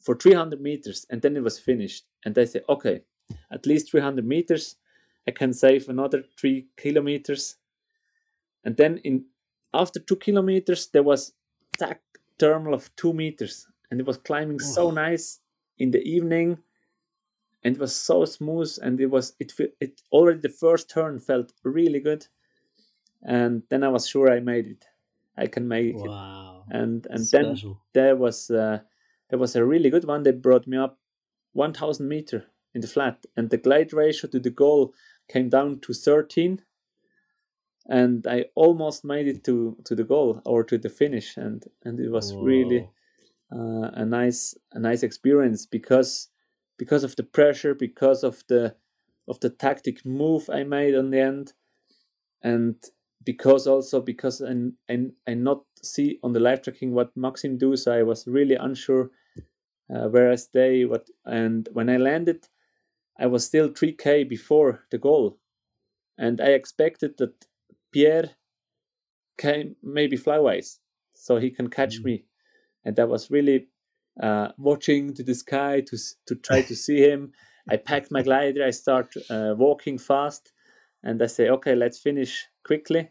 for 0.00 0.14
300 0.16 0.60
meters 0.60 1.06
and 1.10 1.22
then 1.22 1.36
it 1.36 1.42
was 1.42 1.58
finished. 1.58 2.04
And 2.24 2.36
I 2.38 2.44
say, 2.44 2.60
okay, 2.68 3.02
at 3.50 3.66
least 3.66 3.90
300 3.90 4.24
meters, 4.24 4.76
I 5.26 5.30
can 5.30 5.52
save 5.52 5.88
another 5.88 6.24
three 6.38 6.68
kilometers. 6.76 7.56
And 8.64 8.76
then 8.76 8.98
in 8.98 9.26
after 9.72 9.98
two 10.00 10.16
kilometers, 10.16 10.88
there 10.88 11.02
was 11.02 11.32
that 11.78 12.00
thermal 12.38 12.74
of 12.74 12.94
two 12.96 13.12
meters 13.12 13.66
and 13.90 14.00
it 14.00 14.06
was 14.06 14.18
climbing 14.18 14.58
oh. 14.60 14.64
so 14.64 14.90
nice 14.90 15.40
in 15.78 15.90
the 15.90 16.02
evening. 16.02 16.58
and 17.64 17.76
it 17.76 17.80
was 17.80 17.96
so 17.96 18.24
smooth 18.24 18.78
and 18.82 19.00
it 19.00 19.10
was 19.10 19.34
it 19.40 19.52
it 19.80 20.02
already 20.12 20.40
the 20.40 20.48
first 20.48 20.90
turn 20.90 21.18
felt 21.18 21.52
really 21.62 22.00
good 22.00 22.26
and 23.22 23.62
then 23.70 23.82
i 23.82 23.88
was 23.88 24.06
sure 24.06 24.30
i 24.30 24.38
made 24.38 24.66
it 24.66 24.84
i 25.36 25.46
can 25.46 25.66
make 25.66 25.96
wow. 25.96 26.64
it 26.68 26.76
and 26.76 27.06
and 27.10 27.26
Special. 27.26 27.80
then 27.94 28.04
there 28.04 28.16
was 28.16 28.50
uh, 28.50 28.78
there 29.30 29.38
was 29.38 29.56
a 29.56 29.64
really 29.64 29.90
good 29.90 30.04
one 30.04 30.22
they 30.22 30.32
brought 30.32 30.66
me 30.66 30.76
up 30.76 30.98
1000 31.52 32.06
meter 32.06 32.44
in 32.74 32.80
the 32.80 32.86
flat 32.86 33.24
and 33.36 33.50
the 33.50 33.56
glide 33.56 33.92
ratio 33.92 34.28
to 34.30 34.38
the 34.38 34.50
goal 34.50 34.92
came 35.28 35.48
down 35.48 35.80
to 35.80 35.92
13 35.92 36.62
and 37.86 38.26
i 38.26 38.44
almost 38.54 39.04
made 39.04 39.26
it 39.26 39.44
to 39.44 39.76
to 39.84 39.94
the 39.94 40.04
goal 40.04 40.40
or 40.44 40.64
to 40.64 40.78
the 40.78 40.88
finish 40.88 41.36
and 41.36 41.64
and 41.84 42.00
it 42.00 42.10
was 42.10 42.32
Whoa. 42.32 42.42
really 42.42 42.88
uh, 43.54 43.90
a 43.94 44.04
nice 44.04 44.54
a 44.72 44.78
nice 44.78 45.02
experience 45.02 45.66
because 45.66 46.28
because 46.76 47.04
of 47.04 47.16
the 47.16 47.22
pressure, 47.22 47.74
because 47.74 48.24
of 48.24 48.42
the 48.48 48.74
of 49.28 49.40
the 49.40 49.50
tactic 49.50 50.04
move 50.04 50.50
I 50.50 50.64
made 50.64 50.94
on 50.94 51.10
the 51.10 51.20
end, 51.20 51.52
and 52.42 52.76
because 53.24 53.66
also 53.66 54.00
because 54.00 54.42
I 54.42 54.70
I, 54.92 55.06
I 55.26 55.34
not 55.34 55.64
see 55.82 56.18
on 56.22 56.32
the 56.32 56.40
live 56.40 56.62
tracking 56.62 56.92
what 56.92 57.16
Maxim 57.16 57.58
do, 57.58 57.76
so 57.76 57.92
I 57.92 58.02
was 58.02 58.26
really 58.26 58.56
unsure 58.56 59.10
uh, 59.94 60.08
where 60.08 60.30
I 60.30 60.36
stay. 60.36 60.84
What 60.84 61.08
and 61.24 61.68
when 61.72 61.88
I 61.88 61.96
landed, 61.96 62.48
I 63.18 63.26
was 63.26 63.44
still 63.44 63.68
three 63.68 63.92
k 63.92 64.24
before 64.24 64.84
the 64.90 64.98
goal, 64.98 65.38
and 66.18 66.40
I 66.40 66.48
expected 66.48 67.16
that 67.18 67.46
Pierre 67.92 68.30
came 69.38 69.76
maybe 69.82 70.16
flyways, 70.16 70.78
so 71.14 71.36
he 71.36 71.50
can 71.50 71.68
catch 71.68 72.00
mm. 72.00 72.04
me, 72.04 72.24
and 72.84 72.98
I 72.98 73.04
was 73.04 73.30
really 73.30 73.68
uh, 74.22 74.48
watching 74.58 75.14
to 75.14 75.22
the 75.22 75.34
sky 75.34 75.80
to 75.82 75.96
to 76.26 76.34
try 76.34 76.62
to 76.62 76.74
see 76.74 76.98
him. 76.98 77.32
I 77.68 77.76
packed 77.76 78.10
my 78.10 78.22
glider. 78.22 78.62
I 78.62 78.70
start 78.70 79.14
uh, 79.30 79.54
walking 79.56 79.98
fast, 79.98 80.52
and 81.02 81.22
I 81.22 81.26
say, 81.26 81.48
"Okay, 81.48 81.74
let's 81.74 81.98
finish 81.98 82.46
quickly." 82.64 83.10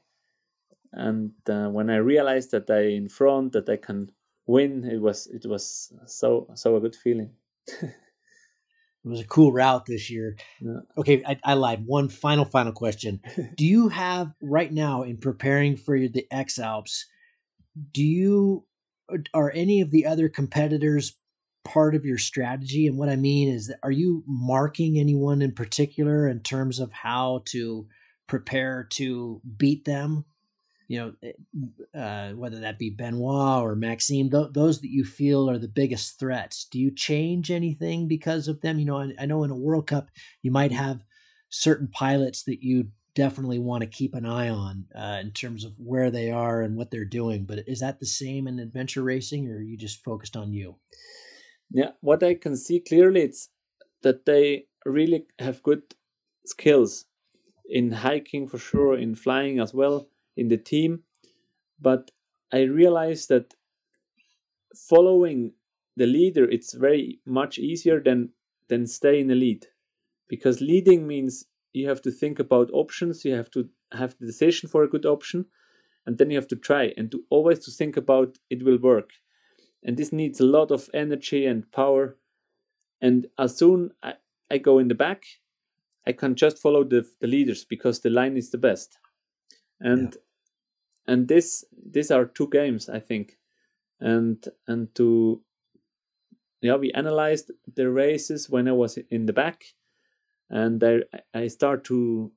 And 0.92 1.32
uh, 1.50 1.70
when 1.70 1.90
I 1.90 1.96
realized 1.96 2.52
that 2.52 2.70
I 2.70 2.82
in 2.96 3.10
front, 3.10 3.54
that 3.54 3.68
I 3.68 3.78
can 3.78 4.12
win, 4.46 4.84
it 4.84 5.02
was 5.02 5.28
it 5.28 5.46
was 5.46 5.92
so 6.06 6.48
so 6.56 6.76
a 6.76 6.82
good 6.82 6.96
feeling. 6.96 7.32
it 9.06 9.10
was 9.10 9.20
a 9.20 9.28
cool 9.28 9.52
route 9.52 9.86
this 9.86 10.10
year. 10.10 10.38
Yeah. 10.62 10.80
Okay, 10.98 11.24
I, 11.26 11.38
I 11.44 11.54
lied. 11.56 11.86
One 11.86 12.10
final 12.10 12.46
final 12.46 12.72
question: 12.72 13.20
Do 13.56 13.66
you 13.66 13.90
have 13.90 14.34
right 14.42 14.72
now 14.72 15.04
in 15.04 15.18
preparing 15.18 15.76
for 15.76 15.98
the 16.00 16.26
X 16.32 16.58
Alps? 16.58 17.08
Do 17.92 18.04
you 18.04 18.66
are 19.34 19.52
any 19.54 19.82
of 19.82 19.92
the 19.92 20.06
other 20.06 20.30
competitors 20.30 21.18
part 21.66 21.96
of 21.96 22.06
your 22.06 22.18
strategy? 22.18 22.88
And 22.88 22.98
what 22.98 23.10
I 23.10 23.16
mean 23.16 23.50
is, 23.50 23.68
that 23.68 23.80
are 23.84 23.92
you 23.92 24.24
marking 24.26 24.98
anyone 24.98 25.42
in 25.42 25.52
particular 25.52 26.28
in 26.28 26.40
terms 26.40 26.80
of 26.80 26.92
how 26.94 27.44
to 27.48 27.88
prepare 28.28 28.88
to 28.92 29.42
beat 29.58 29.86
them? 29.86 30.26
You 30.94 31.00
know, 31.00 31.14
eh, 31.24 31.98
uh, 31.98 32.34
whether 32.34 32.60
that 32.60 32.78
be 32.78 32.92
Benoit 32.92 33.64
or 33.64 33.76
Maxime, 33.76 34.30
th- 34.30 34.54
those 34.54 34.80
that 34.82 34.92
you 34.92 35.04
feel 35.04 35.50
are 35.50 35.58
the 35.58 35.68
biggest 35.68 36.20
threats. 36.20 36.68
Do 36.70 36.80
you 36.80 36.92
change 36.92 37.50
anything 37.50 38.08
because 38.08 38.48
of 38.48 38.62
them? 38.62 38.78
You 38.78 38.86
know, 38.86 39.00
I, 39.00 39.14
I 39.20 39.26
know 39.26 39.44
in 39.44 39.50
a 39.50 39.56
World 39.56 39.88
Cup 39.88 40.10
you 40.44 40.52
might 40.52 40.72
have 40.72 41.04
certain 41.50 41.88
pilots 41.88 42.44
that 42.44 42.62
you 42.62 42.90
definitely 43.16 43.58
want 43.60 43.82
to 43.82 43.88
keep 43.90 44.14
an 44.14 44.26
eye 44.26 44.50
on 44.50 44.86
uh, 44.96 45.20
in 45.22 45.32
terms 45.32 45.66
of 45.66 45.74
where 45.78 46.12
they 46.12 46.30
are 46.30 46.62
and 46.62 46.76
what 46.76 46.92
they're 46.92 47.06
doing. 47.06 47.46
But 47.46 47.68
is 47.68 47.80
that 47.80 48.00
the 48.00 48.06
same 48.06 48.48
in 48.48 48.60
adventure 48.60 49.04
racing, 49.04 49.50
or 49.50 49.58
are 49.58 49.62
you 49.62 49.78
just 49.78 50.04
focused 50.04 50.38
on 50.38 50.54
you? 50.54 50.76
Yeah, 51.72 51.92
what 52.02 52.24
I 52.24 52.36
can 52.36 52.56
see 52.56 52.80
clearly 52.80 53.22
it's 53.22 53.50
that 54.04 54.26
they 54.26 54.68
really 54.86 55.26
have 55.40 55.64
good 55.64 55.84
skills 56.46 57.06
in 57.66 57.92
hiking 57.92 58.48
for 58.48 58.58
sure, 58.58 58.98
in 58.98 59.16
flying 59.16 59.60
as 59.60 59.74
well, 59.74 60.10
in 60.36 60.48
the 60.48 60.58
team. 60.58 61.04
But 61.80 62.12
I 62.52 62.62
realize 62.62 63.28
that 63.28 63.54
following 64.76 65.54
the 65.96 66.08
leader, 66.08 66.50
it's 66.50 66.74
very 66.74 67.20
much 67.26 67.60
easier 67.60 68.00
than 68.02 68.30
than 68.70 68.88
stay 68.88 69.20
in 69.20 69.28
the 69.28 69.36
lead, 69.36 69.68
because 70.28 70.62
leading 70.62 71.06
means 71.06 71.46
you 71.74 71.88
have 71.88 72.02
to 72.02 72.12
think 72.12 72.40
about 72.40 72.70
options 72.72 73.26
you 73.26 73.34
have 73.34 73.52
to 73.52 73.68
have 73.92 74.16
the 74.20 74.26
decision 74.26 74.70
for 74.70 74.84
a 74.84 74.88
good 74.88 75.06
option 75.06 75.46
and 76.06 76.18
then 76.18 76.30
you 76.30 76.38
have 76.38 76.48
to 76.48 76.56
try 76.56 76.94
and 76.98 77.12
to 77.12 77.24
always 77.30 77.60
to 77.60 77.72
think 77.72 77.98
about 77.98 78.38
it 78.50 78.64
will 78.64 78.78
work 78.78 79.12
and 79.84 79.98
this 79.98 80.14
needs 80.14 80.40
a 80.40 80.46
lot 80.46 80.72
of 80.72 80.90
energy 80.94 81.46
and 81.46 81.72
power 81.72 82.18
and 83.02 83.28
as 83.38 83.58
soon 83.58 83.92
I, 84.02 84.14
I 84.50 84.58
go 84.60 84.80
in 84.80 84.88
the 84.88 84.96
back 84.96 85.24
i 86.08 86.12
can 86.12 86.36
just 86.36 86.58
follow 86.60 86.84
the, 86.84 87.06
the 87.22 87.28
leaders 87.28 87.66
because 87.66 88.00
the 88.00 88.10
line 88.10 88.38
is 88.38 88.52
the 88.52 88.58
best 88.58 88.98
and 89.80 90.16
yeah. 90.16 90.22
And 91.08 91.28
this 91.28 91.66
these 91.92 92.12
are 92.12 92.26
two 92.26 92.48
games 92.50 92.90
i 92.90 93.00
think. 93.00 93.38
And 94.00 94.44
and 94.68 94.94
to 94.96 95.42
yeah 96.62 96.76
we 96.76 96.92
analyzed 96.92 97.52
the 97.76 97.90
races 97.90 98.50
when 98.50 98.68
i 98.68 98.72
was 98.72 98.98
in 99.10 99.26
the 99.26 99.34
back. 99.34 99.64
And 100.50 100.84
I 100.84 101.02
I 101.34 101.48
start 101.48 101.84
to 101.86 102.32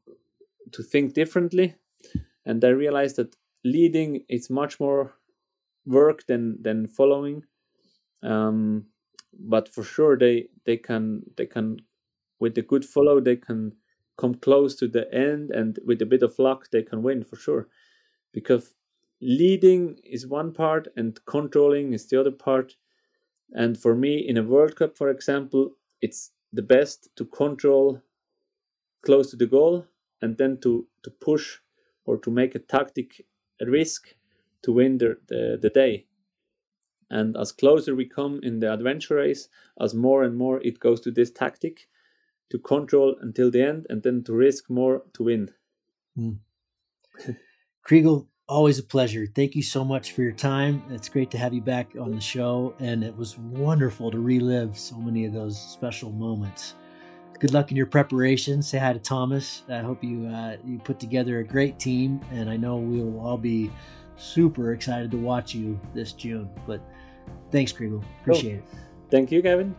to 0.72 0.82
think 0.82 1.14
differently, 1.14 1.74
and 2.44 2.64
I 2.64 2.68
realized 2.68 3.16
that 3.16 3.36
leading 3.64 4.24
is 4.28 4.50
much 4.50 4.80
more 4.80 5.14
work 5.84 6.26
than 6.26 6.62
than 6.62 6.88
following. 6.88 7.44
Um, 8.22 8.86
but 9.38 9.68
for 9.68 9.84
sure 9.84 10.16
they 10.16 10.48
they 10.64 10.76
can 10.76 11.22
they 11.36 11.46
can 11.46 11.78
with 12.40 12.58
a 12.58 12.62
good 12.62 12.84
follow 12.84 13.20
they 13.20 13.36
can 13.36 13.72
come 14.16 14.34
close 14.34 14.76
to 14.76 14.88
the 14.88 15.12
end. 15.12 15.50
And 15.50 15.78
with 15.84 16.02
a 16.02 16.06
bit 16.06 16.22
of 16.22 16.38
luck 16.38 16.70
they 16.70 16.82
can 16.82 17.02
win 17.02 17.24
for 17.24 17.36
sure 17.36 17.68
because 18.36 18.74
leading 19.22 19.98
is 20.04 20.26
one 20.26 20.52
part 20.52 20.88
and 20.94 21.24
controlling 21.24 21.94
is 21.94 22.06
the 22.06 22.20
other 22.20 22.36
part 22.46 22.76
and 23.52 23.78
for 23.78 23.94
me 23.94 24.12
in 24.18 24.36
a 24.36 24.42
world 24.42 24.76
cup 24.76 24.94
for 24.96 25.08
example 25.08 25.70
it's 26.02 26.32
the 26.52 26.66
best 26.74 27.08
to 27.16 27.24
control 27.24 28.02
close 29.06 29.30
to 29.30 29.36
the 29.36 29.46
goal 29.46 29.86
and 30.20 30.36
then 30.36 30.58
to, 30.58 30.86
to 31.02 31.10
push 31.10 31.58
or 32.04 32.18
to 32.18 32.30
make 32.30 32.54
a 32.54 32.58
tactic 32.58 33.24
a 33.62 33.66
risk 33.66 34.14
to 34.62 34.72
win 34.72 34.98
the, 34.98 35.16
the, 35.28 35.58
the 35.62 35.70
day. 35.70 36.06
And 37.08 37.36
as 37.36 37.52
closer 37.52 37.94
we 37.94 38.06
come 38.06 38.40
in 38.42 38.58
the 38.58 38.72
adventure 38.72 39.14
race, 39.14 39.48
as 39.80 39.94
more 39.94 40.24
and 40.24 40.36
more 40.36 40.60
it 40.60 40.80
goes 40.80 41.00
to 41.02 41.10
this 41.10 41.30
tactic 41.30 41.88
to 42.50 42.58
control 42.58 43.16
until 43.20 43.50
the 43.50 43.62
end 43.62 43.86
and 43.88 44.02
then 44.02 44.24
to 44.24 44.32
risk 44.32 44.68
more 44.68 45.04
to 45.14 45.22
win. 45.22 45.50
Mm. 46.18 46.38
Chrigel, 47.86 48.26
always 48.48 48.78
a 48.78 48.82
pleasure. 48.82 49.26
Thank 49.34 49.54
you 49.54 49.62
so 49.62 49.84
much 49.84 50.12
for 50.12 50.22
your 50.22 50.32
time. 50.32 50.82
It's 50.90 51.08
great 51.08 51.30
to 51.30 51.38
have 51.38 51.54
you 51.54 51.60
back 51.60 51.92
on 52.00 52.12
the 52.12 52.20
show, 52.20 52.74
and 52.80 53.04
it 53.04 53.16
was 53.16 53.38
wonderful 53.38 54.10
to 54.10 54.18
relive 54.18 54.76
so 54.76 54.96
many 54.96 55.24
of 55.24 55.32
those 55.32 55.60
special 55.60 56.10
moments 56.10 56.74
good 57.38 57.52
luck 57.52 57.70
in 57.70 57.76
your 57.76 57.86
preparation. 57.86 58.62
Say 58.62 58.78
hi 58.78 58.92
to 58.92 58.98
Thomas. 58.98 59.62
I 59.68 59.78
hope 59.78 60.02
you 60.02 60.26
uh, 60.26 60.56
you 60.64 60.78
put 60.78 60.98
together 60.98 61.38
a 61.38 61.44
great 61.44 61.78
team, 61.78 62.20
and 62.30 62.48
I 62.48 62.56
know 62.56 62.76
we 62.76 63.00
will 63.00 63.20
all 63.20 63.38
be 63.38 63.70
super 64.16 64.72
excited 64.72 65.10
to 65.10 65.16
watch 65.16 65.54
you 65.54 65.78
this 65.94 66.12
June. 66.12 66.48
But 66.66 66.80
thanks, 67.50 67.72
Chrigel. 67.72 68.04
Appreciate 68.22 68.64
cool. 68.64 68.78
it. 68.78 69.10
Thank 69.10 69.30
you, 69.30 69.42
Gavin. 69.42 69.74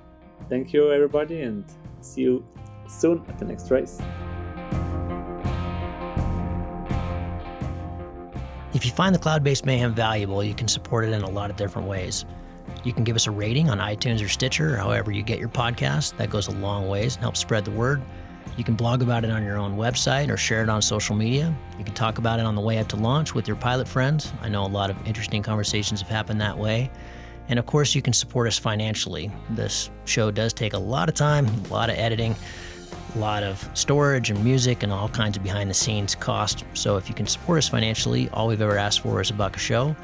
Thank 0.49 0.73
you, 0.73 0.91
everybody, 0.91 1.41
and 1.41 1.65
see 2.01 2.21
you 2.21 2.45
soon 2.87 3.23
at 3.27 3.39
the 3.39 3.45
next 3.45 3.69
race. 3.71 3.99
If 8.77 8.85
you 8.85 8.91
find 8.91 9.15
the 9.15 9.17
Cloudbase 9.17 9.65
Mayhem 9.65 9.95
valuable, 9.95 10.43
you 10.43 10.53
can 10.53 10.67
support 10.67 11.03
it 11.03 11.11
in 11.11 11.23
a 11.23 11.29
lot 11.31 11.49
of 11.49 11.55
different 11.55 11.87
ways. 11.87 12.25
You 12.83 12.93
can 12.93 13.03
give 13.03 13.15
us 13.15 13.25
a 13.25 13.31
rating 13.31 13.71
on 13.71 13.79
iTunes 13.79 14.23
or 14.23 14.27
Stitcher, 14.27 14.75
or 14.75 14.77
however 14.77 15.09
you 15.09 15.23
get 15.23 15.39
your 15.39 15.49
podcast. 15.49 16.15
That 16.17 16.29
goes 16.29 16.47
a 16.47 16.51
long 16.51 16.87
ways 16.87 17.15
and 17.15 17.23
helps 17.23 17.39
spread 17.39 17.65
the 17.65 17.71
word. 17.71 18.03
You 18.55 18.63
can 18.63 18.75
blog 18.75 19.01
about 19.01 19.23
it 19.23 19.31
on 19.31 19.43
your 19.43 19.57
own 19.57 19.77
website 19.77 20.29
or 20.29 20.37
share 20.37 20.61
it 20.61 20.69
on 20.69 20.83
social 20.83 21.15
media. 21.15 21.57
You 21.79 21.85
can 21.85 21.95
talk 21.95 22.19
about 22.19 22.39
it 22.39 22.45
on 22.45 22.53
the 22.53 22.61
way 22.61 22.77
up 22.77 22.87
to 22.89 22.97
launch 22.97 23.33
with 23.33 23.47
your 23.47 23.57
pilot 23.57 23.87
friends. 23.87 24.31
I 24.43 24.49
know 24.49 24.63
a 24.63 24.67
lot 24.67 24.91
of 24.91 25.07
interesting 25.07 25.41
conversations 25.41 25.99
have 26.01 26.09
happened 26.11 26.39
that 26.41 26.55
way. 26.55 26.91
And 27.47 27.57
of 27.57 27.65
course, 27.65 27.95
you 27.95 28.03
can 28.03 28.13
support 28.13 28.47
us 28.47 28.59
financially. 28.59 29.31
This 29.49 29.89
show 30.05 30.29
does 30.29 30.53
take 30.53 30.73
a 30.73 30.79
lot 30.79 31.09
of 31.09 31.15
time, 31.15 31.47
a 31.47 31.73
lot 31.73 31.89
of 31.89 31.97
editing, 31.97 32.35
a 33.17 33.19
lot 33.19 33.41
of 33.41 33.67
storage 33.73 34.29
and 34.29 34.43
music, 34.43 34.83
and 34.83 34.93
all 34.93 35.09
kinds 35.09 35.37
of 35.37 35.43
behind 35.43 35.69
the 35.69 35.73
scenes 35.73 36.13
cost. 36.13 36.63
So 36.73 36.97
if 36.97 37.09
you 37.09 37.15
can 37.15 37.25
support 37.25 37.57
us 37.57 37.67
financially, 37.67 38.29
all 38.29 38.47
we've 38.47 38.61
ever 38.61 38.77
asked 38.77 38.99
for 38.99 39.19
is 39.19 39.31
a 39.31 39.33
buck 39.33 39.55
a 39.55 39.59
show. 39.59 39.95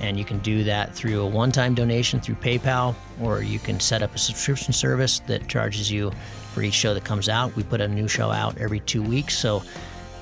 And 0.00 0.18
you 0.18 0.24
can 0.24 0.40
do 0.40 0.64
that 0.64 0.94
through 0.94 1.20
a 1.20 1.26
one 1.26 1.52
time 1.52 1.74
donation 1.74 2.20
through 2.20 2.34
PayPal, 2.36 2.94
or 3.22 3.40
you 3.40 3.58
can 3.58 3.78
set 3.78 4.02
up 4.02 4.14
a 4.14 4.18
subscription 4.18 4.72
service 4.72 5.20
that 5.20 5.48
charges 5.48 5.90
you 5.90 6.10
for 6.52 6.62
each 6.62 6.74
show 6.74 6.92
that 6.92 7.04
comes 7.04 7.28
out. 7.28 7.54
We 7.56 7.62
put 7.62 7.80
a 7.80 7.88
new 7.88 8.08
show 8.08 8.30
out 8.30 8.58
every 8.58 8.80
two 8.80 9.02
weeks. 9.02 9.38
So, 9.38 9.60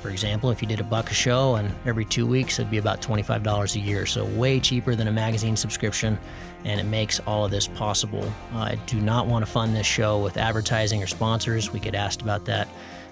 for 0.02 0.10
example, 0.10 0.50
if 0.50 0.60
you 0.60 0.68
did 0.68 0.80
a 0.80 0.84
buck 0.84 1.10
a 1.10 1.14
show 1.14 1.56
and 1.56 1.74
every 1.86 2.04
two 2.04 2.26
weeks, 2.26 2.58
it'd 2.58 2.70
be 2.70 2.78
about 2.78 3.00
$25 3.00 3.74
a 3.74 3.80
year. 3.80 4.04
So, 4.06 4.26
way 4.26 4.60
cheaper 4.60 4.94
than 4.94 5.08
a 5.08 5.12
magazine 5.12 5.56
subscription. 5.56 6.18
And 6.64 6.80
it 6.80 6.84
makes 6.84 7.20
all 7.20 7.44
of 7.44 7.50
this 7.50 7.68
possible. 7.68 8.24
Uh, 8.54 8.58
I 8.58 8.78
do 8.86 9.00
not 9.00 9.26
want 9.26 9.44
to 9.44 9.50
fund 9.50 9.76
this 9.76 9.86
show 9.86 10.18
with 10.18 10.36
advertising 10.36 11.02
or 11.02 11.06
sponsors. 11.06 11.72
We 11.72 11.80
get 11.80 11.94
asked 11.94 12.22
about 12.22 12.44
that 12.46 12.68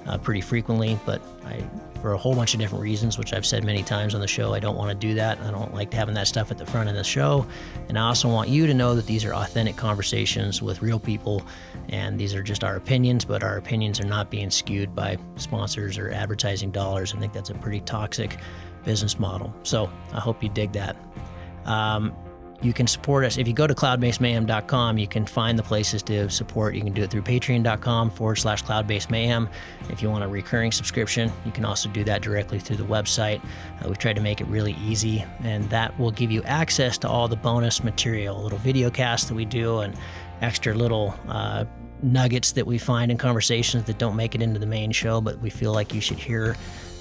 uh, 0.07 0.19
pretty 0.19 0.41
frequently, 0.41 0.99
but 1.05 1.21
I, 1.45 1.63
for 2.01 2.15
a 2.15 2.19
whole 2.19 2.35
bunch 2.35 2.55
of 2.55 2.61
different 2.61 2.83
reasons, 2.83 3.19
which 3.19 3.33
I've 3.33 3.47
said 3.47 3.63
many 3.65 3.83
times 3.83 4.15
on 4.15 4.21
the 4.21 4.27
show, 4.27 4.53
I 4.55 4.59
don't 4.59 4.77
want 4.77 4.91
to 4.91 4.95
do 4.95 5.15
that. 5.15 5.39
I 5.41 5.51
don't 5.51 5.73
like 5.73 5.93
having 5.93 6.15
that 6.15 6.27
stuff 6.27 6.51
at 6.51 6.59
the 6.59 6.67
front 6.67 6.89
of 6.89 6.97
the 6.97 7.05
show. 7.05 7.47
And 7.89 7.99
I 7.99 8.09
also 8.09 8.29
want 8.29 8.49
you 8.49 8.67
to 8.67 8.75
know 8.75 8.97
that 8.97 9.07
these 9.07 9.25
are 9.25 9.35
authentic 9.35 9.77
conversations 9.77 10.61
with 10.61 10.83
real 10.83 10.99
people, 10.99 11.43
and 11.91 12.19
these 12.19 12.35
are 12.35 12.43
just 12.43 12.65
our 12.65 12.77
opinions, 12.77 13.25
but 13.25 13.45
our 13.45 13.59
opinions 13.59 14.01
are 14.01 14.07
not 14.07 14.31
being 14.31 14.51
skewed 14.51 14.95
by 14.95 15.19
sponsors 15.37 15.99
or 15.99 16.11
advertising 16.11 16.71
dollars. 16.71 17.15
I 17.15 17.19
think 17.19 17.33
that's 17.33 17.51
a 17.51 17.55
pretty 17.55 17.81
toxic 17.81 18.39
business 18.85 19.21
model. 19.21 19.55
So 19.63 19.89
I 20.13 20.19
hope 20.19 20.43
you 20.43 20.49
dig 20.49 20.73
that. 20.73 20.97
Um, 21.65 22.13
you 22.63 22.73
can 22.73 22.87
support 22.87 23.25
us. 23.25 23.37
If 23.37 23.49
you 23.49 23.55
go 23.55 23.67
to 23.67 23.75
cloudbasemayhem.com, 23.75 24.99
you 24.99 25.09
can 25.09 25.27
find 25.27 25.59
the 25.59 25.63
places 25.63 26.03
to 26.05 26.31
support. 26.31 26.75
You 26.75 26.83
can 26.83 26.93
do 26.93 27.03
it 27.03 27.11
through 27.11 27.23
patreon.com 27.23 28.11
forward 28.11 28.37
slash 28.37 28.63
cloudbasemayhem. 28.65 29.49
If 29.91 30.01
you 30.01 30.11
want 30.11 30.25
a 30.25 30.29
recurring 30.29 30.73
subscription, 30.73 31.33
you 31.45 31.53
can 31.53 31.65
also 31.65 31.89
do 31.89 32.05
that 32.05 32.23
directly 32.23 32.59
through 32.59 32.77
the 32.77 32.85
website. 32.85 33.43
Uh, 33.81 33.89
we've 33.89 33.99
tried 33.99 34.17
to 34.17 34.23
make 34.23 34.41
it 34.41 34.47
really 34.47 34.77
easy, 34.85 35.25
and 35.43 35.69
that 35.71 35.99
will 35.99 36.13
give 36.13 36.31
you 36.31 36.43
access 36.45 36.97
to 36.99 37.09
all 37.09 37.29
the 37.29 37.37
bonus 37.37 37.83
material, 37.83 38.41
little 38.43 38.59
video 38.59 38.91
casts 38.91 39.29
that 39.29 39.35
we 39.35 39.45
do, 39.45 39.81
and 39.81 39.97
extra 40.41 40.75
little 40.75 41.15
uh, 41.29 41.65
nuggets 42.03 42.53
that 42.53 42.67
we 42.67 42.79
find 42.79 43.11
in 43.11 43.19
conversations 43.19 43.85
that 43.85 43.99
don't 43.99 44.17
make 44.17 44.35
it 44.35 44.43
into 44.43 44.59
the 44.59 44.67
main 44.67 44.93
show, 44.93 45.21
but 45.21 45.39
we 45.39 45.51
feel 45.51 45.73
like 45.73 45.95
you 45.95 46.01
should 46.01 46.19
hear. 46.19 46.57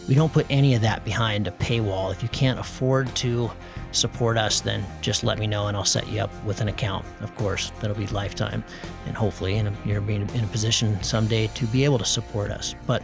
We 0.07 0.15
don't 0.15 0.33
put 0.33 0.45
any 0.49 0.73
of 0.75 0.81
that 0.81 1.05
behind 1.05 1.47
a 1.47 1.51
paywall. 1.51 2.11
If 2.11 2.23
you 2.23 2.29
can't 2.29 2.59
afford 2.59 3.15
to, 3.17 3.51
support 3.91 4.37
us, 4.37 4.61
then 4.61 4.85
just 5.01 5.23
let 5.23 5.37
me 5.39 5.47
know 5.47 5.67
and 5.67 5.77
I'll 5.77 5.85
set 5.85 6.07
you 6.07 6.21
up 6.21 6.31
with 6.43 6.61
an 6.61 6.67
account. 6.67 7.05
Of 7.21 7.35
course, 7.35 7.71
that'll 7.79 7.95
be 7.95 8.07
lifetime, 8.07 8.63
and 9.05 9.15
hopefully, 9.15 9.55
in 9.55 9.67
a, 9.67 9.73
you're 9.85 10.01
being 10.01 10.29
in 10.29 10.43
a 10.43 10.47
position 10.47 11.01
someday 11.03 11.47
to 11.47 11.65
be 11.67 11.83
able 11.83 11.97
to 11.99 12.05
support 12.05 12.51
us. 12.51 12.75
But 12.87 13.03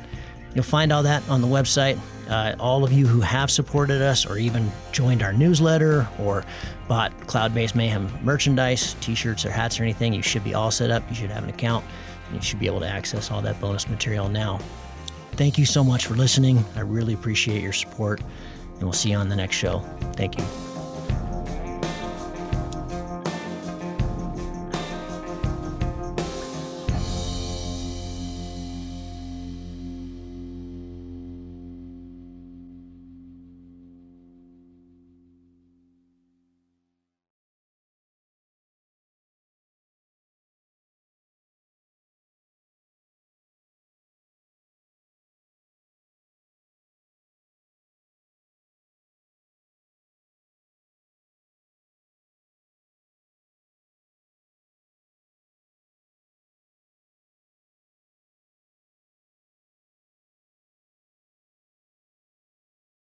you'll 0.54 0.64
find 0.64 0.92
all 0.92 1.04
that 1.04 1.28
on 1.30 1.42
the 1.42 1.48
website. 1.48 2.00
Uh, 2.30 2.56
all 2.60 2.84
of 2.84 2.92
you 2.92 3.08
who 3.08 3.22
have 3.22 3.50
supported 3.50 4.02
us, 4.02 4.26
or 4.26 4.38
even 4.38 4.72
joined 4.92 5.24
our 5.24 5.34
newsletter, 5.34 6.08
or 6.20 6.44
bought 6.88 7.12
Cloudbase 7.22 7.76
Mayhem 7.76 8.12
merchandise, 8.24 8.96
T-shirts 9.02 9.46
or 9.46 9.52
hats 9.52 9.80
or 9.80 9.84
anything, 9.84 10.14
you 10.14 10.22
should 10.22 10.44
be 10.44 10.54
all 10.54 10.72
set 10.72 10.92
up. 10.92 11.04
You 11.10 11.16
should 11.16 11.32
have 11.32 11.44
an 11.44 11.50
account, 11.50 11.86
and 12.28 12.36
you 12.36 12.42
should 12.42 12.60
be 12.60 12.68
able 12.68 12.80
to 12.82 12.88
access 12.88 13.32
all 13.32 13.42
that 13.42 13.60
bonus 13.62 13.88
material 13.88 14.30
now. 14.30 14.60
Thank 15.34 15.58
you 15.58 15.66
so 15.66 15.84
much 15.84 16.08
for 16.08 16.16
listening. 16.16 16.66
I 16.76 16.82
really 16.82 17.14
appreciate 17.14 17.62
your 17.62 17.74
support, 17.74 18.22
and 18.22 18.84
we'll 18.84 18.94
see 18.94 19.12
you 19.12 19.18
on 19.18 19.30
the 19.30 19.36
next 19.36 19.56
show. 19.56 19.80
Thank 20.14 20.38
you. 20.38 20.67